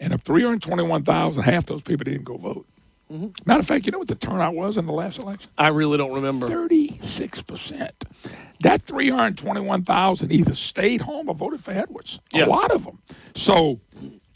And 0.02 0.12
of 0.12 0.24
321,000, 0.24 1.44
half 1.44 1.68
those 1.68 1.82
people 1.82 2.04
didn't 2.04 2.26
go 2.26 2.36
vote. 2.36 2.68
Mm-hmm. 3.12 3.28
Matter 3.46 3.60
of 3.60 3.68
fact, 3.68 3.86
you 3.86 3.92
know 3.92 4.00
what 4.00 4.08
the 4.08 4.16
turnout 4.16 4.56
was 4.56 4.78
in 4.78 4.86
the 4.86 4.94
last 4.94 5.20
election? 5.20 5.52
I 5.58 5.68
really 5.68 5.98
don't 5.98 6.14
remember. 6.14 6.48
36%. 6.48 7.92
That 8.62 8.84
321,000 8.84 10.32
either 10.32 10.56
stayed 10.56 11.02
home 11.02 11.28
or 11.28 11.36
voted 11.36 11.64
for 11.64 11.72
Edwards. 11.72 12.20
Yeah. 12.32 12.46
A 12.46 12.48
lot 12.48 12.72
of 12.72 12.86
them. 12.86 13.00
So 13.36 13.82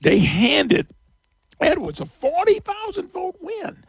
they 0.02 0.20
handed 0.20 0.88
Edwards 1.62 2.02
a 2.02 2.06
40,000 2.06 3.08
vote 3.12 3.38
win. 3.40 3.84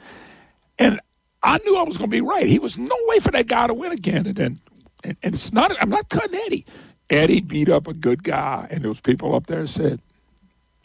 And 0.78 1.00
I 1.42 1.58
knew 1.64 1.76
I 1.76 1.82
was 1.82 1.96
going 1.96 2.10
to 2.10 2.14
be 2.14 2.20
right. 2.20 2.46
He 2.46 2.58
was 2.58 2.78
no 2.78 2.96
way 3.06 3.18
for 3.18 3.32
that 3.32 3.48
guy 3.48 3.66
to 3.66 3.74
win 3.74 3.92
again. 3.92 4.26
And 4.26 4.36
then, 4.36 4.60
and, 5.02 5.16
and 5.22 5.34
it's 5.34 5.52
not, 5.52 5.74
I'm 5.82 5.90
not 5.90 6.08
cutting 6.10 6.38
Eddie. 6.46 6.64
Eddie 7.10 7.40
beat 7.40 7.68
up 7.68 7.86
a 7.86 7.94
good 7.94 8.24
guy, 8.24 8.66
and 8.70 8.84
those 8.84 9.00
people 9.00 9.34
up 9.34 9.46
there 9.46 9.66
said, 9.66 10.00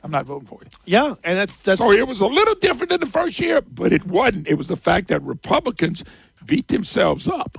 I'm 0.03 0.11
not 0.11 0.25
voting 0.25 0.47
for 0.47 0.59
you. 0.63 0.69
Yeah, 0.85 1.15
and 1.23 1.37
that's 1.37 1.55
that's 1.57 1.79
So 1.79 1.91
it 1.91 2.07
was 2.07 2.21
a 2.21 2.25
little 2.27 2.55
different 2.55 2.89
than 2.89 2.99
the 3.01 3.05
first 3.05 3.39
year, 3.39 3.61
but 3.61 3.93
it 3.93 4.05
wasn't. 4.05 4.47
It 4.47 4.55
was 4.55 4.67
the 4.67 4.75
fact 4.77 5.09
that 5.09 5.21
Republicans 5.21 6.03
beat 6.45 6.67
themselves 6.69 7.27
up. 7.27 7.57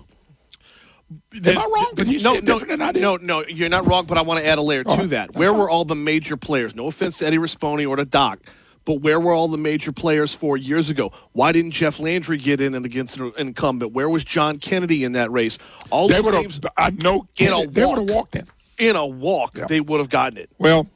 Am 1.45 1.59
I 1.59 1.69
wrong? 1.73 1.93
Did 1.95 2.09
you 2.09 2.21
no, 2.21 2.35
no, 2.35 2.41
different 2.41 2.69
than 2.69 2.83
I 2.83 2.93
did? 2.93 3.03
no, 3.03 3.17
no, 3.17 3.45
you're 3.47 3.69
not 3.69 3.87
wrong, 3.87 4.07
but 4.07 4.17
I 4.17 4.23
want 4.23 4.41
to 4.41 4.47
add 4.47 4.59
a 4.59 4.63
layer 4.63 4.83
All 4.87 4.97
to 4.97 5.03
right, 5.03 5.11
that. 5.11 5.35
Where 5.35 5.51
fine. 5.51 5.59
were 5.59 5.69
all 5.71 5.85
the 5.85 5.95
major 5.95 6.37
players? 6.37 6.75
No 6.75 6.87
offense 6.87 7.19
to 7.19 7.27
Eddie 7.27 7.37
Rispone 7.39 7.87
or 7.87 7.97
to 7.97 8.05
Doc, 8.07 8.39
but 8.87 9.03
where 9.03 9.21
were 9.21 9.33
all 9.35 9.47
the 9.49 9.59
major 9.59 9.93
players 9.93 10.35
four 10.35 10.57
years 10.57 10.89
ago? 10.89 11.13
Why 11.33 11.53
didn't 11.53 11.73
Jeff 11.73 12.01
Landry 12.01 12.39
get 12.39 12.63
in 12.63 12.75
and 12.75 12.87
against 12.87 13.19
an 13.19 13.31
incumbent? 13.37 13.93
Where 13.93 14.09
was 14.09 14.25
John 14.25 14.59
Kennedy 14.59 15.05
in 15.05 15.13
that 15.13 15.31
race? 15.31 15.59
All 15.91 16.09
They 16.09 16.15
those 16.15 16.25
would 16.25 16.35
names 16.35 16.55
have. 16.63 16.73
I 16.79 16.91
know. 16.91 17.29
in 17.37 17.53
a 17.53 17.67
They 17.67 17.85
would 17.85 17.99
have 17.99 18.09
walked 18.11 18.35
in. 18.37 18.47
in 18.79 18.97
a 18.97 19.07
walk, 19.07 19.59
Yeah. 19.59 19.67
they 19.67 19.81
would 19.83 20.01
have 20.01 20.09
gotten 20.09 20.39
it. 20.39 20.49
Well, 20.59 20.87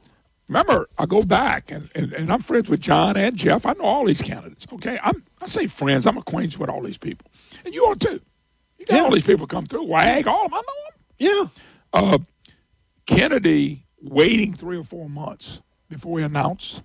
remember, 0.47 0.89
I 0.97 1.05
go 1.05 1.23
back 1.23 1.71
and, 1.71 1.89
and, 1.95 2.13
and 2.13 2.31
I'm 2.31 2.41
friends 2.41 2.69
with 2.69 2.81
John 2.81 3.17
and 3.17 3.35
Jeff. 3.35 3.65
I 3.65 3.73
know 3.73 3.85
all 3.85 4.05
these 4.05 4.21
candidates. 4.21 4.65
Okay, 4.73 4.99
I'm 5.03 5.23
I 5.41 5.47
say 5.47 5.67
friends. 5.67 6.05
I'm 6.05 6.17
acquainted 6.17 6.59
with 6.59 6.69
all 6.69 6.81
these 6.81 6.97
people, 6.97 7.29
and 7.65 7.73
you 7.73 7.85
are 7.85 7.95
too. 7.95 8.19
You 8.77 8.85
got 8.85 9.01
all 9.01 9.11
these 9.11 9.25
people 9.25 9.47
come 9.47 9.65
through. 9.65 9.85
Wag, 9.85 10.27
all 10.27 10.45
of 10.45 10.51
them. 10.51 10.59
I 10.59 10.61
know 10.61 10.73
them. 10.85 10.93
Yeah. 11.19 11.47
Uh, 11.93 12.17
Kennedy 13.05 13.85
waiting 14.01 14.53
three 14.53 14.77
or 14.77 14.83
four 14.83 15.09
months 15.09 15.61
before 15.89 16.19
he 16.19 16.25
announced 16.25 16.81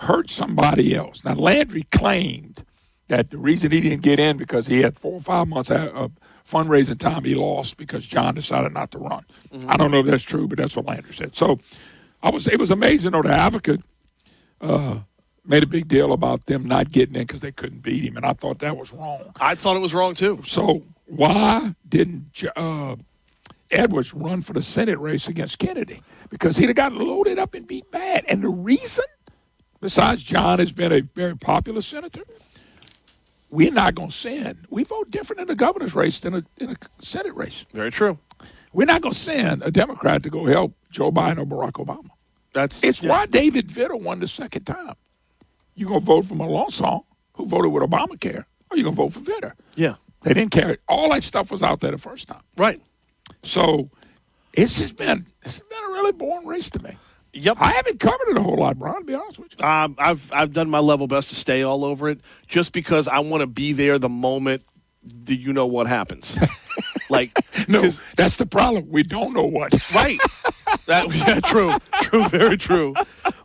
hurt 0.00 0.28
somebody 0.28 0.94
else. 0.94 1.24
Now 1.24 1.34
Landry 1.34 1.84
claimed 1.92 2.64
that 3.08 3.30
the 3.30 3.38
reason 3.38 3.70
he 3.70 3.80
didn't 3.80 4.02
get 4.02 4.18
in 4.18 4.36
because 4.36 4.66
he 4.66 4.80
had 4.80 4.98
four 4.98 5.14
or 5.14 5.20
five 5.20 5.48
months 5.48 5.70
of 5.70 6.12
fundraising 6.48 6.98
time 6.98 7.24
he 7.24 7.34
lost 7.34 7.76
because 7.76 8.06
John 8.06 8.34
decided 8.34 8.72
not 8.72 8.90
to 8.92 8.98
run. 8.98 9.24
Mm-hmm. 9.52 9.70
I 9.70 9.76
don't 9.76 9.90
know 9.90 10.00
if 10.00 10.06
that's 10.06 10.22
true, 10.22 10.48
but 10.48 10.58
that's 10.58 10.74
what 10.74 10.86
Landry 10.86 11.14
said. 11.14 11.36
So 11.36 11.58
I 12.22 12.30
was 12.30 12.46
it 12.46 12.58
was 12.58 12.70
amazing 12.70 13.12
though 13.12 13.22
the 13.22 13.34
advocate 13.34 13.80
uh, 14.60 15.00
made 15.44 15.64
a 15.64 15.66
big 15.66 15.88
deal 15.88 16.12
about 16.12 16.46
them 16.46 16.64
not 16.66 16.90
getting 16.90 17.16
in 17.16 17.22
because 17.22 17.40
they 17.40 17.52
couldn't 17.52 17.82
beat 17.82 18.04
him, 18.04 18.16
and 18.16 18.24
I 18.24 18.32
thought 18.32 18.60
that 18.60 18.76
was 18.76 18.92
wrong. 18.92 19.32
I 19.40 19.54
thought 19.54 19.76
it 19.76 19.80
was 19.80 19.94
wrong 19.94 20.14
too. 20.14 20.40
So 20.44 20.84
why 21.06 21.74
didn't 21.88 22.44
uh, 22.56 22.96
Edwards 23.70 24.14
run 24.14 24.42
for 24.42 24.52
the 24.52 24.62
Senate 24.62 24.98
race 24.98 25.28
against 25.28 25.58
Kennedy? 25.58 26.02
Because 26.30 26.56
he'd 26.56 26.66
have 26.68 26.76
got 26.76 26.92
loaded 26.92 27.38
up 27.38 27.54
and 27.54 27.66
beat 27.66 27.90
bad. 27.90 28.24
And 28.28 28.42
the 28.42 28.48
reason, 28.48 29.04
besides 29.80 30.22
John 30.22 30.58
has 30.58 30.72
been 30.72 30.92
a 30.92 31.00
very 31.00 31.36
popular 31.36 31.82
senator, 31.82 32.22
we're 33.50 33.72
not 33.72 33.94
going 33.94 34.08
to 34.08 34.16
send. 34.16 34.66
We 34.70 34.84
vote 34.84 35.10
different 35.10 35.42
in 35.42 35.48
the 35.48 35.54
governor's 35.54 35.94
race 35.94 36.20
than 36.20 36.34
a, 36.34 36.42
in 36.56 36.70
a 36.70 36.76
Senate 37.02 37.34
race. 37.34 37.66
Very 37.74 37.90
true. 37.90 38.18
We're 38.72 38.86
not 38.86 39.02
going 39.02 39.12
to 39.12 39.18
send 39.18 39.62
a 39.62 39.70
Democrat 39.70 40.22
to 40.22 40.30
go 40.30 40.46
help 40.46 40.72
Joe 40.90 41.12
Biden 41.12 41.38
or 41.38 41.44
Barack 41.44 41.72
Obama. 41.72 42.08
That's 42.52 42.82
it's 42.82 43.02
yeah. 43.02 43.10
why 43.10 43.26
David 43.26 43.68
Vitter 43.68 43.98
won 44.00 44.20
the 44.20 44.28
second 44.28 44.64
time. 44.64 44.94
You 45.74 45.86
gonna 45.86 46.00
vote 46.00 46.26
for 46.26 46.34
Melancon, 46.34 47.04
who 47.34 47.46
voted 47.46 47.72
with 47.72 47.82
Obamacare, 47.82 48.44
or 48.70 48.76
you 48.76 48.84
gonna 48.84 48.96
vote 48.96 49.12
for 49.12 49.20
Vitter? 49.20 49.52
Yeah, 49.74 49.94
they 50.22 50.34
didn't 50.34 50.52
care. 50.52 50.78
All 50.88 51.10
that 51.10 51.24
stuff 51.24 51.50
was 51.50 51.62
out 51.62 51.80
there 51.80 51.90
the 51.90 51.98
first 51.98 52.28
time. 52.28 52.42
Right. 52.56 52.80
So 53.42 53.90
it's 54.52 54.78
just 54.78 54.96
been 54.96 55.26
it's 55.42 55.58
been 55.58 55.84
a 55.88 55.92
really 55.92 56.12
boring 56.12 56.46
race 56.46 56.70
to 56.70 56.82
me. 56.82 56.96
Yep. 57.34 57.56
I 57.60 57.72
haven't 57.72 57.98
covered 57.98 58.28
it 58.28 58.36
a 58.36 58.42
whole 58.42 58.58
lot, 58.58 58.78
Brian, 58.78 58.98
to 58.98 59.04
be 59.04 59.14
honest 59.14 59.38
with 59.38 59.54
you. 59.58 59.66
Um, 59.66 59.96
I've 59.98 60.30
I've 60.34 60.52
done 60.52 60.68
my 60.68 60.80
level 60.80 61.06
best 61.06 61.30
to 61.30 61.34
stay 61.34 61.62
all 61.62 61.84
over 61.84 62.10
it 62.10 62.20
just 62.46 62.72
because 62.72 63.08
I 63.08 63.20
want 63.20 63.40
to 63.40 63.46
be 63.46 63.72
there 63.72 63.98
the 63.98 64.10
moment 64.10 64.62
that 65.24 65.36
you 65.36 65.52
know 65.52 65.66
what 65.66 65.86
happens. 65.86 66.36
like 67.10 67.36
no, 67.68 67.90
that's 68.16 68.36
the 68.36 68.46
problem. 68.46 68.88
We 68.88 69.02
don't 69.02 69.32
know 69.34 69.44
what. 69.44 69.72
right. 69.94 70.20
That 70.86 71.14
yeah, 71.14 71.40
true. 71.40 71.74
True, 72.02 72.28
very 72.28 72.56
true. 72.56 72.94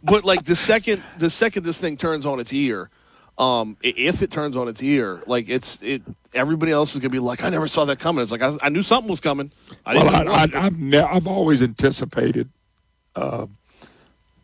But 0.04 0.24
like 0.24 0.46
the 0.46 0.56
second 0.56 1.04
the 1.18 1.30
second 1.30 1.64
this 1.64 1.78
thing 1.78 1.98
turns 1.98 2.26
on 2.26 2.40
its 2.40 2.54
ear, 2.54 2.90
um, 3.38 3.78
if 3.84 4.22
it 4.22 4.32
turns 4.32 4.56
on 4.56 4.68
its 4.68 4.82
ear, 4.82 5.22
like 5.28 5.50
it's 5.50 5.80
it, 5.82 6.04
everybody 6.34 6.72
else 6.72 6.94
is 6.94 7.02
gonna 7.02 7.10
be 7.10 7.20
like, 7.20 7.44
I 7.44 7.50
never 7.50 7.68
saw 7.68 7.86
that 7.86 8.00
coming. 8.00 8.24
It's 8.24 8.32
like 8.32 8.42
I, 8.42 8.58
I 8.62 8.70
knew 8.70 8.84
something 8.84 9.10
was 9.10 9.20
coming. 9.20 9.52
I 9.86 9.96
well, 9.96 10.30
I, 10.30 10.48
have 10.48 10.78
ne- 10.78 11.00
I've 11.00 11.28
always 11.28 11.62
anticipated 11.62 12.50
uh, 13.16 13.48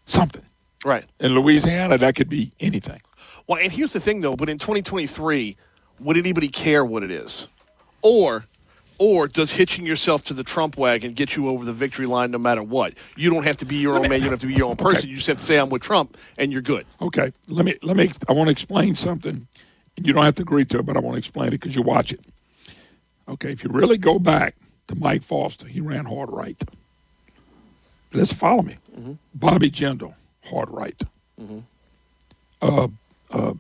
something. 0.05 0.43
Right. 0.83 1.05
In 1.19 1.33
Louisiana, 1.33 1.97
that 1.97 2.15
could 2.15 2.29
be 2.29 2.51
anything. 2.59 3.01
Well, 3.47 3.59
and 3.59 3.71
here's 3.71 3.93
the 3.93 3.99
thing, 3.99 4.21
though. 4.21 4.35
But 4.35 4.49
in 4.49 4.57
2023, 4.57 5.57
would 6.03 6.17
anybody 6.17 6.47
care 6.47 6.83
what 6.83 7.03
it 7.03 7.11
is, 7.11 7.47
or 8.01 8.45
or 8.97 9.27
does 9.27 9.51
hitching 9.51 9.85
yourself 9.85 10.23
to 10.25 10.33
the 10.33 10.43
Trump 10.43 10.77
wagon 10.77 11.13
get 11.13 11.35
you 11.35 11.49
over 11.49 11.65
the 11.65 11.73
victory 11.73 12.05
line 12.05 12.31
no 12.31 12.37
matter 12.37 12.63
what? 12.63 12.93
You 13.15 13.29
don't 13.29 13.43
have 13.43 13.57
to 13.57 13.65
be 13.65 13.77
your 13.77 13.95
own 13.95 14.07
man. 14.07 14.19
You 14.19 14.25
don't 14.25 14.31
have 14.33 14.41
to 14.41 14.47
be 14.47 14.53
your 14.53 14.69
own 14.69 14.75
person. 14.77 14.99
Okay. 14.99 15.07
You 15.09 15.15
just 15.15 15.27
have 15.27 15.39
to 15.39 15.43
say 15.43 15.57
I'm 15.57 15.69
with 15.69 15.81
Trump, 15.81 16.17
and 16.37 16.51
you're 16.51 16.61
good. 16.61 16.85
Okay. 17.01 17.33
Let 17.47 17.65
me 17.65 17.77
let 17.81 17.97
me. 17.97 18.13
I 18.27 18.33
want 18.33 18.47
to 18.47 18.51
explain 18.51 18.95
something. 18.95 19.47
You 19.95 20.13
don't 20.13 20.23
have 20.23 20.35
to 20.35 20.41
agree 20.41 20.65
to 20.65 20.79
it, 20.79 20.85
but 20.85 20.97
I 20.97 20.99
want 20.99 21.15
to 21.15 21.19
explain 21.19 21.49
it 21.49 21.51
because 21.51 21.75
you 21.75 21.81
watch 21.81 22.11
it. 22.11 22.21
Okay. 23.27 23.51
If 23.51 23.63
you 23.63 23.69
really 23.71 23.97
go 23.97 24.19
back 24.19 24.55
to 24.87 24.95
Mike 24.95 25.23
Foster, 25.23 25.67
he 25.67 25.81
ran 25.81 26.05
hard 26.05 26.29
right. 26.31 26.61
Let's 28.11 28.33
follow 28.33 28.61
me. 28.61 28.77
Mm-hmm. 28.95 29.13
Bobby 29.33 29.71
Jindal, 29.71 30.13
hard 30.45 30.69
right. 30.69 31.01
Mm-hmm. 31.41 31.59
Uh, 32.61 32.87
uh, 33.31 33.53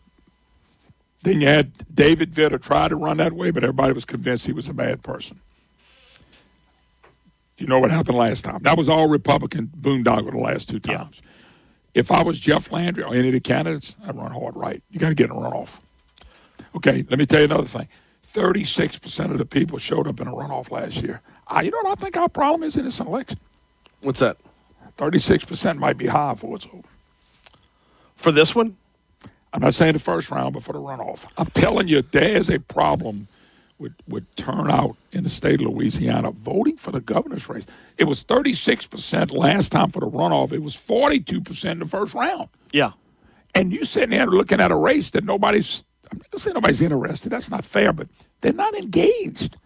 then 1.23 1.41
you 1.41 1.47
had 1.47 1.71
David 1.93 2.33
Vitter 2.33 2.61
try 2.61 2.87
to 2.87 2.95
run 2.95 3.17
that 3.17 3.33
way, 3.33 3.49
but 3.51 3.63
everybody 3.63 3.93
was 3.93 4.05
convinced 4.05 4.45
he 4.45 4.53
was 4.53 4.67
a 4.67 4.73
bad 4.73 5.03
person. 5.03 5.39
You 7.57 7.67
know 7.67 7.79
what 7.79 7.91
happened 7.91 8.17
last 8.17 8.43
time? 8.43 8.61
That 8.63 8.77
was 8.77 8.89
all 8.89 9.07
Republican 9.07 9.71
boondoggle 9.79 10.31
the 10.31 10.37
last 10.37 10.69
two 10.69 10.79
times. 10.79 11.21
Yeah. 11.21 11.29
If 11.93 12.11
I 12.11 12.23
was 12.23 12.39
Jeff 12.39 12.71
Landry 12.71 13.03
or 13.03 13.13
any 13.13 13.29
of 13.29 13.33
the 13.33 13.39
candidates, 13.39 13.95
I'd 14.05 14.17
run 14.17 14.31
hard 14.31 14.55
right. 14.55 14.83
You 14.89 14.99
got 14.99 15.09
to 15.09 15.15
get 15.15 15.29
a 15.29 15.33
runoff. 15.33 15.69
Okay, 16.75 17.05
let 17.09 17.19
me 17.19 17.25
tell 17.25 17.39
you 17.39 17.45
another 17.45 17.67
thing. 17.67 17.87
36% 18.33 19.31
of 19.31 19.37
the 19.37 19.45
people 19.45 19.77
showed 19.77 20.07
up 20.07 20.19
in 20.19 20.27
a 20.27 20.31
runoff 20.31 20.71
last 20.71 20.97
year. 20.97 21.21
Uh, 21.47 21.61
you 21.63 21.69
know 21.71 21.77
what 21.83 21.99
I 21.99 22.01
think 22.01 22.17
our 22.17 22.27
problem 22.27 22.63
is 22.63 22.75
in 22.75 22.85
this 22.85 22.99
election? 22.99 23.39
What's 24.01 24.19
that? 24.19 24.37
36% 24.97 25.77
might 25.77 25.97
be 25.97 26.07
high 26.07 26.35
for 26.35 26.47
what's 26.47 26.65
over. 26.65 26.87
For 28.15 28.31
this 28.31 28.55
one? 28.55 28.77
I'm 29.53 29.61
not 29.61 29.75
saying 29.75 29.93
the 29.93 29.99
first 29.99 30.31
round, 30.31 30.55
but 30.55 30.63
for 30.63 30.73
the 30.73 30.79
runoff. 30.79 31.19
I'm 31.37 31.51
telling 31.51 31.87
you, 31.87 32.01
there 32.01 32.35
is 32.37 32.49
a 32.49 32.59
problem 32.59 33.27
with, 33.77 33.93
with 34.07 34.35
turnout 34.35 34.95
in 35.11 35.23
the 35.23 35.29
state 35.29 35.61
of 35.61 35.67
Louisiana 35.67 36.31
voting 36.31 36.77
for 36.77 36.91
the 36.91 36.99
governor's 36.99 37.47
race. 37.47 37.65
It 37.97 38.05
was 38.05 38.25
36% 38.25 39.31
last 39.31 39.71
time 39.71 39.91
for 39.91 39.99
the 39.99 40.09
runoff. 40.09 40.51
It 40.51 40.63
was 40.63 40.75
42% 40.75 41.71
in 41.71 41.79
the 41.79 41.85
first 41.85 42.15
round. 42.15 42.49
Yeah. 42.71 42.93
And 43.53 43.71
you 43.71 43.85
sitting 43.85 44.09
there 44.09 44.25
looking 44.25 44.59
at 44.59 44.71
a 44.71 44.75
race 44.75 45.11
that 45.11 45.23
nobody's, 45.23 45.83
I'm 46.11 46.19
not 46.31 46.41
saying 46.41 46.55
nobody's 46.55 46.81
interested. 46.81 47.29
That's 47.29 47.51
not 47.51 47.63
fair, 47.63 47.93
but 47.93 48.07
they're 48.41 48.53
not 48.53 48.73
engaged. 48.73 49.57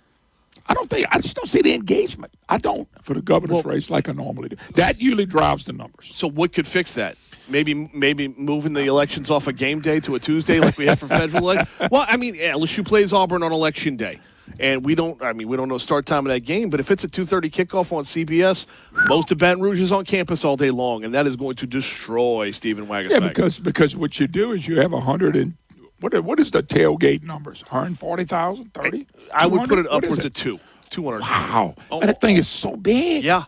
I 0.70 0.74
don't 0.74 0.90
think 0.90 1.08
I 1.12 1.20
just 1.20 1.36
don't 1.36 1.48
see 1.48 1.62
the 1.62 1.74
engagement. 1.74 2.34
I 2.50 2.58
don't 2.58 2.90
for 3.02 3.14
the 3.14 3.22
governor's 3.22 3.64
well, 3.64 3.74
race 3.74 3.90
like 3.90 4.10
I 4.10 4.12
normally 4.12 4.50
do. 4.50 4.58
That 4.76 5.00
usually 5.00 5.26
drives 5.26 5.64
the 5.64 5.72
numbers. 5.72 6.12
So 6.14 6.30
what 6.30 6.52
could 6.52 6.68
fix 6.68 6.94
that? 6.96 7.18
Maybe 7.50 7.74
maybe 7.74 8.28
moving 8.30 8.74
the 8.74 8.86
elections 8.86 9.30
off 9.32 9.48
a 9.48 9.54
game 9.54 9.82
day 9.82 10.00
to 10.02 10.16
a 10.16 10.20
Tuesday 10.20 10.60
like 10.60 10.78
we 10.78 10.86
have 10.88 11.00
for 11.00 11.08
federal 11.08 11.50
election. 11.50 11.68
Well, 11.92 12.06
I 12.08 12.18
mean, 12.18 12.36
LSU 12.36 12.86
plays 12.86 13.14
Auburn 13.14 13.44
on 13.44 13.52
election 13.52 13.96
day. 13.96 14.20
And 14.60 14.86
we 14.86 14.96
don't 14.96 15.22
I 15.22 15.34
mean 15.34 15.48
we 15.48 15.58
don't 15.58 15.68
know 15.68 15.78
start 15.78 16.06
time 16.06 16.26
of 16.26 16.34
that 16.34 16.42
game, 16.42 16.70
but 16.70 16.80
if 16.80 16.90
it's 16.90 17.04
a 17.04 17.08
2:30 17.08 17.52
kickoff 17.52 17.92
on 17.92 18.06
CBS, 18.06 18.66
most 19.08 19.32
of 19.32 19.38
Baton 19.38 19.62
Rouge 19.62 19.82
is 19.82 19.92
on 19.92 20.06
campus 20.06 20.46
all 20.46 20.56
day 20.58 20.72
long 20.72 21.04
and 21.04 21.14
that 21.14 21.28
is 21.28 21.36
going 21.36 21.56
to 21.58 21.68
destroy 21.68 22.52
Stephen 22.52 22.88
Waguespack. 22.88 23.10
Yeah, 23.12 23.20
because 23.20 23.60
because 23.60 23.96
what 23.96 24.20
you 24.20 24.28
do 24.28 24.54
is 24.54 24.68
you 24.68 24.80
have 24.80 24.94
a 24.94 24.98
100 24.98 25.36
and 25.36 25.56
what 26.00 26.24
what 26.24 26.40
is 26.40 26.52
the 26.52 26.64
tailgate 26.64 27.24
numbers? 27.24 27.62
140,000, 27.64 28.74
30? 28.74 29.08
I 29.34 29.48
would 29.48 29.68
put 29.68 29.80
it 29.80 29.88
upwards 29.90 30.26
of 30.26 30.34
2. 30.34 30.60
200. 30.90 31.20
Wow. 31.22 31.76
Oh, 31.92 32.00
that 32.00 32.22
thing 32.22 32.38
is 32.38 32.48
so 32.48 32.76
big. 32.76 33.24
Yeah. 33.24 33.44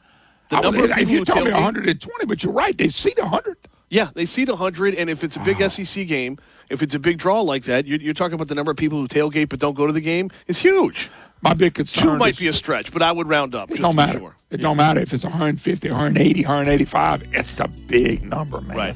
The 0.50 0.62
number 0.62 0.82
would, 0.82 0.92
of 0.92 0.98
if 0.98 1.10
you 1.10 1.24
told 1.26 1.46
me 1.46 1.52
120, 1.52 2.26
but 2.26 2.44
you're 2.44 2.52
right, 2.52 2.78
they 2.78 2.90
seat 2.90 3.20
100. 3.20 3.58
Yeah, 3.90 4.10
they 4.14 4.26
seat 4.26 4.50
100, 4.50 4.94
and 4.96 5.10
if 5.10 5.24
it's 5.24 5.36
a 5.36 5.40
big 5.40 5.60
wow. 5.60 5.68
SEC 5.68 6.08
game, 6.08 6.38
if 6.70 6.84
it's 6.84 6.94
a 6.94 7.00
big 7.00 7.18
draw 7.18 7.42
like 7.42 7.64
that, 7.64 7.88
you're, 7.88 8.00
you're, 8.00 8.14
talking 8.14 8.36
about 8.36 8.48
the 8.48 8.56
number 8.56 8.70
of 8.70 8.78
people 8.78 9.00
who 9.00 9.08
tailgate 9.08 9.50
but 9.50 9.60
don't 9.60 9.74
go 9.74 9.88
to 9.88 9.94
the 9.94 10.02
game 10.02 10.30
is 10.46 10.60
huge. 10.60 11.10
My 11.42 11.54
big 11.54 11.74
concern 11.74 12.04
Two 12.04 12.18
might 12.18 12.34
is, 12.34 12.40
be 12.40 12.48
a 12.48 12.54
stretch, 12.54 12.92
but 12.92 13.02
I 13.02 13.12
would 13.12 13.28
round 13.28 13.56
up. 13.56 13.72
It 13.72 13.78
don't 13.78 13.96
matter. 13.96 14.20
Sure. 14.20 14.36
It 14.52 14.60
yeah. 14.60 14.64
don't 14.64 14.78
matter 14.78 15.00
if 15.00 15.14
it's 15.14 15.24
150, 15.24 15.90
180, 15.90 16.42
185. 16.44 17.24
It's 17.34 17.60
a 17.60 17.68
big 17.68 18.24
number, 18.24 18.62
man. 18.62 18.78
Right. 18.78 18.96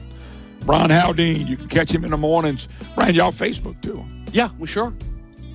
Brian 0.61 0.89
Haldane, 0.89 1.47
you 1.47 1.57
can 1.57 1.67
catch 1.69 1.91
him 1.91 2.03
in 2.03 2.11
the 2.11 2.17
mornings. 2.17 2.67
Brian, 2.95 3.15
y'all 3.15 3.31
Facebook 3.31 3.81
too. 3.81 4.03
Yeah, 4.31 4.49
well, 4.57 4.65
sure. 4.65 4.93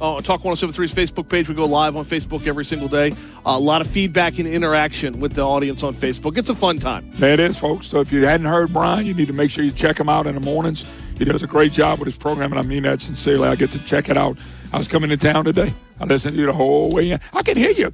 Uh, 0.00 0.20
Talk 0.20 0.42
1073's 0.42 0.94
Facebook 0.94 1.28
page. 1.28 1.48
We 1.48 1.54
go 1.54 1.64
live 1.64 1.96
on 1.96 2.04
Facebook 2.04 2.46
every 2.46 2.64
single 2.64 2.88
day. 2.88 3.10
Uh, 3.10 3.56
a 3.56 3.58
lot 3.58 3.80
of 3.80 3.88
feedback 3.88 4.38
and 4.38 4.46
interaction 4.46 5.20
with 5.20 5.32
the 5.32 5.42
audience 5.42 5.82
on 5.82 5.94
Facebook. 5.94 6.38
It's 6.38 6.50
a 6.50 6.54
fun 6.54 6.78
time. 6.78 7.10
It 7.20 7.40
is, 7.40 7.58
folks. 7.58 7.86
So 7.86 8.00
if 8.00 8.12
you 8.12 8.26
hadn't 8.26 8.46
heard 8.46 8.72
Brian, 8.72 9.06
you 9.06 9.14
need 9.14 9.26
to 9.26 9.32
make 9.32 9.50
sure 9.50 9.64
you 9.64 9.72
check 9.72 9.98
him 9.98 10.08
out 10.08 10.26
in 10.26 10.34
the 10.34 10.40
mornings. 10.40 10.84
He 11.16 11.24
does 11.24 11.42
a 11.42 11.48
great 11.48 11.72
job 11.72 11.98
with 11.98 12.06
his 12.06 12.16
program, 12.16 12.52
and 12.52 12.60
I 12.60 12.62
mean 12.62 12.84
that 12.84 13.02
sincerely. 13.02 13.48
I 13.48 13.56
get 13.56 13.72
to 13.72 13.78
check 13.80 14.08
it 14.08 14.16
out. 14.16 14.38
I 14.72 14.78
was 14.78 14.86
coming 14.86 15.10
to 15.10 15.16
town 15.16 15.44
today. 15.44 15.74
I 16.00 16.04
listened 16.04 16.34
to 16.34 16.40
you 16.40 16.46
the 16.46 16.52
whole 16.52 16.90
way 16.90 17.10
in. 17.10 17.20
I 17.32 17.42
can 17.42 17.56
hear 17.56 17.70
you. 17.70 17.92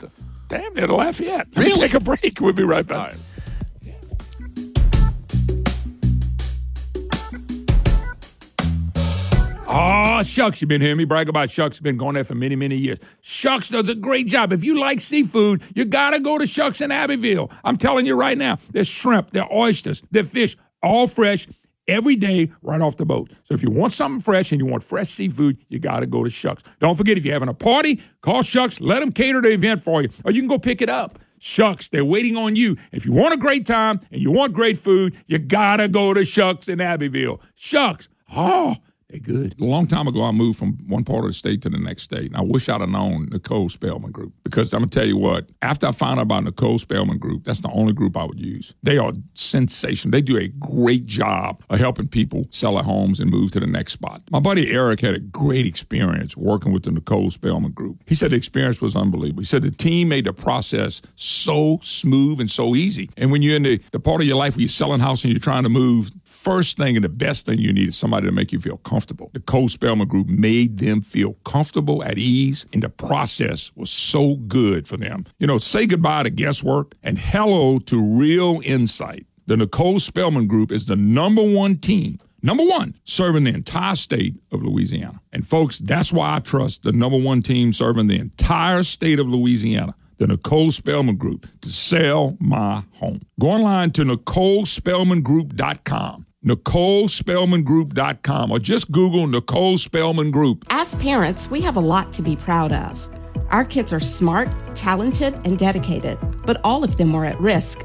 Damn 0.49 0.75
near 0.75 0.87
the 0.87 0.93
Lafayette. 0.93 1.49
Let 1.57 1.65
really? 1.65 1.81
take 1.81 1.95
a 1.95 2.01
break. 2.01 2.39
We'll 2.41 2.53
be 2.53 2.65
right 2.65 2.87
back. 2.87 3.15
Oh, 9.67 10.23
Shucks, 10.23 10.61
you've 10.61 10.69
been 10.69 10.83
hearing 10.83 10.99
me 10.99 11.05
brag 11.05 11.29
about 11.29 11.51
Shucks. 11.51 11.81
Been 11.81 11.97
going 11.97 12.15
there 12.15 12.25
for 12.25 12.35
many, 12.35 12.55
many 12.55 12.77
years. 12.77 12.99
Shucks 13.23 13.71
does 13.71 13.89
a 13.89 13.95
great 13.95 14.27
job. 14.27 14.53
If 14.53 14.63
you 14.63 14.79
like 14.79 15.01
seafood, 15.01 15.63
you 15.75 15.87
got 15.87 16.11
to 16.11 16.21
go 16.21 16.37
to 16.37 16.47
Shucks 16.47 16.81
in 16.81 16.93
Abbeville. 16.93 17.51
I'm 17.65 17.79
telling 17.79 18.05
you 18.05 18.15
right 18.15 18.37
now, 18.37 18.59
there's 18.73 18.89
shrimp, 18.89 19.31
there's 19.33 19.49
oysters, 19.51 20.03
there's 20.11 20.29
fish, 20.29 20.57
all 20.83 21.07
fresh 21.07 21.47
every 21.89 22.15
day 22.15 22.53
right 22.63 22.81
off 22.81 22.99
the 22.99 23.07
boat. 23.07 23.31
So 23.45 23.55
if 23.55 23.63
you 23.63 23.71
want 23.71 23.95
something 23.95 24.21
fresh 24.21 24.53
and 24.53 24.61
you 24.61 24.67
want 24.67 24.83
fresh 24.83 25.09
seafood, 25.09 25.59
you 25.69 25.79
got 25.79 26.01
to 26.01 26.07
go 26.07 26.25
to 26.25 26.31
Shucks. 26.31 26.63
Don't 26.79 26.97
forget, 26.97 27.17
if 27.17 27.25
you're 27.25 27.35
having 27.35 27.49
a 27.49 27.55
party, 27.55 28.03
call 28.21 28.43
Shucks. 28.43 28.81
Let 28.81 29.01
them 29.01 29.13
cater 29.13 29.41
the 29.41 29.53
event 29.53 29.83
for 29.83 30.03
you, 30.03 30.11
or 30.25 30.33
you 30.33 30.43
can 30.43 30.49
go 30.49 30.59
pick 30.59 30.83
it 30.83 30.91
up. 30.91 31.19
Shucks, 31.39 31.89
they're 31.89 32.05
waiting 32.05 32.37
on 32.37 32.55
you. 32.55 32.77
If 32.93 33.07
you 33.07 33.13
want 33.13 33.35
a 33.35 33.39
great 33.39 33.67
time 33.67 34.01
and 34.11 34.21
you 34.21 34.31
want 34.31 34.53
great 34.53 34.79
food, 34.79 35.17
you 35.27 35.39
got 35.39 35.77
to 35.77 35.89
go 35.89 36.15
to 36.15 36.25
Shucks 36.25 36.69
in 36.69 36.81
Abbeville. 36.81 37.41
Shucks, 37.55 38.09
oh, 38.35 38.77
Good. 39.23 39.55
A 39.61 39.65
long 39.65 39.87
time 39.87 40.07
ago, 40.07 40.23
I 40.25 40.33
moved 40.33 40.59
from 40.59 40.79
one 40.87 41.05
part 41.05 41.25
of 41.25 41.31
the 41.31 41.35
state 41.35 41.63
to 41.63 41.71
the 41.71 41.79
next 41.79 42.03
state. 42.03 42.27
And 42.27 42.37
I 42.37 42.43
wish 42.43 42.69
I'd 42.69 42.81
have 42.81 42.91
known 42.91 43.29
Nicole 43.31 43.69
Spellman 43.69 44.13
Group 44.13 44.33
because 44.45 44.73
I'm 44.73 44.81
going 44.81 44.91
to 44.91 44.99
tell 44.99 45.07
you 45.07 45.17
what, 45.17 45.49
after 45.63 45.87
I 45.87 45.93
found 45.93 46.19
out 46.19 46.25
about 46.25 46.45
Nicole 46.45 46.79
Spellman 46.79 47.19
Group, 47.19 47.45
that's 47.45 47.61
the 47.61 47.71
only 47.71 47.93
group 47.93 48.17
I 48.17 48.25
would 48.25 48.41
use. 48.41 48.75
They 48.83 48.99
are 48.99 49.13
sensational. 49.35 50.13
They 50.13 50.23
do 50.23 50.39
a 50.39 50.49
great 50.49 51.07
job 51.07 51.63
of 51.71 51.79
helping 51.79 52.09
people 52.09 52.47
sell 52.51 52.75
their 52.75 52.83
homes 52.83 53.21
and 53.21 53.31
move 53.31 53.51
to 53.53 53.61
the 53.61 53.67
next 53.67 53.93
spot. 53.93 54.23
My 54.31 54.41
buddy 54.41 54.71
Eric 54.71 55.01
had 55.01 55.15
a 55.15 55.21
great 55.21 55.67
experience 55.67 56.37
working 56.37 56.73
with 56.73 56.85
the 56.85 56.91
Nicole 56.91 57.31
Spellman 57.31 57.73
Group. 57.73 58.03
He 58.07 58.15
said 58.15 58.31
the 58.31 58.37
experience 58.37 58.81
was 58.81 58.97
unbelievable. 58.97 59.43
He 59.43 59.47
said 59.47 59.63
the 59.63 59.71
team 59.71 60.09
made 60.09 60.27
the 60.27 60.33
process 60.33 61.03
so 61.17 61.79
smooth 61.83 62.41
and 62.41 62.51
so 62.51 62.75
easy. 62.75 63.11
And 63.17 63.31
when 63.31 63.43
you're 63.43 63.57
in 63.57 63.63
the, 63.63 63.81
the 63.93 64.01
part 64.01 64.21
of 64.21 64.27
your 64.27 64.37
life 64.37 64.57
where 64.57 64.63
you're 64.63 64.69
selling 64.69 65.01
house 65.01 65.25
and 65.25 65.33
you're 65.33 65.41
trying 65.41 65.63
to 65.65 65.69
move, 65.69 66.11
first 66.45 66.77
thing 66.77 66.97
and 66.97 67.05
the 67.05 67.09
best 67.09 67.47
thing 67.47 67.59
you 67.59 67.73
need 67.73 67.89
is 67.89 67.97
somebody 67.97 68.27
to 68.27 68.33
make 68.33 68.53
you 68.53 68.61
feel 68.61 68.77
comfortable. 68.79 69.31
Nicole 69.35 69.69
Spellman 69.69 70.07
Group 70.07 70.29
made 70.29 70.79
them 70.79 71.01
feel 71.01 71.33
comfortable, 71.45 72.05
at 72.05 72.19
ease, 72.19 72.67
and 72.73 72.83
the 72.83 72.91
process 72.91 73.73
was 73.75 73.91
so 73.91 74.37
good 74.37 74.87
for 74.87 74.99
them. 74.99 75.25
You 75.39 75.47
know, 75.47 75.59
say 75.59 75.87
goodbye 75.87 76.25
to 76.25 76.31
guesswork 76.31 76.95
and 77.03 77.19
hello 77.19 77.79
to 77.81 78.01
real 78.01 78.61
insight. 78.63 79.27
The 79.47 79.57
Nicole 79.57 79.99
Spellman 79.99 80.47
Group 80.47 80.71
is 80.71 80.87
the 80.87 80.97
number 80.97 81.43
one 81.43 81.77
team 81.77 82.21
number 82.45 82.63
one, 82.63 82.95
serving 83.05 83.45
the 83.45 83.55
entire 83.55 83.97
state 83.97 84.37
of 84.53 84.63
Louisiana. 84.63 85.21
And 85.33 85.47
folks, 85.47 85.79
that's 85.79 86.13
why 86.13 86.37
I 86.37 86.41
trust 86.41 86.83
the 86.83 86.93
number 86.93 87.17
one 87.19 87.41
team 87.43 87.73
serving 87.73 88.07
the 88.07 88.21
entire 88.21 88.83
state 88.83 89.19
of 89.19 89.27
Louisiana, 89.27 89.95
the 90.19 90.27
Nicole 90.27 90.71
Spellman 90.71 91.17
Group, 91.17 91.47
to 91.63 91.71
sell 91.71 92.37
my 92.39 92.83
home. 92.97 93.23
Go 93.41 93.49
online 93.49 93.93
to 93.93 94.05
NicoleSpellmanGroup.com. 94.05 96.27
NicoleSpellmanGroup.com 96.45 98.51
or 98.51 98.59
just 98.59 98.91
Google 98.91 99.27
Nicole 99.27 99.79
Spellman 99.79 100.31
Group. 100.31 100.65
As 100.71 100.95
parents, 100.97 101.51
we 101.51 101.61
have 101.63 101.77
a 101.77 101.81
lot 101.81 102.13
to 102.15 102.23
be 102.23 102.37
proud 102.37 102.73
of. 102.73 103.09
Our 103.51 103.65
kids 103.65 103.93
are 103.93 104.01
smart, 104.01 104.49
talented, 104.75 105.35
and 105.45 105.59
dedicated, 105.59 106.19
but 106.45 106.61
all 106.65 106.85
of 106.85 106.97
them 106.97 107.15
are 107.15 107.25
at 107.25 107.41
risk. 107.41 107.85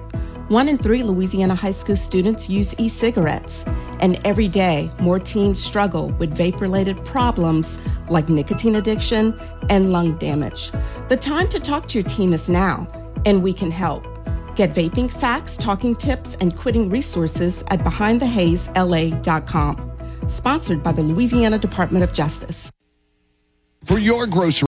One 0.49 0.67
in 0.67 0.79
three 0.79 1.03
Louisiana 1.03 1.53
high 1.53 1.73
school 1.73 1.95
students 1.95 2.49
use 2.49 2.73
e 2.79 2.89
cigarettes, 2.89 3.63
and 3.99 4.19
every 4.25 4.47
day 4.47 4.89
more 4.99 5.19
teens 5.19 5.63
struggle 5.63 6.09
with 6.13 6.35
vape 6.35 6.59
related 6.59 7.05
problems 7.05 7.77
like 8.09 8.29
nicotine 8.29 8.77
addiction 8.77 9.39
and 9.69 9.91
lung 9.91 10.17
damage. 10.17 10.71
The 11.07 11.17
time 11.17 11.49
to 11.49 11.59
talk 11.59 11.87
to 11.89 11.99
your 11.99 12.07
teen 12.07 12.33
is 12.33 12.49
now, 12.49 12.87
and 13.25 13.43
we 13.43 13.53
can 13.53 13.69
help. 13.69 14.03
Get 14.59 14.71
vaping 14.71 15.09
facts, 15.09 15.55
talking 15.55 15.95
tips, 15.95 16.35
and 16.41 16.53
quitting 16.53 16.89
resources 16.89 17.63
at 17.69 17.79
BehindTheHazeLA.com. 17.79 19.91
Sponsored 20.27 20.83
by 20.83 20.91
the 20.91 21.01
Louisiana 21.01 21.57
Department 21.57 22.03
of 22.03 22.11
Justice. 22.11 22.69
For 23.85 23.97
your 23.97 24.27
grocery. 24.27 24.67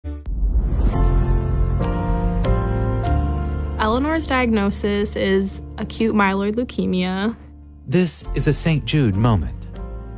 Eleanor's 3.79 4.27
diagnosis 4.27 5.17
is 5.17 5.61
acute 5.77 6.15
myeloid 6.15 6.55
leukemia. 6.55 7.35
This 7.85 8.23
is 8.33 8.47
a 8.47 8.53
St. 8.53 8.85
Jude 8.85 9.17
moment. 9.17 9.67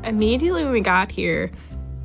Immediately 0.03 0.65
when 0.65 0.73
we 0.73 0.81
got 0.81 1.11
here, 1.11 1.51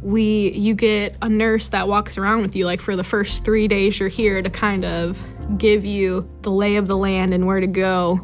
we 0.01 0.53
you 0.53 0.75
get 0.75 1.19
a 1.21 1.29
nurse 1.29 1.69
that 1.69 1.87
walks 1.87 2.17
around 2.17 2.41
with 2.41 2.57
you 2.57 2.65
like 2.65 2.81
for 2.81 2.97
the 2.97 3.05
first 3.05 3.45
3 3.45 3.69
days 3.69 4.01
you're 4.01 4.09
here 4.09 4.41
to 4.41 4.49
kind 4.49 4.87
of 4.87 5.23
give 5.57 5.85
you 5.85 6.29
the 6.43 6.51
lay 6.51 6.77
of 6.77 6.87
the 6.87 6.97
land 6.97 7.33
and 7.33 7.47
where 7.47 7.61
to 7.61 7.67
go. 7.67 8.21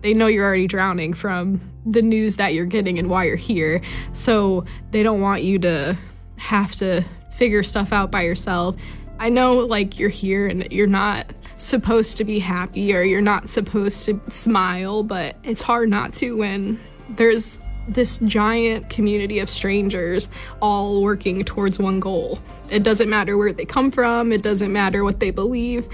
They 0.00 0.14
know 0.14 0.26
you're 0.26 0.44
already 0.44 0.66
drowning 0.66 1.14
from 1.14 1.60
the 1.86 2.02
news 2.02 2.36
that 2.36 2.54
you're 2.54 2.66
getting 2.66 2.98
and 2.98 3.10
why 3.10 3.24
you're 3.24 3.36
here. 3.36 3.80
So 4.12 4.64
they 4.90 5.02
don't 5.02 5.20
want 5.20 5.42
you 5.42 5.58
to 5.60 5.96
have 6.36 6.74
to 6.76 7.04
figure 7.32 7.62
stuff 7.62 7.92
out 7.92 8.10
by 8.10 8.22
yourself. 8.22 8.76
I 9.18 9.28
know 9.28 9.54
like 9.54 9.98
you're 9.98 10.08
here 10.08 10.46
and 10.46 10.70
you're 10.72 10.86
not 10.86 11.26
supposed 11.58 12.16
to 12.16 12.24
be 12.24 12.38
happy 12.38 12.94
or 12.94 13.02
you're 13.02 13.20
not 13.20 13.48
supposed 13.48 14.04
to 14.06 14.20
smile, 14.28 15.02
but 15.02 15.36
it's 15.44 15.62
hard 15.62 15.88
not 15.88 16.12
to 16.14 16.36
when 16.36 16.80
there's 17.10 17.58
this 17.88 18.18
giant 18.18 18.88
community 18.88 19.38
of 19.38 19.50
strangers 19.50 20.28
all 20.60 21.02
working 21.02 21.44
towards 21.44 21.78
one 21.78 22.00
goal. 22.00 22.38
It 22.70 22.82
doesn't 22.82 23.10
matter 23.10 23.36
where 23.36 23.52
they 23.52 23.66
come 23.66 23.90
from, 23.90 24.32
it 24.32 24.42
doesn't 24.42 24.72
matter 24.72 25.04
what 25.04 25.20
they 25.20 25.30
believe. 25.30 25.86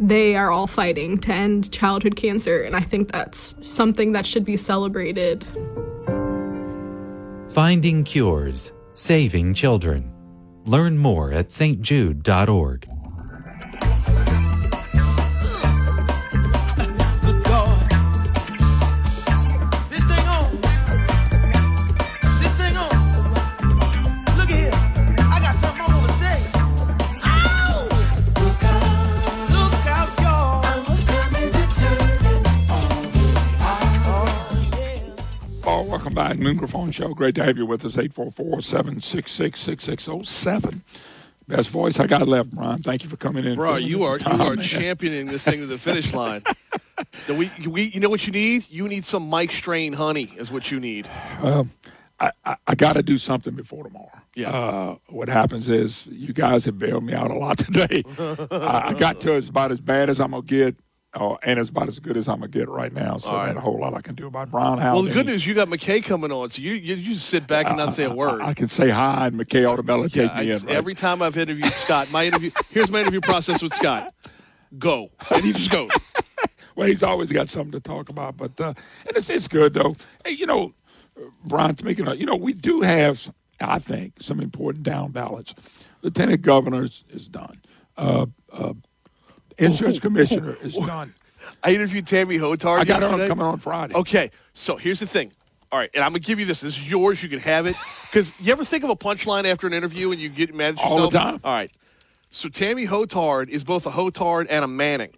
They 0.00 0.36
are 0.36 0.50
all 0.50 0.66
fighting 0.66 1.18
to 1.18 1.32
end 1.32 1.72
childhood 1.72 2.16
cancer, 2.16 2.62
and 2.62 2.76
I 2.76 2.80
think 2.80 3.10
that's 3.10 3.56
something 3.60 4.12
that 4.12 4.26
should 4.26 4.44
be 4.44 4.56
celebrated. 4.56 5.44
Finding 7.48 8.04
cures, 8.04 8.72
saving 8.94 9.54
children. 9.54 10.12
Learn 10.66 10.98
more 10.98 11.32
at 11.32 11.48
stjude.org. 11.48 12.97
Welcome 36.14 36.38
back. 36.38 36.94
Show. 36.94 37.12
Great 37.12 37.34
to 37.34 37.44
have 37.44 37.58
you 37.58 37.66
with 37.66 37.84
us. 37.84 37.96
844-766-6607. 37.96 40.80
Best 41.46 41.68
voice 41.68 42.00
I 42.00 42.06
got 42.06 42.26
left, 42.26 42.50
Brian. 42.50 42.82
Thank 42.82 43.04
you 43.04 43.10
for 43.10 43.18
coming 43.18 43.44
in. 43.44 43.56
Bro, 43.56 43.76
you 43.76 44.04
are 44.04 44.18
Time, 44.18 44.40
you 44.40 44.46
are 44.46 44.56
man. 44.56 44.64
championing 44.64 45.26
this 45.26 45.44
thing 45.44 45.60
to 45.60 45.66
the 45.66 45.76
finish 45.78 46.14
line. 46.14 46.42
The 47.28 47.34
we, 47.34 47.48
we, 47.64 47.84
you 47.84 48.00
know 48.00 48.08
what 48.08 48.26
you 48.26 48.32
need? 48.32 48.68
You 48.68 48.88
need 48.88 49.04
some 49.04 49.28
Mike 49.28 49.52
Strain 49.52 49.92
honey, 49.92 50.32
is 50.36 50.50
what 50.50 50.72
you 50.72 50.80
need. 50.80 51.08
Um, 51.40 51.70
I, 52.18 52.32
I, 52.44 52.56
I 52.66 52.74
got 52.74 52.94
to 52.94 53.04
do 53.04 53.18
something 53.18 53.54
before 53.54 53.84
tomorrow. 53.84 54.10
Yeah. 54.34 54.50
Uh, 54.50 54.96
what 55.08 55.28
happens 55.28 55.68
is 55.68 56.08
you 56.08 56.32
guys 56.32 56.64
have 56.64 56.76
bailed 56.76 57.04
me 57.04 57.12
out 57.12 57.30
a 57.30 57.34
lot 57.34 57.56
today. 57.58 58.02
I, 58.50 58.88
I 58.88 58.94
got 58.94 59.20
to 59.20 59.36
it's 59.36 59.48
about 59.48 59.70
as 59.70 59.80
bad 59.80 60.10
as 60.10 60.20
I'm 60.20 60.32
gonna 60.32 60.42
get, 60.42 60.74
uh, 61.14 61.36
and 61.42 61.58
it's 61.58 61.70
about 61.70 61.88
as 61.88 61.98
good 61.98 62.16
as 62.16 62.28
I'm 62.28 62.40
gonna 62.40 62.48
get 62.48 62.68
right 62.68 62.92
now. 62.92 63.16
So 63.16 63.30
All 63.30 63.36
right. 63.36 63.46
there's 63.46 63.56
a 63.56 63.60
whole 63.60 63.80
lot 63.80 63.94
I 63.94 64.02
can 64.02 64.14
do 64.14 64.26
about 64.26 64.50
Brown 64.50 64.78
House. 64.78 64.94
Well, 64.94 65.02
the 65.04 65.12
good 65.12 65.26
news, 65.26 65.46
you 65.46 65.54
got 65.54 65.68
McKay 65.68 66.04
coming 66.04 66.30
on, 66.30 66.50
so 66.50 66.60
you 66.60 66.74
you, 66.74 66.96
you 66.96 67.14
just 67.14 67.28
sit 67.28 67.46
back 67.46 67.66
and 67.66 67.76
not 67.76 67.94
say 67.94 68.04
a 68.04 68.10
word. 68.10 68.42
I, 68.42 68.52
can 68.52 68.68
say 68.68 68.90
hi, 68.90 69.28
and 69.28 69.36
McKay 69.36 69.64
Automella 69.64 70.14
Yeah, 70.14 70.28
take 70.28 70.36
me 70.36 70.50
in. 70.50 70.58
Right? 70.58 70.76
Every 70.76 70.94
time 70.94 71.22
I've 71.22 71.38
interviewed 71.38 71.72
Scott, 71.72 72.10
my 72.10 72.26
interview 72.26 72.50
here's 72.70 72.90
my 72.90 73.00
interview 73.00 73.20
process 73.20 73.62
with 73.62 73.72
Scott. 73.74 74.12
Go, 74.78 75.10
and 75.30 75.42
he 75.42 75.52
just 75.52 75.70
goes. 75.70 75.88
well, 76.76 76.88
he's 76.88 77.02
always 77.02 77.32
got 77.32 77.48
something 77.48 77.72
to 77.72 77.80
talk 77.80 78.10
about, 78.10 78.36
but 78.36 78.60
uh, 78.60 78.74
and 79.06 79.16
it's 79.16 79.30
it's 79.30 79.48
good 79.48 79.74
though. 79.74 79.94
Hey, 80.24 80.32
you 80.32 80.44
know, 80.44 80.74
uh, 81.16 81.24
Brian, 81.44 81.76
speaking 81.78 82.06
of, 82.06 82.18
you 82.18 82.26
know, 82.26 82.36
we 82.36 82.52
do 82.52 82.82
have, 82.82 83.32
I 83.60 83.78
think, 83.78 84.14
some 84.20 84.40
important 84.40 84.84
down 84.84 85.12
ballots. 85.12 85.54
Lieutenant 86.02 86.42
Governor 86.42 86.84
is, 86.84 87.04
is 87.08 87.28
done. 87.28 87.60
Uh, 87.96 88.26
uh, 88.52 88.74
Insurance 89.58 89.98
Commissioner 89.98 90.56
is 90.62 90.74
done. 90.74 91.14
I 91.62 91.72
interviewed 91.72 92.06
Tammy 92.06 92.38
Hotard. 92.38 92.78
I 92.78 92.84
got 92.84 93.02
her 93.02 93.08
on- 93.08 93.28
coming 93.28 93.44
on 93.44 93.58
Friday. 93.58 93.94
Okay, 93.94 94.30
so 94.54 94.76
here's 94.76 95.00
the 95.00 95.06
thing. 95.06 95.32
All 95.70 95.78
right, 95.78 95.90
and 95.94 96.02
I'm 96.02 96.10
gonna 96.12 96.20
give 96.20 96.40
you 96.40 96.46
this. 96.46 96.60
This 96.60 96.76
is 96.78 96.90
yours. 96.90 97.22
You 97.22 97.28
can 97.28 97.40
have 97.40 97.66
it. 97.66 97.76
Because 98.10 98.32
you 98.40 98.52
ever 98.52 98.64
think 98.64 98.84
of 98.84 98.90
a 98.90 98.96
punchline 98.96 99.44
after 99.44 99.66
an 99.66 99.74
interview 99.74 100.10
and 100.12 100.20
you 100.20 100.28
get 100.30 100.54
mad 100.54 100.74
at 100.78 100.82
yourself? 100.82 100.92
All 100.92 101.10
the 101.10 101.18
time. 101.18 101.40
All 101.44 101.52
right. 101.52 101.70
So 102.30 102.48
Tammy 102.48 102.86
Hotard 102.86 103.48
is 103.50 103.64
both 103.64 103.86
a 103.86 103.90
Hotard 103.90 104.46
and 104.48 104.64
a 104.64 104.68
Manning. 104.68 105.12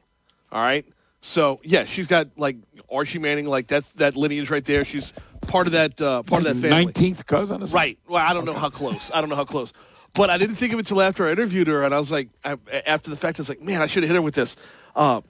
All 0.50 0.60
right. 0.60 0.84
So 1.20 1.60
yeah, 1.62 1.84
she's 1.84 2.06
got 2.08 2.28
like 2.36 2.56
Archie 2.90 3.18
Manning, 3.18 3.46
like 3.46 3.68
that 3.68 3.84
that 3.96 4.16
lineage 4.16 4.50
right 4.50 4.64
there. 4.64 4.84
She's 4.84 5.12
part 5.42 5.66
of 5.66 5.72
that 5.74 6.00
uh, 6.00 6.22
part 6.24 6.44
of 6.44 6.48
that 6.48 6.54
family. 6.54 6.84
Nineteenth 6.84 7.26
cousin, 7.26 7.56
or 7.62 7.66
something? 7.66 7.74
Right. 7.76 7.98
Well, 8.08 8.24
I 8.24 8.32
don't 8.32 8.44
know 8.44 8.54
how 8.54 8.70
close. 8.70 9.10
I 9.14 9.20
don't 9.20 9.30
know 9.30 9.36
how 9.36 9.44
close. 9.44 9.72
But 10.14 10.30
I 10.30 10.38
didn't 10.38 10.56
think 10.56 10.72
of 10.72 10.78
it 10.78 10.82
until 10.82 11.02
after 11.02 11.26
I 11.26 11.32
interviewed 11.32 11.68
her, 11.68 11.84
and 11.84 11.94
I 11.94 11.98
was 11.98 12.10
like, 12.10 12.30
I, 12.44 12.56
after 12.86 13.10
the 13.10 13.16
fact, 13.16 13.38
I 13.38 13.42
was 13.42 13.48
like, 13.48 13.62
man, 13.62 13.80
I 13.80 13.86
should 13.86 14.02
have 14.02 14.10
hit 14.10 14.16
her 14.16 14.22
with 14.22 14.34
this. 14.34 14.56
Uh, 14.96 15.20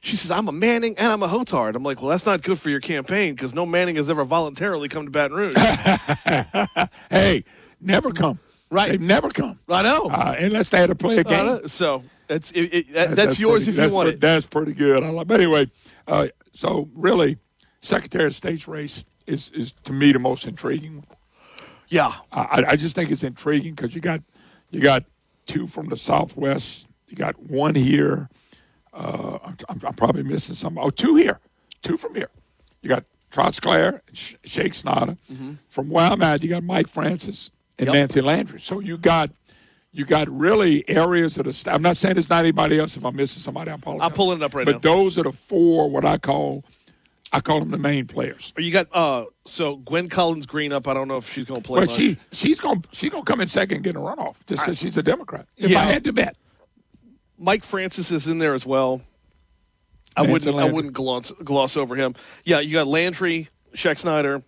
she 0.00 0.16
says, 0.16 0.30
I'm 0.30 0.48
a 0.48 0.52
Manning 0.52 0.96
and 0.98 1.12
I'm 1.12 1.22
a 1.22 1.28
Hotard. 1.28 1.74
I'm 1.74 1.82
like, 1.82 2.00
well, 2.02 2.10
that's 2.10 2.26
not 2.26 2.42
good 2.42 2.60
for 2.60 2.68
your 2.68 2.80
campaign 2.80 3.34
because 3.34 3.54
no 3.54 3.64
Manning 3.64 3.96
has 3.96 4.10
ever 4.10 4.24
voluntarily 4.24 4.88
come 4.88 5.06
to 5.06 5.10
Baton 5.10 5.36
Rouge. 5.36 5.54
hey, 7.10 7.44
never 7.80 8.12
come. 8.12 8.38
Right. 8.70 8.90
They've 8.90 9.00
never 9.00 9.30
come. 9.30 9.58
I 9.68 9.82
know. 9.82 10.10
Uh, 10.10 10.36
unless 10.38 10.68
they 10.70 10.78
had 10.78 10.88
to 10.88 10.94
play 10.94 11.18
a 11.18 11.24
game. 11.24 11.48
Uh, 11.48 11.68
so 11.68 12.02
it's 12.28 12.50
it, 12.50 12.60
it, 12.60 12.92
that, 12.92 13.16
that's, 13.16 13.38
yours 13.38 13.64
pretty- 13.64 13.80
if 13.80 13.86
you 13.86 13.94
want 13.94 14.06
pretty- 14.06 14.16
it. 14.16 14.20
That's 14.20 14.46
pretty 14.46 14.72
good. 14.72 15.02
I 15.02 15.08
like. 15.08 15.26
But 15.26 15.40
anyway, 15.40 15.70
uh, 16.06 16.28
so 16.52 16.90
really, 16.94 17.38
Secretary 17.80 18.26
of 18.26 18.34
State's 18.34 18.68
race 18.68 19.04
is 19.26 19.50
is 19.54 19.72
to 19.84 19.92
me 19.92 20.12
the 20.12 20.18
most 20.18 20.46
intriguing. 20.46 21.04
Yeah. 21.94 22.12
I, 22.32 22.64
I 22.70 22.76
just 22.76 22.96
think 22.96 23.12
it's 23.12 23.22
intriguing 23.22 23.74
because 23.74 23.94
you 23.94 24.00
got 24.00 24.20
you 24.70 24.80
got 24.80 25.04
two 25.46 25.68
from 25.68 25.88
the 25.88 25.96
Southwest. 25.96 26.86
You 27.08 27.16
got 27.16 27.38
one 27.40 27.76
here. 27.76 28.28
Uh, 28.92 29.38
I'm, 29.68 29.80
I'm, 29.86 29.94
probably 29.94 30.24
missing 30.24 30.56
some. 30.56 30.76
Oh, 30.76 30.90
two 30.90 31.14
here, 31.14 31.38
two 31.82 31.96
from 31.96 32.16
here. 32.16 32.30
You 32.82 32.88
got 32.88 33.04
Trosclair 33.30 34.00
and 34.08 34.18
Sh- 34.18 34.34
Schexnayder. 34.44 35.16
Mhm. 35.32 35.58
From 35.68 35.88
where 35.88 36.10
I'm 36.10 36.20
at, 36.22 36.42
you 36.42 36.48
got 36.48 36.64
Mike 36.64 36.88
Francis 36.88 37.52
and 37.78 37.86
Yep. 37.86 37.94
Nancy 37.94 38.20
Landry. 38.20 38.60
So 38.60 38.80
you 38.80 38.98
got 38.98 39.30
you 39.92 40.04
got 40.04 40.28
really 40.28 40.88
areas 40.88 41.38
of 41.38 41.44
the. 41.44 41.70
I'm 41.72 41.82
not 41.82 41.96
saying 41.96 42.16
it's 42.18 42.28
not 42.28 42.40
anybody 42.40 42.80
else. 42.80 42.96
If 42.96 43.04
I'm 43.04 43.14
missing 43.14 43.40
somebody, 43.40 43.70
I 43.70 43.74
apologize. 43.74 44.06
I'm 44.06 44.12
pulling 44.12 44.38
it 44.38 44.44
up 44.44 44.52
right 44.52 44.66
but 44.66 44.72
now. 44.72 44.78
But 44.78 44.82
those 44.82 45.16
are 45.16 45.22
the 45.22 45.32
four 45.32 45.88
what 45.88 46.04
I 46.04 46.18
call 46.18 46.64
I 47.34 47.40
call 47.40 47.58
them 47.60 47.70
the 47.70 47.78
main 47.78 48.06
players. 48.06 48.52
You 48.56 48.70
got 48.70 48.88
uh 48.92 49.24
so 49.44 49.76
Gwen 49.76 50.08
Collins-Greenup. 50.08 50.86
I 50.86 50.94
don't 50.94 51.08
know 51.08 51.16
if 51.16 51.30
she's 51.32 51.44
going 51.44 51.60
to 51.62 51.66
play. 51.66 51.78
Well, 51.80 51.86
much. 51.86 51.96
she 51.96 52.16
she's 52.32 52.60
gonna 52.60 52.80
she's 52.92 53.10
gonna 53.10 53.24
come 53.24 53.40
in 53.40 53.48
second 53.48 53.76
and 53.76 53.84
get 53.84 53.96
a 53.96 53.98
runoff 53.98 54.36
just 54.46 54.62
because 54.62 54.78
she's 54.78 54.96
a 54.96 55.02
Democrat. 55.02 55.46
If 55.56 55.70
Yeah. 55.70 55.80
I 55.80 55.84
had 55.84 56.04
to 56.04 56.12
bet, 56.12 56.36
Mike 57.38 57.64
Francis 57.64 58.10
is 58.10 58.26
in 58.28 58.38
there 58.38 58.54
as 58.54 58.64
well. 58.64 59.02
I 60.16 60.22
Nancy 60.22 60.32
wouldn't 60.50 60.56
I 60.60 60.70
wouldn't 60.72 60.94
gloss 60.94 61.32
gloss 61.42 61.76
over 61.76 61.96
him. 61.96 62.14
Yeah, 62.44 62.60
you 62.60 62.72
got 62.72 62.86
Landry, 62.86 63.48
Schexnayder, 63.74 64.42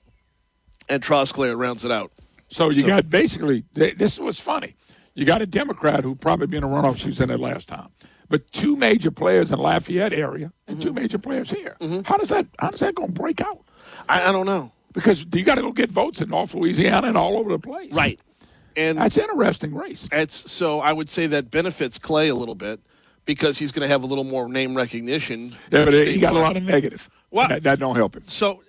and 0.88 1.02
Trosclair 1.02 1.58
rounds 1.58 1.84
it 1.84 1.90
out. 1.90 2.12
so 2.50 2.70
you 2.70 2.82
So- 2.82 2.86
got 2.86 3.10
basically 3.10 3.64
th- 3.74 3.98
this 3.98 4.12
is 4.14 4.20
what's 4.20 4.38
funny. 4.40 4.76
You 5.14 5.24
got 5.24 5.42
a 5.42 5.46
Democrat 5.46 6.04
who 6.04 6.14
probably 6.14 6.46
been 6.46 6.62
a 6.62 6.68
runoff. 6.68 6.98
She 6.98 7.08
was 7.08 7.20
in 7.20 7.30
it 7.30 7.40
last 7.40 7.66
time, 7.68 7.88
but 8.28 8.50
two 8.52 8.76
major 8.76 9.10
players 9.10 9.50
in 9.50 9.58
Lafayette 9.58 10.12
area 10.12 10.52
and 10.66 10.78
Mm-hmm. 10.78 10.88
two 10.88 10.92
major 10.92 11.18
players 11.18 11.50
here. 11.50 11.76
How 12.04 12.16
does 12.16 12.28
that 12.30 12.46
how 12.58 12.70
does 12.70 12.80
that 12.80 12.94
gonna 12.94 13.12
break 13.12 13.40
out? 13.40 13.64
I, 14.08 14.28
I 14.28 14.32
don't 14.32 14.46
know 14.46 14.72
because 14.92 15.24
you 15.32 15.42
got 15.44 15.56
to 15.56 15.62
go 15.62 15.72
get 15.72 15.90
votes 15.90 16.20
in 16.20 16.28
North 16.30 16.54
Louisiana 16.54 17.08
and 17.08 17.16
all 17.16 17.36
over 17.36 17.50
the 17.50 17.58
place. 17.58 17.92
Right. 17.92 18.18
And 18.76 18.98
that's 18.98 19.16
an 19.16 19.24
interesting 19.24 19.74
race. 19.74 20.08
It's 20.12 20.50
so 20.50 20.80
I 20.80 20.92
would 20.92 21.08
say 21.08 21.26
that 21.28 21.50
benefits 21.50 21.98
Clay 21.98 22.28
a 22.28 22.34
little 22.34 22.54
bit 22.54 22.80
because 23.24 23.58
he's 23.58 23.72
going 23.72 23.82
to 23.82 23.88
have 23.88 24.02
a 24.02 24.06
little 24.06 24.24
more 24.24 24.48
name 24.48 24.76
recognition. 24.76 25.56
Yeah, 25.70 25.84
but 25.84 25.94
he 25.94 26.18
got 26.18 26.34
a 26.34 26.38
lot 26.38 26.56
of 26.56 26.62
negative. 26.62 27.08
Well, 27.30 27.48
that, 27.48 27.62
that 27.64 27.78
don't 27.78 27.96
help 27.96 28.16
him. 28.16 28.24
So, 28.26 28.62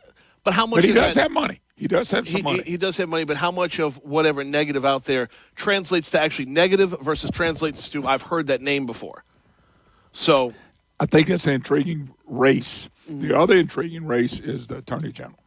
but 0.43 0.53
how 0.53 0.65
much? 0.65 0.77
But 0.77 0.85
he 0.85 0.93
does 0.93 1.15
that- 1.15 1.23
have 1.23 1.31
money. 1.31 1.61
He 1.75 1.87
does 1.87 2.09
have 2.09 2.27
some 2.27 2.37
he, 2.37 2.41
money. 2.41 2.63
He, 2.63 2.71
he 2.71 2.77
does 2.77 2.97
have 2.97 3.07
money, 3.07 3.23
but 3.23 3.37
how 3.37 3.51
much 3.51 3.79
of 3.79 3.97
whatever 4.03 4.43
negative 4.43 4.83
out 4.83 5.03
there 5.05 5.29
translates 5.55 6.09
to 6.09 6.19
actually 6.19 6.45
negative 6.47 6.95
versus 7.01 7.29
translates 7.29 7.87
to 7.89 8.07
I've 8.07 8.23
heard 8.23 8.47
that 8.47 8.61
name 8.63 8.85
before. 8.87 9.23
So 10.17 10.53
I 10.99 11.05
think 11.05 11.29
it's 11.29 11.45
an 11.45 11.53
intriguing 11.53 12.09
race. 12.25 12.89
Mm-hmm. 13.09 13.27
The 13.27 13.37
other 13.37 13.55
intriguing 13.55 14.05
race 14.05 14.39
is 14.39 14.65
the 14.67 14.77
Attorney 14.77 15.11
General. 15.11 15.37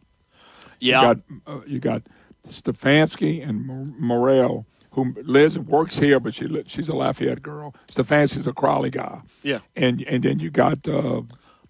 Yeah. 0.79 1.01
You 1.01 1.15
got, 1.15 1.19
uh, 1.47 1.61
you 1.67 1.79
got 1.81 2.03
Stefanski 2.49 3.47
and 3.47 3.67
Mor- 3.67 3.87
Murrill, 4.01 4.65
who 4.93 5.13
Liz 5.25 5.59
works 5.59 5.99
here, 5.99 6.21
but 6.21 6.35
she 6.35 6.47
she's 6.67 6.89
a 6.89 6.95
Lafayette 6.95 7.43
girl. 7.43 7.75
Stefanski's 7.93 8.47
a 8.47 8.53
Crowley 8.53 8.91
guy. 8.91 9.21
Yeah. 9.43 9.59
And 9.77 10.03
and 10.03 10.23
then 10.23 10.39
you 10.39 10.51
got 10.51 10.87
uh, 10.89 11.23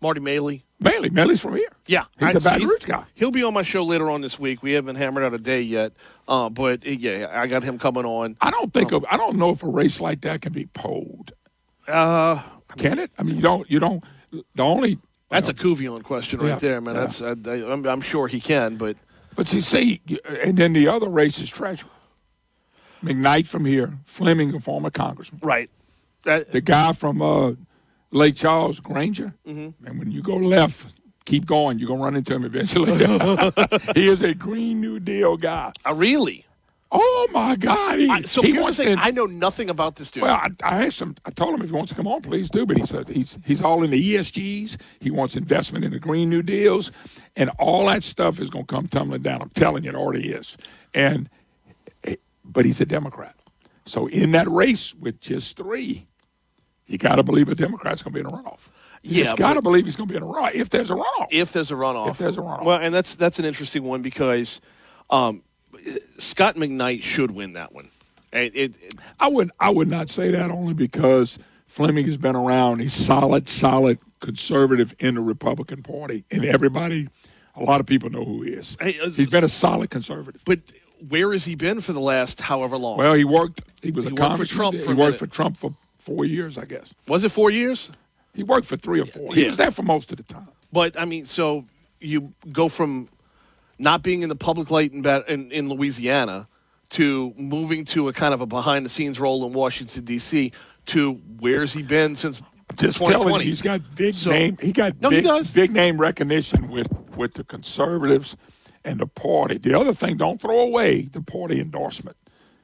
Marty 0.03 0.21
Maley. 0.21 0.63
Maley. 0.83 1.11
Maley's 1.11 1.41
from 1.41 1.57
here. 1.57 1.73
Yeah, 1.87 2.05
He's 2.19 2.29
I- 2.29 2.31
a 2.33 2.41
Baton 2.41 2.69
Rouge 2.69 2.85
guy. 2.85 3.05
He'll 3.15 3.31
be 3.31 3.43
on 3.43 3.55
my 3.55 3.63
show 3.63 3.83
later 3.83 4.11
on 4.11 4.21
this 4.21 4.39
week. 4.39 4.63
We 4.63 4.73
haven't 4.73 4.97
hammered 4.97 5.25
out 5.25 5.33
a 5.35 5.39
day 5.39 5.63
yet, 5.63 5.93
uh, 6.29 6.49
but 6.51 6.87
uh, 6.87 6.91
yeah, 6.91 7.29
I 7.33 7.47
got 7.47 7.63
him 7.63 7.79
coming 7.79 8.05
on. 8.05 8.37
I 8.43 8.51
don't 8.51 8.73
think 8.75 8.93
of, 8.93 9.05
I 9.11 9.17
don't 9.17 9.37
know 9.37 9.51
if 9.51 9.63
a 9.63 9.69
race 9.69 10.01
like 10.01 10.21
that 10.23 10.43
can 10.43 10.53
be 10.53 10.67
polled. 10.67 11.33
Uh, 11.89 12.43
Can 12.77 12.99
it? 12.99 13.11
I 13.19 13.23
mean, 13.23 13.37
you 13.37 13.43
don't. 13.43 13.71
You 13.71 13.81
don't. 13.81 14.05
The 14.55 14.63
only 14.63 14.99
That's 15.29 15.49
a 15.49 15.55
Couvillon 15.55 16.03
question 16.05 16.41
right 16.41 16.49
Yeah, 16.51 16.57
there, 16.57 16.81
man. 16.81 16.95
yeah. 16.95 17.01
That's 17.03 17.21
I, 17.23 17.31
I, 17.51 17.73
I'm, 17.73 17.85
I'm 17.87 18.01
sure 18.01 18.29
he 18.29 18.41
can, 18.41 18.77
but 18.77 18.97
But 19.35 19.53
you 19.53 19.61
see, 19.61 20.01
and 20.43 20.57
then 20.57 20.73
the 20.73 20.89
other 20.89 21.09
race 21.09 21.41
is 21.41 21.51
treasurer. 21.51 21.89
McKnight 23.03 23.47
from 23.47 23.65
here, 23.65 23.95
Fleming, 24.05 24.55
a 24.55 24.61
former 24.61 24.91
congressman. 24.91 25.41
Right. 25.43 25.71
That, 26.25 26.53
the 26.53 26.61
guy 26.61 26.93
from 26.93 27.23
uh, 27.23 27.53
Lake 28.11 28.37
Charles, 28.37 28.79
Granger. 28.79 29.33
Mhm. 29.47 29.73
And 29.87 29.99
when 29.99 30.11
you 30.11 30.23
go 30.23 30.37
left, 30.37 30.95
keep 31.25 31.47
going. 31.47 31.79
You're 31.79 31.89
going 31.89 32.01
to 32.01 32.05
run 32.05 32.17
into 32.17 32.35
him 32.35 32.45
eventually. 32.45 32.93
he 33.95 34.07
is 34.07 34.21
a 34.23 34.35
Green 34.35 34.81
New 34.83 35.01
Deal 35.01 35.37
guy. 35.39 35.73
Uh, 35.87 35.95
really? 35.95 36.45
Oh, 36.93 37.29
my 37.33 37.57
God. 37.57 37.99
He, 37.99 38.09
I, 38.09 38.23
so 38.23 38.43
he 38.43 38.49
here's 38.49 38.57
the 38.57 38.63
wants 38.63 38.79
thing: 38.79 38.99
I 39.01 39.11
know 39.13 39.27
nothing 39.27 39.71
about 39.71 39.97
this 39.97 40.11
dude. 40.11 40.25
well, 40.25 40.37
I, 40.37 40.49
I 40.65 40.87
asked 40.87 41.01
him. 41.01 41.15
I 41.25 41.31
told 41.31 41.55
him 41.55 41.63
if 41.63 41.69
he 41.69 41.75
wants 41.75 41.91
to 41.91 41.97
come 41.97 42.09
on, 42.09 42.23
please 42.23 42.51
do. 42.51 42.67
But 42.67 42.79
he 42.79 42.87
said 42.87 43.09
he's 43.09 43.39
he's 43.45 43.61
all 43.63 43.85
in 43.85 43.91
the 43.91 44.15
ESGs. 44.17 44.77
He 45.01 45.11
wants 45.11 45.37
investment 45.37 45.85
in 45.85 45.93
the 45.93 46.01
Green 46.01 46.29
New 46.31 46.43
Deals, 46.43 46.91
and 47.37 47.51
all 47.59 47.87
that 47.87 48.03
stuff 48.03 48.41
is 48.41 48.51
going 48.51 48.67
to 48.67 48.75
come 48.75 48.89
tumbling 48.89 49.23
down. 49.23 49.41
I'm 49.43 49.51
telling 49.51 49.85
you, 49.85 49.91
it 49.91 49.97
already 49.97 50.31
is. 50.31 50.57
And 50.95 51.29
but 52.45 52.65
he's 52.65 52.81
a 52.81 52.87
Democrat, 52.87 53.37
so 53.87 54.07
in 54.09 54.33
that 54.33 54.51
race 54.51 54.93
with 54.95 55.21
just 55.21 55.57
three, 55.57 56.09
you 56.87 56.99
got 56.99 57.17
to 57.17 57.23
believe 57.23 57.49
a 57.49 57.55
Democrat's 57.55 58.03
going 58.03 58.13
to 58.15 58.23
be 58.23 58.29
in 58.29 58.35
a 58.35 58.37
runoff. 58.37 58.59
You 59.03 59.25
Yeah, 59.25 59.37
got 59.37 59.55
to 59.55 59.63
believe 59.63 59.85
he's 59.85 59.95
going 59.97 60.09
to 60.09 60.13
be 60.13 60.17
in 60.17 60.23
a 60.25 60.27
runoff 60.27 60.55
if 60.55 60.69
there's 60.71 60.91
a 60.91 60.95
runoff. 60.95 61.29
if 61.31 61.53
there's 61.53 61.71
a 61.71 61.75
runoff. 61.75 62.11
If 62.11 62.19
there's 62.19 62.37
a 62.37 62.41
runoff. 62.41 62.65
Well, 62.65 62.81
and 62.81 62.93
that's 62.93 63.15
that's 63.15 63.39
an 63.39 63.45
interesting 63.45 63.85
one 63.85 64.03
because 64.03 64.61
um, 65.11 65.43
Scott 66.19 66.57
McKnight 66.57 67.03
should 67.03 67.31
win 67.31 67.55
that 67.55 67.73
one. 67.73 67.91
It, 68.33 68.55
it, 68.55 68.73
I 69.19 69.27
would 69.29 69.51
I 69.59 69.71
would 69.71 69.89
not 69.89 70.09
say 70.11 70.31
that 70.31 70.51
only 70.51 70.75
because 70.75 71.39
Fleming 71.67 72.07
has 72.07 72.17
been 72.17 72.37
around. 72.37 72.81
He's 72.81 72.93
solid, 72.95 73.49
solid 73.49 73.99
conservative 74.21 74.95
in 75.01 75.15
the 75.17 75.21
Republican 75.21 75.83
Party, 75.83 76.25
and 76.31 76.45
everybody, 76.45 77.09
a 77.57 77.63
lot 77.65 77.81
of 77.81 77.87
people 77.87 78.09
know 78.11 78.25
who 78.25 78.43
he 78.43 78.53
is. 78.53 78.77
Uh, 78.81 78.87
He's 79.11 79.29
been 79.29 79.45
a 79.45 79.49
solid 79.49 79.91
conservative. 79.91 80.43
but 80.45 80.61
where 81.09 81.33
has 81.33 81.45
he 81.47 81.55
been 81.55 81.81
for 81.81 81.93
the 81.93 82.01
last 82.01 82.41
however 82.41 82.77
long? 82.77 82.99
Well, 82.99 83.15
he 83.15 83.25
worked. 83.25 83.63
He 83.83 83.91
was 83.91 84.05
He 84.05 84.11
a 84.11 84.15
worked 84.15 84.37
for. 84.37 84.45
Trump 84.45 84.77
He 84.77 84.83
for 84.83 84.93
a 84.93 84.97
worked 84.97 85.19
for 85.19 85.27
Trump 85.27 85.57
for 85.57 85.75
four 85.99 86.25
years, 86.25 86.57
I 86.59 86.67
guess. 86.67 86.93
was 87.09 87.25
it 87.25 87.33
four 87.33 87.51
years? 87.51 87.91
He 88.35 88.43
worked 88.45 88.67
for 88.67 88.77
three 88.77 89.01
or 89.01 89.07
four. 89.07 89.35
He 89.35 89.45
was 89.47 89.57
there 89.57 89.71
for 89.73 89.83
most 89.83 90.13
of 90.13 90.19
the 90.19 90.23
time. 90.23 90.47
But 90.73 90.99
I 91.01 91.05
mean, 91.05 91.27
so 91.27 91.65
you 92.01 92.33
go 92.53 92.69
from 92.69 93.09
not 93.81 94.03
being 94.03 94.23
in 94.23 94.29
the 94.29 94.37
public 94.37 94.71
light 94.71 94.93
in, 94.93 95.05
in, 95.07 95.51
in 95.51 95.69
Louisiana 95.69 96.47
to 96.91 97.33
moving 97.37 97.85
to 97.87 98.09
a 98.09 98.13
kind 98.13 98.35
of 98.35 98.41
a 98.41 98.47
behind 98.47 98.85
the 98.85 98.91
scenes 98.91 99.19
role 99.21 99.47
in 99.47 99.53
Washington 99.53 100.05
D.C. 100.05 100.53
to 100.87 101.13
where's 101.39 101.73
he 101.73 101.83
been 101.83 102.17
since 102.17 102.39
Just 102.77 102.99
2020? 102.99 103.13
telling 103.13 103.41
you, 103.43 103.47
he's 103.49 103.63
got 103.63 103.81
big 103.97 104.15
So- 104.15 104.31
name. 104.31 104.59
He 104.61 104.73
got 104.73 105.01
No, 105.01 105.11
big, 105.11 105.25
does. 105.25 105.53
big 105.53 105.73
name 105.73 106.01
recognition 106.01 106.69
with 106.69 106.89
with 107.17 107.35
the 107.35 107.45
conservatives 107.45 108.37
and 108.85 108.99
the 109.01 109.07
party. 109.07 109.59
The 109.59 109.79
other 109.79 109.93
thing, 109.93 110.17
don't 110.17 110.41
throw 110.41 110.61
away 110.61 111.03
the 111.03 111.21
party 111.21 111.61
endorsement. 111.61 112.17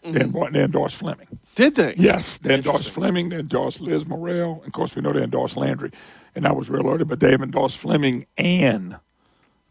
They, 0.02 0.10
Mm-hmm. 0.10 0.20
endorsed, 0.22 0.52
they 0.52 0.62
endorsed 0.62 0.96
Fleming. 0.96 1.38
Did 1.56 1.74
they? 1.74 1.94
Yes, 1.96 2.38
they 2.38 2.54
endorsed 2.54 2.90
Fleming. 2.90 3.28
They 3.28 3.38
endorsed 3.40 3.80
Liz 3.80 4.04
Murrill. 4.04 4.62
Of 4.64 4.72
course, 4.72 4.94
we 4.94 5.02
know 5.02 5.12
they 5.12 5.22
endorsed 5.22 5.56
Landry, 5.56 5.90
and 6.36 6.44
that 6.44 6.54
was 6.56 6.70
real 6.70 6.86
early. 6.88 7.04
But 7.04 7.18
they 7.20 7.32
have 7.32 7.42
endorsed 7.42 7.76
Fleming 7.78 8.26
and 8.38 8.96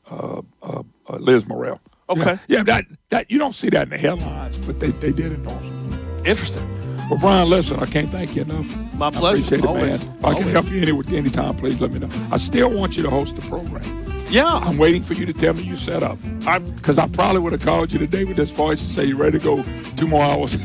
uh, 0.09 0.41
uh, 0.61 0.83
uh, 1.09 1.17
Liz 1.17 1.43
Murrill. 1.47 1.79
Okay. 2.09 2.21
Yeah, 2.47 2.57
yeah, 2.57 2.63
that 2.63 2.85
that 3.09 3.31
you 3.31 3.37
don't 3.39 3.55
see 3.55 3.69
that 3.69 3.83
in 3.83 3.89
the 3.89 3.97
headlines, 3.97 4.57
but 4.65 4.79
they, 4.79 4.89
they 4.89 5.11
did 5.11 5.31
endorse. 5.31 5.63
it. 5.63 6.27
Interesting. 6.27 6.67
Well, 7.09 7.19
Brian, 7.19 7.49
listen, 7.49 7.79
I 7.79 7.85
can't 7.85 8.09
thank 8.09 8.35
you 8.35 8.41
enough. 8.43 8.65
My 8.95 9.07
I 9.07 9.11
pleasure. 9.11 9.43
appreciate 9.43 9.63
it, 9.63 9.67
Always. 9.67 10.03
man. 10.05 10.15
If 10.17 10.25
I 10.25 10.33
can 10.33 10.43
Always. 10.43 10.51
help 10.53 10.69
you 10.71 10.81
any 10.81 11.17
anytime, 11.17 11.55
please 11.57 11.79
let 11.79 11.91
me 11.91 11.99
know. 11.99 12.09
I 12.31 12.37
still 12.37 12.69
want 12.71 12.97
you 12.97 13.03
to 13.03 13.09
host 13.11 13.35
the 13.35 13.41
program. 13.43 13.83
Yeah. 14.29 14.47
I'm 14.47 14.77
waiting 14.79 15.03
for 15.03 15.13
you 15.13 15.25
to 15.27 15.33
tell 15.33 15.53
me 15.53 15.61
you 15.61 15.77
set 15.77 16.01
up. 16.01 16.17
I 16.47 16.57
Because 16.57 16.97
I 16.97 17.07
probably 17.07 17.41
would 17.41 17.51
have 17.51 17.61
called 17.61 17.91
you 17.93 17.99
today 17.99 18.23
with 18.25 18.37
this 18.37 18.49
voice 18.49 18.81
and 18.83 18.91
say, 18.91 19.05
you 19.05 19.17
ready 19.17 19.37
to 19.37 19.43
go 19.43 19.63
two 19.95 20.07
more 20.07 20.23
hours? 20.23 20.53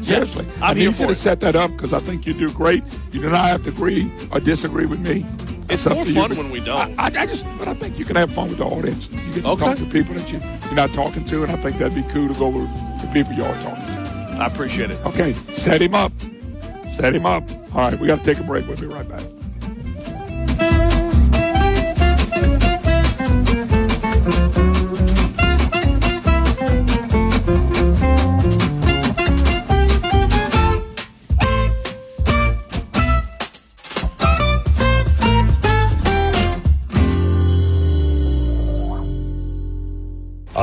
Seriously. 0.06 0.46
I'm 0.56 0.62
I 0.62 0.74
here 0.74 0.90
need 0.90 1.00
you 1.00 1.06
to 1.06 1.12
it. 1.12 1.14
set 1.16 1.40
that 1.40 1.56
up 1.56 1.72
because 1.72 1.92
I 1.92 1.98
think 1.98 2.24
you 2.26 2.32
do 2.34 2.48
great. 2.52 2.84
You 3.12 3.20
do 3.22 3.30
not 3.30 3.46
have 3.46 3.64
to 3.64 3.70
agree 3.70 4.10
or 4.30 4.38
disagree 4.38 4.86
with 4.86 5.00
me. 5.00 5.26
It's 5.68 5.86
more 5.86 6.04
you. 6.04 6.14
fun 6.14 6.36
when 6.36 6.50
we 6.50 6.60
don't. 6.60 6.98
I, 6.98 7.06
I 7.22 7.26
just, 7.26 7.46
but 7.58 7.68
I 7.68 7.74
think 7.74 7.98
you 7.98 8.04
can 8.04 8.16
have 8.16 8.32
fun 8.32 8.48
with 8.48 8.58
the 8.58 8.64
audience. 8.64 9.08
You 9.10 9.18
get 9.32 9.42
to 9.42 9.48
Okay. 9.50 9.64
talk 9.64 9.76
to 9.78 9.86
people 9.86 10.14
that 10.14 10.30
you, 10.30 10.40
you're 10.66 10.74
not 10.74 10.90
talking 10.92 11.24
to, 11.26 11.42
and 11.42 11.50
I 11.52 11.56
think 11.56 11.78
that'd 11.78 11.94
be 11.94 12.08
cool 12.12 12.28
to 12.28 12.34
go 12.34 12.48
with 12.48 12.68
the 13.00 13.08
people 13.12 13.32
you 13.32 13.44
are 13.44 13.54
talking 13.62 13.84
to. 13.84 14.36
I 14.42 14.46
appreciate 14.46 14.90
it. 14.90 15.00
Okay, 15.06 15.32
set 15.54 15.80
him 15.80 15.94
up. 15.94 16.12
Set 16.96 17.14
him 17.14 17.26
up. 17.26 17.48
All 17.74 17.90
right, 17.90 17.98
we 17.98 18.06
got 18.06 18.18
to 18.20 18.24
take 18.24 18.38
a 18.38 18.42
break. 18.44 18.66
We'll 18.68 18.76
be 18.76 18.86
right 18.86 19.08
back. 19.08 19.22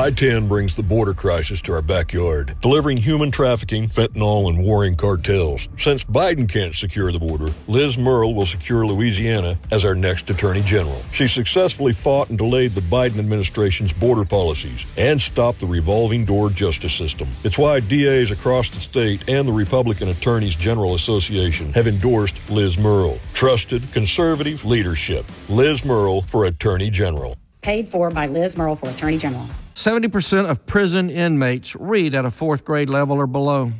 I-10 0.01 0.47
brings 0.47 0.75
the 0.75 0.81
border 0.81 1.13
crisis 1.13 1.61
to 1.61 1.73
our 1.73 1.83
backyard, 1.83 2.55
delivering 2.59 2.97
human 2.97 3.29
trafficking, 3.29 3.87
fentanyl, 3.87 4.49
and 4.49 4.63
warring 4.63 4.95
cartels. 4.95 5.69
Since 5.77 6.05
Biden 6.05 6.49
can't 6.49 6.73
secure 6.73 7.11
the 7.11 7.19
border, 7.19 7.51
Liz 7.67 7.99
Murrill 7.99 8.33
will 8.33 8.47
secure 8.47 8.83
Louisiana 8.83 9.59
as 9.69 9.85
our 9.85 9.93
next 9.93 10.27
Attorney 10.31 10.63
General. 10.63 10.99
She 11.11 11.27
successfully 11.27 11.93
fought 11.93 12.29
and 12.29 12.37
delayed 12.39 12.73
the 12.73 12.81
Biden 12.81 13.19
administration's 13.19 13.93
border 13.93 14.25
policies 14.25 14.87
and 14.97 15.21
stopped 15.21 15.59
the 15.59 15.67
revolving 15.67 16.25
door 16.25 16.49
justice 16.49 16.93
system. 16.93 17.35
It's 17.43 17.59
why 17.59 17.79
DAs 17.79 18.31
across 18.31 18.71
the 18.71 18.79
state 18.79 19.29
and 19.29 19.47
the 19.47 19.53
Republican 19.53 20.09
Attorneys 20.09 20.55
General 20.55 20.95
Association 20.95 21.73
have 21.73 21.85
endorsed 21.85 22.49
Liz 22.49 22.75
Murrill. 22.75 23.19
Trusted, 23.33 23.93
conservative 23.93 24.65
leadership. 24.65 25.27
Liz 25.47 25.85
Murrill 25.85 26.23
for 26.23 26.45
Attorney 26.45 26.89
General. 26.89 27.37
Paid 27.61 27.87
for 27.87 28.09
by 28.09 28.25
Liz 28.25 28.55
Murrill 28.55 28.75
for 28.75 28.89
Attorney 28.89 29.19
General. 29.19 29.45
70% 29.75 30.49
of 30.49 30.65
prison 30.65 31.09
inmates 31.09 31.75
read 31.75 32.15
at 32.15 32.25
a 32.25 32.31
fourth 32.31 32.65
grade 32.65 32.89
level 32.89 33.17
or 33.17 33.27
below. 33.27 33.71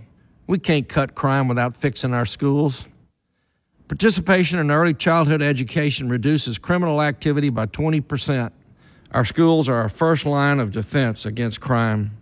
We 0.45 0.59
can't 0.59 0.87
cut 0.87 1.15
crime 1.15 1.47
without 1.47 1.75
fixing 1.75 2.13
our 2.13 2.27
schools. 2.27 2.85
Participation 3.87 4.59
in 4.59 4.69
early 4.69 4.93
childhood 4.93 5.41
education 5.41 6.09
reduces 6.09 6.59
criminal 6.59 7.01
activity 7.01 7.49
by 7.49 7.65
20%. 7.65 8.51
Our 9.11 9.25
schools 9.25 9.67
are 9.67 9.75
our 9.75 9.89
first 9.89 10.25
line 10.25 10.59
of 10.59 10.71
defense 10.71 11.25
against 11.25 11.59
crime. 11.59 12.17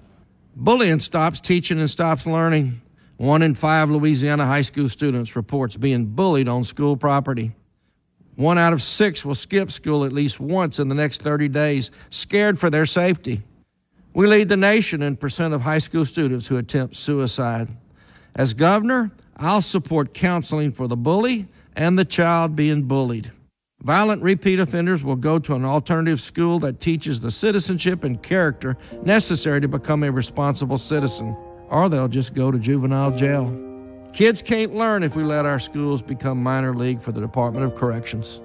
Bullying 0.56 1.00
stops 1.00 1.40
teaching 1.40 1.80
and 1.80 1.90
stops 1.90 2.26
learning. 2.26 2.82
One 3.18 3.42
in 3.42 3.54
five 3.54 3.90
Louisiana 3.90 4.46
high 4.46 4.62
school 4.62 4.88
students 4.88 5.36
reports 5.36 5.76
being 5.76 6.06
bullied 6.06 6.48
on 6.48 6.64
school 6.64 6.96
property. 6.96 7.52
One 8.40 8.58
out 8.58 8.72
of 8.72 8.82
six 8.82 9.26
will 9.26 9.36
skip 9.36 9.70
school 9.70 10.06
at 10.06 10.14
least 10.14 10.40
once 10.40 10.80
in 10.80 10.88
the 10.88 10.96
next 10.96 11.22
30 11.22 11.50
days, 11.50 11.92
scared 12.10 12.58
for 12.58 12.70
their 12.70 12.86
safety. 12.86 13.42
We 14.14 14.28
lead 14.28 14.48
the 14.48 14.56
nation 14.56 15.02
in 15.02 15.18
percent 15.18 15.54
of 15.54 15.60
high 15.60 15.80
school 15.80 16.06
students 16.06 16.48
who 16.48 16.56
attempt 16.56 16.96
suicide. 16.96 17.68
As 18.34 18.54
governor, 18.54 19.12
I'll 19.36 19.62
support 19.62 20.14
counseling 20.14 20.72
for 20.72 20.88
the 20.88 20.96
bully 20.96 21.50
and 21.76 22.00
the 22.00 22.06
child 22.06 22.56
being 22.56 22.84
bullied. 22.84 23.30
Violent 23.82 24.22
repeat 24.22 24.62
offenders 24.62 25.04
will 25.04 25.18
go 25.18 25.38
to 25.40 25.54
an 25.56 25.66
alternative 25.66 26.22
school 26.22 26.60
that 26.60 26.80
teaches 26.80 27.20
the 27.20 27.32
citizenship 27.32 28.06
and 28.06 28.24
character 28.24 28.78
necessary 29.04 29.60
to 29.60 29.68
become 29.68 30.02
a 30.02 30.12
responsible 30.14 30.78
citizen, 30.78 31.36
or 31.68 31.90
they'll 31.90 32.08
just 32.08 32.34
go 32.34 32.52
to 32.52 32.58
juvenile 32.58 33.12
jail. 33.12 33.69
Kids 34.14 34.42
can't 34.42 34.74
learn 34.76 35.04
if 35.04 35.16
we 35.16 35.24
let 35.24 35.46
our 35.46 35.60
schools 35.60 36.02
become 36.02 36.42
minor 36.42 36.74
league 36.76 37.02
for 37.02 37.12
the 37.12 37.22
Department 37.22 37.66
of 37.66 37.76
Corrections. 37.76 38.42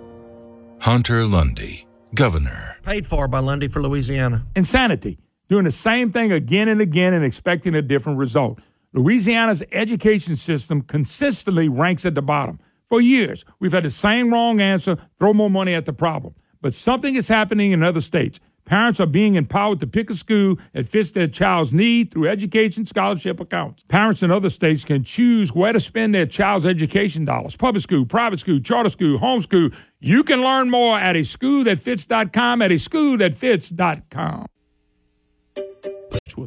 Hunter 0.81 1.25
Lundy, 1.25 1.87
Governor. 2.15 2.77
Paid 2.83 3.07
for 3.07 3.27
by 3.27 3.41
Lundy 3.41 3.69
for 3.69 3.83
Louisiana. 3.83 4.47
Insanity. 4.55 5.19
Doing 5.49 5.65
the 5.65 5.71
same 5.71 6.13
thing 6.13 6.31
again 6.33 6.69
and 6.69 6.81
again 6.81 7.13
and 7.13 7.25
expecting 7.25 7.75
a 7.75 7.83
different 7.83 8.19
result. 8.19 8.61
Louisiana's 8.93 9.63
education 9.73 10.37
system 10.37 10.83
consistently 10.83 11.69
ranks 11.69 12.07
at 12.07 12.15
the 12.15 12.23
bottom. 12.23 12.61
For 12.87 13.01
years, 13.01 13.45
we've 13.59 13.73
had 13.73 13.83
the 13.83 13.91
same 13.91 14.33
wrong 14.33 14.61
answer 14.61 14.97
throw 15.19 15.35
more 15.35 15.51
money 15.51 15.75
at 15.75 15.87
the 15.87 15.93
problem. 15.93 16.35
But 16.61 16.75
something 16.75 17.17
is 17.17 17.29
happening 17.29 17.73
in 17.73 17.83
other 17.83 18.01
states. 18.01 18.39
Parents 18.65 18.99
are 18.99 19.07
being 19.07 19.35
empowered 19.35 19.81
to 19.81 19.87
pick 19.87 20.09
a 20.09 20.17
school 20.17 20.59
that 20.73 20.89
fits 20.89 21.13
their 21.13 21.29
child's 21.29 21.73
need 21.73 22.11
through 22.11 22.29
education 22.29 22.87
scholarship 22.87 23.39
accounts. 23.39 23.85
Parents 23.89 24.23
in 24.23 24.31
other 24.31 24.49
states 24.49 24.85
can 24.85 25.05
choose 25.05 25.55
where 25.55 25.73
to 25.73 25.81
spend 25.81 26.15
their 26.15 26.27
child's 26.27 26.65
education 26.65 27.25
dollars 27.25 27.57
public 27.57 27.83
school, 27.83 28.07
private 28.07 28.41
school, 28.41 28.61
charter 28.61 28.89
school, 28.91 29.19
homeschool. 29.19 29.75
You 30.01 30.25
can 30.25 30.43
learn 30.43 30.71
more 30.71 30.99
at 30.99 31.15
a 31.15 31.21
schoolthatfits.com 31.21 32.63
at 32.63 32.73
a 32.73 32.77
schoolthatfits.com. 32.77 34.47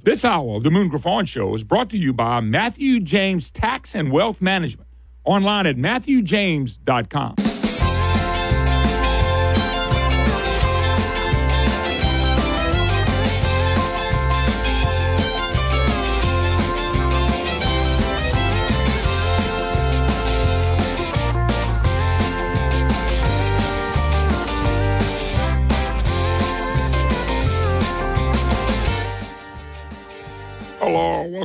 This 0.04 0.26
hour 0.26 0.56
of 0.58 0.64
the 0.64 0.72
Moon 0.72 0.90
Griffon 0.90 1.26
Show 1.26 1.56
is 1.56 1.64
brought 1.64 1.90
to 1.92 1.98
you 1.98 2.14
by 2.14 2.42
Matthew 2.42 3.00
James 3.00 3.52
Tax 3.52 3.96
and 3.96 4.12
Wealth 4.12 4.42
Management. 4.42 4.90
Online 5.24 5.68
at 5.68 5.78
matthewjames.com. 5.78 7.47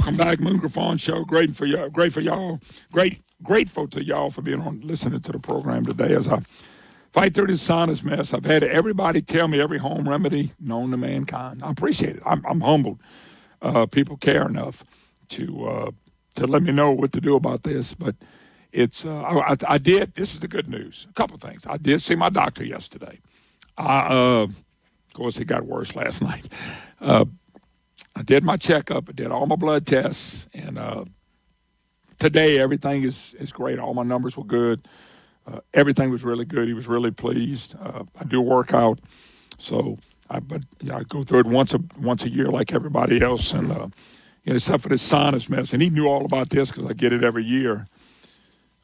welcome 0.02 0.16
back, 0.16 0.40
Moon 0.40 0.56
Griffon 0.56 0.98
Show. 0.98 1.24
Great 1.24 1.54
for 1.54 1.64
y'all. 1.64 1.88
Great 1.88 2.12
for 2.12 2.20
y'all. 2.20 2.58
Great, 2.90 3.22
grateful 3.40 3.86
to 3.86 4.02
y'all 4.02 4.32
for 4.32 4.42
being 4.42 4.60
on, 4.60 4.80
listening 4.80 5.20
to 5.20 5.30
the 5.30 5.38
program 5.38 5.86
today. 5.86 6.12
As 6.12 6.26
I 6.26 6.40
fight 7.12 7.34
through 7.34 7.46
this 7.46 7.62
sinus 7.62 8.02
mess, 8.02 8.34
I've 8.34 8.44
had 8.44 8.64
everybody 8.64 9.22
tell 9.22 9.46
me 9.46 9.60
every 9.60 9.78
home 9.78 10.08
remedy 10.08 10.54
known 10.58 10.90
to 10.90 10.96
mankind. 10.96 11.62
I 11.62 11.70
appreciate 11.70 12.16
it. 12.16 12.22
I'm, 12.26 12.44
I'm 12.46 12.60
humbled. 12.60 12.98
Uh, 13.60 13.86
people 13.86 14.16
care 14.16 14.44
enough 14.44 14.82
to 15.28 15.68
uh, 15.68 15.90
to 16.34 16.48
let 16.48 16.64
me 16.64 16.72
know 16.72 16.90
what 16.90 17.12
to 17.12 17.20
do 17.20 17.36
about 17.36 17.62
this. 17.62 17.94
But 17.94 18.16
it's 18.72 19.04
uh, 19.04 19.22
I, 19.22 19.56
I, 19.68 19.78
did. 19.78 20.16
This 20.16 20.34
is 20.34 20.40
the 20.40 20.48
good 20.48 20.68
news. 20.68 21.06
A 21.10 21.12
couple 21.12 21.36
things. 21.36 21.62
I 21.64 21.76
did 21.76 22.02
see 22.02 22.16
my 22.16 22.28
doctor 22.28 22.64
yesterday. 22.64 23.20
I, 23.78 24.00
uh, 24.00 24.46
of 24.48 25.14
course, 25.14 25.38
it 25.38 25.44
got 25.44 25.64
worse 25.64 25.94
last 25.94 26.20
night. 26.22 26.48
I 28.16 28.22
did 28.22 28.44
my 28.44 28.56
checkup. 28.56 29.08
I 29.08 29.12
did 29.12 29.30
all 29.30 29.46
my 29.46 29.56
blood 29.56 29.86
tests, 29.86 30.48
and 30.54 30.78
uh, 30.78 31.04
today 32.18 32.60
everything 32.60 33.02
is 33.02 33.34
is 33.38 33.52
great. 33.52 33.78
All 33.78 33.94
my 33.94 34.02
numbers 34.02 34.36
were 34.36 34.44
good. 34.44 34.86
Uh, 35.46 35.60
everything 35.74 36.10
was 36.10 36.24
really 36.24 36.44
good. 36.44 36.68
He 36.68 36.74
was 36.74 36.86
really 36.86 37.10
pleased. 37.10 37.74
Uh, 37.80 38.04
I 38.18 38.24
do 38.24 38.40
work 38.40 38.74
out, 38.74 39.00
so 39.58 39.98
I 40.30 40.40
but 40.40 40.62
yeah, 40.80 40.98
I 40.98 41.02
go 41.04 41.22
through 41.22 41.40
it 41.40 41.46
once 41.46 41.74
a 41.74 41.80
once 41.98 42.24
a 42.24 42.28
year 42.30 42.48
like 42.48 42.72
everybody 42.72 43.20
else, 43.22 43.52
and 43.52 43.72
uh, 43.72 43.88
you 44.44 44.52
know, 44.52 44.56
except 44.56 44.82
for 44.82 44.88
this 44.88 45.02
sinus. 45.02 45.48
And 45.48 45.82
he 45.82 45.90
knew 45.90 46.06
all 46.06 46.24
about 46.24 46.50
this 46.50 46.70
because 46.70 46.86
I 46.86 46.92
get 46.92 47.12
it 47.12 47.24
every 47.24 47.44
year. 47.44 47.86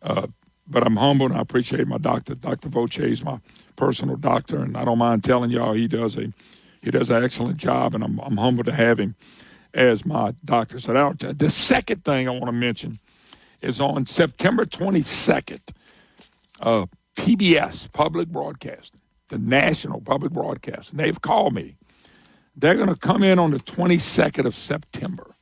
Uh, 0.02 0.28
but 0.68 0.86
I'm 0.86 0.96
humble 0.96 1.26
and 1.26 1.34
I 1.34 1.40
appreciate 1.40 1.86
my 1.86 1.98
doctor. 1.98 2.34
Dr. 2.34 2.68
Voce 2.68 2.98
is 2.98 3.24
my 3.24 3.40
personal 3.76 4.16
doctor, 4.16 4.58
and 4.58 4.76
I 4.76 4.84
don't 4.84 4.98
mind 4.98 5.24
telling 5.24 5.50
y'all 5.50 5.72
he 5.72 5.88
does 5.88 6.16
a 6.16 6.32
he 6.82 6.90
does 6.90 7.10
an 7.10 7.22
excellent 7.22 7.56
job, 7.56 7.94
and 7.94 8.04
I'm, 8.04 8.18
I'm 8.20 8.36
humbled 8.36 8.66
to 8.66 8.72
have 8.72 8.98
him 8.98 9.14
as 9.74 10.04
my 10.04 10.34
doctor. 10.44 10.78
So 10.80 10.92
that, 10.92 11.38
the 11.38 11.50
second 11.50 12.04
thing 12.04 12.28
I 12.28 12.32
want 12.32 12.46
to 12.46 12.52
mention 12.52 12.98
is 13.60 13.80
on 13.80 14.06
September 14.06 14.64
22nd, 14.64 15.60
uh, 16.60 16.86
PBS, 17.16 17.92
Public 17.92 18.28
Broadcasting, 18.28 19.00
the 19.28 19.38
national 19.38 20.00
public 20.00 20.32
broadcasting, 20.32 20.96
they've 20.96 21.20
called 21.20 21.54
me. 21.54 21.76
They're 22.56 22.74
going 22.74 22.88
to 22.88 22.96
come 22.96 23.22
in 23.22 23.38
on 23.38 23.50
the 23.50 23.58
22nd 23.58 24.46
of 24.46 24.56
September. 24.56 25.34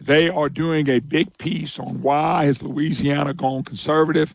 They 0.00 0.28
are 0.28 0.48
doing 0.48 0.88
a 0.88 1.00
big 1.00 1.36
piece 1.38 1.78
on 1.78 2.02
why 2.02 2.44
has 2.44 2.62
Louisiana 2.62 3.34
gone 3.34 3.64
conservative, 3.64 4.34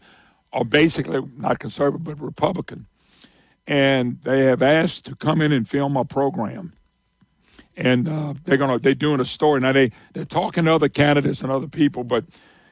or 0.51 0.65
basically 0.65 1.21
not 1.37 1.59
conservative, 1.59 2.03
but 2.03 2.19
Republican 2.19 2.87
and 3.67 4.19
they 4.23 4.45
have 4.45 4.61
asked 4.61 5.05
to 5.05 5.15
come 5.15 5.41
in 5.41 5.51
and 5.51 5.67
film 5.67 5.97
a 5.97 6.05
program. 6.05 6.73
And 7.77 8.07
uh, 8.07 8.35
they're 8.45 8.57
gonna 8.57 8.79
they're 8.79 8.95
doing 8.95 9.19
a 9.19 9.25
story 9.25 9.59
now. 9.59 9.73
They 9.73 9.91
they're 10.13 10.23
talking 10.23 10.65
to 10.65 10.73
other 10.73 10.87
candidates 10.87 11.41
and 11.41 11.51
other 11.51 11.67
people, 11.67 12.03
but 12.05 12.23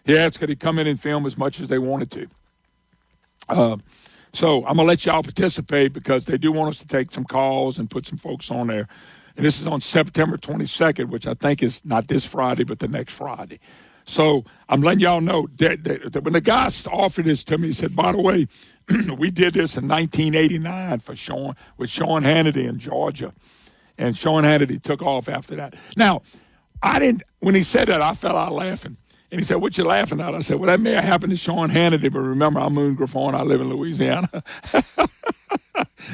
he 0.05 0.17
asked 0.17 0.39
could 0.39 0.49
he 0.49 0.55
come 0.55 0.79
in 0.79 0.87
and 0.87 0.99
film 0.99 1.25
as 1.25 1.37
much 1.37 1.59
as 1.59 1.67
they 1.67 1.79
wanted 1.79 2.11
to. 2.11 2.27
Uh, 3.49 3.77
so 4.31 4.65
I'm 4.65 4.77
gonna 4.77 4.83
let 4.83 5.05
y'all 5.05 5.21
participate 5.21 5.91
because 5.91 6.25
they 6.25 6.37
do 6.37 6.51
want 6.51 6.69
us 6.69 6.79
to 6.79 6.87
take 6.87 7.11
some 7.11 7.25
calls 7.25 7.79
and 7.79 7.89
put 7.89 8.07
some 8.07 8.17
folks 8.17 8.49
on 8.49 8.67
there. 8.67 8.87
And 9.35 9.45
this 9.45 9.59
is 9.59 9.67
on 9.67 9.81
September 9.81 10.37
22nd, 10.37 11.09
which 11.09 11.27
I 11.27 11.33
think 11.33 11.63
is 11.63 11.83
not 11.83 12.07
this 12.07 12.23
Friday, 12.23 12.63
but 12.63 12.79
the 12.79 12.87
next 12.87 13.13
Friday. 13.13 13.59
So 14.05 14.43
I'm 14.69 14.81
letting 14.81 14.99
y'all 14.99 15.21
know 15.21 15.47
that, 15.57 15.83
that, 15.83 16.13
that 16.13 16.23
when 16.23 16.33
the 16.33 16.41
guy 16.41 16.69
offered 16.91 17.25
this 17.25 17.43
to 17.45 17.57
me, 17.57 17.67
he 17.67 17.73
said, 17.73 17.95
by 17.95 18.11
the 18.11 18.19
way, 18.19 18.47
we 19.17 19.31
did 19.31 19.53
this 19.53 19.77
in 19.77 19.87
1989 19.87 20.99
for 20.99 21.15
Sean 21.15 21.55
with 21.77 21.89
Sean 21.89 22.23
Hannity 22.23 22.67
in 22.67 22.79
Georgia, 22.79 23.33
and 23.97 24.17
Sean 24.17 24.43
Hannity 24.43 24.81
took 24.81 25.01
off 25.01 25.29
after 25.29 25.55
that. 25.55 25.75
Now, 25.95 26.21
I 26.81 26.99
didn't. 26.99 27.23
When 27.39 27.55
he 27.55 27.63
said 27.63 27.87
that, 27.87 28.01
I 28.01 28.13
fell 28.13 28.37
out 28.37 28.51
laughing. 28.51 28.97
And 29.31 29.39
he 29.39 29.45
said, 29.45 29.57
"What 29.57 29.77
you 29.77 29.85
laughing 29.85 30.21
at?" 30.21 30.35
I 30.35 30.41
said, 30.41 30.59
"Well, 30.59 30.67
that 30.67 30.79
may 30.79 30.91
have 30.91 31.05
happened 31.05 31.31
to 31.31 31.37
Sean 31.37 31.69
Hannity, 31.69 32.11
but 32.11 32.19
remember, 32.19 32.59
I'm 32.59 32.73
Moon 32.73 32.93
Griffon. 32.93 33.33
I 33.33 33.41
live 33.41 33.61
in 33.61 33.69
Louisiana." 33.69 34.29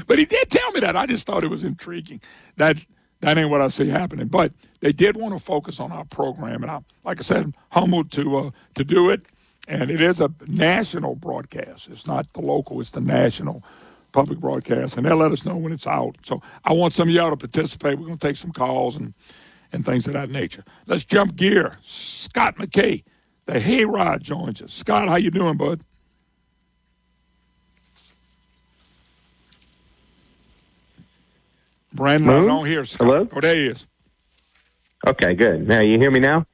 but 0.08 0.20
he 0.20 0.26
did 0.26 0.50
tell 0.50 0.72
me 0.72 0.80
that. 0.82 0.96
I 0.96 1.06
just 1.06 1.26
thought 1.26 1.44
it 1.44 1.50
was 1.50 1.64
intriguing. 1.64 2.22
That 2.58 2.78
that 3.22 3.38
ain't 3.38 3.50
what 3.50 3.62
I 3.62 3.70
see 3.70 3.90
happening. 3.90 4.28
But 4.28 4.54
they 4.82 4.94
did 4.94 5.18
want 5.18 5.38
to 5.38 5.44
focus 5.44 5.80
on 5.80 5.92
our 5.92 6.06
program, 6.06 6.64
and 6.64 6.72
I'm, 6.72 6.86
like 7.06 7.20
I 7.20 7.24
said, 7.24 7.54
humbled 7.72 8.12
to 8.14 8.38
uh, 8.38 8.52
to 8.76 8.84
do 8.84 9.10
it 9.10 9.22
and 9.68 9.92
it 9.92 10.02
is 10.02 10.20
a 10.20 10.32
national 10.48 11.16
broadcast. 11.16 11.88
It's 11.90 12.08
not 12.08 12.32
the 12.34 12.42
local; 12.42 12.82
it's 12.82 12.92
the 12.92 13.02
national 13.02 13.64
public 14.12 14.40
broadcast, 14.40 14.98
and 14.98 15.06
they'll 15.06 15.18
let 15.18 15.32
us 15.32 15.46
know 15.46 15.56
when 15.56 15.72
it's 15.72 15.88
out. 15.88 16.18
So 16.26 16.42
I 16.66 16.74
want 16.74 16.94
some 16.96 17.08
of 17.10 17.14
y'all 17.14 17.30
to 17.30 17.38
participate. 17.38 18.00
We're 18.00 18.08
going 18.08 18.18
to 18.18 18.28
take 18.28 18.38
some 18.38 18.52
calls 18.52 18.96
and 18.96 19.14
and 19.72 19.86
things 19.86 20.08
of 20.08 20.14
that 20.14 20.32
nature. 20.32 20.66
Let's 20.88 21.06
jump 21.06 21.36
gear. 21.36 21.78
Scott 21.84 22.58
McKay, 22.58 23.04
the 23.46 23.54
Hayride, 23.60 24.22
joins 24.24 24.62
us. 24.62 24.74
Scott, 24.74 25.08
how 25.08 25.16
you 25.18 25.32
doing, 25.32 25.58
bud? 25.58 25.82
Brandon, 31.94 32.28
Moon? 32.28 32.44
I 32.46 32.48
don't 32.48 32.66
hear 32.66 32.86
Scott. 32.86 33.08
Hello? 33.08 33.28
Oh, 33.32 33.42
there 33.42 33.56
he 33.56 33.68
is. 33.68 33.86
Okay, 35.08 35.34
good. 35.34 35.68
Now 35.68 35.82
you 35.82 35.98
hear 35.98 36.12
me 36.12 36.20
now? 36.20 36.46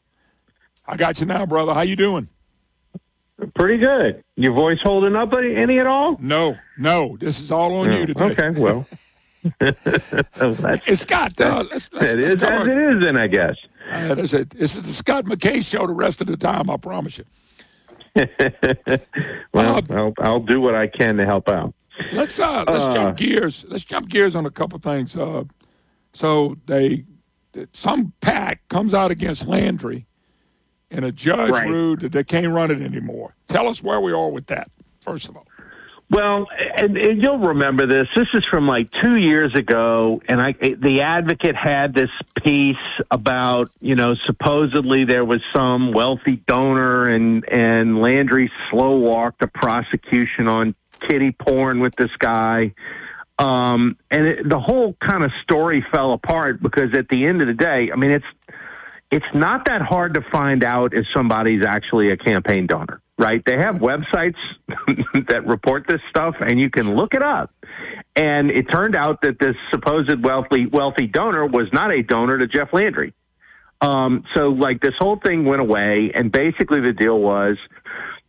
I 0.88 0.96
got 0.98 1.20
you 1.20 1.26
now, 1.26 1.46
brother. 1.46 1.74
How 1.74 1.82
you 1.82 1.96
doing? 1.96 2.30
Pretty 3.56 3.78
good. 3.78 4.24
Your 4.36 4.54
voice 4.54 4.80
holding 4.82 5.16
up 5.16 5.34
any 5.36 5.78
at 5.78 5.88
all? 5.88 6.18
No, 6.22 6.56
no. 6.78 7.18
This 7.20 7.42
is 7.42 7.52
all 7.52 7.74
on 7.76 7.90
No. 7.90 7.98
you 8.00 8.06
today. 8.06 8.24
Okay, 8.40 8.50
well, 8.52 8.88
Hey, 10.86 10.96
Scott, 10.96 11.40
uh, 11.42 11.64
let's, 11.70 11.90
let's, 11.92 12.14
it 12.14 12.20
let's 12.20 12.34
is 12.36 12.44
as 12.44 12.68
it 12.68 12.78
is, 12.78 13.04
then 13.04 13.20
I 13.20 13.28
guess. 13.28 13.56
Uh, 13.92 14.16
this, 14.16 14.34
is, 14.34 14.84
the 14.84 14.94
Scott 14.94 15.26
McKay 15.26 15.64
show 15.64 15.86
the 15.86 15.94
rest 15.94 16.22
of 16.22 16.28
the 16.28 16.38
time, 16.38 16.70
I 16.70 16.78
promise 16.78 17.18
you. 17.20 17.26
Well, 19.54 19.82
I'll, 19.90 20.14
I'll 20.20 20.40
do 20.40 20.60
what 20.62 20.76
I 20.76 20.88
can 20.88 21.18
to 21.18 21.26
help 21.26 21.48
out. 21.50 21.74
Let's 22.14 22.40
uh, 22.40 22.66
let's 22.68 22.86
Uh, 22.86 22.94
jump 22.94 23.18
gears. 23.18 23.66
Let's 23.68 23.84
jump 23.84 24.10
gears 24.10 24.36
on 24.36 24.46
a 24.46 24.52
couple 24.52 24.80
things. 24.80 25.16
Uh, 25.18 25.44
so 26.14 26.58
they 26.66 27.06
some 27.74 28.14
PAC 28.22 28.68
comes 28.70 28.94
out 28.94 29.12
against 29.12 29.48
Landry, 29.48 30.08
and 30.92 31.06
a 31.06 31.12
judge 31.12 31.52
Right. 31.52 31.68
ruled 31.70 32.02
that 32.02 32.12
they 32.12 32.24
can't 32.24 32.52
run 32.54 32.70
it 32.72 32.82
anymore. 32.82 33.36
Tell 33.48 33.68
us 33.68 33.82
where 33.82 34.02
we 34.02 34.12
are 34.12 34.30
with 34.30 34.48
that. 34.48 34.70
First 35.02 35.30
of 35.30 35.38
all, 35.38 35.46
Well, 36.10 36.48
and, 36.82 36.98
and 36.98 37.24
you'll 37.24 37.40
remember 37.40 37.88
this. 37.88 38.08
This 38.16 38.28
is 38.34 38.44
from 38.52 38.68
like 38.68 38.90
two 39.02 39.16
years 39.16 39.54
ago, 39.58 40.22
and 40.28 40.40
I, 40.42 40.52
the 40.52 41.02
advocate 41.02 41.56
had 41.56 41.94
this 41.96 42.10
piece 42.46 42.76
about, 43.10 43.70
you 43.80 43.96
know, 43.96 44.14
supposedly 44.28 45.06
there 45.06 45.26
was 45.26 45.42
some 45.56 45.94
wealthy 45.94 46.42
donor, 46.48 47.04
and 47.04 47.44
and 47.50 48.02
Landry 48.02 48.52
slow 48.70 48.98
walked 48.98 49.40
the 49.40 49.48
prosecution 49.48 50.48
on 50.50 50.76
kitty 51.10 51.32
porn 51.32 51.80
with 51.80 51.96
this 51.96 52.12
guy. 52.20 52.74
Um, 53.38 53.98
and 54.12 54.28
it, 54.28 54.50
the 54.50 54.60
whole 54.60 54.96
kind 55.08 55.24
of 55.24 55.32
story 55.44 55.86
fell 55.94 56.14
apart 56.14 56.62
because 56.62 56.98
at 56.98 57.10
the 57.10 57.26
end 57.26 57.42
of 57.42 57.48
the 57.48 57.54
day, 57.54 57.90
I 57.92 57.98
mean, 57.98 58.12
it's 58.12 58.26
it's 59.12 59.26
not 59.34 59.66
that 59.68 59.82
hard 59.82 60.16
to 60.16 60.22
find 60.32 60.64
out 60.64 60.94
if 60.94 61.06
somebody's 61.16 61.64
actually 61.66 62.12
a 62.12 62.18
campaign 62.18 62.66
donor, 62.68 63.02
right? 63.18 63.42
They 63.46 63.58
have 63.58 63.76
websites 63.76 64.36
that 65.30 65.44
report 65.46 65.86
this 65.88 66.02
stuff, 66.10 66.36
and 66.40 66.60
you 66.60 66.70
can 66.70 66.96
look 66.96 67.14
it 67.14 67.24
up. 67.24 67.54
And 68.16 68.50
it 68.50 68.64
turned 68.72 68.96
out 68.96 69.20
that 69.22 69.38
this 69.40 69.56
supposed 69.72 70.14
wealthy 70.24 70.66
wealthy 70.66 71.08
donor 71.08 71.46
was 71.46 71.68
not 71.72 71.92
a 71.92 72.02
donor 72.02 72.38
to 72.40 72.48
Jeff 72.48 72.70
Landry. 72.74 73.14
Um, 73.82 74.24
so, 74.34 74.50
like, 74.50 74.82
this 74.82 74.94
whole 74.98 75.20
thing 75.24 75.46
went 75.46 75.62
away, 75.62 76.12
and 76.16 76.32
basically 76.32 76.82
the 76.82 76.94
deal 76.94 77.20
was 77.20 77.58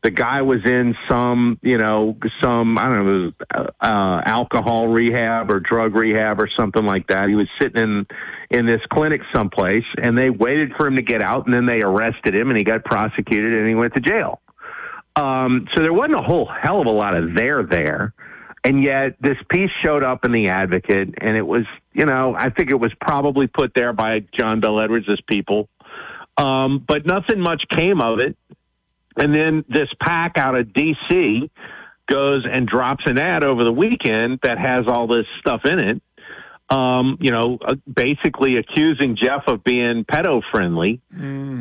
the 0.02 0.10
guy 0.10 0.43
was 0.43 0.60
in 0.64 0.94
some, 1.10 1.59
you 1.62 1.78
know, 1.78 2.16
some 2.43 2.78
I 2.78 2.89
don't 2.89 3.06
know, 3.06 3.12
was, 3.12 3.32
uh, 3.55 3.85
uh, 3.85 4.23
alcohol 4.24 4.89
rehab 4.89 5.51
or 5.51 5.60
drug 5.60 5.97
rehab 5.97 6.40
or 6.40 6.48
something 6.59 6.85
like 6.85 7.09
that. 7.09 7.28
He 7.28 7.35
was 7.35 7.48
sitting 7.60 7.82
in 7.82 8.06
in 8.51 8.66
this 8.66 8.81
clinic 8.93 9.20
someplace, 9.35 9.85
and 10.01 10.16
they 10.16 10.31
waited 10.31 10.73
for 10.77 10.86
him 10.86 10.97
to 10.97 11.02
get 11.02 11.23
out, 11.23 11.47
and 11.47 11.55
then 11.55 11.66
they 11.66 11.81
arrested 11.82 12.35
him, 12.35 12.51
and 12.51 12.56
he 12.56 12.64
got 12.64 12.85
prosecuted, 12.85 13.55
and 13.55 13.68
he 13.68 13.74
went 13.74 13.94
to 13.94 14.01
jail. 14.01 14.40
Um, 15.16 15.66
so 15.74 15.82
there 15.82 15.93
wasn't 15.93 16.20
a 16.20 16.24
whole 16.24 16.47
hell 16.47 16.81
of 16.81 16.86
a 16.86 16.90
lot 16.90 17.16
of 17.16 17.35
there 17.35 17.62
there. 17.64 18.12
And 18.64 18.82
yet 18.82 19.16
this 19.20 19.36
piece 19.48 19.70
showed 19.85 20.02
up 20.02 20.24
in 20.24 20.32
the 20.32 20.48
advocate 20.48 21.14
and 21.20 21.36
it 21.36 21.47
was, 21.47 21.64
you 21.93 22.05
know, 22.05 22.35
I 22.36 22.51
think 22.51 22.73
it 22.73 22.81
was 22.81 22.93
probably 23.01 23.47
put 23.47 23.73
there 23.74 23.93
by 23.93 24.27
John 24.39 24.60
Bel 24.60 24.81
Edwards' 24.81 25.06
people. 25.31 25.68
Um, 26.36 26.85
but 26.86 27.06
nothing 27.06 27.40
much 27.40 27.62
came 27.74 28.01
of 28.01 28.18
it. 28.18 28.36
And 29.16 29.34
then 29.34 29.64
this 29.68 29.88
PAC 30.01 30.38
out 30.38 30.55
of 30.59 30.66
DC 30.68 31.51
goes 32.10 32.44
and 32.51 32.68
drops 32.68 33.05
an 33.06 33.20
ad 33.20 33.44
over 33.44 33.64
the 33.64 33.72
weekend 33.72 34.40
that 34.43 34.59
has 34.59 34.84
all 34.88 35.06
this 35.06 35.26
stuff 35.40 35.62
in 35.64 35.78
it. 35.78 36.02
Um, 36.68 37.18
you 37.20 37.30
know, 37.30 37.59
uh, 37.64 37.74
basically 37.86 38.55
accusing 38.59 39.16
Jeff 39.16 39.44
of 39.48 39.62
being 39.62 40.05
pedo 40.05 40.43
friendly. 40.52 41.01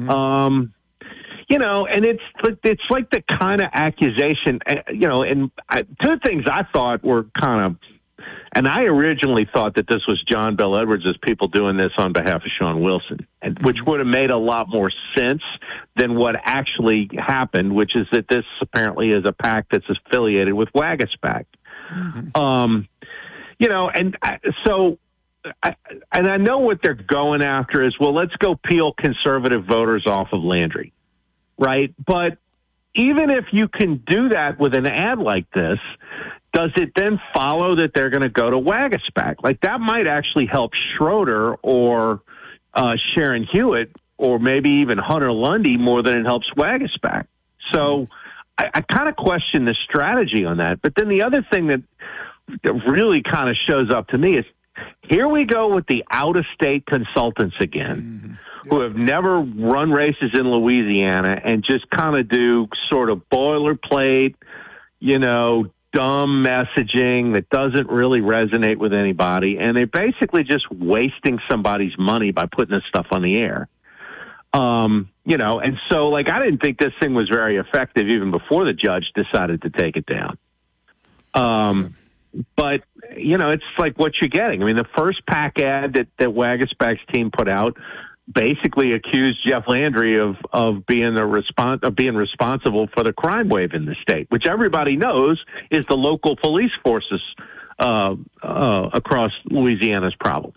Um, 0.09 0.73
you 1.47 1.59
know, 1.59 1.85
and 1.85 2.03
it's 2.03 2.23
it's 2.63 2.81
like 2.89 3.11
the 3.11 3.21
kind 3.39 3.61
of 3.61 3.67
accusation, 3.71 4.59
uh, 4.67 4.91
you 4.91 5.07
know. 5.07 5.21
And 5.21 5.51
I, 5.69 5.81
two 5.83 6.15
things 6.25 6.45
I 6.49 6.63
thought 6.73 7.03
were 7.03 7.27
kind 7.39 7.65
of, 7.65 7.77
and 8.55 8.67
I 8.67 8.83
originally 8.83 9.47
thought 9.51 9.75
that 9.75 9.87
this 9.87 10.01
was 10.07 10.23
John 10.31 10.55
Bel 10.55 10.77
Edwards' 10.79 11.05
people 11.21 11.49
doing 11.49 11.77
this 11.77 11.91
on 11.97 12.13
behalf 12.13 12.37
of 12.37 12.51
Sean 12.57 12.81
Wilson, 12.81 13.27
which 13.61 13.77
would 13.85 13.99
have 13.99 14.07
made 14.07 14.29
a 14.29 14.37
lot 14.37 14.69
more 14.69 14.89
sense 15.17 15.41
than 15.97 16.15
what 16.15 16.35
actually 16.41 17.09
happened, 17.17 17.75
which 17.75 17.95
is 17.95 18.07
that 18.13 18.27
this 18.29 18.45
apparently 18.61 19.11
is 19.11 19.25
a 19.25 19.33
PAC 19.33 19.67
that's 19.71 19.85
affiliated 19.89 20.53
with 20.53 20.69
Waguespack. 20.73 21.45
Um, 22.33 22.87
you 23.59 23.69
know, 23.69 23.89
and 23.93 24.17
I, 24.21 24.39
so, 24.65 24.99
I, 25.61 25.75
and 26.13 26.27
I 26.27 26.37
know 26.37 26.59
what 26.59 26.79
they're 26.81 26.93
going 26.93 27.43
after 27.43 27.85
is 27.85 27.95
well, 27.99 28.13
let's 28.13 28.35
go 28.37 28.55
peel 28.55 28.93
conservative 28.93 29.65
voters 29.65 30.05
off 30.07 30.29
of 30.31 30.41
Landry, 30.41 30.93
right? 31.57 31.93
But 32.03 32.37
even 32.95 33.29
if 33.29 33.45
you 33.51 33.67
can 33.67 34.01
do 34.07 34.29
that 34.29 34.59
with 34.59 34.75
an 34.75 34.87
ad 34.87 35.19
like 35.19 35.51
this, 35.51 35.79
does 36.55 36.71
it 36.77 36.93
then 36.95 37.19
follow 37.33 37.75
that 37.75 37.91
they're 37.93 38.09
going 38.09 38.23
to 38.23 38.29
go 38.29 38.49
to 38.49 38.57
Waguespack? 38.57 39.43
Like 39.43 39.59
that 39.61 39.81
might 39.81 40.07
actually 40.07 40.47
help 40.49 40.71
Schroder 40.73 41.55
or 41.55 42.21
uh, 42.73 42.93
Sharon 43.13 43.45
Hewitt 43.51 43.91
or 44.17 44.39
maybe 44.39 44.81
even 44.81 44.97
Hunter 44.97 45.33
Lundy 45.33 45.75
more 45.75 46.01
than 46.01 46.17
it 46.17 46.23
helps 46.23 46.49
Waguespack. 46.57 47.27
So 47.73 48.07
I, 48.57 48.69
I 48.73 48.81
kind 48.81 49.09
of 49.09 49.17
question 49.17 49.65
the 49.65 49.75
strategy 49.83 50.45
on 50.45 50.57
that. 50.57 50.81
But 50.81 50.93
then 50.95 51.09
the 51.09 51.23
other 51.23 51.45
thing 51.51 51.67
that 51.67 51.83
that 52.63 52.73
really 52.87 53.21
kind 53.21 53.49
of 53.49 53.57
shows 53.67 53.91
up 53.93 54.07
to 54.09 54.17
me 54.17 54.37
is 54.37 54.45
here 55.01 55.27
we 55.27 55.45
go 55.45 55.75
with 55.75 55.85
the 55.87 56.05
out 56.09 56.37
of 56.37 56.45
state 56.53 56.85
consultants 56.85 57.55
again 57.59 58.37
who 58.69 58.81
have 58.81 58.95
never 58.95 59.39
run 59.39 59.91
races 59.91 60.31
in 60.33 60.49
Louisiana 60.49 61.39
and 61.43 61.65
just 61.69 61.89
kind 61.89 62.17
of 62.17 62.29
do 62.29 62.67
sort 62.89 63.09
of 63.09 63.21
boilerplate, 63.29 64.35
you 64.99 65.19
know, 65.19 65.65
dumb 65.95 66.43
messaging 66.45 67.35
that 67.35 67.49
doesn't 67.49 67.89
really 67.89 68.19
resonate 68.19 68.77
with 68.77 68.93
anybody. 68.93 69.57
And 69.57 69.75
they're 69.75 69.87
basically 69.87 70.43
just 70.43 70.69
wasting 70.69 71.39
somebody's 71.49 71.97
money 71.97 72.31
by 72.31 72.45
putting 72.51 72.75
this 72.75 72.83
stuff 72.89 73.07
on 73.11 73.21
the 73.21 73.35
air. 73.37 73.69
Um, 74.53 75.09
you 75.25 75.37
know, 75.37 75.59
and 75.59 75.77
so 75.89 76.09
like 76.09 76.29
I 76.29 76.39
didn't 76.39 76.59
think 76.59 76.79
this 76.79 76.93
thing 77.01 77.13
was 77.13 77.29
very 77.29 77.57
effective 77.57 78.07
even 78.07 78.31
before 78.31 78.65
the 78.65 78.73
judge 78.73 79.05
decided 79.15 79.61
to 79.63 79.69
take 79.69 79.95
it 79.97 80.05
down. 80.05 80.37
Um, 81.33 81.95
but 82.55 82.81
you 83.15 83.37
know, 83.37 83.51
it's 83.51 83.63
like 83.77 83.97
what 83.97 84.13
you're 84.21 84.29
getting. 84.29 84.61
I 84.61 84.65
mean, 84.65 84.75
the 84.75 84.87
first 84.97 85.25
PAC 85.25 85.61
ad 85.61 85.93
that 85.95 86.07
that 86.19 86.33
team 87.13 87.31
put 87.31 87.49
out 87.49 87.77
basically 88.31 88.93
accused 88.93 89.39
Jeff 89.47 89.65
Landry 89.67 90.19
of 90.19 90.35
of 90.51 90.85
being 90.85 91.13
the 91.15 91.21
respons- 91.21 91.83
of 91.83 91.95
being 91.95 92.15
responsible 92.15 92.87
for 92.95 93.03
the 93.03 93.13
crime 93.13 93.49
wave 93.49 93.73
in 93.73 93.85
the 93.85 93.95
state, 94.01 94.27
which 94.29 94.47
everybody 94.47 94.95
knows 94.95 95.41
is 95.71 95.85
the 95.89 95.95
local 95.95 96.35
police 96.35 96.71
forces 96.83 97.21
uh, 97.79 98.15
uh, 98.41 98.89
across 98.93 99.31
Louisiana's 99.45 100.15
problem. 100.19 100.53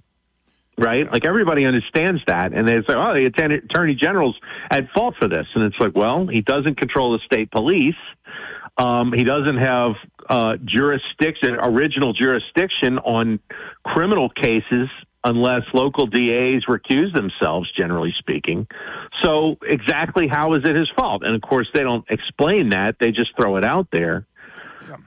Right, 0.81 1.13
like 1.13 1.27
everybody 1.27 1.67
understands 1.67 2.23
that, 2.29 2.53
and 2.53 2.67
they 2.67 2.77
say, 2.89 2.95
"Oh, 2.95 3.13
the 3.13 3.27
attorney 3.27 3.97
general's 4.01 4.37
at 4.71 4.89
fault 4.95 5.17
for 5.21 5.29
this," 5.29 5.47
and 5.57 5.65
it's 5.65 5.77
like, 5.81 5.97
well, 5.97 6.29
he 6.29 6.41
doesn't 6.41 6.77
control 6.77 7.13
the 7.13 7.19
state 7.27 7.51
police. 7.51 7.97
Um, 8.77 9.13
he 9.13 9.25
doesn't 9.25 9.57
have 9.57 9.95
uh, 10.29 10.57
jurisdiction, 10.65 11.57
original 11.61 12.13
jurisdiction 12.13 12.99
on 12.99 13.41
criminal 13.85 14.29
cases 14.29 14.89
unless 15.29 15.63
local 15.75 16.07
DAs 16.07 16.65
recuse 16.69 17.13
themselves, 17.15 17.71
generally 17.77 18.15
speaking. 18.19 18.67
So, 19.23 19.59
exactly 19.63 20.27
how 20.29 20.55
is 20.55 20.63
it 20.65 20.75
his 20.75 20.89
fault? 20.97 21.23
And 21.23 21.35
of 21.35 21.43
course, 21.43 21.69
they 21.75 21.81
don't 21.83 22.05
explain 22.09 22.71
that; 22.71 22.97
they 22.99 23.11
just 23.13 23.31
throw 23.41 23.57
it 23.57 23.65
out 23.65 23.89
there. 23.93 24.27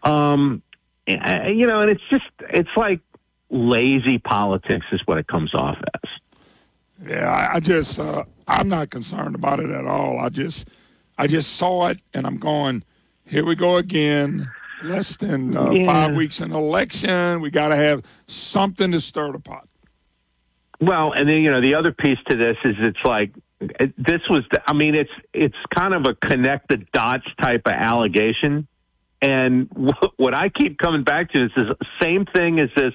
Um, 0.04 0.62
and- 1.08 1.60
you 1.60 1.66
know, 1.68 1.80
and 1.82 1.90
it's 1.90 2.04
just 2.10 2.26
it's 2.42 2.70
like 2.78 3.00
lazy 3.50 4.20
politics 4.20 4.86
is 4.92 5.02
what 5.06 5.18
it 5.18 5.28
comes 5.28 5.54
off 5.56 5.78
as. 5.96 6.10
Yeah, 7.08 7.30
I, 7.32 7.56
I 7.56 7.60
just 7.60 7.98
uh, 8.00 8.24
I'm 8.48 8.70
not 8.70 8.92
concerned 8.92 9.34
about 9.36 9.60
it 9.60 9.72
at 9.72 9.86
all. 9.88 10.20
I 10.20 10.30
just 10.30 10.68
I 11.18 11.26
just 11.28 11.54
saw 11.56 11.88
it 11.88 12.00
and 12.14 12.28
I'm 12.28 12.38
going, 12.38 12.84
here 13.26 13.44
we 13.44 13.56
go 13.56 13.78
again. 13.78 14.50
Less 14.84 15.18
than 15.18 15.56
uh, 15.58 15.72
Yeah. 15.72 15.86
five 15.86 16.16
weeks 16.16 16.40
in 16.42 16.52
election, 16.52 17.42
we 17.42 17.50
got 17.52 17.68
to 17.70 17.76
have 17.76 18.04
something 18.28 18.92
to 18.92 19.00
stir 19.02 19.32
the 19.32 19.40
pot. 19.40 19.68
Well, 20.82 21.14
and 21.14 21.30
then 21.30 21.38
you 21.38 21.52
know 21.52 21.62
the 21.62 21.76
other 21.76 21.92
piece 21.92 22.18
to 22.30 22.36
this 22.36 22.58
is 22.66 22.76
it's 22.80 23.06
like 23.06 23.32
this 23.60 24.22
was. 24.30 24.44
The, 24.52 24.62
I 24.66 24.74
mean, 24.74 24.96
it's 24.96 25.12
it's 25.32 25.56
kind 25.76 25.94
of 25.94 26.06
a 26.08 26.16
connect 26.16 26.70
the 26.70 26.78
dots 26.92 27.28
type 27.40 27.62
of 27.68 27.74
allegation. 27.74 28.68
And 29.22 29.70
what, 29.72 30.14
what 30.18 30.34
I 30.34 30.50
keep 30.50 30.80
coming 30.80 31.04
back 31.04 31.32
to 31.34 31.46
is 31.46 31.52
the 31.56 31.76
same 32.02 32.26
thing 32.26 32.60
as 32.60 32.70
this 32.76 32.94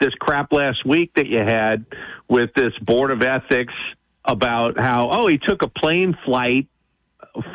this 0.00 0.12
crap 0.20 0.52
last 0.52 0.84
week 0.84 1.12
that 1.14 1.28
you 1.28 1.38
had 1.38 1.86
with 2.28 2.50
this 2.56 2.72
board 2.82 3.12
of 3.12 3.22
ethics 3.22 3.74
about 4.24 4.78
how 4.78 5.10
oh 5.14 5.28
he 5.28 5.38
took 5.38 5.62
a 5.62 5.68
plane 5.68 6.16
flight 6.24 6.66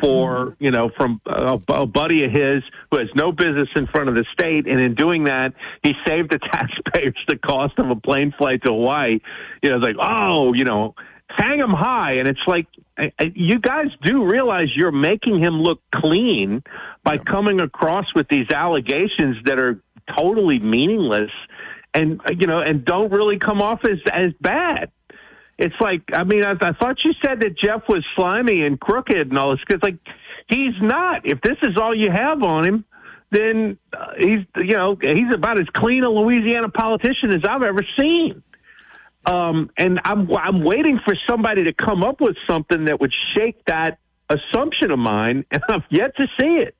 for 0.02 0.48
mm-hmm. 0.48 0.64
you 0.64 0.72
know 0.72 0.90
from 0.98 1.22
a, 1.26 1.60
a 1.70 1.86
buddy 1.86 2.24
of 2.24 2.32
his 2.32 2.64
who 2.92 3.00
has 3.00 3.10
no 3.16 3.32
business 3.32 3.70
in 3.76 3.88
front 3.88 4.10
of 4.10 4.16
the 4.16 4.26
state, 4.34 4.68
and 4.68 4.82
in 4.82 4.96
doing 4.96 5.26
that, 5.26 5.54
he 5.84 5.94
saved 6.08 6.32
the 6.32 6.40
taxpayers 6.52 7.18
the 7.28 7.38
cost 7.38 7.78
of 7.78 7.90
a 7.90 7.96
plane 7.96 8.34
flight 8.38 8.62
to 8.66 8.72
Hawaii. 8.72 9.20
You 9.62 9.70
know, 9.70 9.78
it's 9.78 9.84
like 9.84 9.98
oh, 10.00 10.54
you 10.54 10.66
know, 10.66 10.96
hang 11.30 11.60
him 11.60 11.72
high, 11.72 12.14
and 12.14 12.28
it's 12.28 12.46
like 12.48 12.68
I- 12.98 13.12
I- 13.20 13.34
you 13.36 13.60
guys 13.60 13.88
do 14.04 14.26
realize 14.26 14.68
you're 14.76 14.92
making 14.92 15.40
him 15.40 15.62
look 15.62 15.80
clean 15.94 16.64
by 17.04 17.18
coming 17.18 17.62
across 17.62 18.06
with 18.16 18.28
these 18.30 18.48
allegations 18.54 19.38
that 19.46 19.62
are 19.62 19.82
totally 20.16 20.60
meaningless 20.60 21.32
and 21.96 22.22
you 22.40 22.48
know, 22.48 22.60
and 22.60 22.86
don't 22.86 23.12
really 23.12 23.40
come 23.40 23.62
off 23.62 23.80
as 23.86 24.00
as 24.12 24.32
bad. 24.40 24.92
It's 25.58 25.76
like 25.80 26.02
I 26.14 26.24
mean, 26.24 26.46
I, 26.46 26.52
I 26.52 26.74
thought 26.74 26.98
you 27.04 27.14
said 27.26 27.40
that 27.42 27.58
Jeff 27.58 27.84
was 27.88 28.06
slimy 28.16 28.66
and 28.66 28.80
crooked 28.80 29.16
and 29.30 29.38
all 29.38 29.52
this. 29.52 29.62
Because 29.66 29.82
like 29.84 29.98
he's 30.50 30.74
not. 30.82 31.22
If 31.26 31.42
this 31.42 31.58
is 31.64 31.78
all 31.80 31.96
you 31.96 32.12
have 32.12 32.44
on 32.44 32.68
him, 32.68 32.86
then 33.32 33.78
uh, 33.94 34.08
he's 34.18 34.46
you 34.58 34.76
know 34.76 34.98
he's 35.00 35.34
about 35.34 35.60
as 35.60 35.68
clean 35.76 36.04
a 36.04 36.10
Louisiana 36.10 36.70
politician 36.70 37.34
as 37.34 37.42
I've 37.48 37.64
ever 37.64 37.82
seen. 38.00 38.44
Um, 39.26 39.72
and 39.78 40.00
I'm 40.04 40.30
I'm 40.36 40.64
waiting 40.64 41.00
for 41.06 41.16
somebody 41.28 41.64
to 41.64 41.74
come 41.74 42.04
up 42.04 42.22
with 42.22 42.36
something 42.48 42.86
that 42.86 43.00
would 43.00 43.14
shake 43.36 43.64
that 43.66 43.98
assumption 44.30 44.92
of 44.92 45.00
mine, 45.00 45.46
and 45.52 45.64
I've 45.70 45.84
yet 45.90 46.16
to 46.18 46.28
see 46.40 46.58
it. 46.58 46.76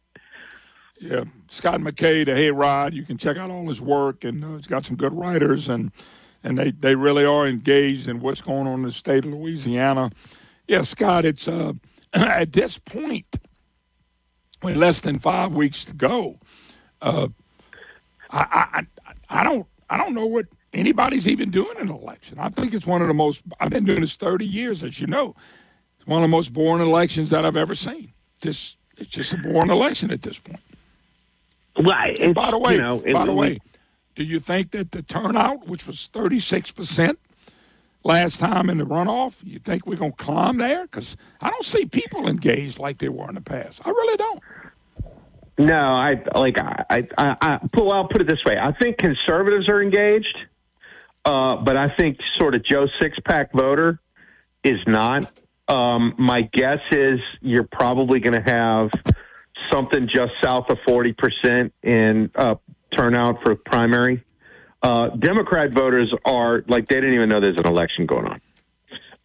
Yeah, 1.00 1.26
Scott 1.50 1.82
McKay, 1.82 2.26
the 2.26 2.32
Hayride. 2.32 2.94
You 2.94 3.04
can 3.04 3.18
check 3.18 3.38
out 3.38 3.52
all 3.52 3.68
his 3.68 3.82
work, 3.82 4.24
and 4.24 4.44
uh, 4.44 4.56
he's 4.58 4.68
got 4.68 4.86
some 4.86 4.96
good 4.96 5.14
writers, 5.14 5.68
and 5.68 5.92
and 6.46 6.60
they, 6.60 6.72
they 6.72 6.94
really 6.96 7.26
are 7.26 7.48
engaged 7.48 8.08
in 8.08 8.20
what's 8.20 8.40
going 8.40 8.68
on 8.68 8.76
in 8.76 8.82
the 8.84 8.92
state 8.92 9.26
of 9.26 9.32
Louisiana. 9.32 10.12
Yeah, 10.68 10.84
Scott, 10.84 11.26
it's 11.26 11.48
uh, 11.48 11.74
at 12.14 12.54
this 12.54 12.78
point, 12.78 13.26
with 14.62 14.78
less 14.78 15.00
than 15.02 15.20
five 15.20 15.54
weeks 15.54 15.84
to 15.86 15.94
go, 15.94 16.40
uh, 17.02 17.28
I, 18.30 18.86
I 19.30 19.40
I 19.42 19.44
don't 19.44 19.66
I 19.90 19.98
don't 19.98 20.14
know 20.14 20.26
what 20.26 20.46
anybody's 20.74 21.28
even 21.28 21.50
doing 21.52 21.76
in 21.78 21.90
an 21.90 21.96
election. 21.96 22.38
I 22.40 22.50
think 22.50 22.74
it's 22.74 22.86
one 22.86 23.02
of 23.02 23.08
the 23.08 23.14
most. 23.14 23.42
I've 23.60 23.70
been 23.70 23.84
doing 23.84 24.02
this 24.02 24.16
thirty 24.16 24.46
years, 24.46 24.84
as 24.84 25.00
you 25.00 25.08
know. 25.08 25.36
It's 25.98 26.08
one 26.08 26.24
of 26.24 26.30
the 26.30 26.36
most 26.36 26.54
boring 26.54 26.82
elections 26.82 27.32
that 27.32 27.46
I've 27.46 27.58
ever 27.58 27.76
seen. 27.76 28.14
This 28.42 28.78
it's 28.98 29.10
just 29.10 29.34
a 29.34 29.38
boring 29.38 29.72
election 29.72 30.12
at 30.12 30.22
this 30.22 30.40
point. 30.40 30.62
Right. 31.78 32.18
And 32.20 32.34
by 32.34 32.52
the 32.52 32.58
way, 32.58 32.76
you 32.76 32.82
know, 32.82 33.04
by 33.14 33.26
the 33.26 33.34
way, 33.34 33.60
do 34.16 34.24
you 34.24 34.40
think 34.40 34.72
that 34.72 34.92
the 34.92 35.02
turnout, 35.02 35.68
which 35.68 35.86
was 35.86 36.10
thirty 36.12 36.40
six 36.40 36.72
percent 36.72 37.20
last 38.04 38.40
time 38.40 38.70
in 38.70 38.78
the 38.78 38.86
runoff, 38.86 39.34
you 39.44 39.60
think 39.60 39.86
we're 39.86 39.98
going 39.98 40.12
to 40.12 40.18
climb 40.18 40.58
there? 40.58 40.84
Because 40.84 41.18
I 41.42 41.50
don't 41.50 41.66
see 41.66 41.86
people 41.86 42.28
engaged 42.28 42.80
like 42.80 43.00
they 43.00 43.10
were 43.10 43.28
in 43.28 43.36
the 43.36 43.42
past. 43.42 43.82
I 43.84 43.90
really 43.90 44.18
don't. 44.18 44.42
No, 45.58 45.76
I 45.76 46.22
like 46.36 46.60
I, 46.60 47.08
I, 47.18 47.36
I, 47.42 47.60
well, 47.74 47.94
I'll 47.94 48.08
put 48.08 48.22
it 48.22 48.28
this 48.28 48.44
way. 48.46 48.58
I 48.58 48.74
think 48.74 48.98
conservatives 48.98 49.70
are 49.70 49.82
engaged, 49.82 50.38
uh, 51.24 51.58
but 51.58 51.78
I 51.78 51.90
think 51.98 52.18
sort 52.38 52.56
of 52.56 52.66
Joe 52.66 52.88
six 53.02 53.18
pack 53.26 53.54
voter 53.54 54.00
is 54.64 54.80
not. 54.86 55.32
Um, 55.68 56.14
my 56.18 56.42
guess 56.54 56.80
is 56.92 57.20
you're 57.42 57.68
probably 57.72 58.20
going 58.20 58.42
to 58.42 58.52
have 58.52 58.92
something 59.72 60.08
just 60.14 60.34
south 60.44 60.70
of 60.70 60.78
forty 60.86 61.14
percent 61.14 61.74
in 61.82 62.30
uh, 62.36 62.56
turnout 62.98 63.42
for 63.44 63.56
primary. 63.56 64.24
Uh, 64.82 65.10
Democrat 65.10 65.72
voters 65.72 66.14
are 66.26 66.64
like 66.68 66.88
they 66.88 66.96
didn't 66.96 67.14
even 67.14 67.30
know 67.30 67.40
there's 67.42 67.58
an 67.58 67.68
election 67.68 68.06
going 68.06 68.28
on 68.28 68.42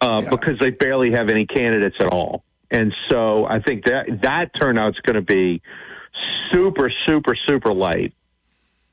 uh, 0.01 0.23
because 0.31 0.59
they 0.59 0.71
barely 0.71 1.11
have 1.13 1.29
any 1.29 1.47
candidates 1.47 1.97
at 2.01 2.07
all, 2.07 2.43
and 2.71 2.95
so 3.11 3.45
I 3.45 3.61
think 3.61 3.85
that 3.85 4.21
that 4.23 4.51
turnout's 4.61 4.99
going 5.01 5.17
to 5.17 5.23
be 5.23 5.61
super, 6.53 6.91
super, 7.07 7.37
super 7.47 7.73
light. 7.75 8.13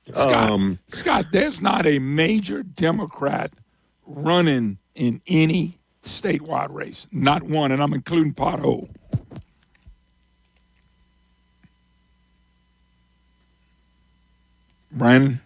Scott, 0.09 0.35
Um, 0.51 0.79
Scott, 0.89 1.25
there's 1.31 1.61
not 1.61 1.85
a 1.85 1.99
major 1.99 2.63
Democrat 2.63 3.51
running 4.05 4.77
in 4.95 5.21
any 5.27 5.77
statewide 6.03 6.73
race. 6.73 7.07
Not 7.11 7.43
one, 7.43 7.71
and 7.71 7.81
I'm 7.81 7.93
including 7.93 8.33
Pothole. 8.33 8.89
Brandon? 14.91 15.41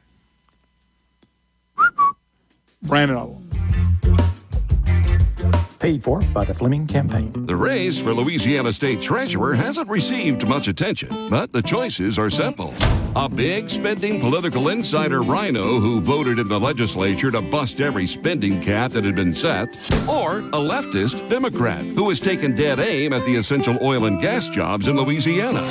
Brandon, 2.84 3.52
Paid 5.80 6.04
for 6.04 6.22
by 6.32 6.46
the 6.46 6.54
Fleming 6.54 6.86
campaign. 6.86 7.48
The 7.48 7.56
race 7.56 7.98
for 7.98 8.14
Louisiana 8.14 8.72
State 8.72 9.02
Treasurer 9.02 9.56
hasn't 9.56 9.90
received 9.90 10.48
much 10.48 10.68
attention, 10.68 11.28
but 11.28 11.52
the 11.54 11.62
choices 11.64 12.20
are 12.20 12.30
simple. 12.30 12.72
A 13.16 13.28
big 13.28 13.68
spending 13.68 14.20
political 14.20 14.70
insider 14.70 15.24
rhino 15.24 15.80
who 15.80 16.00
voted 16.00 16.38
in 16.38 16.48
the 16.48 16.60
legislature 16.60 17.32
to 17.32 17.42
bust 17.42 17.82
every 17.82 18.06
spending 18.06 18.62
cap 18.62 18.92
that 18.92 19.04
had 19.04 19.16
been 19.16 19.34
set, 19.34 19.70
or 20.08 20.38
a 20.40 20.62
leftist 20.62 21.28
Democrat 21.32 21.84
who 21.84 22.10
has 22.10 22.20
taken 22.20 22.56
dead 22.56 22.80
aim 22.80 23.12
at 23.12 23.26
the 23.26 23.36
essential 23.36 23.80
oil 23.82 24.06
and 24.06 24.22
gas 24.22 24.50
jobs 24.50 24.88
in 24.88 24.96
Louisiana. 24.96 25.68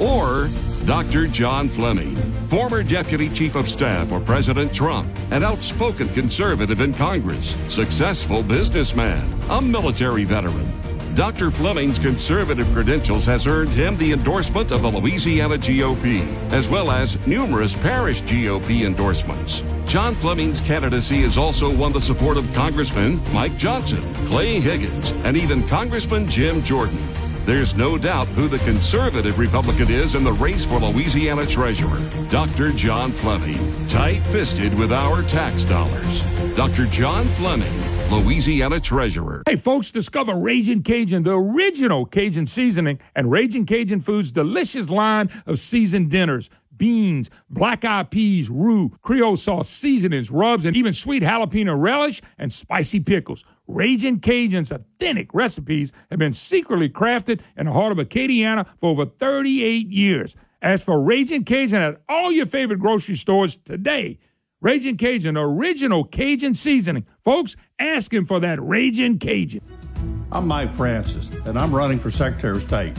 Or 0.00 0.50
Dr. 0.86 1.26
John 1.26 1.68
Fleming, 1.68 2.14
former 2.48 2.84
Deputy 2.84 3.28
Chief 3.28 3.56
of 3.56 3.68
Staff 3.68 4.10
for 4.10 4.20
President 4.20 4.72
Trump, 4.72 5.12
an 5.32 5.42
outspoken 5.42 6.08
conservative 6.10 6.80
in 6.80 6.94
Congress, 6.94 7.56
successful 7.66 8.40
businessman, 8.44 9.28
a 9.50 9.60
military 9.60 10.22
veteran. 10.22 10.72
Dr. 11.16 11.50
Fleming's 11.50 11.98
conservative 11.98 12.72
credentials 12.72 13.26
has 13.26 13.48
earned 13.48 13.70
him 13.70 13.96
the 13.96 14.12
endorsement 14.12 14.70
of 14.70 14.82
the 14.82 14.88
Louisiana 14.88 15.56
GOP, 15.56 16.22
as 16.52 16.68
well 16.68 16.92
as 16.92 17.18
numerous 17.26 17.74
parish 17.74 18.22
GOP 18.22 18.86
endorsements. 18.86 19.64
John 19.86 20.14
Fleming's 20.14 20.60
candidacy 20.60 21.22
has 21.22 21.36
also 21.36 21.74
won 21.74 21.94
the 21.94 22.00
support 22.00 22.36
of 22.36 22.52
Congressman 22.54 23.20
Mike 23.32 23.56
Johnson, 23.56 24.04
Clay 24.26 24.60
Higgins, 24.60 25.10
and 25.24 25.36
even 25.36 25.66
Congressman 25.66 26.28
Jim 26.28 26.62
Jordan. 26.62 27.02
There's 27.46 27.76
no 27.76 27.96
doubt 27.96 28.26
who 28.26 28.48
the 28.48 28.58
conservative 28.58 29.38
Republican 29.38 29.88
is 29.88 30.16
in 30.16 30.24
the 30.24 30.32
race 30.32 30.64
for 30.64 30.80
Louisiana 30.80 31.46
Treasurer. 31.46 32.00
Dr. 32.28 32.72
John 32.72 33.12
Fleming, 33.12 33.86
tight 33.86 34.18
fisted 34.26 34.74
with 34.76 34.92
our 34.92 35.22
tax 35.22 35.62
dollars. 35.62 36.22
Dr. 36.56 36.86
John 36.86 37.24
Fleming, 37.24 37.72
Louisiana 38.10 38.80
Treasurer. 38.80 39.44
Hey, 39.48 39.54
folks, 39.54 39.92
discover 39.92 40.34
Raging 40.34 40.82
Cajun, 40.82 41.22
the 41.22 41.36
original 41.36 42.04
Cajun 42.04 42.48
seasoning, 42.48 42.98
and 43.14 43.30
Raging 43.30 43.64
Cajun 43.64 44.00
Foods' 44.00 44.32
delicious 44.32 44.90
line 44.90 45.30
of 45.46 45.60
seasoned 45.60 46.10
dinners. 46.10 46.50
Beans, 46.76 47.30
black 47.48 47.84
eyed 47.84 48.10
peas, 48.10 48.50
roux, 48.50 48.90
Creole 49.02 49.36
sauce, 49.36 49.68
seasonings, 49.68 50.32
rubs, 50.32 50.64
and 50.64 50.76
even 50.76 50.92
sweet 50.92 51.22
jalapeno 51.22 51.80
relish 51.80 52.20
and 52.38 52.52
spicy 52.52 52.98
pickles. 52.98 53.44
Raging 53.68 54.20
Cajun's 54.20 54.70
authentic 54.70 55.34
recipes 55.34 55.92
have 56.10 56.18
been 56.18 56.32
secretly 56.32 56.88
crafted 56.88 57.40
in 57.56 57.66
the 57.66 57.72
heart 57.72 57.92
of 57.92 57.98
Acadiana 57.98 58.66
for 58.80 58.90
over 58.90 59.06
38 59.06 59.88
years. 59.88 60.36
As 60.62 60.82
for 60.82 61.02
Raging 61.02 61.44
Cajun 61.44 61.80
at 61.80 62.00
all 62.08 62.32
your 62.32 62.46
favorite 62.46 62.78
grocery 62.78 63.16
stores 63.16 63.58
today. 63.64 64.18
Raging 64.60 64.96
Cajun, 64.96 65.36
original 65.36 66.04
Cajun 66.04 66.54
seasoning. 66.54 67.06
Folks, 67.22 67.56
ask 67.78 68.12
him 68.12 68.24
for 68.24 68.40
that 68.40 68.62
Raging 68.62 69.18
Cajun. 69.18 69.60
I'm 70.32 70.48
Mike 70.48 70.70
Francis, 70.70 71.28
and 71.46 71.58
I'm 71.58 71.74
running 71.74 71.98
for 71.98 72.10
Secretary 72.10 72.56
of 72.56 72.62
State. 72.62 72.96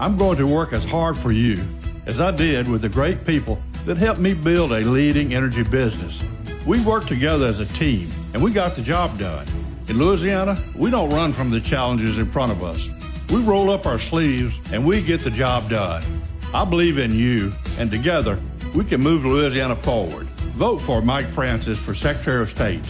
I'm 0.00 0.16
going 0.16 0.38
to 0.38 0.46
work 0.46 0.72
as 0.72 0.84
hard 0.84 1.16
for 1.16 1.32
you 1.32 1.62
as 2.06 2.20
I 2.20 2.30
did 2.30 2.68
with 2.68 2.82
the 2.82 2.88
great 2.88 3.26
people 3.26 3.62
that 3.84 3.96
helped 3.96 4.20
me 4.20 4.34
build 4.34 4.72
a 4.72 4.80
leading 4.80 5.34
energy 5.34 5.62
business. 5.62 6.22
We 6.66 6.80
worked 6.80 7.08
together 7.08 7.46
as 7.46 7.60
a 7.60 7.66
team, 7.66 8.10
and 8.34 8.42
we 8.42 8.50
got 8.50 8.74
the 8.74 8.82
job 8.82 9.18
done. 9.18 9.46
In 9.88 9.98
Louisiana, 9.98 10.62
we 10.76 10.90
don't 10.90 11.08
run 11.08 11.32
from 11.32 11.50
the 11.50 11.60
challenges 11.60 12.18
in 12.18 12.30
front 12.30 12.52
of 12.52 12.62
us. 12.62 12.90
We 13.30 13.40
roll 13.40 13.70
up 13.70 13.86
our 13.86 13.98
sleeves 13.98 14.54
and 14.70 14.86
we 14.86 15.02
get 15.02 15.22
the 15.22 15.30
job 15.30 15.70
done. 15.70 16.04
I 16.52 16.66
believe 16.66 16.98
in 16.98 17.14
you, 17.14 17.52
and 17.78 17.90
together, 17.90 18.38
we 18.74 18.84
can 18.84 19.00
move 19.00 19.24
Louisiana 19.24 19.74
forward. 19.74 20.26
Vote 20.54 20.82
for 20.82 21.00
Mike 21.00 21.26
Francis 21.26 21.78
for 21.78 21.94
Secretary 21.94 22.42
of 22.42 22.50
State. 22.50 22.84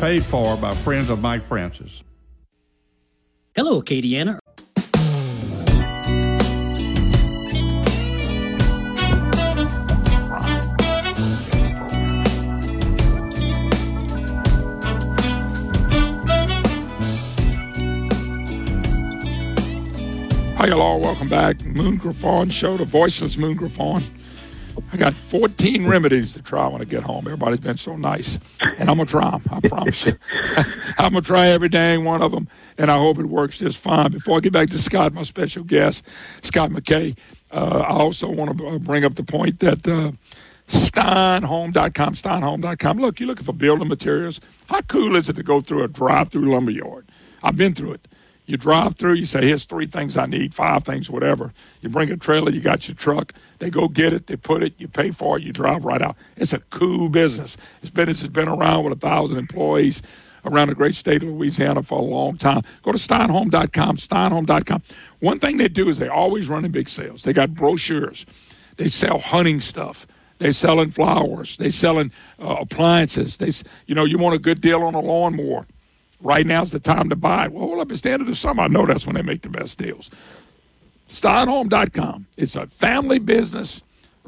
Paid 0.00 0.24
for 0.24 0.56
by 0.56 0.74
Friends 0.74 1.10
of 1.10 1.20
Mike 1.20 1.46
Francis. 1.46 2.02
Hello, 3.54 3.82
Acadiana. 3.82 4.39
Hi, 20.60 20.68
hello, 20.68 20.98
welcome 20.98 21.30
back. 21.30 21.64
Moon 21.64 21.96
Griffon 21.96 22.50
Show, 22.50 22.76
the 22.76 22.84
voiceless 22.84 23.38
Moon 23.38 23.56
Griffon. 23.56 24.04
I 24.92 24.98
got 24.98 25.16
14 25.16 25.86
remedies 25.86 26.34
to 26.34 26.42
try 26.42 26.68
when 26.68 26.82
I 26.82 26.84
get 26.84 27.02
home. 27.02 27.26
Everybody's 27.26 27.60
been 27.60 27.78
so 27.78 27.96
nice. 27.96 28.38
And 28.76 28.90
I'm 28.90 28.96
going 28.96 29.06
to 29.06 29.10
try 29.10 29.30
them, 29.30 29.42
I 29.50 29.66
promise 29.66 30.04
you. 30.04 30.18
I'm 30.98 31.12
going 31.12 31.22
to 31.22 31.26
try 31.26 31.48
every 31.48 31.70
dang 31.70 32.04
one 32.04 32.20
of 32.20 32.32
them, 32.32 32.46
and 32.76 32.90
I 32.90 32.98
hope 32.98 33.18
it 33.18 33.24
works 33.24 33.56
just 33.56 33.78
fine. 33.78 34.12
Before 34.12 34.36
I 34.36 34.40
get 34.40 34.52
back 34.52 34.68
to 34.68 34.78
Scott, 34.78 35.14
my 35.14 35.22
special 35.22 35.64
guest, 35.64 36.04
Scott 36.42 36.68
McKay, 36.68 37.16
uh, 37.50 37.78
I 37.78 37.92
also 37.92 38.28
want 38.28 38.58
to 38.58 38.78
bring 38.80 39.06
up 39.06 39.14
the 39.14 39.24
point 39.24 39.60
that 39.60 39.88
uh, 39.88 40.12
stinehome.com, 40.68 42.14
stinehome.com. 42.14 42.98
Look, 42.98 43.18
you're 43.18 43.28
looking 43.28 43.46
for 43.46 43.54
building 43.54 43.88
materials. 43.88 44.42
How 44.66 44.82
cool 44.82 45.16
is 45.16 45.30
it 45.30 45.36
to 45.36 45.42
go 45.42 45.62
through 45.62 45.84
a 45.84 45.88
drive 45.88 46.28
through 46.28 46.52
lumberyard? 46.52 47.06
I've 47.42 47.56
been 47.56 47.72
through 47.72 47.92
it. 47.92 48.08
You 48.50 48.56
drive 48.56 48.96
through, 48.96 49.12
you 49.12 49.26
say, 49.26 49.46
here's 49.46 49.64
three 49.64 49.86
things 49.86 50.16
I 50.16 50.26
need, 50.26 50.52
five 50.52 50.82
things, 50.82 51.08
whatever. 51.08 51.52
You 51.82 51.88
bring 51.88 52.10
a 52.10 52.16
trailer, 52.16 52.50
you 52.50 52.60
got 52.60 52.88
your 52.88 52.96
truck. 52.96 53.32
They 53.60 53.70
go 53.70 53.86
get 53.86 54.12
it, 54.12 54.26
they 54.26 54.34
put 54.34 54.64
it, 54.64 54.74
you 54.76 54.88
pay 54.88 55.12
for 55.12 55.38
it, 55.38 55.44
you 55.44 55.52
drive 55.52 55.84
right 55.84 56.02
out. 56.02 56.16
It's 56.36 56.52
a 56.52 56.58
cool 56.58 57.08
business. 57.08 57.56
This 57.80 57.90
business 57.90 58.22
has 58.22 58.28
been 58.28 58.48
around 58.48 58.82
with 58.82 58.92
a 58.92 59.00
thousand 59.00 59.38
employees 59.38 60.02
around 60.44 60.66
the 60.66 60.74
great 60.74 60.96
state 60.96 61.22
of 61.22 61.28
Louisiana 61.28 61.84
for 61.84 62.00
a 62.00 62.02
long 62.02 62.38
time. 62.38 62.62
Go 62.82 62.90
to 62.90 62.98
stinehome.com, 62.98 63.98
stinehome.com. 63.98 64.82
One 65.20 65.38
thing 65.38 65.58
they 65.58 65.68
do 65.68 65.88
is 65.88 65.98
they 65.98 66.08
always 66.08 66.48
run 66.48 66.64
in 66.64 66.72
big 66.72 66.88
sales. 66.88 67.22
They 67.22 67.32
got 67.32 67.54
brochures. 67.54 68.26
They 68.78 68.88
sell 68.88 69.20
hunting 69.20 69.60
stuff. 69.60 70.08
They 70.38 70.50
selling 70.50 70.90
flowers. 70.90 71.56
They 71.56 71.70
selling 71.70 72.10
uh, 72.40 72.56
appliances. 72.62 73.36
They, 73.36 73.52
you 73.86 73.94
know, 73.94 74.04
you 74.04 74.18
want 74.18 74.34
a 74.34 74.40
good 74.40 74.60
deal 74.60 74.82
on 74.82 74.96
a 74.96 75.00
lawnmower. 75.00 75.68
Right 76.22 76.46
now's 76.46 76.70
the 76.70 76.80
time 76.80 77.08
to 77.08 77.16
buy. 77.16 77.48
Well, 77.48 77.66
hold 77.66 77.80
up, 77.80 77.88
the 77.88 78.10
end 78.10 78.20
of 78.20 78.28
the 78.28 78.34
summer. 78.34 78.64
I 78.64 78.68
know 78.68 78.86
that's 78.86 79.06
when 79.06 79.16
they 79.16 79.22
make 79.22 79.42
the 79.42 79.48
best 79.48 79.78
deals. 79.78 80.10
Stinehome.com. 81.08 82.26
It's 82.36 82.56
a 82.56 82.66
family 82.66 83.18
business. 83.18 83.82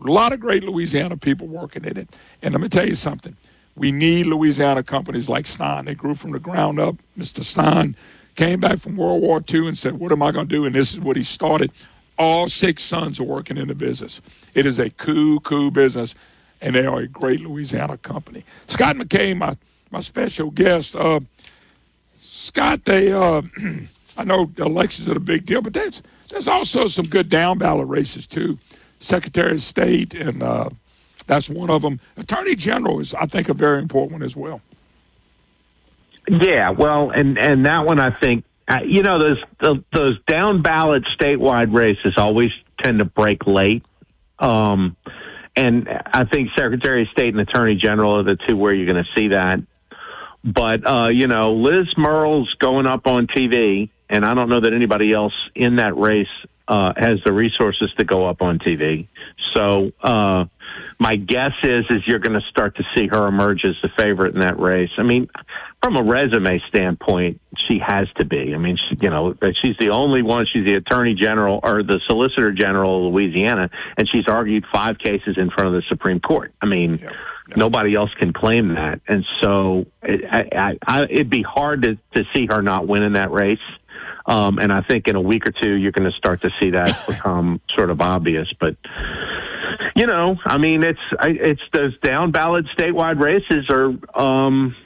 A 0.05 0.11
lot 0.11 0.33
of 0.33 0.41
great 0.41 0.65
Louisiana 0.65 1.17
people 1.17 1.47
working 1.47 1.85
in 1.85 1.97
it. 1.97 2.09
And 2.41 2.55
let 2.55 2.61
me 2.61 2.69
tell 2.69 2.89
you 2.89 2.95
something. 2.95 3.37
We 3.77 3.93
need 3.93 4.27
Louisiana 4.27 4.83
companies 4.83 5.29
like 5.29 5.47
Stine. 5.47 5.85
They 5.85 5.95
grew 5.95 6.15
from 6.15 6.33
the 6.33 6.39
ground 6.39 6.81
up. 6.81 6.97
Mr. 7.17 7.45
Stine 7.45 7.95
came 8.35 8.61
back 8.61 8.81
from 8.81 8.97
World 8.97 9.23
War 9.23 9.43
II 9.53 9.69
and 9.69 9.79
said, 9.79 9.99
What 9.99 10.13
am 10.13 10.23
I 10.23 10.33
going 10.33 10.49
to 10.49 10.55
do? 10.55 10.65
And 10.65 10.75
this 10.75 10.93
is 10.93 11.01
what 11.01 11.17
he 11.17 11.23
started. 11.23 11.71
All 12.19 12.49
six 12.49 12.83
sons 12.83 13.19
are 13.21 13.25
working 13.25 13.57
in 13.57 13.69
the 13.69 13.75
business. 13.75 14.21
It 14.55 14.67
is 14.67 14.79
a 14.79 14.91
cool, 14.91 15.41
cool 15.41 15.71
business, 15.71 16.15
and 16.61 16.75
they 16.75 16.85
are 16.85 17.01
a 17.01 17.09
great 17.09 17.41
Louisiana 17.41 17.97
company. 17.97 18.45
Scott 18.67 18.97
McKay, 18.97 19.37
my, 19.37 19.57
my 19.91 20.01
special 20.01 20.51
guest. 20.51 20.95
Uh, 20.95 21.21
Scott, 22.43 22.85
they, 22.85 23.13
uh, 23.13 23.43
I 24.19 24.25
know 24.25 24.51
elections 24.59 25.09
are 25.09 25.17
a 25.17 25.21
big 25.21 25.47
deal, 25.47 25.63
but 25.63 25.73
there's, 25.73 26.03
there's 26.29 26.49
also 26.49 26.89
some 26.89 27.07
good 27.07 27.29
down 27.29 27.59
ballot 27.59 27.87
races, 27.87 28.27
too. 28.27 28.59
Secretary 28.99 29.53
of 29.53 29.63
State, 29.63 30.13
and 30.15 30.43
uh, 30.43 30.69
that's 31.27 31.49
one 31.49 31.71
of 31.71 31.83
them. 31.83 32.01
Attorney 32.17 32.57
General 32.57 33.01
is, 33.01 33.15
I 33.15 33.27
think, 33.27 33.49
a 33.49 33.55
very 33.55 33.81
important 33.81 34.13
one 34.13 34.23
as 34.23 34.35
well. 34.35 34.61
Yeah, 36.29 36.71
well, 36.71 37.11
and 37.11 37.37
and 37.37 37.67
that 37.67 37.85
one 37.85 38.01
I 38.01 38.17
think 38.21 38.45
uh, 38.69 38.79
you 38.87 39.03
know 39.03 39.19
those 39.19 39.83
those 39.93 40.19
down 40.27 40.63
ballot 40.63 41.03
statewide 41.21 41.77
races 41.77 42.15
always 42.17 42.51
tend 42.81 43.01
to 43.01 43.05
break 43.05 43.45
late. 43.47 43.85
Um, 44.39 44.97
and 45.57 45.89
I 45.89 46.25
think 46.25 46.51
Secretary 46.57 47.03
of 47.03 47.09
State 47.09 47.35
and 47.35 47.41
Attorney 47.41 47.75
General 47.75 48.21
are 48.21 48.23
the 48.23 48.37
two 48.49 48.57
where 48.57 48.73
you're 48.73 48.91
going 48.91 49.05
to 49.05 49.21
see 49.21 49.29
that. 49.29 49.65
But 50.45 50.87
uh, 50.87 51.09
you 51.09 51.29
know, 51.29 51.53
Liz 51.53 51.87
Murrill's 51.97 52.53
going 52.59 52.87
up 52.87 53.07
on 53.07 53.27
TV, 53.27 53.91
and 54.09 54.25
I 54.25 54.35
don't 54.35 54.49
know 54.49 54.61
that 54.61 54.73
anybody 54.75 55.13
else 55.13 55.35
in 55.55 55.77
that 55.77 55.97
race 55.97 56.27
uh, 56.67 56.93
has 56.97 57.19
the 57.25 57.33
resources 57.33 57.91
to 57.99 58.05
go 58.05 58.29
up 58.29 58.43
on 58.43 58.59
TV. 58.59 59.09
So 59.55 59.93
uh, 60.03 60.45
my 60.99 61.17
guess 61.17 61.53
is 61.63 61.85
is 61.91 62.03
you're 62.07 62.19
going 62.19 62.39
to 62.39 62.47
start 62.51 62.77
to 62.77 62.85
see 62.97 63.09
her 63.11 63.27
emerge 63.27 63.65
as 63.65 63.75
the 63.83 63.91
favorite 64.03 64.35
in 64.35 64.41
that 64.41 64.59
race. 64.59 64.91
I 64.99 65.03
mean, 65.03 65.29
from 65.83 65.97
a 65.97 66.03
resume 66.03 66.61
standpoint, 66.69 67.41
she 67.69 67.79
has 67.85 68.07
to 68.17 68.25
be. 68.25 68.53
I 68.55 68.59
mean, 68.59 68.77
she, 68.77 68.97
you 69.01 69.11
know, 69.11 69.35
she's 69.63 69.77
the 69.79 69.91
only 69.91 70.23
one. 70.23 70.47
She's 70.53 70.65
the 70.65 70.75
attorney 70.75 71.15
general 71.15 71.61
or 71.63 71.83
the 71.83 72.01
solicitor 72.09 72.53
general 72.53 73.07
of 73.09 73.13
Louisiana, 73.13 73.71
and 73.97 74.09
she's 74.11 74.25
argued 74.29 74.65
five 74.73 74.99
cases 74.99 75.37
in 75.37 75.51
front 75.51 75.69
of 75.69 75.75
the 75.75 75.83
Supreme 75.89 76.21
Court. 76.21 76.53
I 76.63 76.67
mean, 76.67 77.01
yeah, 77.03 77.11
yeah. 77.53 77.61
nobody 77.61 77.95
else 77.95 78.11
can 78.19 78.33
claim 78.33 78.75
that, 78.75 79.01
and 79.07 79.25
so 79.43 79.87
it, 80.03 80.21
I, 80.31 80.79
I, 80.87 81.03
it'd 81.05 81.31
be 81.31 81.43
hard 81.43 81.83
to 81.83 81.99
to 82.15 82.25
see 82.35 82.47
her 82.51 82.63
not 82.63 82.87
winning 82.87 83.15
that 83.15 83.31
race. 83.31 83.59
Um, 84.25 84.59
and 84.59 84.73
I 84.73 84.83
think 84.83 85.09
in 85.09 85.17
a 85.17 85.21
week 85.21 85.49
or 85.49 85.53
two, 85.53 85.73
you're 85.73 85.91
going 85.91 86.09
to 86.09 86.17
start 86.17 86.43
to 86.43 86.51
see 86.61 86.71
that 86.71 87.05
become 87.09 87.61
sort 87.77 87.91
of 87.91 88.01
obvious. 88.01 88.49
But 88.61 88.77
you 89.97 90.07
know, 90.07 90.37
I 90.45 90.59
mean, 90.59 90.85
it's 90.85 91.01
it's 91.23 91.63
those 91.73 91.99
down 92.01 92.31
ballot 92.31 92.67
statewide 92.77 93.21
races 93.21 93.69
are. 93.71 94.21
Um, 94.21 94.77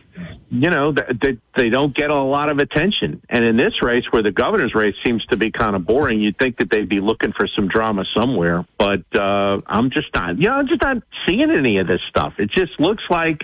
you 0.48 0.70
know, 0.70 0.92
they, 0.92 1.38
they 1.56 1.68
don't 1.68 1.94
get 1.94 2.10
a 2.10 2.22
lot 2.22 2.48
of 2.48 2.58
attention. 2.58 3.20
And 3.28 3.44
in 3.44 3.56
this 3.56 3.82
race, 3.82 4.04
where 4.10 4.22
the 4.22 4.30
governor's 4.30 4.74
race 4.74 4.94
seems 5.04 5.24
to 5.26 5.36
be 5.36 5.50
kind 5.50 5.74
of 5.74 5.86
boring, 5.86 6.20
you'd 6.20 6.38
think 6.38 6.58
that 6.58 6.70
they'd 6.70 6.88
be 6.88 7.00
looking 7.00 7.32
for 7.32 7.48
some 7.54 7.68
drama 7.68 8.04
somewhere. 8.14 8.64
But 8.78 9.02
uh, 9.18 9.60
I'm 9.66 9.90
just 9.90 10.08
not, 10.14 10.38
you 10.38 10.44
know, 10.44 10.54
I'm 10.54 10.68
just 10.68 10.82
not 10.82 10.98
seeing 11.26 11.50
any 11.50 11.78
of 11.78 11.86
this 11.86 12.00
stuff. 12.08 12.34
It 12.38 12.50
just 12.50 12.78
looks 12.78 13.02
like, 13.10 13.42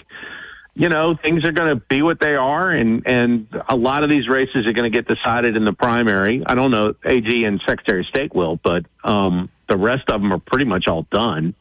you 0.75 0.89
know, 0.89 1.17
things 1.21 1.45
are 1.45 1.53
going 1.53 1.69
to 1.69 1.77
be 1.77 2.01
what 2.01 2.19
they 2.19 2.35
are, 2.35 2.71
and 2.71 3.03
and 3.07 3.47
a 3.69 3.77
lot 3.77 4.05
of 4.05 4.09
these 4.09 4.27
races 4.27 4.67
are 4.67 4.73
going 4.73 4.91
to 4.91 4.97
get 4.97 5.07
decided 5.07 5.55
in 5.55 5.67
the 5.67 5.75
primary. 5.75 6.43
I 6.47 6.55
don't 6.55 6.71
know, 6.71 6.95
AG 7.05 7.45
and 7.45 7.61
Secretary 7.69 8.01
of 8.01 8.07
State 8.07 8.35
will, 8.35 8.59
but 8.65 8.87
um, 9.05 9.51
the 9.69 9.77
rest 9.77 10.11
of 10.11 10.23
them 10.23 10.33
are 10.33 10.39
pretty 10.39 10.65
much 10.65 10.89
all 10.89 11.07
done. 11.13 11.55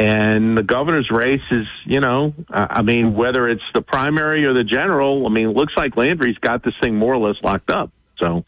And 0.00 0.56
the 0.56 0.62
governor's 0.62 1.10
race 1.10 1.42
is, 1.50 1.66
you 1.84 2.00
know, 2.00 2.32
I 2.48 2.80
mean, 2.80 3.14
whether 3.14 3.46
it's 3.50 3.62
the 3.74 3.82
primary 3.82 4.46
or 4.46 4.54
the 4.54 4.64
general, 4.64 5.26
I 5.26 5.28
mean, 5.28 5.50
it 5.50 5.54
looks 5.54 5.74
like 5.76 5.94
Landry's 5.94 6.38
got 6.38 6.64
this 6.64 6.72
thing 6.82 6.96
more 6.96 7.12
or 7.12 7.28
less 7.28 7.36
locked 7.42 7.70
up. 7.70 7.92
So, 8.18 8.46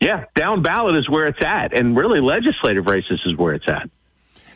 yeah, 0.00 0.24
down 0.34 0.62
ballot 0.62 0.96
is 0.96 1.08
where 1.08 1.28
it's 1.28 1.38
at, 1.44 1.78
and 1.78 1.96
really 1.96 2.20
legislative 2.20 2.86
races 2.86 3.22
is 3.24 3.36
where 3.36 3.54
it's 3.54 3.66
at. 3.68 3.88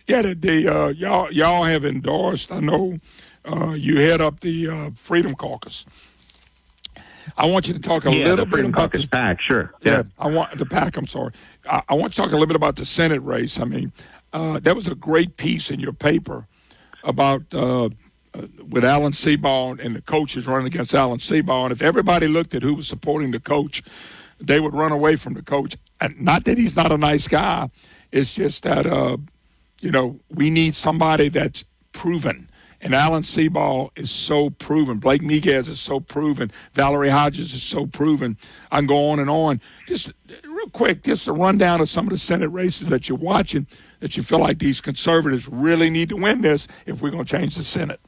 Yeah, 0.08 0.22
the, 0.22 0.34
the 0.34 0.68
uh, 0.68 0.88
y'all 0.88 1.30
y'all 1.30 1.62
have 1.62 1.84
endorsed. 1.84 2.50
I 2.50 2.58
know 2.58 2.98
uh, 3.44 3.74
you 3.74 4.00
head 4.00 4.20
up 4.20 4.40
the 4.40 4.68
uh, 4.68 4.90
Freedom 4.96 5.36
Caucus. 5.36 5.84
I 7.36 7.46
want 7.46 7.68
you 7.68 7.74
to 7.74 7.80
talk 7.80 8.06
a 8.06 8.10
yeah, 8.12 8.24
little 8.24 8.46
bit 8.46 8.64
about 8.64 8.90
the 8.90 9.06
PAC. 9.06 9.40
Sure. 9.40 9.72
Yeah. 9.82 9.92
yeah, 9.92 10.02
I 10.18 10.28
want 10.28 10.58
the 10.58 10.66
PAC. 10.66 10.96
I'm 10.96 11.06
sorry. 11.06 11.32
I, 11.64 11.82
I, 11.90 11.94
want 11.94 12.12
to 12.12 12.16
talk 12.16 12.30
a 12.30 12.32
little 12.32 12.46
bit 12.46 12.56
about 12.56 12.74
the 12.74 12.84
Senate 12.84 13.20
race. 13.20 13.60
I 13.60 13.64
mean, 13.64 13.92
uh, 14.32 14.58
that 14.60 14.74
was 14.74 14.86
a 14.86 14.94
great 14.94 15.36
piece 15.36 15.70
in 15.70 15.80
your 15.80 15.92
paper 15.92 16.46
about 17.04 17.42
uh, 17.52 17.86
uh, 18.34 18.42
with 18.68 18.84
Alan 18.84 19.12
Seabaugh 19.12 19.80
and 19.80 19.96
the 19.96 20.02
coaches 20.02 20.46
running 20.46 20.66
against 20.66 20.94
Alan 20.94 21.18
Seabaugh. 21.18 21.70
If 21.70 21.80
everybody 21.80 22.28
looked 22.28 22.54
at 22.54 22.62
who 22.62 22.74
was 22.74 22.86
supporting 22.86 23.30
the 23.30 23.40
coach, 23.40 23.82
they 24.40 24.60
would 24.60 24.74
run 24.74 24.92
away 24.92 25.16
from 25.16 25.34
the 25.34 25.42
coach. 25.42 25.76
And 26.00 26.20
not 26.20 26.44
that 26.44 26.58
he's 26.58 26.76
not 26.76 26.92
a 26.92 26.98
nice 26.98 27.26
guy, 27.26 27.70
it's 28.12 28.34
just 28.34 28.62
that 28.64 28.86
uh, 28.86 29.16
you 29.80 29.90
know 29.90 30.20
we 30.30 30.50
need 30.50 30.74
somebody 30.74 31.28
that's 31.28 31.64
proven. 31.92 32.48
And 32.80 32.94
Alan 32.94 33.24
Seabaugh 33.24 33.90
is 33.96 34.08
so 34.08 34.50
proven. 34.50 34.98
Blake 34.98 35.22
Miguez 35.22 35.68
is 35.68 35.80
so 35.80 35.98
proven. 35.98 36.52
Valerie 36.74 37.08
Hodges 37.08 37.52
is 37.52 37.62
so 37.64 37.86
proven. 37.86 38.36
I 38.70 38.76
can 38.76 38.86
go 38.86 39.10
on 39.10 39.18
and 39.18 39.28
on. 39.28 39.60
Just 39.88 40.12
real 40.44 40.68
quick, 40.68 41.02
just 41.02 41.26
a 41.26 41.32
rundown 41.32 41.80
of 41.80 41.90
some 41.90 42.06
of 42.06 42.10
the 42.10 42.18
Senate 42.18 42.50
races 42.50 42.88
that 42.88 43.08
you're 43.08 43.18
watching 43.18 43.66
that 44.00 44.16
you 44.16 44.22
feel 44.22 44.38
like 44.38 44.58
these 44.58 44.80
conservatives 44.80 45.48
really 45.48 45.90
need 45.90 46.08
to 46.10 46.16
win 46.16 46.42
this 46.42 46.68
if 46.86 47.00
we're 47.00 47.10
going 47.10 47.24
to 47.24 47.30
change 47.30 47.56
the 47.56 47.64
Senate? 47.64 48.00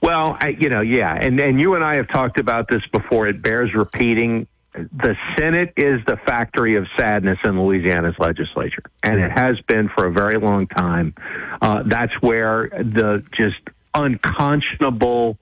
Well, 0.00 0.36
I, 0.40 0.56
you 0.58 0.70
know, 0.70 0.80
yeah, 0.80 1.12
and 1.12 1.40
and 1.40 1.60
you 1.60 1.74
and 1.74 1.84
I 1.84 1.96
have 1.96 2.08
talked 2.08 2.38
about 2.38 2.68
this 2.70 2.82
before. 2.92 3.26
It 3.26 3.42
bears 3.42 3.74
repeating. 3.74 4.46
The 4.72 5.16
Senate 5.36 5.72
is 5.76 6.00
the 6.06 6.16
factory 6.24 6.76
of 6.76 6.86
sadness 6.96 7.38
in 7.44 7.60
Louisiana's 7.60 8.14
legislature, 8.18 8.84
and 9.02 9.18
it 9.18 9.32
has 9.32 9.60
been 9.66 9.88
for 9.88 10.06
a 10.06 10.12
very 10.12 10.38
long 10.38 10.68
time. 10.68 11.14
Uh, 11.60 11.82
that's 11.84 12.12
where 12.20 12.68
the 12.68 13.24
just 13.36 13.58
unconscionable 13.94 15.36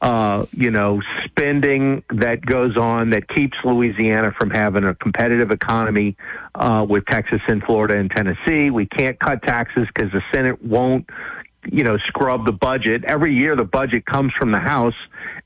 uh, 0.00 0.46
you 0.52 0.70
know, 0.70 1.00
spending 1.26 2.02
that 2.08 2.44
goes 2.44 2.76
on 2.76 3.10
that 3.10 3.28
keeps 3.28 3.56
Louisiana 3.64 4.32
from 4.38 4.50
having 4.50 4.84
a 4.84 4.94
competitive 4.94 5.50
economy 5.50 6.16
uh, 6.54 6.86
with 6.88 7.04
Texas 7.06 7.40
and 7.48 7.62
Florida 7.62 7.98
and 7.98 8.10
Tennessee. 8.10 8.70
We 8.70 8.86
can't 8.86 9.18
cut 9.18 9.42
taxes 9.42 9.86
because 9.94 10.10
the 10.12 10.22
Senate 10.32 10.64
won't, 10.64 11.08
you 11.70 11.84
know, 11.84 11.98
scrub 12.08 12.46
the 12.46 12.52
budget. 12.52 13.04
Every 13.06 13.34
year 13.34 13.56
the 13.56 13.64
budget 13.64 14.06
comes 14.06 14.32
from 14.38 14.52
the 14.52 14.60
House 14.60 14.94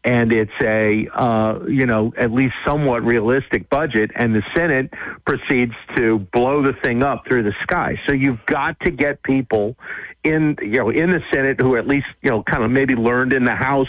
and 0.04 0.32
it's 0.32 0.52
a, 0.62 1.08
uh, 1.12 1.60
you 1.66 1.86
know, 1.86 2.12
at 2.16 2.30
least 2.30 2.54
somewhat 2.66 3.02
realistic 3.04 3.70
budget, 3.70 4.10
and 4.14 4.34
the 4.34 4.42
Senate 4.54 4.92
proceeds 5.26 5.72
to 5.96 6.18
blow 6.32 6.62
the 6.62 6.74
thing 6.84 7.02
up 7.02 7.24
through 7.26 7.42
the 7.42 7.54
sky. 7.62 7.98
So 8.06 8.14
you've 8.14 8.44
got 8.44 8.78
to 8.80 8.90
get 8.90 9.22
people 9.22 9.76
in, 10.22 10.56
you 10.60 10.76
know, 10.76 10.90
in 10.90 11.10
the 11.10 11.20
Senate 11.32 11.58
who 11.58 11.76
at 11.76 11.86
least, 11.86 12.06
you 12.22 12.30
know, 12.30 12.42
kind 12.42 12.62
of 12.64 12.70
maybe 12.70 12.94
learned 12.94 13.32
in 13.32 13.44
the 13.44 13.54
House 13.54 13.88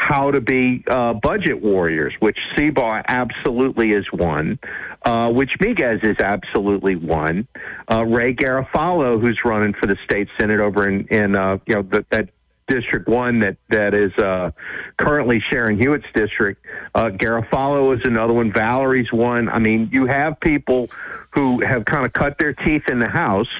how 0.00 0.30
to 0.30 0.40
be 0.40 0.82
uh, 0.90 1.12
budget 1.12 1.62
warriors, 1.62 2.14
which 2.20 2.38
Seabaugh 2.56 3.02
absolutely 3.06 3.92
is 3.92 4.06
one, 4.10 4.58
uh, 5.04 5.30
which 5.30 5.50
Miguez 5.60 6.02
is 6.08 6.16
absolutely 6.18 6.96
one. 6.96 7.46
Uh, 7.90 8.04
Ray 8.04 8.34
Garofalo, 8.34 9.20
who's 9.20 9.38
running 9.44 9.74
for 9.74 9.86
the 9.86 9.96
state 10.04 10.28
senate 10.40 10.58
over 10.58 10.88
in, 10.88 11.06
in 11.08 11.36
uh, 11.36 11.58
you 11.66 11.76
know 11.76 11.82
the, 11.82 12.04
that 12.10 12.30
District 12.66 13.08
One 13.08 13.40
that 13.40 13.58
that 13.68 13.94
is 13.94 14.12
uh, 14.16 14.52
currently 14.96 15.42
Sharon 15.52 15.78
Hewitt's 15.78 16.06
district. 16.14 16.64
Uh, 16.94 17.10
Garofalo 17.10 17.94
is 17.94 18.00
another 18.04 18.32
one. 18.32 18.52
Valerie's 18.52 19.12
one. 19.12 19.50
I 19.50 19.58
mean, 19.58 19.90
you 19.92 20.06
have 20.06 20.40
people 20.40 20.88
who 21.32 21.60
have 21.64 21.84
kind 21.84 22.06
of 22.06 22.12
cut 22.14 22.38
their 22.38 22.54
teeth 22.54 22.84
in 22.90 23.00
the 23.00 23.08
House 23.08 23.50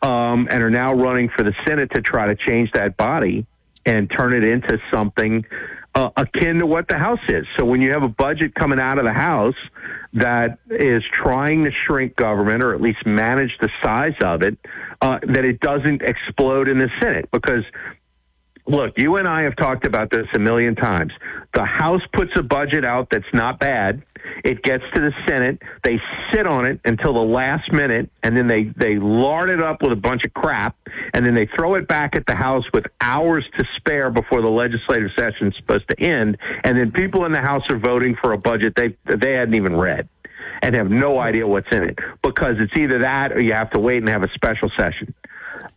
um, 0.00 0.48
and 0.50 0.64
are 0.64 0.70
now 0.70 0.94
running 0.94 1.28
for 1.28 1.42
the 1.42 1.52
Senate 1.68 1.90
to 1.94 2.00
try 2.00 2.26
to 2.26 2.36
change 2.36 2.70
that 2.72 2.96
body 2.96 3.46
and 3.86 4.10
turn 4.10 4.32
it 4.32 4.44
into 4.44 4.78
something 4.92 5.44
uh, 5.94 6.10
akin 6.16 6.58
to 6.58 6.66
what 6.66 6.88
the 6.88 6.98
House 6.98 7.20
is. 7.28 7.46
So 7.56 7.64
when 7.64 7.80
you 7.80 7.90
have 7.92 8.02
a 8.02 8.08
budget 8.08 8.54
coming 8.54 8.80
out 8.80 8.98
of 8.98 9.06
the 9.06 9.14
House 9.14 9.54
that 10.14 10.58
is 10.70 11.02
trying 11.12 11.64
to 11.64 11.70
shrink 11.86 12.16
government 12.16 12.64
or 12.64 12.74
at 12.74 12.80
least 12.80 13.06
manage 13.06 13.50
the 13.60 13.68
size 13.82 14.14
of 14.24 14.42
it, 14.42 14.58
uh, 15.00 15.18
that 15.22 15.44
it 15.44 15.60
doesn't 15.60 16.02
explode 16.02 16.68
in 16.68 16.78
the 16.78 16.88
Senate 17.00 17.28
because 17.32 17.64
look, 18.66 18.94
you 18.96 19.16
and 19.16 19.28
I 19.28 19.42
have 19.42 19.56
talked 19.56 19.86
about 19.86 20.10
this 20.10 20.26
a 20.34 20.38
million 20.38 20.74
times. 20.74 21.12
The 21.54 21.64
House 21.64 22.02
puts 22.12 22.32
a 22.36 22.42
budget 22.42 22.84
out 22.84 23.08
that's 23.10 23.24
not 23.32 23.60
bad. 23.60 24.02
It 24.44 24.62
gets 24.62 24.84
to 24.94 25.00
the 25.00 25.12
Senate. 25.28 25.60
They 25.82 26.00
sit 26.32 26.46
on 26.46 26.66
it 26.66 26.80
until 26.84 27.14
the 27.14 27.20
last 27.20 27.72
minute, 27.72 28.10
and 28.22 28.36
then 28.36 28.46
they, 28.46 28.64
they 28.76 28.96
lard 28.96 29.50
it 29.50 29.62
up 29.62 29.82
with 29.82 29.92
a 29.92 29.96
bunch 29.96 30.22
of 30.26 30.34
crap, 30.34 30.76
and 31.12 31.24
then 31.24 31.34
they 31.34 31.48
throw 31.56 31.74
it 31.74 31.88
back 31.88 32.16
at 32.16 32.26
the 32.26 32.34
House 32.34 32.64
with 32.72 32.84
hours 33.00 33.44
to 33.58 33.64
spare 33.76 34.10
before 34.10 34.42
the 34.42 34.48
legislative 34.48 35.10
session 35.18 35.48
is 35.48 35.54
supposed 35.56 35.88
to 35.90 36.00
end. 36.00 36.38
And 36.64 36.78
then 36.78 36.92
people 36.92 37.24
in 37.24 37.32
the 37.32 37.40
House 37.40 37.70
are 37.70 37.78
voting 37.78 38.16
for 38.22 38.32
a 38.32 38.38
budget 38.38 38.74
they, 38.76 38.96
they 39.04 39.32
hadn't 39.32 39.56
even 39.56 39.76
read 39.76 40.08
and 40.62 40.76
have 40.76 40.90
no 40.90 41.18
idea 41.18 41.46
what's 41.46 41.68
in 41.72 41.84
it 41.84 41.98
because 42.22 42.56
it's 42.58 42.72
either 42.78 43.00
that 43.02 43.32
or 43.32 43.40
you 43.40 43.52
have 43.52 43.70
to 43.70 43.80
wait 43.80 43.98
and 43.98 44.08
have 44.08 44.22
a 44.22 44.30
special 44.34 44.70
session. 44.78 45.14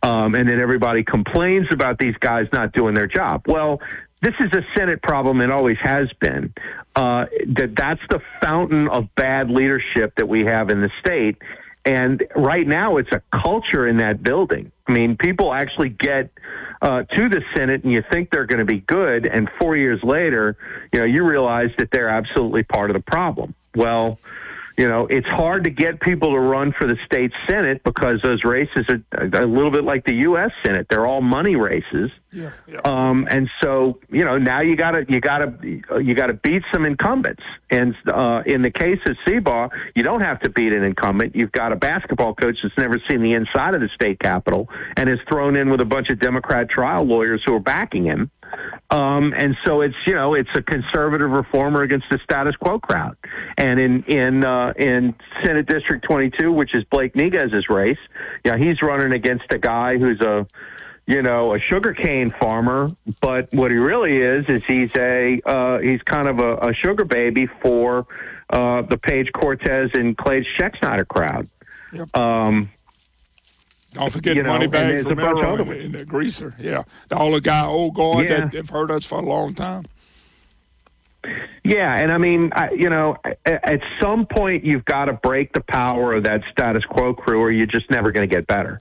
Um, 0.02 0.34
and 0.34 0.48
then 0.48 0.60
everybody 0.62 1.02
complains 1.02 1.66
about 1.72 1.98
these 1.98 2.14
guys 2.20 2.46
not 2.52 2.72
doing 2.72 2.94
their 2.94 3.06
job. 3.06 3.42
Well, 3.46 3.80
this 4.20 4.34
is 4.40 4.50
a 4.54 4.62
Senate 4.76 5.02
problem. 5.02 5.40
It 5.40 5.50
always 5.50 5.78
has 5.82 6.10
been. 6.20 6.52
Uh, 6.96 7.26
that 7.56 7.74
that's 7.76 8.00
the 8.10 8.20
fountain 8.42 8.88
of 8.88 9.14
bad 9.14 9.50
leadership 9.50 10.14
that 10.16 10.28
we 10.28 10.44
have 10.44 10.70
in 10.70 10.80
the 10.80 10.90
state. 11.00 11.36
And 11.84 12.22
right 12.34 12.66
now, 12.66 12.96
it's 12.96 13.10
a 13.12 13.22
culture 13.42 13.86
in 13.86 13.98
that 13.98 14.22
building. 14.22 14.72
I 14.86 14.92
mean, 14.92 15.16
people 15.16 15.54
actually 15.54 15.90
get 15.90 16.30
uh, 16.82 17.04
to 17.04 17.28
the 17.28 17.42
Senate, 17.56 17.84
and 17.84 17.92
you 17.92 18.02
think 18.12 18.30
they're 18.30 18.46
going 18.46 18.58
to 18.58 18.64
be 18.64 18.80
good, 18.80 19.26
and 19.26 19.48
four 19.60 19.76
years 19.76 20.00
later, 20.02 20.56
you 20.92 21.00
know, 21.00 21.06
you 21.06 21.24
realize 21.24 21.70
that 21.78 21.90
they're 21.90 22.08
absolutely 22.08 22.62
part 22.64 22.90
of 22.90 22.94
the 22.94 23.02
problem. 23.02 23.54
Well, 23.74 24.18
you 24.78 24.86
know, 24.86 25.08
it's 25.10 25.26
hard 25.30 25.64
to 25.64 25.70
get 25.70 26.00
people 26.00 26.32
to 26.32 26.38
run 26.38 26.72
for 26.78 26.86
the 26.86 26.96
state 27.04 27.32
senate 27.50 27.82
because 27.84 28.20
those 28.22 28.44
races 28.44 28.86
are 28.88 29.24
a 29.42 29.44
little 29.44 29.72
bit 29.72 29.82
like 29.82 30.04
the 30.04 30.14
U.S. 30.14 30.52
Senate. 30.64 30.86
They're 30.88 31.04
all 31.04 31.20
money 31.20 31.56
races. 31.56 32.10
Yeah, 32.30 32.52
yeah. 32.68 32.80
Um, 32.84 33.26
and 33.28 33.50
so, 33.60 33.98
you 34.08 34.24
know, 34.24 34.38
now 34.38 34.62
you 34.62 34.76
got 34.76 34.92
to 34.92 35.04
you 35.08 35.20
got 35.20 35.38
to 35.38 36.00
you 36.00 36.14
got 36.14 36.26
to 36.26 36.34
beat 36.34 36.62
some 36.72 36.84
incumbents. 36.84 37.42
And 37.70 37.96
uh, 38.12 38.42
in 38.46 38.62
the 38.62 38.70
case 38.70 39.00
of 39.08 39.16
Seabaugh, 39.26 39.70
you 39.96 40.04
don't 40.04 40.20
have 40.20 40.38
to 40.40 40.50
beat 40.50 40.72
an 40.72 40.84
incumbent. 40.84 41.34
You've 41.34 41.52
got 41.52 41.72
a 41.72 41.76
basketball 41.76 42.34
coach 42.34 42.58
that's 42.62 42.78
never 42.78 43.02
seen 43.10 43.20
the 43.22 43.32
inside 43.32 43.74
of 43.74 43.80
the 43.80 43.88
state 43.94 44.20
capitol 44.20 44.68
and 44.96 45.08
is 45.08 45.18
thrown 45.28 45.56
in 45.56 45.70
with 45.70 45.80
a 45.80 45.86
bunch 45.86 46.08
of 46.10 46.20
Democrat 46.20 46.70
trial 46.70 47.04
lawyers 47.04 47.42
who 47.44 47.54
are 47.54 47.60
backing 47.60 48.04
him. 48.04 48.30
Um, 48.90 49.34
and 49.36 49.56
so 49.66 49.82
it's 49.82 49.94
you 50.06 50.14
know 50.14 50.34
it's 50.34 50.50
a 50.54 50.62
conservative 50.62 51.30
reformer 51.30 51.82
against 51.82 52.06
the 52.10 52.18
status 52.24 52.54
quo 52.56 52.78
crowd. 52.78 53.16
And 53.56 53.78
in 53.78 54.04
in 54.04 54.44
uh, 54.44 54.72
in 54.78 55.14
Senate 55.44 55.66
District 55.66 56.04
22, 56.04 56.52
which 56.52 56.74
is 56.74 56.84
Blake 56.84 57.14
Miguez's 57.14 57.68
race, 57.68 57.98
yeah, 58.44 58.56
you 58.56 58.60
know, 58.60 58.66
he's 58.68 58.82
running 58.82 59.12
against 59.12 59.44
a 59.50 59.58
guy 59.58 59.98
who's 59.98 60.20
a 60.20 60.46
you 61.08 61.22
know, 61.22 61.54
a 61.54 61.58
sugarcane 61.58 62.30
farmer, 62.38 62.90
but 63.22 63.48
what 63.54 63.70
he 63.70 63.78
really 63.78 64.18
is 64.18 64.44
is 64.46 64.62
he's 64.68 64.94
a 64.94 65.40
uh, 65.46 65.78
he's 65.78 66.02
kind 66.02 66.28
of 66.28 66.38
a, 66.40 66.68
a 66.68 66.74
sugar 66.74 67.06
baby 67.06 67.48
for 67.62 68.06
uh, 68.50 68.82
the 68.82 68.98
Page 68.98 69.28
Cortez 69.32 69.90
and 69.94 70.16
Clay 70.18 70.46
Schexnayder 70.58 71.08
crowd. 71.08 71.48
Yep. 71.94 72.14
Um, 72.14 72.70
Don't 73.94 74.12
forget 74.12 74.36
you 74.36 74.42
know, 74.42 74.50
money 74.52 74.66
bags 74.66 75.04
there's 75.04 75.06
a 75.06 75.14
bunch 75.16 75.38
of 75.38 75.44
Romero 75.44 75.64
ones. 75.64 75.84
in 75.84 75.92
the 75.92 76.04
greaser. 76.04 76.54
Yeah, 76.58 76.82
the 77.08 77.18
old 77.18 77.42
guy, 77.42 77.64
old 77.64 77.94
guard 77.94 78.28
Yeah. 78.28 78.40
that 78.40 78.52
have 78.54 78.70
hurt 78.70 78.90
us 78.90 79.06
for 79.06 79.18
a 79.18 79.22
long 79.22 79.54
time. 79.54 79.84
Yeah, 81.64 81.98
and 81.98 82.12
I 82.12 82.18
mean, 82.18 82.50
I, 82.54 82.70
you 82.72 82.88
know, 82.88 83.16
at, 83.24 83.38
at 83.72 83.80
some 84.00 84.26
point 84.26 84.64
you've 84.64 84.84
got 84.84 85.06
to 85.06 85.14
break 85.14 85.52
the 85.52 85.60
power 85.60 86.14
of 86.14 86.24
that 86.24 86.42
status 86.50 86.84
quo 86.84 87.12
crew, 87.14 87.40
or 87.40 87.50
you're 87.50 87.66
just 87.66 87.90
never 87.90 88.12
going 88.12 88.28
to 88.28 88.34
get 88.34 88.46
better. 88.46 88.80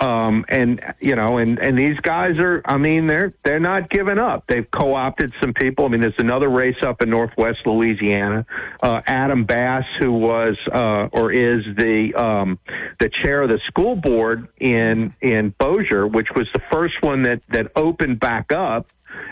Um, 0.00 0.46
and 0.48 0.80
you 1.00 1.14
know, 1.14 1.36
and 1.36 1.58
and 1.58 1.76
these 1.78 1.98
guys 2.00 2.38
are, 2.38 2.62
I 2.64 2.78
mean, 2.78 3.06
they're 3.06 3.34
they're 3.44 3.60
not 3.60 3.90
giving 3.90 4.18
up. 4.18 4.44
They've 4.48 4.68
co-opted 4.70 5.34
some 5.42 5.52
people. 5.52 5.84
I 5.84 5.88
mean, 5.88 6.00
there's 6.00 6.14
another 6.18 6.48
race 6.48 6.82
up 6.86 7.02
in 7.02 7.10
Northwest 7.10 7.58
Louisiana. 7.66 8.46
Uh, 8.82 9.02
Adam 9.06 9.44
Bass, 9.44 9.84
who 10.00 10.12
was 10.12 10.56
uh, 10.72 11.08
or 11.12 11.32
is 11.32 11.64
the 11.76 12.14
um, 12.16 12.58
the 12.98 13.10
chair 13.22 13.42
of 13.42 13.50
the 13.50 13.60
school 13.66 13.94
board 13.94 14.48
in 14.58 15.14
in 15.20 15.54
Bossier, 15.58 16.06
which 16.06 16.28
was 16.34 16.48
the 16.54 16.62
first 16.72 16.94
one 17.02 17.24
that 17.24 17.42
that 17.50 17.70
opened 17.76 18.20
back 18.20 18.52
up 18.52 18.86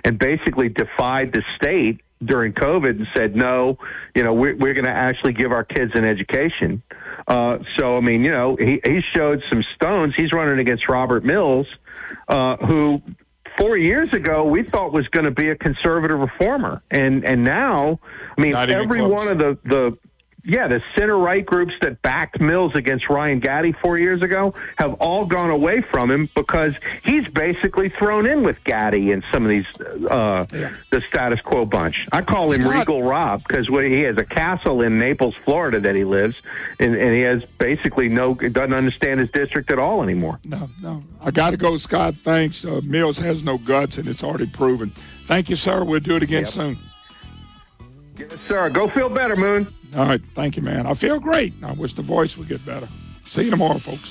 and 0.05 0.19
basically 0.19 0.69
defied 0.69 1.32
the 1.32 1.43
state 1.57 2.01
during 2.24 2.53
COVID 2.53 2.90
and 2.90 3.07
said, 3.16 3.36
no, 3.36 3.78
you 4.15 4.23
know, 4.23 4.35
we're, 4.35 4.57
we're 4.57 4.74
going 4.74 4.86
to 4.86 4.93
actually 4.93 5.32
give 5.32 5.53
our 5.53 5.65
kids 5.65 5.93
an 5.95 6.05
education. 6.05 6.82
Uh, 7.27 7.59
so, 7.78 7.97
I 7.97 8.01
mean, 8.01 8.23
you 8.23 8.31
know, 8.31 8.57
he, 8.57 8.81
he 8.85 9.01
showed 9.15 9.43
some 9.51 9.62
stones. 9.74 10.15
He's 10.16 10.32
running 10.32 10.59
against 10.59 10.89
Robert 10.89 11.24
Mills, 11.24 11.66
uh, 12.28 12.57
who 12.57 13.03
four 13.57 13.77
years 13.77 14.12
ago 14.12 14.45
we 14.45 14.62
thought 14.62 14.93
was 14.93 15.07
going 15.09 15.24
to 15.24 15.31
be 15.31 15.51
a 15.51 15.57
conservative 15.57 16.19
reformer. 16.19 16.82
And, 16.90 17.24
and 17.24 17.45
now, 17.45 18.01
I 18.36 18.40
mean, 18.40 18.55
every 18.55 19.01
close. 19.01 19.12
one 19.12 19.28
of 19.28 19.39
the, 19.39 19.59
the, 19.65 19.99
yeah, 20.49 20.66
the 20.66 20.83
center 20.97 21.16
right 21.19 21.45
groups 21.45 21.75
that 21.83 22.01
backed 22.01 22.41
Mills 22.41 22.73
against 22.75 23.09
Ryan 23.11 23.39
Gatti 23.39 23.73
four 23.73 23.99
years 23.99 24.23
ago 24.23 24.55
have 24.79 24.95
all 24.95 25.27
gone 25.27 25.51
away 25.51 25.83
from 25.83 26.11
him 26.11 26.29
because 26.35 26.73
he's 27.05 27.29
basically 27.29 27.91
thrown 27.91 28.25
in 28.27 28.43
with 28.43 28.57
Gatti 28.65 29.12
and 29.12 29.23
some 29.31 29.45
of 29.45 29.51
these 29.51 29.66
uh, 30.11 30.47
the 30.91 31.03
status 31.07 31.41
quo 31.43 31.66
bunch. 31.66 31.97
I 32.12 32.23
call 32.23 32.51
him 32.51 32.66
Regal 32.66 33.03
Rob 33.03 33.45
because 33.47 33.69
he 33.69 34.01
has 34.01 34.16
a 34.16 34.25
castle 34.25 34.81
in 34.81 34.99
Naples, 34.99 35.35
Florida 35.45 35.81
that 35.81 35.95
he 35.95 36.05
lives, 36.05 36.35
and, 36.81 36.95
and 36.95 37.15
he 37.15 37.20
has 37.20 37.45
basically 37.59 38.09
no 38.09 38.35
doesn't 38.35 38.73
understand 38.73 39.20
his 39.20 39.31
district 39.31 39.70
at 39.70 39.79
all 39.79 40.03
anymore. 40.03 40.41
No, 40.45 40.70
no. 40.81 41.05
I 41.20 41.31
got 41.31 41.51
to 41.51 41.57
go, 41.59 41.77
Scott. 41.77 42.15
Thanks. 42.25 42.65
Uh, 42.65 42.81
Mills 42.83 43.19
has 43.19 43.45
no 43.45 43.59
guts, 43.59 43.99
and 43.99 44.09
it's 44.09 44.25
already 44.25 44.47
proven. 44.47 44.93
Thank 45.27 45.51
you, 45.51 45.57
sir. 45.57 45.85
We'll 45.85 46.01
do 46.01 46.16
it 46.16 46.23
again 46.23 46.45
Yep. 46.45 46.49
soon. 46.53 46.79
Yes, 48.19 48.31
sir. 48.49 48.69
Go 48.70 48.89
feel 48.89 49.09
better, 49.09 49.36
Moon. 49.36 49.73
All 49.97 50.07
right. 50.07 50.20
Thank 50.35 50.57
you, 50.57 50.62
man. 50.62 50.86
I 50.86 50.95
feel 50.95 51.19
great. 51.20 51.53
I 51.62 51.73
wish 51.73 51.95
the 51.95 52.03
voice 52.03 52.36
would 52.36 52.49
get 52.49 52.65
better. 52.66 52.89
See 53.28 53.43
you 53.43 53.51
tomorrow, 53.51 53.78
folks. 53.78 54.11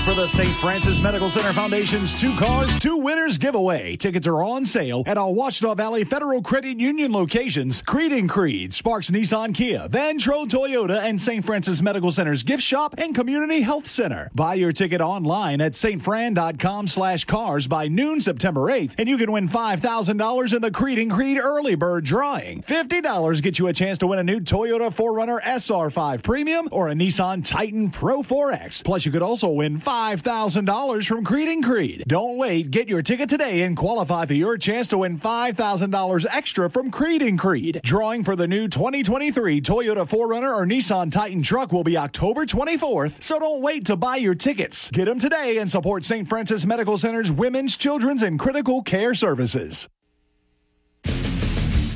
For 0.00 0.14
the 0.14 0.26
St. 0.26 0.48
Francis 0.56 1.00
Medical 1.02 1.30
Center 1.30 1.52
Foundation's 1.52 2.14
Two 2.14 2.34
Cars, 2.36 2.78
Two 2.78 2.96
Winners 2.96 3.36
giveaway. 3.36 3.94
Tickets 3.94 4.26
are 4.26 4.42
on 4.42 4.64
sale 4.64 5.02
at 5.06 5.18
all 5.18 5.34
Ouachita 5.34 5.76
Valley 5.76 6.02
Federal 6.02 6.40
Credit 6.40 6.80
Union 6.80 7.12
locations. 7.12 7.82
Creed 7.82 8.10
and 8.10 8.28
Creed, 8.28 8.72
Sparks 8.72 9.10
Nissan 9.10 9.54
Kia, 9.54 9.88
Van 9.90 10.18
Tro 10.18 10.46
Toyota, 10.46 10.98
and 11.02 11.20
St. 11.20 11.44
Francis 11.44 11.82
Medical 11.82 12.10
Center's 12.10 12.42
gift 12.42 12.62
shop 12.62 12.94
and 12.96 13.14
community 13.14 13.60
health 13.60 13.86
center. 13.86 14.30
Buy 14.34 14.54
your 14.54 14.72
ticket 14.72 15.02
online 15.02 15.60
at 15.60 15.72
stfran.com 15.72 16.86
slash 16.86 17.26
cars 17.26 17.66
by 17.66 17.86
noon 17.88 18.18
September 18.18 18.62
8th, 18.62 18.94
and 18.98 19.08
you 19.08 19.18
can 19.18 19.30
win 19.30 19.48
$5,000 19.48 20.54
in 20.54 20.62
the 20.62 20.70
Creed 20.70 20.98
and 20.98 21.12
Creed 21.12 21.38
early 21.38 21.74
bird 21.74 22.04
drawing. 22.04 22.62
$50 22.62 23.42
gets 23.42 23.58
you 23.58 23.66
a 23.66 23.72
chance 23.74 23.98
to 23.98 24.06
win 24.06 24.18
a 24.18 24.24
new 24.24 24.40
Toyota 24.40 24.92
4Runner 24.92 25.40
SR5 25.42 26.22
Premium 26.22 26.68
or 26.72 26.88
a 26.88 26.94
Nissan 26.94 27.46
Titan 27.46 27.90
Pro 27.90 28.22
4X. 28.22 28.82
Plus, 28.84 29.04
you 29.04 29.12
could 29.12 29.22
also 29.22 29.48
win 29.50 29.78
$5,000 29.82 31.06
from 31.06 31.24
Creed 31.24 31.48
and 31.48 31.64
Creed. 31.64 32.04
Don't 32.06 32.36
wait. 32.36 32.70
Get 32.70 32.88
your 32.88 33.02
ticket 33.02 33.28
today 33.28 33.62
and 33.62 33.76
qualify 33.76 34.26
for 34.26 34.34
your 34.34 34.56
chance 34.56 34.88
to 34.88 34.98
win 34.98 35.18
$5,000 35.18 36.26
extra 36.30 36.70
from 36.70 36.90
Creed 36.90 37.22
and 37.22 37.38
Creed. 37.38 37.80
Drawing 37.82 38.22
for 38.24 38.36
the 38.36 38.46
new 38.46 38.68
2023 38.68 39.60
Toyota 39.60 40.08
4Runner 40.08 40.54
or 40.54 40.66
Nissan 40.66 41.10
Titan 41.10 41.42
truck 41.42 41.72
will 41.72 41.84
be 41.84 41.96
October 41.96 42.46
24th, 42.46 43.22
so 43.22 43.38
don't 43.38 43.62
wait 43.62 43.84
to 43.86 43.96
buy 43.96 44.16
your 44.16 44.34
tickets. 44.34 44.90
Get 44.90 45.06
them 45.06 45.18
today 45.18 45.58
and 45.58 45.70
support 45.70 46.04
St. 46.04 46.28
Francis 46.28 46.64
Medical 46.64 46.98
Center's 46.98 47.32
women's, 47.32 47.76
children's, 47.76 48.22
and 48.22 48.38
critical 48.38 48.82
care 48.82 49.14
services. 49.14 49.88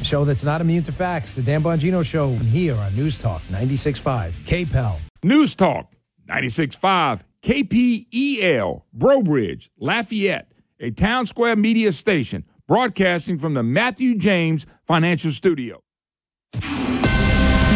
Show 0.03 0.25
that's 0.25 0.45
not 0.45 0.61
immune 0.61 0.85
to 0.85 0.93
facts. 0.93 1.35
The 1.35 1.43
Dan 1.43 1.63
Bongino 1.63 2.05
Show 2.05 2.35
here 2.35 2.77
on 2.77 2.95
News 2.95 3.19
Talk 3.19 3.43
96.5. 3.51 4.33
KPEL. 4.45 5.01
News 5.25 5.55
Talk 5.57 5.91
96.5 6.29 7.23
KPEL, 7.43 8.83
Breaux 8.93 9.23
Bridge, 9.23 9.71
Lafayette, 9.79 10.53
a 10.81 10.91
town 10.91 11.27
square 11.27 11.57
media 11.57 11.93
station 11.93 12.45
broadcasting 12.67 13.39
from 13.39 13.55
the 13.55 13.63
Matthew 13.63 14.17
James 14.17 14.67
Financial 14.85 15.31
Studio. 15.33 15.83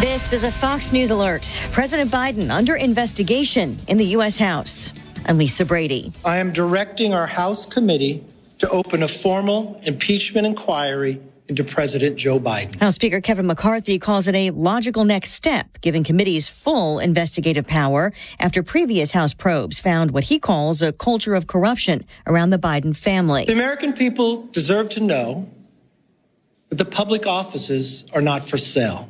This 0.01 0.33
is 0.33 0.43
a 0.43 0.51
Fox 0.51 0.91
News 0.91 1.11
alert. 1.11 1.61
President 1.71 2.11
Biden 2.11 2.51
under 2.51 2.75
investigation 2.75 3.77
in 3.87 3.97
the 3.97 4.05
U.S. 4.07 4.37
House. 4.37 4.93
I'm 5.25 5.37
Lisa 5.37 5.63
Brady. 5.63 6.11
I 6.25 6.37
am 6.37 6.51
directing 6.51 7.13
our 7.13 7.27
House 7.27 7.65
committee 7.65 8.23
to 8.59 8.69
open 8.69 9.03
a 9.03 9.07
formal 9.07 9.79
impeachment 9.83 10.45
inquiry 10.45 11.21
into 11.51 11.65
President 11.65 12.15
Joe 12.15 12.39
Biden. 12.39 12.79
House 12.79 12.95
Speaker 12.95 13.19
Kevin 13.19 13.45
McCarthy 13.45 13.99
calls 13.99 14.25
it 14.25 14.33
a 14.33 14.51
logical 14.51 15.03
next 15.03 15.33
step, 15.33 15.67
giving 15.81 16.01
committees 16.01 16.47
full 16.47 16.97
investigative 16.97 17.67
power 17.67 18.13
after 18.39 18.63
previous 18.63 19.11
House 19.11 19.33
probes 19.33 19.77
found 19.77 20.11
what 20.11 20.23
he 20.23 20.39
calls 20.39 20.81
a 20.81 20.93
culture 20.93 21.35
of 21.35 21.47
corruption 21.47 22.05
around 22.25 22.51
the 22.51 22.57
Biden 22.57 22.95
family. 22.95 23.43
The 23.43 23.53
American 23.53 23.91
people 23.91 24.47
deserve 24.47 24.87
to 24.91 25.01
know 25.01 25.49
that 26.69 26.77
the 26.77 26.85
public 26.85 27.27
offices 27.27 28.05
are 28.15 28.21
not 28.21 28.47
for 28.47 28.57
sale 28.57 29.09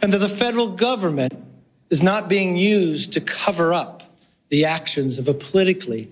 and 0.00 0.12
that 0.12 0.18
the 0.18 0.28
federal 0.28 0.68
government 0.68 1.34
is 1.90 2.04
not 2.04 2.28
being 2.28 2.56
used 2.56 3.12
to 3.14 3.20
cover 3.20 3.74
up 3.74 4.04
the 4.50 4.64
actions 4.64 5.18
of 5.18 5.26
a 5.26 5.34
politically 5.34 6.08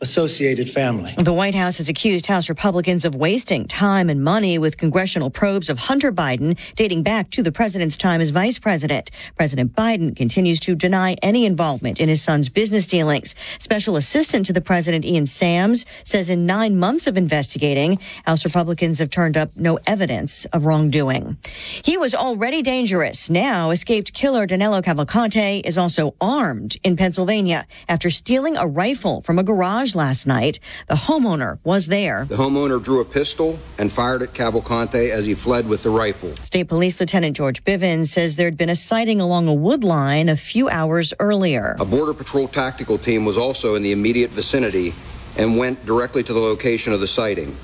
associated 0.00 0.68
family. 0.68 1.14
The 1.18 1.32
White 1.32 1.54
House 1.54 1.78
has 1.78 1.88
accused 1.88 2.26
House 2.26 2.48
Republicans 2.48 3.04
of 3.04 3.14
wasting 3.14 3.66
time 3.66 4.08
and 4.08 4.22
money 4.22 4.58
with 4.58 4.78
congressional 4.78 5.30
probes 5.30 5.68
of 5.68 5.78
Hunter 5.78 6.10
Biden 6.10 6.58
dating 6.76 7.02
back 7.02 7.30
to 7.30 7.42
the 7.42 7.52
president's 7.52 7.96
time 7.96 8.20
as 8.20 8.30
vice 8.30 8.58
president. 8.58 9.10
President 9.36 9.74
Biden 9.74 10.16
continues 10.16 10.60
to 10.60 10.74
deny 10.74 11.14
any 11.22 11.44
involvement 11.44 12.00
in 12.00 12.08
his 12.08 12.22
son's 12.22 12.48
business 12.48 12.86
dealings. 12.86 13.34
Special 13.58 13.96
assistant 13.96 14.46
to 14.46 14.52
the 14.52 14.60
president, 14.60 15.04
Ian 15.04 15.26
Sams, 15.26 15.84
says 16.04 16.30
in 16.30 16.46
nine 16.46 16.78
months 16.78 17.06
of 17.06 17.16
investigating, 17.16 17.98
House 18.24 18.44
Republicans 18.44 18.98
have 18.98 19.10
turned 19.10 19.36
up 19.36 19.50
no 19.56 19.78
evidence 19.86 20.44
of 20.46 20.64
wrongdoing. 20.64 21.36
He 21.84 21.96
was 21.96 22.14
already 22.14 22.62
dangerous. 22.62 23.28
Now, 23.28 23.70
escaped 23.70 24.14
killer 24.14 24.46
Danilo 24.46 24.80
Cavalcante 24.80 25.60
is 25.64 25.76
also 25.76 26.14
armed 26.20 26.76
in 26.82 26.96
Pennsylvania 26.96 27.66
after 27.88 28.10
stealing 28.10 28.56
a 28.56 28.66
rifle 28.66 29.20
from 29.20 29.38
a 29.38 29.42
garage 29.42 29.89
last 29.94 30.26
night. 30.26 30.60
The 30.88 30.94
homeowner 30.94 31.58
was 31.64 31.86
there. 31.86 32.26
The 32.28 32.36
homeowner 32.36 32.82
drew 32.82 33.00
a 33.00 33.04
pistol 33.04 33.58
and 33.78 33.90
fired 33.90 34.22
at 34.22 34.34
Cavalcante 34.34 35.10
as 35.10 35.26
he 35.26 35.34
fled 35.34 35.68
with 35.68 35.82
the 35.82 35.90
rifle. 35.90 36.34
State 36.44 36.68
Police 36.68 37.00
Lieutenant 37.00 37.36
George 37.36 37.64
Bivens 37.64 38.08
says 38.08 38.36
there'd 38.36 38.56
been 38.56 38.70
a 38.70 38.76
sighting 38.76 39.20
along 39.20 39.48
a 39.48 39.54
wood 39.54 39.84
line 39.84 40.28
a 40.28 40.36
few 40.36 40.68
hours 40.68 41.14
earlier. 41.18 41.76
A 41.78 41.84
Border 41.84 42.14
Patrol 42.14 42.48
tactical 42.48 42.98
team 42.98 43.24
was 43.24 43.38
also 43.38 43.74
in 43.74 43.82
the 43.82 43.92
immediate 43.92 44.30
vicinity 44.30 44.94
and 45.36 45.56
went 45.56 45.84
directly 45.86 46.22
to 46.22 46.32
the 46.32 46.40
location 46.40 46.92
of 46.92 47.00
the 47.00 47.06
sighting. 47.06 47.56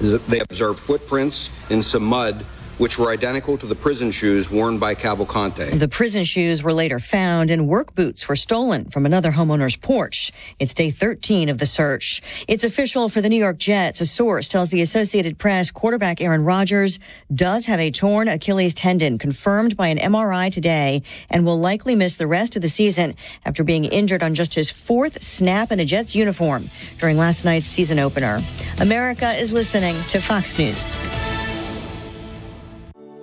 They 0.00 0.40
observed 0.40 0.78
footprints 0.78 1.50
in 1.70 1.82
some 1.82 2.04
mud 2.04 2.44
which 2.78 2.98
were 2.98 3.10
identical 3.10 3.56
to 3.58 3.66
the 3.66 3.74
prison 3.74 4.10
shoes 4.10 4.50
worn 4.50 4.78
by 4.78 4.94
Cavalcante. 4.94 5.78
The 5.78 5.88
prison 5.88 6.24
shoes 6.24 6.62
were 6.62 6.72
later 6.72 6.98
found 6.98 7.50
and 7.50 7.68
work 7.68 7.94
boots 7.94 8.28
were 8.28 8.36
stolen 8.36 8.90
from 8.90 9.06
another 9.06 9.32
homeowner's 9.32 9.76
porch. 9.76 10.32
It's 10.58 10.74
day 10.74 10.90
13 10.90 11.48
of 11.48 11.58
the 11.58 11.66
search. 11.66 12.22
It's 12.48 12.64
official 12.64 13.08
for 13.08 13.20
the 13.20 13.28
New 13.28 13.38
York 13.38 13.58
Jets. 13.58 14.00
A 14.00 14.06
source 14.06 14.48
tells 14.48 14.70
the 14.70 14.82
Associated 14.82 15.38
Press 15.38 15.70
quarterback 15.70 16.20
Aaron 16.20 16.44
Rodgers 16.44 16.98
does 17.34 17.66
have 17.66 17.80
a 17.80 17.90
torn 17.90 18.28
Achilles 18.28 18.74
tendon 18.74 19.18
confirmed 19.18 19.76
by 19.76 19.88
an 19.88 19.98
MRI 19.98 20.50
today 20.50 21.02
and 21.30 21.44
will 21.44 21.58
likely 21.58 21.94
miss 21.94 22.16
the 22.16 22.26
rest 22.26 22.56
of 22.56 22.62
the 22.62 22.68
season 22.68 23.14
after 23.44 23.64
being 23.64 23.84
injured 23.84 24.22
on 24.22 24.34
just 24.34 24.54
his 24.54 24.70
fourth 24.70 25.22
snap 25.22 25.72
in 25.72 25.80
a 25.80 25.84
Jets 25.84 26.14
uniform 26.14 26.64
during 26.98 27.16
last 27.16 27.44
night's 27.44 27.66
season 27.66 27.98
opener. 27.98 28.42
America 28.80 29.32
is 29.32 29.52
listening 29.52 29.96
to 30.08 30.20
Fox 30.20 30.58
News. 30.58 30.96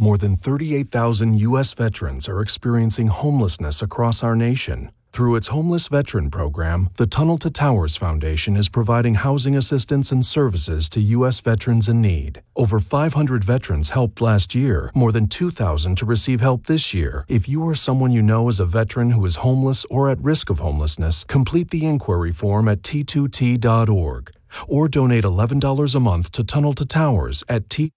More 0.00 0.16
than 0.16 0.36
38,000 0.36 1.40
U.S. 1.40 1.74
veterans 1.74 2.28
are 2.28 2.40
experiencing 2.40 3.08
homelessness 3.08 3.82
across 3.82 4.22
our 4.22 4.36
nation. 4.36 4.92
Through 5.10 5.34
its 5.34 5.48
Homeless 5.48 5.88
Veteran 5.88 6.30
Program, 6.30 6.90
the 6.98 7.06
Tunnel 7.08 7.36
to 7.38 7.50
Towers 7.50 7.96
Foundation 7.96 8.56
is 8.56 8.68
providing 8.68 9.14
housing 9.14 9.56
assistance 9.56 10.12
and 10.12 10.24
services 10.24 10.88
to 10.90 11.00
U.S. 11.00 11.40
veterans 11.40 11.88
in 11.88 12.00
need. 12.00 12.42
Over 12.54 12.78
500 12.78 13.42
veterans 13.42 13.90
helped 13.90 14.20
last 14.20 14.54
year, 14.54 14.92
more 14.94 15.10
than 15.10 15.26
2,000 15.26 15.96
to 15.96 16.06
receive 16.06 16.40
help 16.40 16.66
this 16.66 16.94
year. 16.94 17.24
If 17.26 17.48
you 17.48 17.64
or 17.64 17.74
someone 17.74 18.12
you 18.12 18.22
know 18.22 18.48
is 18.48 18.60
a 18.60 18.66
veteran 18.66 19.10
who 19.10 19.26
is 19.26 19.36
homeless 19.36 19.84
or 19.86 20.08
at 20.10 20.20
risk 20.20 20.48
of 20.48 20.60
homelessness, 20.60 21.24
complete 21.24 21.70
the 21.70 21.84
inquiry 21.84 22.30
form 22.30 22.68
at 22.68 22.82
t2t.org 22.82 24.30
or 24.66 24.88
donate 24.88 25.24
$11 25.24 25.94
a 25.94 26.00
month 26.00 26.32
to 26.32 26.44
Tunnel 26.44 26.72
to 26.74 26.86
Towers 26.86 27.44
at 27.48 27.68
t 27.68 27.86